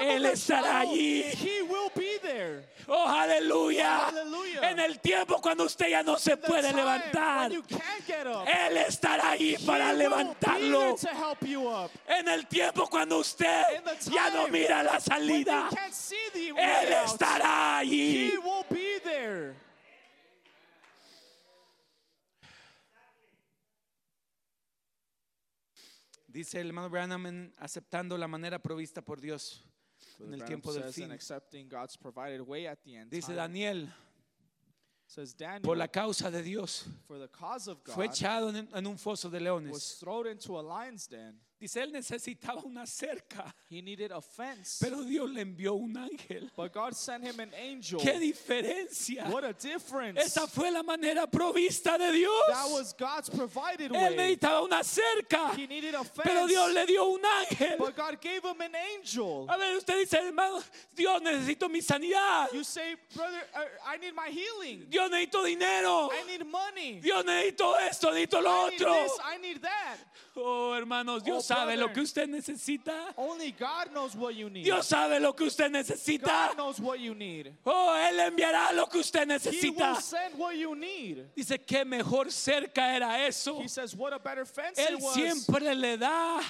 Él 0.00 0.24
estará 0.26 0.82
allí. 0.82 1.22
he 1.34 1.62
will 1.62 1.90
be 1.96 2.18
there. 2.22 2.64
Oh, 2.86 3.08
aleluya. 3.08 4.06
Aleluya. 4.06 4.70
En 4.70 4.78
el 4.78 5.00
tiempo 5.00 5.40
cuando 5.40 5.64
usted 5.64 5.88
ya 5.88 6.04
no 6.04 6.16
se 6.16 6.36
puede 6.36 6.72
levantar, 6.72 7.50
up. 7.50 8.46
Él 8.46 8.76
estará 8.76 9.30
ahí 9.30 9.56
he 9.56 9.66
para 9.66 9.92
levantarlo. 9.92 10.94
En 12.06 12.28
el 12.28 12.46
tiempo 12.46 12.86
cuando 12.88 13.18
usted 13.18 13.64
ya 14.12 14.30
no 14.30 14.46
mira 14.46 14.84
la 14.84 15.00
salida, 15.00 15.68
Él 16.56 16.92
estará 17.04 17.78
allí. 17.78 18.30
He 18.30 18.38
will 18.38 18.64
be 18.70 19.00
there. 19.02 19.56
Dice 26.34 26.60
el 26.60 26.66
hermano 26.66 26.90
Branham 26.90 27.52
aceptando 27.58 28.18
la 28.18 28.26
manera 28.26 28.58
provista 28.58 29.00
por 29.00 29.20
Dios 29.20 29.64
en 30.18 30.34
el 30.34 30.44
tiempo 30.44 30.72
del 30.72 30.92
fin. 30.92 31.08
Dice. 33.08 33.32
Daniel, 33.32 33.88
says 35.06 35.36
Daniel, 35.36 35.62
por 35.62 35.76
la 35.76 35.86
causa 35.86 36.32
de 36.32 36.42
Dios, 36.42 36.86
for 37.06 37.20
the 37.20 37.28
cause 37.28 37.70
of 37.70 37.84
God, 37.84 37.94
fue 37.94 38.06
echado 38.06 38.50
en, 38.50 38.84
un 38.84 38.98
foso 38.98 39.30
de 39.30 39.38
leones. 39.38 39.96
Dice, 41.64 41.82
él 41.82 41.92
necesitaba 41.92 42.62
una 42.62 42.84
cerca, 42.86 43.54
He 43.70 43.80
needed 43.80 44.12
a 44.12 44.20
fence, 44.20 44.76
pero 44.84 45.02
Dios 45.02 45.30
le 45.30 45.40
envió 45.40 45.72
un 45.72 45.96
ángel. 45.96 46.50
but 46.54 46.74
God 46.74 46.94
sent 46.94 47.24
him 47.24 47.40
an 47.40 47.52
angel. 47.54 47.98
¡Qué 48.00 48.18
diferencia! 48.20 49.24
What 49.30 49.44
a 49.44 49.54
difference! 49.54 50.20
Esa 50.20 50.46
fue 50.46 50.70
la 50.70 50.82
manera 50.82 51.26
provista 51.26 51.96
de 51.96 52.12
Dios. 52.12 52.32
that 52.48 52.70
was 52.70 52.92
God's 52.92 53.30
provided 53.30 53.90
Él 53.92 54.14
necesitaba 54.14 54.62
una 54.62 54.82
cerca, 54.84 55.54
He 55.56 55.66
needed 55.66 55.94
a 55.94 56.04
fence, 56.04 56.20
pero 56.22 56.46
Dios 56.46 56.70
le 56.74 56.84
dio 56.86 57.04
un 57.14 57.22
ángel. 57.24 57.78
but 57.78 57.96
God 57.96 58.20
gave 58.20 58.44
him 58.44 58.60
an 58.60 58.74
angel. 58.98 59.46
A 59.48 59.56
ver, 59.56 59.76
usted 59.78 60.00
dice, 60.00 60.18
hermano, 60.18 60.62
Dios 60.94 61.22
necesito 61.22 61.70
mi 61.70 61.80
sanidad. 61.80 62.52
You 62.52 62.62
say, 62.62 62.94
brother, 63.16 63.40
uh, 63.56 63.60
I 63.86 63.96
need 63.96 64.14
my 64.14 64.28
healing. 64.28 64.84
Dios 64.90 65.10
necesito 65.10 65.42
dinero. 65.42 66.10
I 66.12 66.24
need 66.26 66.44
money. 66.46 67.00
Dios 67.00 67.24
necesito 67.24 67.74
esto, 67.88 68.10
necesito 68.12 68.42
lo 68.42 68.50
I 68.66 68.70
need 68.70 68.82
otro. 68.82 68.92
this. 69.02 69.12
I 69.24 69.38
need 69.38 69.62
that. 69.62 69.96
Oh, 70.36 70.74
hermanos, 70.74 71.22
Dios 71.22 71.48
Oh, 71.50 71.53
sabe 71.54 71.76
lo 71.76 71.92
que 71.92 72.00
usted 72.00 72.28
necesita. 72.28 72.92
Only 73.16 73.52
God 73.52 73.92
knows 73.92 74.14
what 74.14 74.34
you 74.34 74.50
need. 74.50 74.64
Dios 74.64 74.86
sabe 74.86 75.20
lo 75.20 75.32
que 75.34 75.44
usted 75.44 75.70
necesita. 75.70 76.50
Oh, 77.64 77.94
Él 77.96 78.20
enviará 78.20 78.72
lo 78.72 78.86
que 78.86 78.98
usted 78.98 79.22
He 79.22 79.26
necesita. 79.26 79.96
Dice 81.34 81.58
que 81.58 81.84
mejor 81.84 82.30
cerca 82.30 82.94
era 82.94 83.26
eso. 83.26 83.60
He 83.60 83.68
says, 83.68 83.94
what 83.94 84.12
a 84.12 84.18
better 84.18 84.44
fence 84.44 84.78
Él 84.78 85.00
siempre 85.12 85.74
le 85.74 85.96
da 85.96 86.40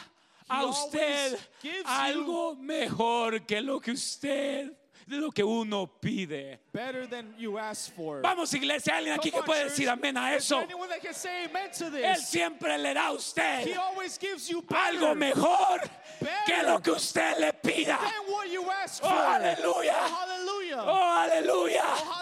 a 0.48 0.64
usted 0.66 1.39
algo 1.86 2.55
mejor 2.56 3.47
que 3.47 3.60
lo 3.60 3.81
que 3.81 3.93
usted 3.93 4.70
de 5.06 5.16
lo 5.18 5.31
que 5.31 5.43
uno 5.44 5.86
pide. 5.86 6.59
better 6.72 7.06
than 7.06 7.35
you 7.39 7.59
asked 7.59 7.94
for. 7.94 8.20
Vamos, 8.22 8.52
iglesia, 8.55 8.97
alguien 8.97 9.14
aquí 9.18 9.31
Come 9.31 9.32
que 9.32 9.39
on, 9.40 9.44
puede 9.47 9.60
church. 9.62 9.70
decir 9.72 9.89
amén 9.90 10.16
a 10.16 10.35
eso. 10.35 10.60
Él 10.62 12.16
siempre 12.16 12.78
le 12.78 12.94
da 12.94 13.09
a 13.09 13.10
He 13.12 13.16
usted 13.16 13.76
always 13.76 14.18
gives 14.18 14.48
you 14.48 14.62
better 14.62 14.76
algo 14.98 15.14
mejor 15.14 15.81
que 15.81 16.26
Better. 16.55 16.68
lo 16.68 16.78
que 16.81 16.90
usted 16.93 17.39
le 17.39 17.52
pida. 17.52 17.98
than 17.98 18.32
what 18.32 18.48
you 18.51 18.64
asked 18.70 19.02
Oh, 19.05 19.09
for. 19.09 19.16
aleluya. 19.16 19.94
Oh. 19.97 20.85
Oh, 20.86 21.18
aleluya. 21.18 21.82
Oh. 21.85 22.20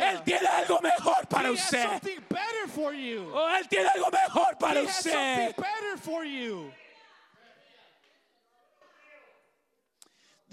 Él 0.00 0.24
tiene 0.24 0.46
algo 0.48 0.80
mejor 0.82 1.26
para 1.28 1.48
he 1.48 1.52
usted. 1.54 1.82
something 1.88 2.18
better 2.28 2.66
for 2.68 2.92
you. 2.92 3.30
Oh, 3.32 3.48
Él 3.56 3.68
tiene 3.68 3.88
algo 3.88 4.10
mejor 4.10 4.56
para 4.58 4.80
he 4.80 4.86
usted. 4.86 5.12
something 5.12 5.54
better 5.62 5.96
for 5.98 6.24
you. 6.24 6.72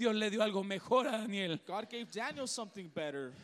Dios 0.00 0.14
le 0.14 0.30
dio 0.30 0.42
algo 0.42 0.64
mejor 0.64 1.06
a 1.06 1.18
Daniel. 1.18 1.60
God 1.66 1.90
gave 1.90 2.10
Daniel 2.10 2.48
something 2.48 2.88
better. 2.88 3.34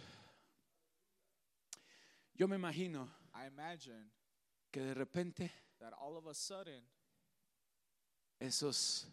Yo 2.34 2.48
me 2.48 2.56
imagino 2.56 3.06
I 3.34 3.46
imagine 3.46 4.10
que 4.72 4.80
de 4.80 4.94
repente 4.94 5.50
that 5.80 5.92
all 6.00 6.16
of 6.16 6.26
a 6.26 6.32
sudden, 6.32 6.82
esos 8.40 9.06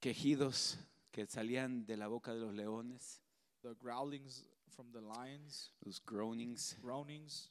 quejidos 0.00 0.78
que 1.12 1.26
salían 1.26 1.84
de 1.84 1.98
la 1.98 2.08
boca 2.08 2.32
de 2.32 2.40
los 2.40 2.54
leones, 2.54 3.20
the 3.62 3.74
growlings 3.74 4.42
from 4.74 4.90
the 4.90 5.02
lions, 5.02 5.70
los 5.84 6.00
groanings, 6.00 6.76
groanings, 6.80 7.50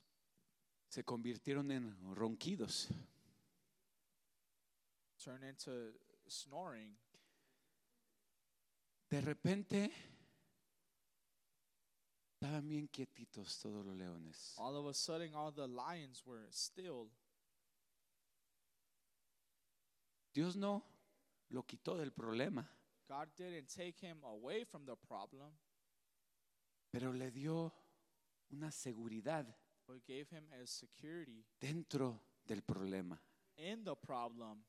se 0.90 1.03
convirtieron 1.03 1.72
en 1.72 1.95
ronquidos. 2.15 2.88
turn 5.23 5.44
into 5.44 5.94
snoring. 6.27 6.95
De 9.14 9.22
repente 9.22 9.91
estaban 12.34 12.68
bien 12.68 12.88
quietitos 12.88 13.60
todos 13.60 13.85
los 13.85 13.95
leones. 13.95 14.56
All 14.57 14.76
of 14.76 14.88
a 14.88 14.94
sudden, 14.95 15.35
all 15.35 15.53
the 15.53 15.68
lions 15.68 16.26
were 16.26 16.48
still. 16.52 17.11
Dios 20.34 20.56
no 20.56 20.84
lo 21.49 21.61
quitó 21.64 21.95
del 21.95 22.11
problema, 22.11 22.68
God 23.07 23.27
didn't 23.38 23.68
take 23.68 24.03
him 24.03 24.23
away 24.23 24.65
from 24.65 24.84
the 24.84 24.95
problem, 24.95 25.56
pero 26.90 27.14
le 27.14 27.30
dio 27.30 27.72
una 28.49 28.72
seguridad 28.72 29.45
but 29.85 30.03
gave 30.07 30.26
him 30.31 30.52
a 30.53 30.65
security 30.65 31.45
dentro 31.60 32.19
del 32.44 32.64
problema. 32.64 33.22
in 33.57 33.84
the 33.84 33.95
problem. 33.95 34.64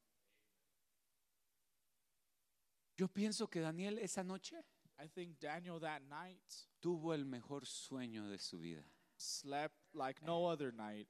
Yo 2.97 3.09
pienso 3.09 3.49
que 3.49 3.61
Daniel 3.61 3.99
esa 3.99 4.23
noche 4.23 4.57
I 5.03 5.09
think 5.09 5.41
Daniel 5.41 5.81
that 5.81 6.03
night 6.03 6.41
tuvo 6.81 7.15
el 7.15 7.25
mejor 7.25 7.67
sueño 7.67 8.29
de 8.29 8.39
su 8.39 8.59
vida. 8.59 8.85
slept 9.17 9.75
like 9.95 10.21
no 10.25 10.47
other 10.47 10.73
night. 10.73 11.09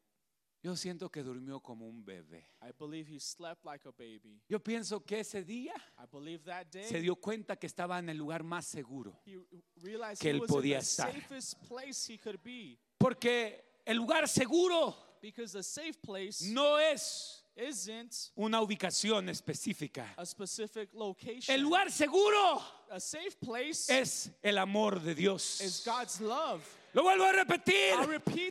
Yo 0.62 0.74
siento 0.76 1.10
que 1.10 1.22
durmió 1.22 1.60
como 1.60 1.86
un 1.86 2.02
bebé. 2.02 2.46
I 2.62 2.72
believe 2.78 3.06
he 3.06 3.20
slept 3.20 3.66
like 3.66 3.86
a 3.86 3.92
baby. 3.92 4.40
Yo 4.48 4.58
pienso 4.60 5.04
que 5.04 5.20
ese 5.20 5.44
día 5.44 5.74
I 5.98 6.06
believe 6.10 6.42
that 6.44 6.68
day 6.70 6.84
se 6.84 7.00
dio 7.00 7.16
cuenta 7.16 7.56
que 7.56 7.66
estaba 7.66 7.98
en 7.98 8.08
el 8.08 8.16
lugar 8.16 8.42
más 8.42 8.64
seguro. 8.66 9.20
he 9.26 9.38
realized 9.82 10.20
que 10.22 10.28
he 10.28 10.32
él 10.32 10.40
was 10.40 10.48
in 10.48 10.54
podía 10.56 10.78
the 10.78 10.82
estar. 10.84 11.12
safest 11.12 11.54
place 11.68 12.10
he 12.10 12.16
could 12.18 12.40
be. 12.42 12.78
Porque 12.96 13.80
el 13.84 13.98
lugar 13.98 14.26
seguro 14.26 14.96
Because 15.20 15.52
the 15.52 15.62
safe 15.62 15.98
place 16.00 16.42
no 16.50 16.78
es 16.78 17.43
isn't 17.56 18.30
una 18.36 18.60
ubicación 18.60 19.28
específica. 19.28 20.12
a 20.16 20.24
specific 20.26 20.92
location. 20.94 21.54
El 21.54 21.62
lugar 21.62 21.90
seguro 21.90 22.62
a 22.90 23.00
safe 23.00 23.36
place 23.40 23.88
es 24.00 24.30
el 24.42 24.58
amor 24.58 25.00
de 25.00 25.14
Dios. 25.14 25.60
is 25.60 25.82
God's 25.84 26.20
love. 26.20 26.62
Lo 26.94 27.02
vuelvo 27.02 27.24
a 27.24 27.32
repetir. 27.32 27.92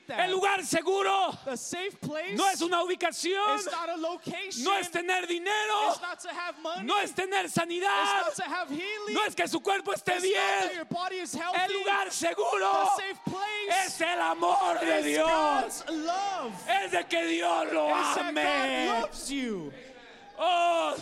El 0.10 0.32
lugar 0.32 0.66
seguro 0.66 1.32
no 2.36 2.50
es 2.50 2.62
una 2.62 2.84
ubicación, 2.84 3.62
no 4.64 4.78
es 4.78 4.92
tener 4.92 5.26
dinero, 5.28 5.96
no 6.84 7.00
es 7.00 7.16
tener 7.16 7.50
sanidad, 7.50 8.26
no 9.10 9.26
es 9.26 9.34
que 9.34 9.48
su 9.48 9.62
cuerpo 9.62 9.94
esté 9.94 10.20
bien. 10.20 10.86
El 11.66 11.74
lugar 11.74 12.12
seguro 12.12 12.90
es 13.86 14.02
el 14.02 14.20
amor 14.20 14.78
de 14.82 15.04
Dios. 15.04 15.86
Es 16.84 16.92
de 16.92 17.08
que 17.08 17.26
Dios 17.26 17.72
lo 17.72 17.96
ame. 17.96 19.06
Oh, 20.38 20.94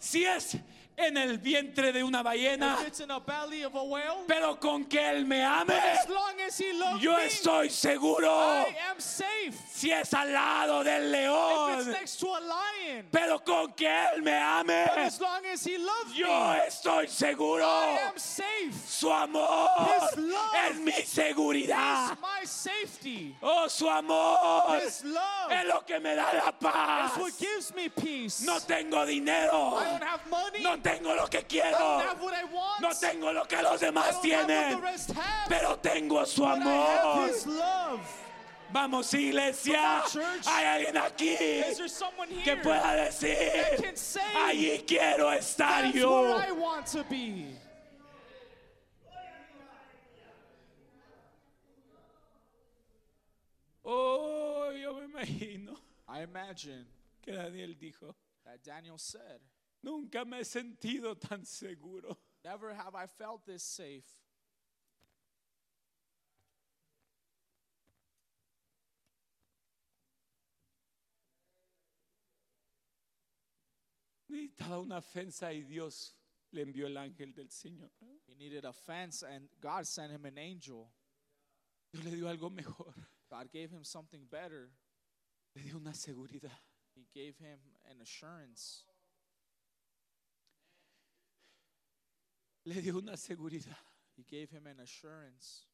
si 0.00 0.24
es 0.24 0.56
en 0.98 1.16
el 1.16 1.38
vientre 1.38 1.92
de 1.92 2.02
una 2.02 2.22
ballena, 2.22 2.76
If 2.80 2.88
it's 2.88 3.00
in 3.00 3.08
the 3.08 3.20
belly 3.20 3.62
of 3.62 3.74
a 3.76 3.82
whale, 3.84 4.24
pero 4.26 4.56
con 4.56 4.84
que 4.86 4.98
Él 4.98 5.24
me 5.26 5.42
ame, 5.42 5.70
as 5.74 6.08
long 6.08 6.34
as 6.44 6.58
He 6.58 6.72
loves 6.72 7.00
yo 7.02 7.16
me, 7.16 7.26
estoy 7.26 7.70
seguro. 7.70 8.28
I 8.28 8.74
am 8.90 8.98
safe. 8.98 9.54
Si 9.70 9.92
es 9.92 10.12
al 10.12 10.32
lado 10.32 10.82
del 10.82 11.06
If 11.06 11.12
león, 11.12 11.78
it's 11.78 11.86
next 11.86 12.16
to 12.20 12.26
a 12.26 12.40
lion, 12.40 13.06
pero 13.12 13.38
con 13.44 13.72
que 13.74 13.88
Él 13.88 14.22
me 14.22 14.32
ame, 14.32 14.86
but 14.88 14.98
as 14.98 15.20
long 15.20 15.46
as 15.52 15.64
He 15.64 15.78
loves 15.78 16.14
yo 16.16 16.26
me, 16.26 16.60
estoy 16.66 17.08
seguro. 17.08 17.64
I 17.64 17.98
am 18.08 18.18
safe. 18.18 18.74
Su 18.86 19.10
amor 19.12 19.68
His 19.86 20.16
love 20.18 20.54
es 20.70 20.80
mi 20.80 20.92
seguridad. 20.92 22.18
Oh, 23.42 23.68
su 23.68 23.88
amor 23.88 24.80
His 24.84 25.04
love 25.04 25.52
es 25.52 25.66
lo 25.66 25.80
que 25.86 26.00
me 26.00 26.16
da 26.16 26.32
la 26.32 26.52
paz. 26.52 27.16
what 27.16 27.32
gives 27.38 27.72
me 27.74 27.88
peace. 27.88 28.44
No 28.44 28.58
tengo 28.58 29.06
dinero. 29.06 29.76
I 29.76 29.84
don't 29.84 30.02
have 30.02 30.28
money. 30.28 30.62
No 30.62 30.76
tengo 30.76 30.87
lo 31.14 31.28
que 31.28 31.44
quiero. 31.46 32.02
No 32.80 32.90
tengo 32.98 33.32
lo 33.32 33.44
que 33.46 33.62
los 33.62 33.80
demás 33.80 34.20
tienen. 34.20 34.80
Pero 35.48 35.78
tengo 35.78 36.24
su 36.26 36.44
amor. 36.44 37.30
Vamos, 38.70 39.14
iglesia. 39.14 40.02
Hay 40.46 40.64
alguien 40.64 40.96
aquí 40.98 41.30
Is 41.30 41.78
there 41.78 41.88
someone 41.88 42.28
que 42.28 42.52
here 42.52 42.62
pueda 42.62 42.94
decir: 42.96 43.36
Allí 44.36 44.84
quiero 44.86 45.32
estar 45.32 45.90
yo. 45.92 46.34
where 46.34 46.48
I 46.48 46.52
want 46.52 46.86
to 46.88 47.02
be? 47.04 47.56
Oh, 53.84 54.70
yo 54.72 54.92
me 54.92 55.06
imagino 55.06 55.74
I 56.06 56.22
imagine 56.24 56.86
que 57.22 57.32
Daniel 57.32 57.74
dijo: 57.74 58.14
that 58.44 58.62
Daniel 58.62 58.98
said, 58.98 59.40
Nunca 59.82 60.24
me 60.24 60.38
he 60.38 60.44
sentido 60.44 61.18
tan 61.18 61.44
seguro. 61.44 62.16
Never 62.44 62.74
have 62.74 62.94
I 62.94 63.06
felt 63.06 63.46
this 63.46 63.62
safe. 63.62 64.06
Necesitaba 74.30 74.80
una 74.80 74.98
ofensa 74.98 75.52
y 75.52 75.62
Dios 75.62 76.14
le 76.52 76.62
envió 76.62 76.86
el 76.86 76.96
ángel 76.96 77.34
del 77.34 77.50
Señor. 77.50 77.90
He 78.26 78.34
needed 78.34 78.64
a 78.64 78.72
fence, 78.72 79.22
and 79.22 79.48
God 79.60 79.86
sent 79.86 80.12
him 80.12 80.24
an 80.26 80.38
angel. 80.38 80.90
Dios 81.92 82.04
le 82.04 82.10
dio 82.10 82.26
algo 82.26 82.50
mejor. 82.50 82.94
God 83.30 83.50
gave 83.52 83.70
him 83.70 83.84
something 83.84 84.26
better. 84.30 84.70
Le 85.54 85.62
dio 85.62 85.76
una 85.76 85.94
seguridad. 85.94 86.58
He 86.94 87.06
gave 87.14 87.36
him 87.38 87.58
an 87.90 88.00
assurance. 88.02 88.84
Le 92.68 92.82
dio 92.82 92.98
una 92.98 93.16
seguridad. 93.16 93.78
He 94.14 94.24
gave 94.30 94.50
him 94.50 94.66
an 94.66 94.80
assurance. 94.80 95.64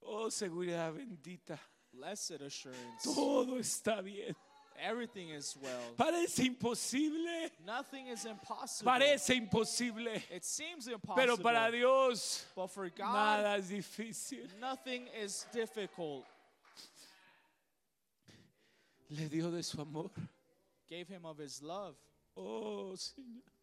Oh, 0.00 0.28
seguridad 0.28 0.92
bendita. 0.94 1.58
Blessed 1.92 2.42
assurance. 2.42 3.02
Todo 3.02 3.58
está 3.58 4.00
bien. 4.04 4.36
Everything 4.78 5.30
is 5.30 5.56
well. 5.60 5.94
Parece 5.96 6.46
imposible. 6.46 7.50
Nothing 7.66 8.06
is 8.06 8.24
impossible. 8.24 8.92
Parece 8.92 9.30
imposible. 9.30 10.22
It 10.30 10.44
seems 10.44 10.86
impossible. 10.86 11.16
Pero 11.16 11.36
para 11.38 11.72
Dios 11.72 12.46
but 12.54 12.68
for 12.68 12.88
God, 12.88 13.12
nada 13.12 13.56
es 13.56 13.70
difícil. 13.70 14.48
nothing 14.60 15.08
is 15.20 15.46
difficult. 15.52 16.24
Le 19.10 19.28
dio 19.28 19.50
de 19.50 19.62
su 19.62 19.80
amor. 19.80 20.10
Gave 20.88 21.08
him 21.08 21.24
of 21.24 21.38
his 21.38 21.60
love. 21.62 21.96
Oh, 22.36 22.94
Señor. 22.94 23.53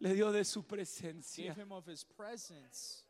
Le 0.00 0.14
dio 0.14 0.30
de 0.30 0.44
su 0.44 0.62
presencia. 0.62 1.52
Gave 1.52 1.62
him 1.62 1.72
of 1.72 1.86
his 1.88 2.04
presence. 2.04 3.04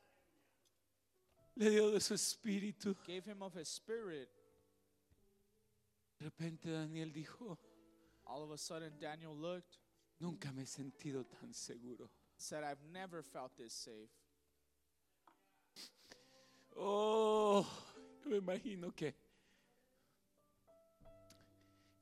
Le 1.55 1.71
dio 1.71 1.91
de 1.91 2.01
su 2.01 2.15
espíritu. 2.15 2.97
Gave 3.07 3.31
him 3.31 3.43
of 3.43 3.55
his 3.55 3.69
spirit. 3.69 4.31
De 6.19 6.25
repente 6.25 6.71
Daniel 6.71 7.13
dijo, 7.13 7.59
All 8.25 8.43
of 8.43 8.51
a 8.53 8.59
sudden, 8.59 8.99
Daniel 8.99 9.35
looked, 9.35 9.79
nunca 10.21 10.53
me 10.53 10.63
he 10.63 10.67
sentido 10.67 11.25
tan 11.25 11.55
seguro. 11.55 12.11
said, 12.37 12.63
I've 12.63 12.83
never 12.93 13.23
felt 13.23 13.57
this 13.57 13.73
safe. 13.73 14.11
Oh, 16.77 17.67
yo 18.25 18.31
me 18.31 18.37
imagino 18.37 18.95
que 18.95 19.15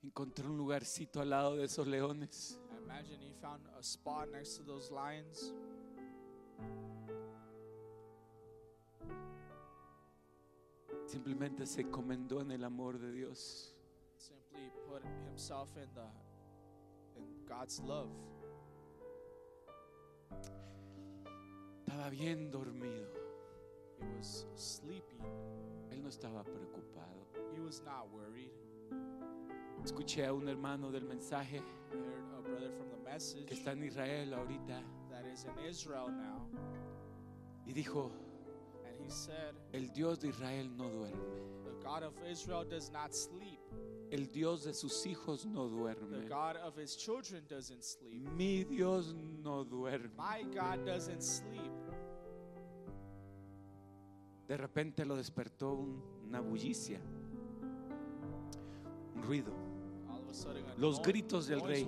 encontró 0.02 0.50
un 0.50 0.58
lugarcito 0.58 1.20
al 1.20 1.30
lado 1.30 1.56
de 1.56 1.64
esos 1.64 1.86
leones. 1.86 2.58
Imagine 2.86 3.18
he 3.20 3.32
found 3.42 3.60
a 3.78 3.82
spot 3.82 4.28
next 4.32 4.56
to 4.56 4.62
those 4.62 4.90
lions. 4.90 5.52
Simplemente 11.06 11.66
se 11.66 11.82
encomendó 11.82 12.40
en 12.40 12.52
el 12.52 12.64
amor 12.64 12.98
de 12.98 13.12
Dios. 13.12 13.76
simply 14.18 14.70
put 14.88 15.02
himself 15.28 15.68
in 15.76 15.88
the 15.94 16.08
in 17.18 17.24
God's 17.48 17.80
love. 17.80 18.10
Estaba 21.86 22.10
bien 22.10 22.50
dormido. 22.50 23.06
He 23.98 24.04
was 24.16 24.46
sleeping. 24.56 25.22
Él 25.90 26.02
no 26.02 26.08
estaba 26.08 26.44
preocupado. 26.44 27.26
He 27.54 27.60
was 27.60 27.82
not 27.84 28.08
worried. 28.12 28.50
Escuché 29.86 30.26
a 30.26 30.32
un 30.32 30.48
hermano 30.48 30.90
del 30.90 31.04
mensaje 31.04 31.58
I 31.58 31.94
heard 31.96 32.24
a 32.36 32.40
brother 32.42 32.70
from 32.72 32.88
the 32.90 32.96
message 33.08 33.46
que 33.46 33.54
está 33.54 33.70
en 33.70 33.84
Israel 33.84 34.34
ahorita 34.34 34.82
that 35.10 35.24
is 35.32 35.44
in 35.44 35.56
Israel 35.64 36.10
now, 36.10 36.44
y 37.64 37.72
dijo, 37.72 38.10
and 38.84 38.96
he 39.00 39.08
said, 39.08 39.54
el 39.72 39.86
Dios 39.94 40.18
de 40.18 40.28
Israel 40.28 40.68
no 40.76 40.88
duerme. 40.90 41.64
"The 41.64 41.84
God 41.84 42.02
of 42.02 42.14
Israel 42.28 42.64
does 42.68 42.90
not 42.90 43.12
sleep. 43.14 43.60
El 44.10 44.26
Dios 44.32 44.64
de 44.64 44.74
sus 44.74 45.04
hijos 45.06 45.46
no 45.46 45.68
The 45.68 45.76
duerme. 45.76 46.28
God 46.28 46.56
of 46.56 46.76
his 46.76 46.96
children 46.96 47.44
doesn't 47.48 47.84
sleep. 47.84 48.28
Mi 48.36 48.64
Dios 48.64 49.14
no 49.14 49.64
duerme. 49.64 50.10
My 50.16 50.42
God 50.52 50.84
doesn't 50.84 51.22
sleep." 51.22 51.72
De 54.48 54.56
repente 54.56 55.04
lo 55.04 55.14
despertó 55.16 55.74
un- 55.74 56.02
una 56.26 56.40
bullicia, 56.40 57.00
un 59.14 59.22
ruido. 59.22 59.52
Los 60.76 61.00
gritos 61.00 61.46
del 61.46 61.60
rey. 61.60 61.86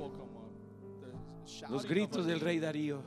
Los 1.69 1.87
gritos 1.87 2.27
del 2.27 2.41
rey 2.41 2.59
Darío. 2.59 3.03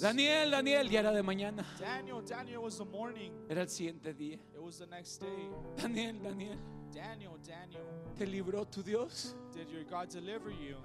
Daniel, 0.00 0.50
Daniel, 0.50 0.90
ya 0.90 1.00
era 1.00 1.12
de 1.12 1.22
mañana. 1.22 1.64
Daniel, 1.78 2.22
Daniel 2.22 2.58
was 2.58 2.76
the 2.76 2.84
morning. 2.84 3.32
Era 3.48 3.62
el 3.62 3.68
siguiente 3.68 4.12
día. 4.12 4.38
It 4.54 4.60
was 4.60 4.78
the 4.78 4.86
next 4.86 5.20
day. 5.20 5.48
Daniel, 5.76 6.18
Daniel, 6.22 6.58
Daniel, 6.92 7.38
Daniel, 7.42 7.82
¿te 8.16 8.26
libró 8.26 8.66
tu 8.66 8.82
Dios? 8.82 9.34
did 9.54 9.68
your 9.70 9.84
God 9.84 10.08
deliver 10.10 10.50
you? 10.50 10.76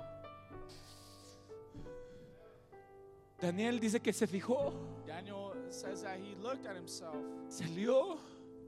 Daniel 3.40 3.80
dice 3.80 4.00
que 4.00 4.14
se 4.14 4.26
fijó, 4.26 4.74
Daniel 5.06 5.54
says 5.70 6.02
that 6.02 6.18
he 6.18 6.36
looked 6.42 6.66
at 6.66 6.76
himself, 6.76 7.16
salió 7.50 8.18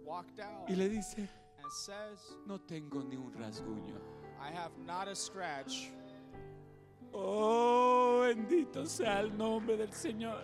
walked 0.05 0.39
out, 0.39 0.69
y 0.69 0.75
le 0.75 0.89
dice, 0.89 1.27
and 1.69 1.73
says, 1.75 2.33
no 2.47 2.57
tengo 2.57 3.03
ni 3.03 3.15
un 3.15 3.31
rasguño. 3.39 3.95
I 4.41 4.51
have 4.51 4.71
not 4.87 5.07
a 5.07 5.15
scratch. 5.15 5.89
Oh, 7.13 8.21
bendito 8.23 8.87
sea 8.87 9.19
el 9.19 9.29
nombre 9.37 9.77
del 9.77 9.89
Señor. 9.89 10.41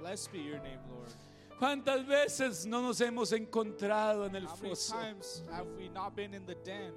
Blessed 0.00 0.32
be 0.32 0.38
your 0.38 0.58
name, 0.58 0.80
Lord. 0.90 1.12
¿Cuántas 1.58 2.06
veces 2.06 2.66
no 2.66 2.80
nos 2.82 3.00
hemos 3.00 3.32
encontrado 3.32 4.26
en 4.26 4.34
el 4.36 4.46
How 4.46 4.56
many 4.56 4.70
foso? 4.70 4.92
times 4.94 5.42
have 5.52 5.66
we 5.78 5.88
not 5.88 6.16
been 6.16 6.34
in 6.34 6.44
the 6.46 6.54
den? 6.64 6.92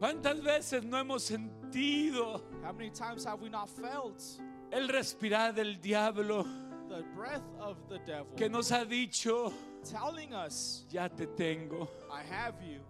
¿Cuántas 0.00 0.42
veces 0.42 0.84
no 0.84 0.96
hemos 0.98 1.22
sentido 1.22 2.42
How 2.64 2.72
many 2.72 2.90
times 2.90 3.24
have 3.24 3.40
we 3.40 3.48
not 3.50 3.68
felt 3.68 4.22
el 4.72 4.88
respirar 4.88 5.54
del 5.54 5.78
diablo 5.80 6.44
the 6.90 7.04
breath 7.14 7.46
of 7.60 7.76
the 7.88 7.98
devil 8.00 8.26
que 8.36 8.48
nos 8.48 8.68
ha 8.70 8.84
dicho, 8.84 9.52
telling 9.84 10.34
us, 10.34 10.84
ya 10.90 11.08
te 11.08 11.26
tengo? 11.26 11.88
I 12.12 12.22
have 12.22 12.54
you? 12.62 12.80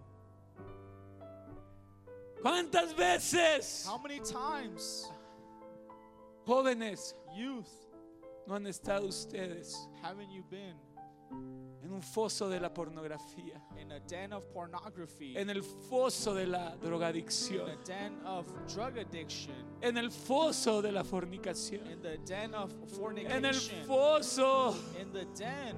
¿Cuántas 2.43 2.93
veces, 2.95 3.85
How 3.85 3.99
many 3.99 4.19
times, 4.19 5.07
jóvenes, 6.47 7.13
youth, 7.37 7.69
no 8.47 8.55
han 8.55 8.65
estado 8.65 9.05
ustedes 9.07 9.87
haven't 10.01 10.31
you 10.31 10.43
been 10.49 10.73
en 11.83 11.91
un 11.91 12.01
foso 12.01 12.49
de 12.49 12.59
la 12.59 12.73
pornografía, 12.73 13.61
in 13.79 13.91
a 13.91 13.99
den 13.99 14.33
of 14.33 14.45
pornography, 14.53 15.35
en 15.37 15.49
el 15.49 15.63
foso 15.63 16.33
de 16.33 16.45
la 16.45 16.73
in 16.73 16.79
drogadicción, 16.81 17.69
a 17.69 17.75
den 17.85 18.25
of 18.25 18.47
drug 18.67 18.97
addiction, 18.97 19.55
en 19.81 19.97
el 19.97 20.11
foso 20.11 20.81
de 20.81 20.91
la 20.91 21.03
fornicación, 21.03 21.85
in 21.91 22.01
the 22.01 22.17
den 22.25 22.53
of 22.53 22.71
en 22.71 22.77
el 22.77 23.53
fornication, 23.53 23.85
foso 23.85 24.75
in 24.99 25.11
the 25.11 25.25
den 25.35 25.75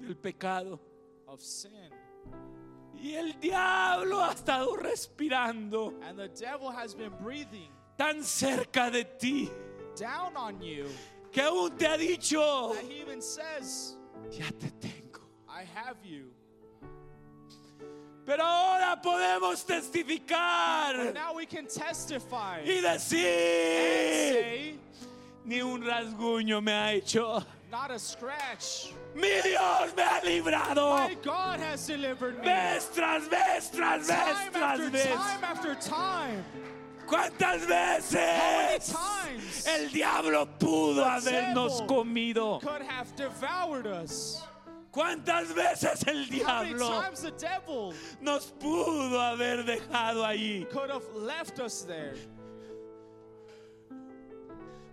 del 0.00 0.16
pecado? 0.16 0.80
of 1.26 1.40
sin? 1.40 1.90
Y 2.94 3.14
el 3.14 3.38
diablo 3.38 4.22
ha 4.22 4.32
estado 4.32 4.74
respirando 4.76 5.92
And 6.02 6.18
the 6.18 6.28
devil 6.28 6.70
has 6.70 6.94
been 6.94 7.12
breathing 7.20 7.70
tan 7.98 8.22
cerca 8.22 8.90
de 8.90 9.04
ti 9.04 9.50
down 9.96 10.36
on 10.36 10.60
you 10.60 10.86
que 11.32 11.42
aún 11.42 11.76
te 11.76 11.86
ha 11.86 11.96
dicho, 11.96 12.72
that 12.74 12.84
he 12.84 13.00
even 13.00 13.20
says, 13.20 13.96
ya 14.30 14.46
te 14.58 14.70
tengo. 14.80 15.20
I 15.48 15.64
have 15.74 15.96
you. 16.04 16.30
Pero 18.24 18.42
ahora 18.42 19.00
podemos 19.04 19.64
testificar 19.64 20.96
But 20.96 21.14
now 21.14 21.34
we 21.34 21.46
can 21.46 21.66
testify 21.66 22.60
y 22.64 22.78
and 22.78 22.84
decir, 22.84 23.22
say, 23.22 24.74
ni 25.44 25.60
un 25.60 25.82
rasguño 25.82 26.62
me 26.62 26.72
ha 26.72 26.92
hecho. 26.92 27.44
not 27.70 27.90
a 27.90 27.98
scratch. 27.98 28.92
Mi 29.14 29.28
Dios 29.42 29.94
me 29.96 30.02
ha 30.02 30.20
librado. 30.24 31.08
My 31.08 31.16
God 31.22 31.60
has 31.60 31.86
delivered 31.86 32.38
me. 32.38 32.44
Vez 32.46 32.88
tras 32.94 33.28
vez, 33.28 33.70
tras 33.70 34.06
vez, 34.06 34.08
Time 34.08 34.52
tras 34.52 34.62
after 34.62 34.90
vez. 34.90 35.06
time 35.06 35.44
after 35.44 35.74
time. 35.76 36.44
¿Cuántas 37.06 37.66
veces 37.66 38.16
el 39.66 39.90
diablo 39.92 40.46
pudo 40.58 41.04
habernos 41.04 41.82
comido? 41.82 42.58
¿Cuántas 44.90 45.54
veces 45.54 46.06
el 46.06 46.28
diablo 46.28 47.02
nos 48.20 48.46
pudo 48.52 49.20
haber 49.20 49.64
dejado 49.64 50.24
allí? 50.24 50.66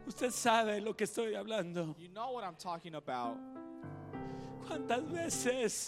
Usted 0.05 0.31
sabe 0.31 0.81
lo 0.81 0.93
que 0.95 1.05
estoy 1.05 1.33
hablando. 1.35 1.95
¿Cuántas 4.67 5.09
veces? 5.11 5.87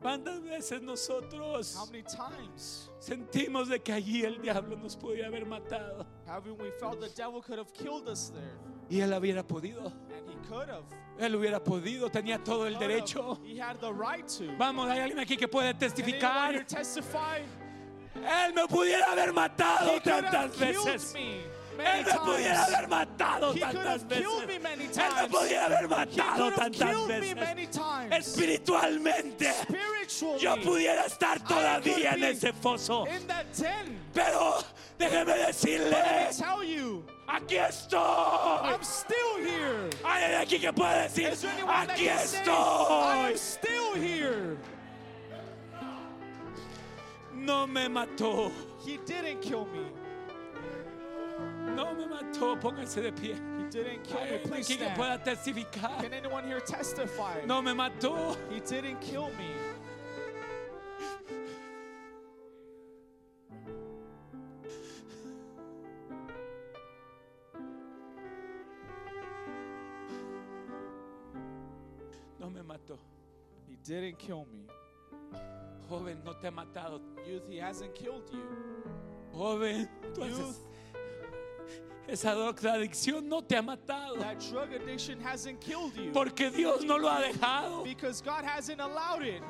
¿Cuántas 0.00 0.42
veces 0.42 0.82
nosotros 0.82 1.76
How 1.76 1.86
many 1.86 2.02
times 2.02 2.90
sentimos 2.98 3.68
de 3.68 3.80
que 3.80 3.92
allí 3.92 4.24
el 4.24 4.40
diablo 4.40 4.76
nos 4.76 4.96
podía 4.96 5.26
haber 5.26 5.46
matado? 5.46 6.06
we 6.58 6.70
felt 6.78 7.00
the 7.00 7.08
devil 7.16 7.42
could 7.42 7.58
have 7.58 7.72
killed 7.72 8.08
us 8.08 8.30
there? 8.30 8.58
Y 8.88 9.00
él 9.00 9.12
hubiera 9.12 9.42
podido. 9.42 9.86
And 9.86 10.28
he 10.28 10.36
could 10.48 10.68
have. 10.68 10.84
Él 11.18 11.34
hubiera 11.34 11.62
podido, 11.62 12.10
tenía 12.10 12.42
todo 12.42 12.66
el 12.66 12.78
derecho. 12.78 13.38
He 13.44 13.58
had 13.58 13.78
the 13.80 13.92
right 13.92 14.26
to. 14.38 14.44
Vamos, 14.58 14.88
hay 14.88 15.00
alguien 15.00 15.18
aquí 15.18 15.36
que 15.36 15.48
puede 15.48 15.74
testificar. 15.74 16.54
Él 16.54 18.54
me 18.54 18.66
pudiera 18.66 19.12
haber 19.12 19.32
matado 19.32 19.96
He 19.96 20.00
tantas 20.00 20.58
veces. 20.58 21.14
me 21.14 21.40
Él 21.78 22.04
me 22.04 22.18
pudiera 22.18 22.64
haber 22.64 22.88
matado 22.88 23.54
tantas 23.54 24.08
veces. 24.08 24.26
Él 24.48 24.60
me 24.60 25.28
pudiera 25.28 25.66
haber 25.66 25.88
matado 25.88 26.52
tantas 26.52 27.06
veces. 27.06 27.36
Espiritualmente, 28.10 29.52
yo 30.38 30.60
pudiera 30.62 31.04
estar 31.06 31.40
todavía 31.40 32.12
en 32.12 32.24
ese 32.24 32.52
foso. 32.52 33.04
Pero 34.12 34.58
déjeme 34.98 35.34
decirle, 35.34 35.96
aquí 37.26 37.56
estoy. 37.56 38.00
I'm 38.64 38.82
still 38.82 39.36
here. 39.40 39.90
Hay 40.04 40.24
alguien 40.24 40.40
aquí 40.40 40.58
que 40.58 40.72
puede 40.72 41.02
decir, 41.02 41.32
aquí 41.68 42.08
estoy. 42.08 43.28
am 43.28 43.36
still 43.36 43.94
here? 43.94 44.56
No 47.32 47.66
me 47.66 47.88
mató, 47.88 48.50
He 48.84 48.98
didn't 48.98 49.40
kill 49.40 49.66
me. 49.66 49.95
No 51.76 51.94
me 51.94 52.06
mató. 52.06 52.58
Pónganse 52.58 53.02
de 53.02 53.12
pie. 53.12 53.34
He 53.58 53.68
didn't 53.70 54.02
kill 54.04 54.20
me. 54.20 54.38
Please 54.44 54.66
que 54.68 54.76
stand. 54.76 54.96
pueda 54.96 55.18
testificar. 55.22 56.00
Can 56.00 56.12
anyone 56.14 56.44
here 56.46 56.60
testify? 56.60 57.44
No 57.46 57.60
me 57.62 57.72
mató. 57.72 58.36
He 58.50 58.60
didn't 58.60 59.00
kill 59.00 59.28
me. 59.38 59.50
No 72.38 72.50
me 72.50 72.60
mató. 72.62 72.98
He 73.68 73.76
didn't 73.84 74.18
kill 74.18 74.46
me. 74.52 74.66
Joven, 75.88 76.18
no 76.24 76.32
te 76.34 76.48
ha 76.48 76.50
matado. 76.50 77.00
Youth, 77.26 77.48
he 77.48 77.58
hasn't 77.58 77.94
killed 77.94 78.28
you. 78.32 78.42
Joven, 79.32 79.88
tú 80.14 80.22
haces- 80.22 80.38
Youth, 80.38 80.58
esa 82.08 82.34
drogadicción 82.34 83.28
no 83.28 83.42
te 83.42 83.56
ha 83.56 83.62
matado. 83.62 84.18
that 84.20 84.38
drug 84.50 84.72
addiction 84.72 85.20
hasn't 85.20 85.60
killed 85.60 85.96
you. 85.96 86.12
Porque 86.12 86.50
Dios 86.50 86.84
no 86.84 86.96
lo 86.96 87.08
ha 87.08 87.22
dejado. 87.22 87.84
Because 87.84 88.20
God 88.20 88.44
hasn't 88.44 88.80
allowed 88.80 89.22
it. 89.22 89.42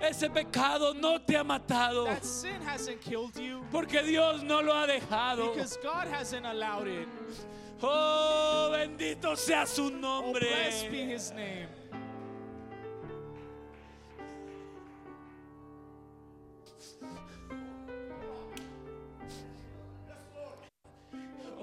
Ese 0.00 0.28
pecado 0.28 0.92
no 0.92 1.18
te 1.18 1.34
ha 1.36 1.44
matado. 1.44 2.04
That 2.06 2.24
sin 2.24 2.60
hasn't 2.66 3.00
killed 3.00 3.36
you. 3.38 3.62
Porque 3.70 4.02
Dios 4.04 4.42
no 4.42 4.60
lo 4.60 4.72
ha 4.72 4.86
dejado. 4.86 5.54
Because 5.54 5.78
God 5.82 6.08
hasn't 6.08 6.44
allowed 6.44 6.88
it. 6.88 7.08
Oh, 7.82 8.70
bendito 8.72 9.36
sea 9.36 9.64
su 9.66 9.86
Oh, 9.86 9.90
nombre. 9.90 10.40
blessed 10.40 10.90
be 10.90 11.02
his 11.04 11.32
name. 11.32 11.68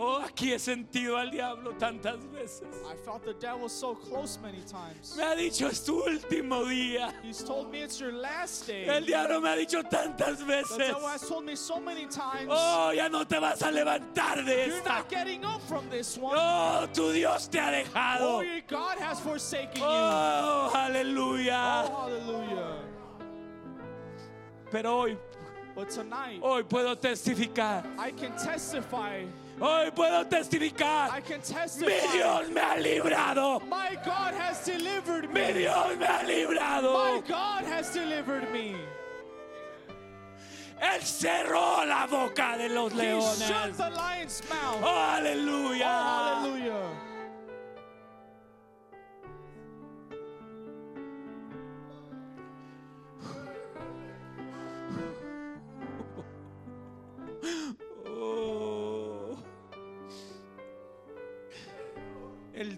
Oh, 0.04 0.20
aquí 0.20 0.52
he 0.52 0.58
sentido 0.58 1.16
al 1.16 1.30
diablo 1.30 1.74
tantas 1.78 2.18
veces. 2.34 2.64
I 2.92 2.96
felt 3.06 3.24
the 3.24 3.36
devil 3.36 3.70
so 3.70 3.94
close 3.94 4.40
many 4.42 4.62
times. 4.62 5.16
Me 5.16 5.22
ha 5.24 5.36
dicho 5.36 5.68
es 5.68 5.86
tu 5.86 6.02
último 6.04 6.66
día. 6.66 7.14
He's 7.22 7.44
told 7.44 7.70
me 7.72 7.84
it's 7.84 8.00
your 8.00 8.12
last 8.12 8.66
day. 8.66 8.88
El 8.88 9.06
diablo 9.06 9.40
me 9.42 9.50
ha 9.50 9.56
dicho 9.56 9.84
tantas 9.84 10.40
The 10.40 10.46
veces. 10.46 10.78
devil 10.78 11.06
has 11.06 11.22
told 11.28 11.46
me 11.46 11.56
so 11.56 11.80
many 11.80 12.08
times. 12.08 12.48
Oh, 12.50 12.90
ya 12.96 13.10
no 13.10 13.26
te 13.26 13.38
vas 13.40 13.62
a 13.62 13.72
levantar 13.72 14.44
de 14.44 14.66
You're 14.66 14.78
esta. 14.78 14.90
not 14.90 15.08
getting 15.10 15.46
up 15.46 15.62
from 15.68 15.88
this 15.92 16.18
one. 16.18 16.36
Oh, 16.36 16.88
tu 16.92 17.14
Dios 17.14 17.48
te 17.48 17.60
ha 17.60 17.70
Oh, 17.70 18.42
dejado. 18.42 18.44
your 18.44 18.62
God 18.68 18.98
has 18.98 19.20
forsaken 19.20 19.82
you. 19.82 19.88
Oh, 19.88 20.72
aleluya. 20.74 21.86
Oh, 21.86 22.08
hallelujah. 22.08 22.76
Pero 24.72 24.98
hoy, 25.02 25.18
But 25.76 25.92
tonight, 25.92 26.40
hoy 26.42 26.64
puedo 26.64 26.96
testificar. 26.98 27.86
I 28.00 28.10
can 28.12 28.32
testify. 28.36 29.26
Hoy 29.62 29.92
puedo 29.92 30.22
I 30.22 30.26
testificar. 30.26 31.24
can 31.24 31.42
Mi. 31.44 31.86
Dios 32.14 32.50
me 32.50 32.60
ha 32.62 32.76
librado. 32.78 33.62
My 33.70 33.96
God 34.04 34.34
has 34.34 34.66
delivered 34.66 35.30
Mi 35.32 35.42
me. 35.42 35.54
Dios 35.54 35.98
me 35.98 36.06
ha 36.06 36.24
My 36.24 36.28
librado. 36.28 37.28
God 37.28 37.66
has 37.66 37.94
delivered 37.94 38.52
me. 38.52 38.76
Él 40.82 41.02
cerró 41.04 41.86
la 41.86 42.08
boca 42.08 42.58
de 42.58 42.70
los 42.70 42.92
He 42.94 42.98
shut 42.98 43.38
leones. 43.46 43.78
the 43.78 43.90
lion's 43.92 44.42
mouth. 44.50 44.82
Oh, 44.82 44.88
Oh, 44.88 45.16
aleluya. 45.20 47.11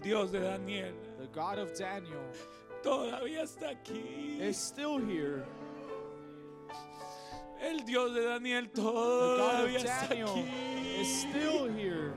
Dios 0.04 0.30
de 0.30 0.40
Daniel 0.40 0.94
The 1.18 1.26
God 1.32 1.58
of 1.58 1.72
Daniel 1.78 2.20
todavía 2.82 3.42
está 3.42 3.70
aquí. 3.70 4.38
is 4.40 4.56
still 4.58 4.98
here. 4.98 5.44
El 7.62 7.78
Dios 7.86 8.12
de 8.14 8.22
Daniel 8.24 8.68
The 8.72 8.82
God 8.82 9.38
todavía 9.38 9.78
of 9.78 9.84
está 9.84 10.08
Daniel 10.08 10.28
aquí. 10.28 11.00
is 11.00 11.08
still 11.22 11.72
here. 11.72 12.12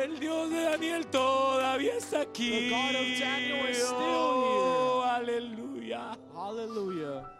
El 0.00 0.18
Dios 0.18 0.50
de 0.50 0.62
Daniel 0.64 1.06
todavía 1.06 1.94
está 1.96 2.22
aquí. 2.22 2.50
The 2.50 2.70
God 2.70 2.94
of 2.96 3.18
Daniel 3.20 3.66
is 3.68 3.76
still 3.76 3.92
Oh, 3.94 5.02
aleluya. 5.04 6.16
Hallelujah. 6.34 7.30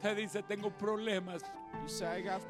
Te 0.00 0.14
dice, 0.14 0.42
tengo 0.44 0.70
problemas. 0.70 1.42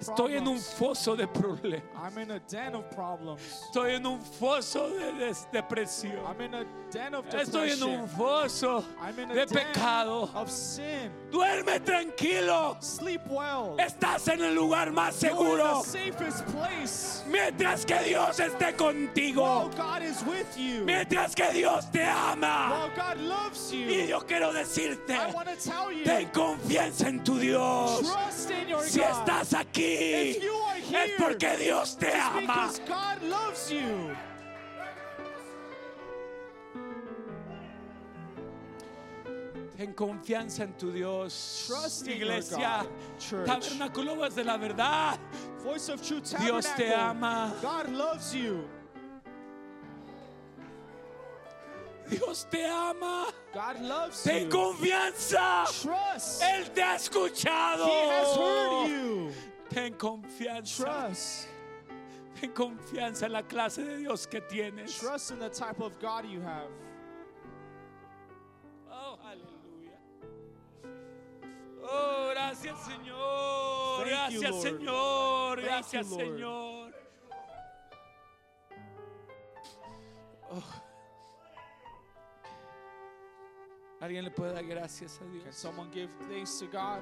Estoy 0.00 0.36
en 0.36 0.46
un 0.46 0.58
foso 0.58 1.16
de 1.16 1.26
problemas. 1.26 1.82
I'm 1.96 2.18
in 2.18 2.30
a 2.30 2.38
den 2.40 2.74
of 2.74 2.84
problems. 2.90 3.40
Estoy 3.68 3.94
en 3.94 4.06
un 4.06 4.20
foso 4.20 4.88
de 4.90 5.34
depresión. 5.52 6.24
I'm 6.26 6.40
in 6.40 6.54
a 6.54 6.64
den 6.90 7.14
of 7.14 7.26
Estoy 7.26 7.70
en 7.70 7.82
un 7.82 8.02
depression. 8.02 8.08
foso 8.08 8.84
I'm 9.00 9.18
in 9.18 9.30
a 9.30 9.34
de 9.34 9.46
pecado. 9.46 10.28
Duerme 11.30 11.80
tranquilo. 11.80 12.78
Estás 13.78 14.28
en 14.28 14.42
el 14.42 14.54
lugar 14.54 14.92
más 14.92 15.14
seguro. 15.14 15.82
Mientras 17.26 17.86
que 17.86 17.98
Dios 18.04 18.38
esté 18.40 18.74
contigo. 18.76 19.70
Mientras 20.84 21.34
que 21.34 21.52
Dios 21.52 21.90
te 21.90 22.04
ama. 22.04 22.90
Y 23.72 24.06
yo 24.06 24.20
quiero 24.26 24.52
decirte, 24.52 25.14
I 25.14 25.32
want 25.32 25.48
to 25.48 25.56
tell 25.56 25.92
you. 25.92 26.04
ten 26.04 26.28
confianza 26.30 27.08
en 27.08 27.22
tu 27.22 27.38
Dios. 27.38 28.00
Trust 28.00 28.50
in 28.50 28.68
your 28.68 28.82
Si 28.82 29.00
God. 29.00 29.06
Estás 29.30 29.54
aquí, 29.54 30.36
es 30.92 31.10
porque 31.18 31.56
Dios 31.56 31.96
te 31.96 32.12
ama. 32.12 32.40
because 32.40 32.80
God 32.80 33.22
loves 33.22 33.70
you. 33.70 34.16
Ten 39.76 39.94
confianza 39.94 40.64
en 40.64 40.74
tu 40.76 40.92
Dios. 40.92 41.64
Trust 41.66 42.06
Iglesia, 42.08 42.82
God, 42.82 43.18
church. 43.18 43.46
Tabernáculo 43.46 44.12
Aguas 44.12 44.34
de 44.34 44.44
la 44.44 44.58
Verdad. 44.58 45.18
Voice 45.64 45.88
of 45.88 46.02
True 46.02 46.20
Dios 46.20 46.66
te 46.76 46.92
ama. 46.92 47.54
God 47.62 47.88
loves 47.88 48.34
you. 48.34 48.68
Dios 52.10 52.44
te 52.50 52.64
ama. 52.64 53.32
God 53.54 53.80
loves 53.80 54.22
Ten 54.22 54.42
you. 54.42 54.48
confianza. 54.50 55.64
Trust. 55.82 56.42
Él 56.42 56.74
te 56.74 56.82
ha 56.82 56.96
escuchado. 56.96 57.86
He 57.86 58.08
has 58.08 58.36
heard 58.36 58.88
you. 58.88 59.32
Ten 59.70 59.94
confianza. 59.94 60.84
Trust. 60.84 61.48
Ten 62.40 62.50
confianza 62.52 63.26
en 63.26 63.32
la 63.32 63.42
clase 63.42 63.84
de 63.84 63.96
Dios 63.98 64.26
que 64.26 64.40
tienes. 64.40 64.98
Trust 64.98 65.30
in 65.32 65.38
the 65.38 65.48
type 65.50 65.80
of 65.80 65.98
God 66.00 66.24
you 66.26 66.40
have. 66.40 66.70
Oh, 68.90 69.18
aleluya. 69.24 69.96
Oh, 71.84 72.30
gracias, 72.34 72.76
Señor. 72.86 74.04
Thank 74.04 74.32
you, 74.32 74.40
gracias, 74.40 74.50
Lord. 74.50 74.62
Señor. 74.62 75.56
Thank 75.56 75.66
gracias, 75.66 76.10
you. 76.10 76.16
Señor. 76.16 76.92
Oh. 80.52 80.79
Alguien 84.00 84.24
le 84.24 84.30
puede 84.30 84.52
dar 84.54 84.64
gracias 84.64 85.16
a 85.16 85.20
Can 85.20 85.32
Dios. 85.32 85.54
someone 85.54 85.90
give 85.92 86.08
thanks 86.28 86.58
to 86.58 86.66
God? 86.66 87.00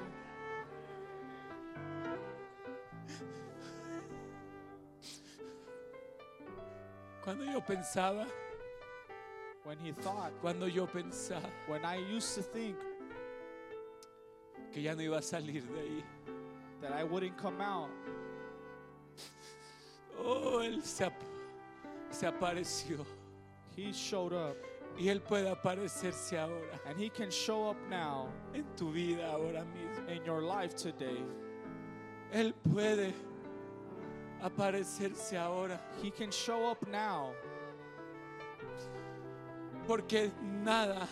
Cuando 7.23 7.43
yo 7.45 7.61
pensaba, 7.61 8.25
When 9.63 9.77
he 9.79 9.91
thought, 9.91 10.31
cuando 10.41 10.65
yo 10.67 10.87
pensaba 10.87 11.45
when 11.67 11.83
I 11.85 11.97
used 11.97 12.33
to 12.35 12.41
think 12.41 12.75
que 14.73 14.81
ya 14.81 14.93
no 14.95 15.01
iba 15.01 15.17
a 15.17 15.21
salir 15.21 15.61
de 15.67 15.79
ahí. 15.79 16.03
that 16.81 16.93
I 16.93 17.03
wouldn't 17.03 17.37
come 17.37 17.59
out, 17.61 17.89
Oh, 20.21 20.59
Él 20.61 20.81
se, 20.83 21.05
ap- 21.05 21.23
se 22.09 22.25
apareció. 22.27 23.05
he 23.75 23.93
showed 23.93 24.33
up. 24.33 24.57
Y 24.99 25.07
Él 25.07 25.21
puede 25.21 25.49
aparecerse 25.49 26.37
ahora 26.37 26.77
And 26.85 26.99
he 26.99 27.09
can 27.09 27.31
show 27.31 27.69
up 27.69 27.77
now 27.89 28.27
en 28.53 28.65
tu 28.75 28.91
vida, 28.91 29.31
ahora 29.31 29.63
mismo. 29.73 30.09
in 30.09 30.23
your 30.25 30.41
life 30.41 30.75
today. 30.75 31.23
Él 32.33 32.53
puede 32.69 33.13
aparecerse 34.43 35.37
ahora. 35.37 35.79
He 36.03 36.11
can 36.11 36.31
show 36.31 36.69
up 36.69 36.85
now 36.91 37.33
Porque 39.87 40.31
nada 40.63 41.07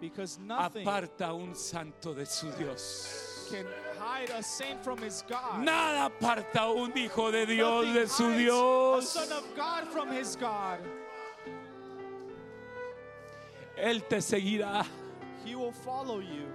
because 0.00 0.38
nothing 0.38 0.86
aparta 0.86 1.34
un 1.34 1.54
santo 1.54 2.14
de 2.14 2.24
su 2.26 2.50
Dios. 2.52 3.46
can 3.50 3.66
hide 3.98 4.30
a 4.30 4.42
saint 4.42 4.82
from 4.82 4.98
his 4.98 5.22
God. 5.28 5.62
Nada 5.62 6.08
aparta 6.10 6.68
un 6.74 6.92
hijo 6.96 7.30
de 7.30 7.44
Dios 7.46 7.84
Nothing 7.86 7.94
de 8.00 8.08
su 8.08 8.32
Dios. 8.38 9.16
A 9.16 9.26
son 9.26 9.32
of 9.32 9.44
God 9.56 9.84
from 9.88 10.10
his 10.10 10.36
God. 10.36 10.78
Él 13.76 14.02
te 14.08 14.20
seguirá 14.20 14.84
He 15.44 15.54
will 15.54 15.72
follow 15.72 16.20
you 16.20 16.46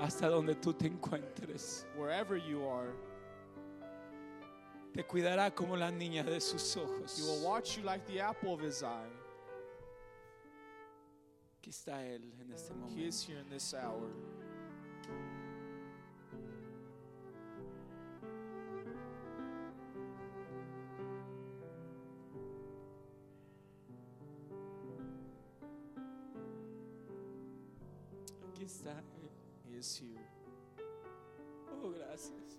hasta 0.00 0.28
donde 0.28 0.54
tú 0.56 0.72
te 0.74 0.86
encuentres. 0.88 1.86
wherever 1.96 2.36
you 2.36 2.66
are. 2.68 2.92
Te 4.92 5.02
cuidará 5.04 5.52
como 5.54 5.76
la 5.76 5.90
niña 5.90 6.22
de 6.24 6.40
sus 6.40 6.74
He 6.76 6.80
will 6.80 6.88
ojos. 7.00 7.42
watch 7.44 7.76
you 7.78 7.82
like 7.84 8.04
the 8.06 8.20
apple 8.20 8.52
of 8.54 8.60
his 8.60 8.82
eye. 8.82 9.10
Aquí 11.60 11.70
está 11.70 12.02
Él 12.04 12.22
en 12.40 12.52
este 12.52 12.72
He 12.94 13.04
is 13.06 13.26
momento. 13.26 13.26
here 13.26 13.38
in 13.40 13.48
this 13.50 13.72
hour. 13.74 14.10
He 28.86 29.78
is 29.78 29.96
here. 29.96 30.20
Oh, 31.82 31.88
gracias. 31.90 32.58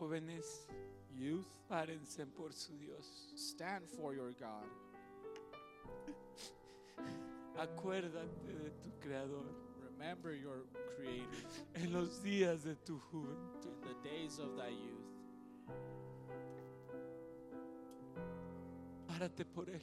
Jóvenes, 0.00 0.66
Youth, 1.16 1.46
párense 1.68 2.26
por 2.26 2.52
su 2.52 2.76
Dios. 2.76 3.32
stand 3.36 3.88
for 3.88 4.14
your 4.14 4.32
God. 4.32 4.66
Acuérdate 7.56 8.52
de 8.52 8.70
tu 8.70 8.90
Creador 9.00 9.63
Remember 9.98 10.32
your 10.34 10.64
Creator 10.96 11.48
en 11.74 11.92
los 11.92 12.22
días 12.22 12.62
de 12.64 12.74
tu 12.76 12.98
juventud. 12.98 13.64
in 13.64 13.80
the 13.82 14.08
days 14.08 14.38
of 14.38 14.56
thy 14.56 14.68
youth. 14.70 15.00
Párate 19.08 19.44
por 19.44 19.64
Él. 19.70 19.80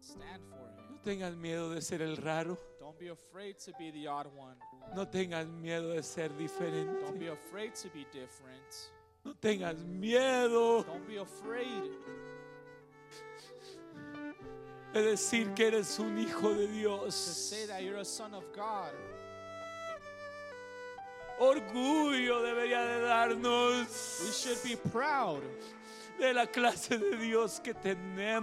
Stand 0.00 0.42
for 0.50 0.58
No 0.58 0.94
Him. 0.96 0.98
tengas 1.02 1.36
miedo 1.36 1.70
de 1.74 1.80
ser 1.80 2.02
el 2.02 2.16
raro. 2.16 2.58
Don't 2.80 2.98
be 2.98 3.08
afraid 3.08 3.58
to 3.58 3.72
be 3.78 3.90
the 3.90 4.06
odd 4.06 4.26
one. 4.36 4.56
No 4.94 5.06
tengas 5.06 5.46
miedo 5.46 5.94
de 5.94 6.02
ser 6.02 6.28
Don't 6.28 6.38
be 6.38 6.44
diferente. 6.44 7.28
afraid 7.32 7.74
to 7.74 7.88
be 7.90 8.04
different. 8.12 8.90
No 9.24 9.34
tengas 9.34 9.78
miedo 9.84 10.84
Don't 10.84 11.06
be 11.06 11.16
afraid 11.18 11.90
de 14.92 15.02
decir 15.02 15.52
que 15.54 15.66
eres 15.68 15.98
un 15.98 16.18
hijo 16.18 16.54
de 16.54 16.66
to 16.66 16.72
Dios. 16.72 17.14
say 17.14 17.66
that 17.66 17.82
you're 17.82 17.96
a 18.00 18.04
son 18.04 18.32
of 18.34 18.44
God. 18.54 18.92
Orgullo 21.38 22.42
debería 22.42 22.84
de 22.84 23.00
We 24.24 24.32
should 24.32 24.62
be 24.62 24.76
proud 24.90 25.42
de 26.18 26.32
la 26.32 26.46
clase 26.46 26.98
de 26.98 27.16
Dios 27.16 27.60
que 27.60 27.74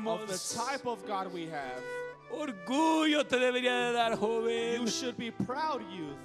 of 0.07 0.27
the 0.27 0.55
type 0.55 0.85
of 0.85 1.05
God 1.07 1.33
we 1.33 1.47
have. 1.47 1.81
Orgullo 2.31 3.27
te 3.27 3.37
debería 3.37 3.87
de 3.87 3.93
dar, 3.93 4.17
joven. 4.17 4.81
You 4.81 4.87
should 4.87 5.17
be 5.17 5.31
proud, 5.31 5.81
youth. 5.91 6.17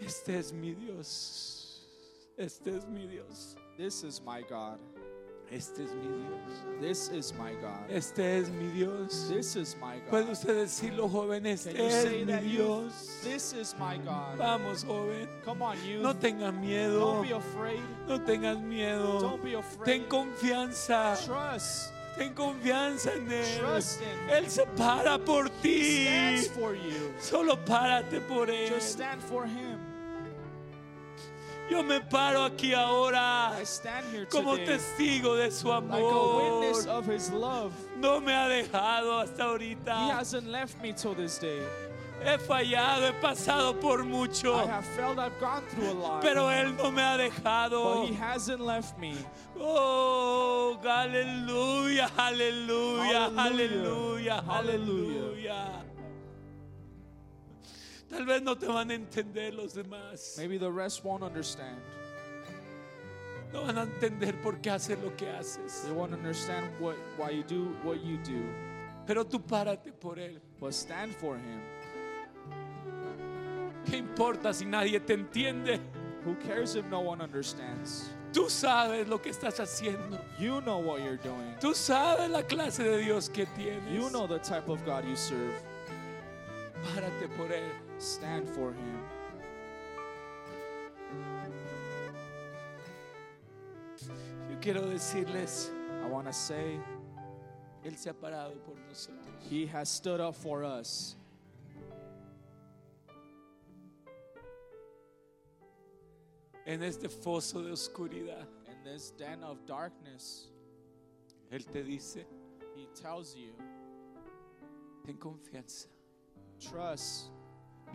Este 0.00 0.38
es 0.38 0.52
mi 0.52 0.74
Dios. 0.74 1.86
Este 2.38 2.68
es 2.68 2.86
mi 2.86 3.06
Dios. 3.06 3.56
This 3.76 4.02
is 4.02 4.20
my 4.20 4.42
God. 4.42 4.78
Este 5.50 5.82
es 5.82 5.90
mi 5.94 6.06
Dios. 6.06 6.80
This 6.80 7.08
is 7.08 7.34
my 7.34 7.52
God. 7.60 7.90
Este 7.90 8.38
es 8.38 8.48
mi 8.50 8.68
Dios. 8.68 9.28
This 9.28 9.56
is 9.56 9.76
my 9.80 9.98
Puede 10.08 10.26
God. 10.26 10.32
usted 10.32 10.54
decirlo, 10.54 11.08
joven. 11.10 11.44
Este 11.44 11.72
you 11.72 11.84
es 11.84 12.42
mi? 12.42 12.50
Dios. 12.52 13.20
This 13.24 13.52
is 13.52 13.74
my 13.76 13.98
God. 13.98 14.38
Vamos, 14.38 14.84
joven. 14.84 15.28
Come 15.44 15.62
on, 15.62 15.76
youth. 15.84 16.02
No 16.02 16.14
tengas 16.14 16.54
miedo. 16.54 17.00
Don't 17.00 17.22
be 17.26 17.32
afraid. 17.32 17.80
No 18.06 18.18
tengas 18.20 18.60
miedo. 18.60 19.20
Don't 19.20 19.42
be 19.42 19.54
afraid. 19.54 19.84
Ten 19.84 20.04
confianza. 20.08 21.16
Trust. 21.26 21.92
Ten 22.16 22.32
confianza 22.32 23.12
en 23.16 23.32
Él. 23.32 23.58
Trust 23.58 24.00
in. 24.02 24.30
Él 24.30 24.48
se 24.48 24.64
para 24.76 25.18
por 25.18 25.50
ti. 25.62 26.04
Stands 26.04 26.46
for 26.48 26.74
you. 26.76 27.12
Solo 27.18 27.56
párate 27.56 28.20
por 28.20 28.48
Él. 28.50 28.68
Just 28.68 28.92
stand 28.92 29.20
for 29.20 29.46
Him. 29.46 29.89
Yo 31.70 31.82
me 31.84 32.00
paro 32.00 32.44
aquí 32.44 32.74
ahora 32.74 33.52
I 33.60 33.64
stand 33.64 34.04
here 34.12 34.26
como 34.26 34.56
testigo 34.56 35.36
de 35.36 35.50
su 35.52 35.70
amor. 35.70 36.00
No 37.96 38.20
me 38.20 38.34
ha 38.34 38.48
dejado 38.48 39.20
hasta 39.20 39.44
He 39.44 39.48
ahorita. 39.48 40.18
hasn't 40.18 40.48
left 40.48 40.80
me 40.82 40.92
till 40.92 41.14
this 41.14 41.38
day. 41.38 41.60
He 42.22 42.36
fallado, 42.38 43.06
he 43.08 43.12
pasado 43.20 43.80
por 43.80 44.04
mucho. 44.04 44.54
I 44.54 44.66
have 44.66 44.84
failed, 44.96 45.18
I've 45.18 45.38
gone 45.40 45.62
through 45.70 45.90
a 45.90 45.94
lot. 45.94 46.20
Pero 46.22 46.48
Él 46.50 46.76
no 46.76 46.90
me 46.90 47.02
ha 47.02 47.16
But 47.16 47.30
dejado. 47.32 48.06
He 48.08 48.14
hasn't 48.14 48.60
left 48.60 48.98
me. 48.98 49.14
Oh, 49.58 50.76
aleluya, 50.84 52.08
aleluya, 52.18 53.30
Hallelujah. 53.34 54.42
aleluya, 54.42 54.42
Hallelujah. 54.44 54.44
aleluya. 54.48 55.89
Tal 58.10 58.26
vez 58.26 58.42
no 58.42 58.56
te 58.56 58.66
van 58.66 58.90
a 58.90 58.94
entender 58.94 59.54
los 59.54 59.72
demás. 59.72 60.34
Maybe 60.36 60.58
the 60.58 60.70
rest 60.70 61.04
won't 61.04 61.22
understand. 61.22 61.80
No 63.52 63.62
van 63.62 63.78
a 63.78 63.82
entender 63.82 64.34
por 64.42 64.60
qué 64.60 64.70
haces 64.70 64.98
lo 65.02 65.14
que 65.16 65.28
haces. 65.28 65.84
They 65.84 65.92
won't 65.92 66.12
understand 66.12 66.68
what 66.80 66.96
why 67.16 67.30
you 67.30 67.44
do 67.44 67.76
what 67.84 68.02
you 68.02 68.18
do. 68.18 68.42
Pero 69.06 69.24
tú 69.24 69.40
párate 69.40 69.92
por 69.92 70.18
Él. 70.18 70.40
But 70.58 70.72
stand 70.74 71.14
for 71.14 71.36
Him. 71.36 71.60
¿Qué 73.86 73.96
importa 73.96 74.52
si 74.52 74.66
nadie 74.66 75.00
te 75.00 75.14
entiende? 75.14 75.80
Who 76.24 76.36
cares 76.46 76.74
if 76.74 76.84
no 76.86 77.00
one 77.00 77.22
understands? 77.22 78.10
Tú 78.32 78.48
sabes 78.48 79.08
lo 79.08 79.18
que 79.18 79.30
estás 79.30 79.58
haciendo. 79.58 80.18
You 80.38 80.60
know 80.60 80.78
what 80.78 81.00
you're 81.00 81.16
doing. 81.16 81.56
Tú 81.60 81.74
sabes 81.74 82.28
la 82.30 82.42
clase 82.42 82.82
de 82.84 82.98
Dios 82.98 83.28
que 83.28 83.46
tienes. 83.46 83.92
You 83.92 84.10
know 84.10 84.26
the 84.26 84.38
type 84.38 84.68
of 84.68 84.84
God 84.84 85.04
you 85.04 85.16
serve. 85.16 85.54
Párate 86.84 87.28
por 87.36 87.50
Él. 87.50 87.89
Stand 88.00 88.48
for 88.48 88.72
Him. 88.72 88.98
Yo 94.48 94.56
quiero 94.60 94.80
decirles, 94.88 95.70
I 96.02 96.08
want 96.08 96.26
to 96.26 96.32
say 96.32 96.78
Él 97.84 97.96
se 97.96 98.10
ha 98.10 98.14
parado 98.14 98.54
por 98.64 98.74
nosotros. 98.88 99.26
He 99.48 99.66
has 99.66 99.88
stood 99.88 100.20
up 100.20 100.34
for 100.34 100.64
us. 100.64 101.16
En 106.66 106.82
este 106.82 107.08
foso 107.08 107.62
de 107.62 107.72
oscuridad, 107.72 108.46
In 108.68 108.84
this 108.84 109.10
den 109.10 109.42
of 109.42 109.66
darkness, 109.66 110.48
Él 111.50 111.64
te 111.70 111.82
dice, 111.82 112.24
He 112.76 112.86
tells 112.94 113.34
you, 113.34 113.52
ten 115.04 115.16
confianza. 115.16 115.86
trust, 116.60 117.30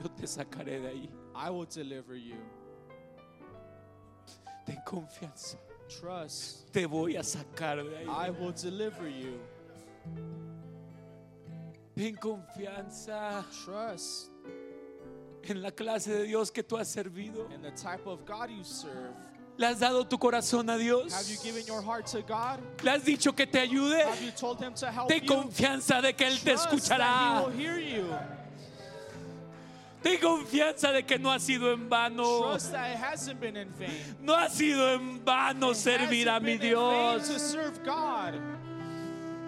Yo 0.02 0.10
te 0.12 0.28
sacaré 0.28 0.80
de 0.82 0.88
ahí. 0.90 1.10
I 1.36 1.50
will 1.50 1.66
deliver 1.66 2.16
you. 2.16 2.36
Ten 4.66 4.78
confianza. 4.86 5.58
Trust, 5.88 6.72
Te 6.72 6.86
voy 6.88 7.16
a 7.16 7.24
sacar 7.24 7.78
de 7.84 7.98
ahí. 7.98 8.08
I 8.08 8.32
will 8.32 8.52
deliver 8.54 9.08
you. 9.08 9.40
Ten 11.96 12.16
confianza 12.16 13.46
Trust 13.64 14.32
en 15.44 15.62
la 15.62 15.70
clase 15.72 16.08
de 16.12 16.24
Dios 16.24 16.50
que 16.52 16.64
tú 16.64 16.78
has 16.78 16.88
servido. 16.88 17.48
in 17.54 17.62
the 17.62 17.72
type 17.72 18.06
of 18.08 18.26
God 18.26 18.50
you 18.50 18.64
serve. 18.64 19.14
¿Le 19.58 19.68
has 19.68 19.80
dado 19.80 20.04
tu 20.06 20.18
corazón 20.18 20.70
a 20.70 20.78
Dios? 20.78 21.14
Have 21.14 21.30
you 21.30 21.38
given 21.42 21.66
your 21.66 21.82
heart 21.82 22.08
to 22.08 22.22
God? 22.24 22.60
¿Le 22.84 22.92
has 22.92 23.04
dicho 23.06 23.34
que 23.34 23.46
te 23.46 23.60
ayude? 23.60 24.04
Have 24.04 24.22
you 24.22 24.32
told 24.32 24.60
Him 24.60 24.74
to 24.74 24.92
help 24.92 25.08
Ten 25.08 25.24
you? 25.24 25.30
confianza 25.34 26.02
de 26.02 26.12
que 26.14 26.26
Él 26.28 26.38
te 26.44 26.56
Trust 26.56 26.66
that 26.66 26.74
He 26.74 26.78
escuchará. 26.78 28.45
Ten 30.06 30.20
confianza 30.20 30.92
de 30.94 31.02
que 31.02 31.18
no 31.18 31.32
ha 31.32 31.40
sido 31.40 31.74
en 31.74 31.90
vano. 31.90 32.42
Trust 32.52 32.74
that 32.74 32.92
it 32.92 32.98
hasn't 32.98 33.40
been 33.40 33.58
in 33.58 33.70
vain. 33.70 33.90
No 34.22 34.36
ha 34.36 34.50
sido 34.50 34.94
en 34.94 35.20
vano 35.26 35.72
It 35.72 35.78
servir 35.78 36.28
a 36.28 36.34
hasn't 36.34 36.44
mi 36.46 36.58
been 36.58 36.68
in 36.70 36.76
vain 36.78 37.18
Dios. 37.18 37.28
to 37.28 37.40
serve 37.40 37.84
God. 37.84 38.36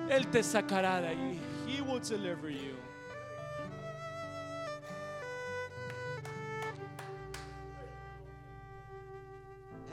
Él 0.10 0.26
te 0.32 0.40
sacará 0.42 1.00
de 1.00 1.10
ahí. 1.10 1.40
He 1.68 1.80
will 1.82 2.00
deliver 2.00 2.50
you. 2.50 2.74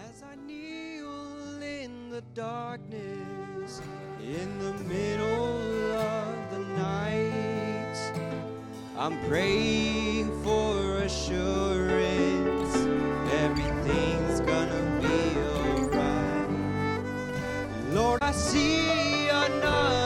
As 0.09 0.23
I 0.23 0.35
kneel 0.47 1.62
in 1.62 2.11
the 2.11 2.20
darkness, 2.35 3.81
in 4.20 4.59
the 4.59 4.73
middle 4.85 5.64
I'm 8.97 9.19
praying 9.27 10.31
for 10.45 10.99
assurance 10.99 12.77
everything's 13.33 14.41
gonna 14.41 15.01
be 15.03 15.37
alright. 15.59 16.49
Lord, 17.93 18.23
I 18.23 18.31
see 18.31 19.29
another 19.29 20.03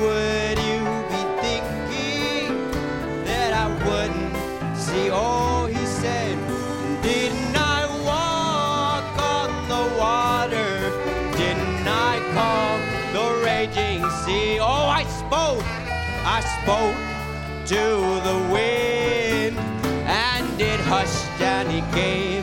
would 0.00 0.58
you 0.70 0.80
be 1.12 1.22
thinking 1.42 2.50
that 3.24 3.52
I 3.52 3.66
wouldn't 3.86 4.76
see 4.76 5.10
all 5.10 5.66
he 5.66 5.84
said? 5.86 6.38
Didn't 7.02 7.56
I 7.56 7.80
walk 8.10 9.06
on 9.36 9.50
the 9.72 9.84
water? 9.98 10.72
Didn't 11.36 11.86
I 11.86 12.14
call 12.36 12.78
the 13.16 13.44
raging 13.44 14.02
sea? 14.22 14.58
Oh, 14.60 14.86
I 15.00 15.04
spoke, 15.22 15.64
I 16.24 16.40
spoke 16.56 16.98
to 17.72 17.82
the 18.28 18.38
wind, 18.52 19.58
and 20.06 20.60
it 20.60 20.80
hushed 20.80 21.40
and 21.40 21.68
he 21.70 21.80
came. 21.92 22.37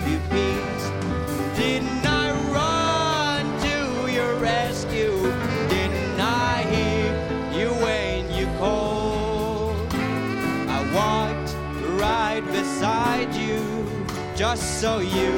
just 14.35 14.81
so 14.81 14.99
you 14.99 15.31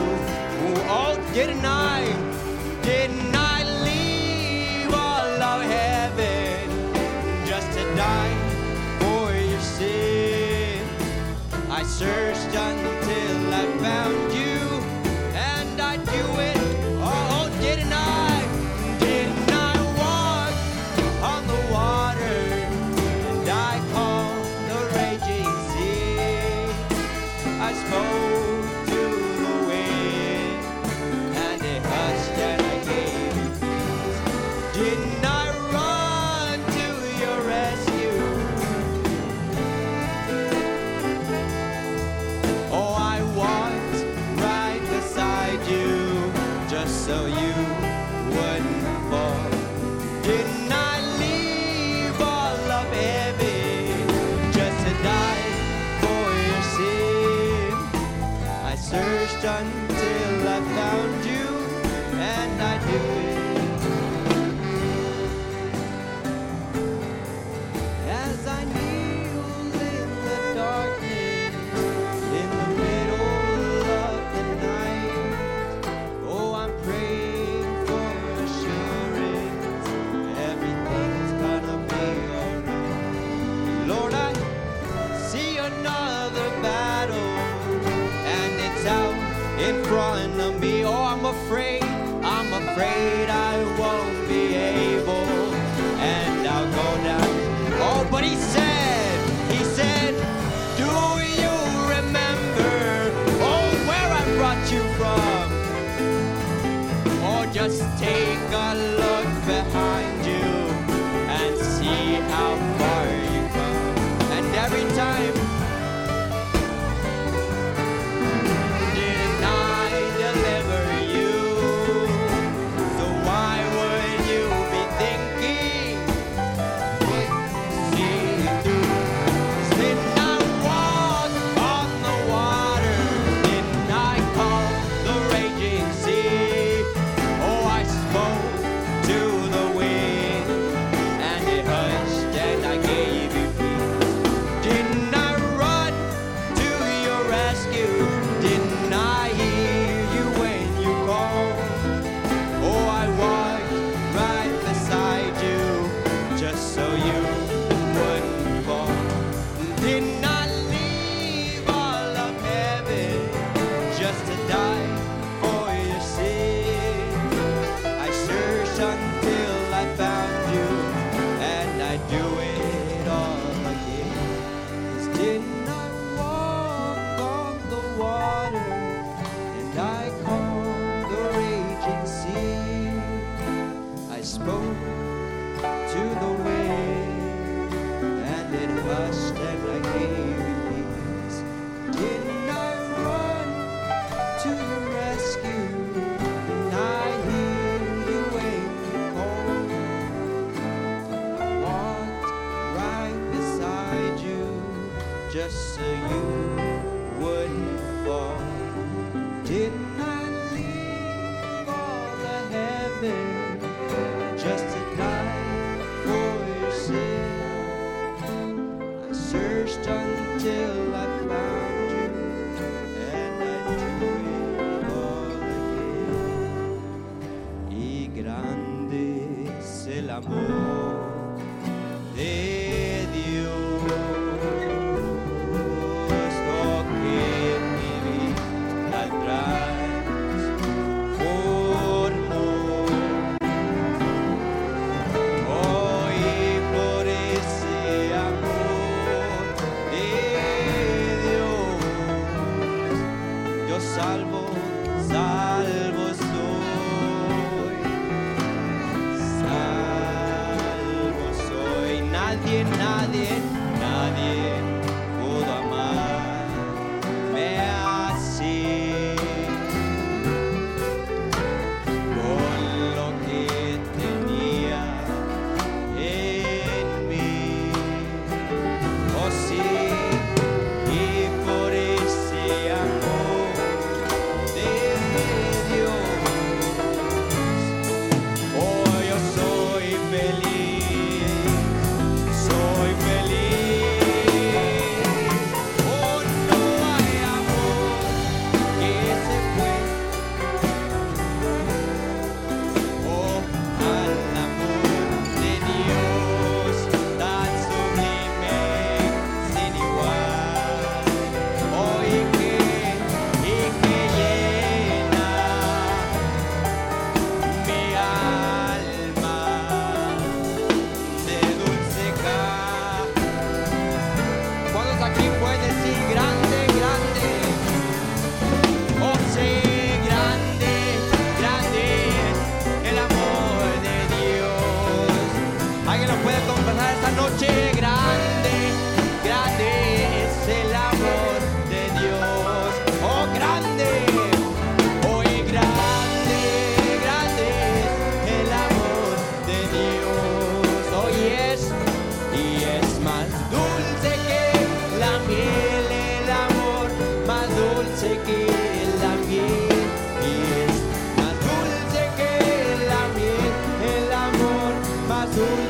all 0.89 1.13
oh, 1.15 1.31
didn't 1.31 1.63
I, 1.63 2.01
didn't 2.81 3.35
I 3.35 3.63
leave 3.83 4.91
all 4.91 5.43
of 5.43 5.61
heaven 5.61 6.67
just 7.45 7.67
to 7.77 7.83
die 7.95 8.97
for 8.99 9.31
your 9.33 9.59
sin? 9.59 10.87
I 11.69 11.83
searched 11.83 12.55
until 12.55 12.96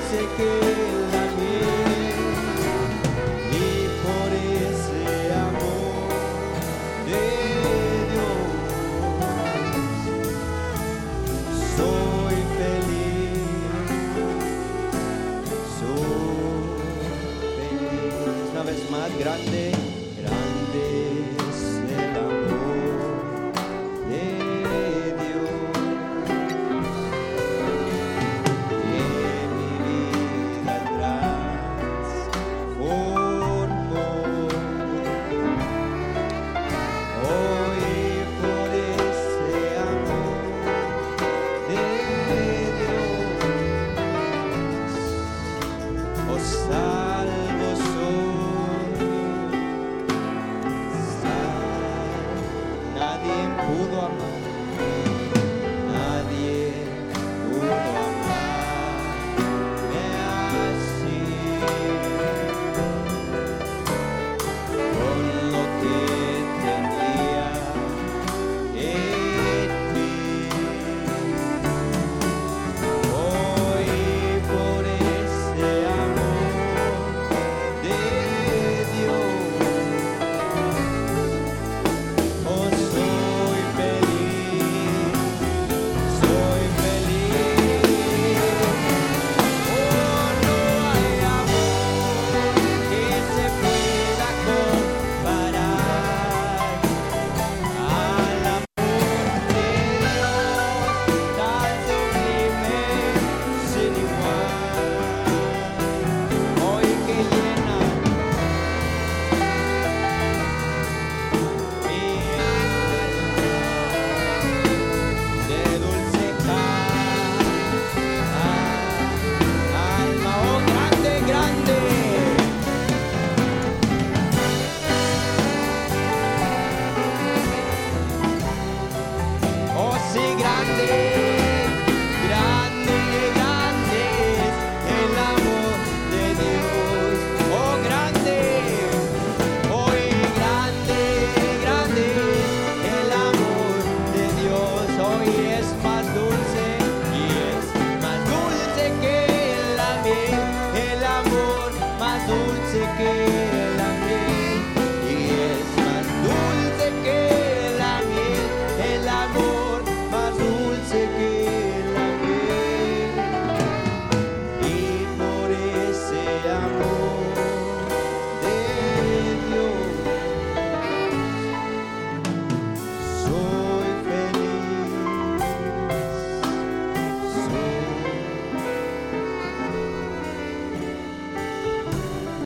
sei 0.10 0.26
que 0.38 0.67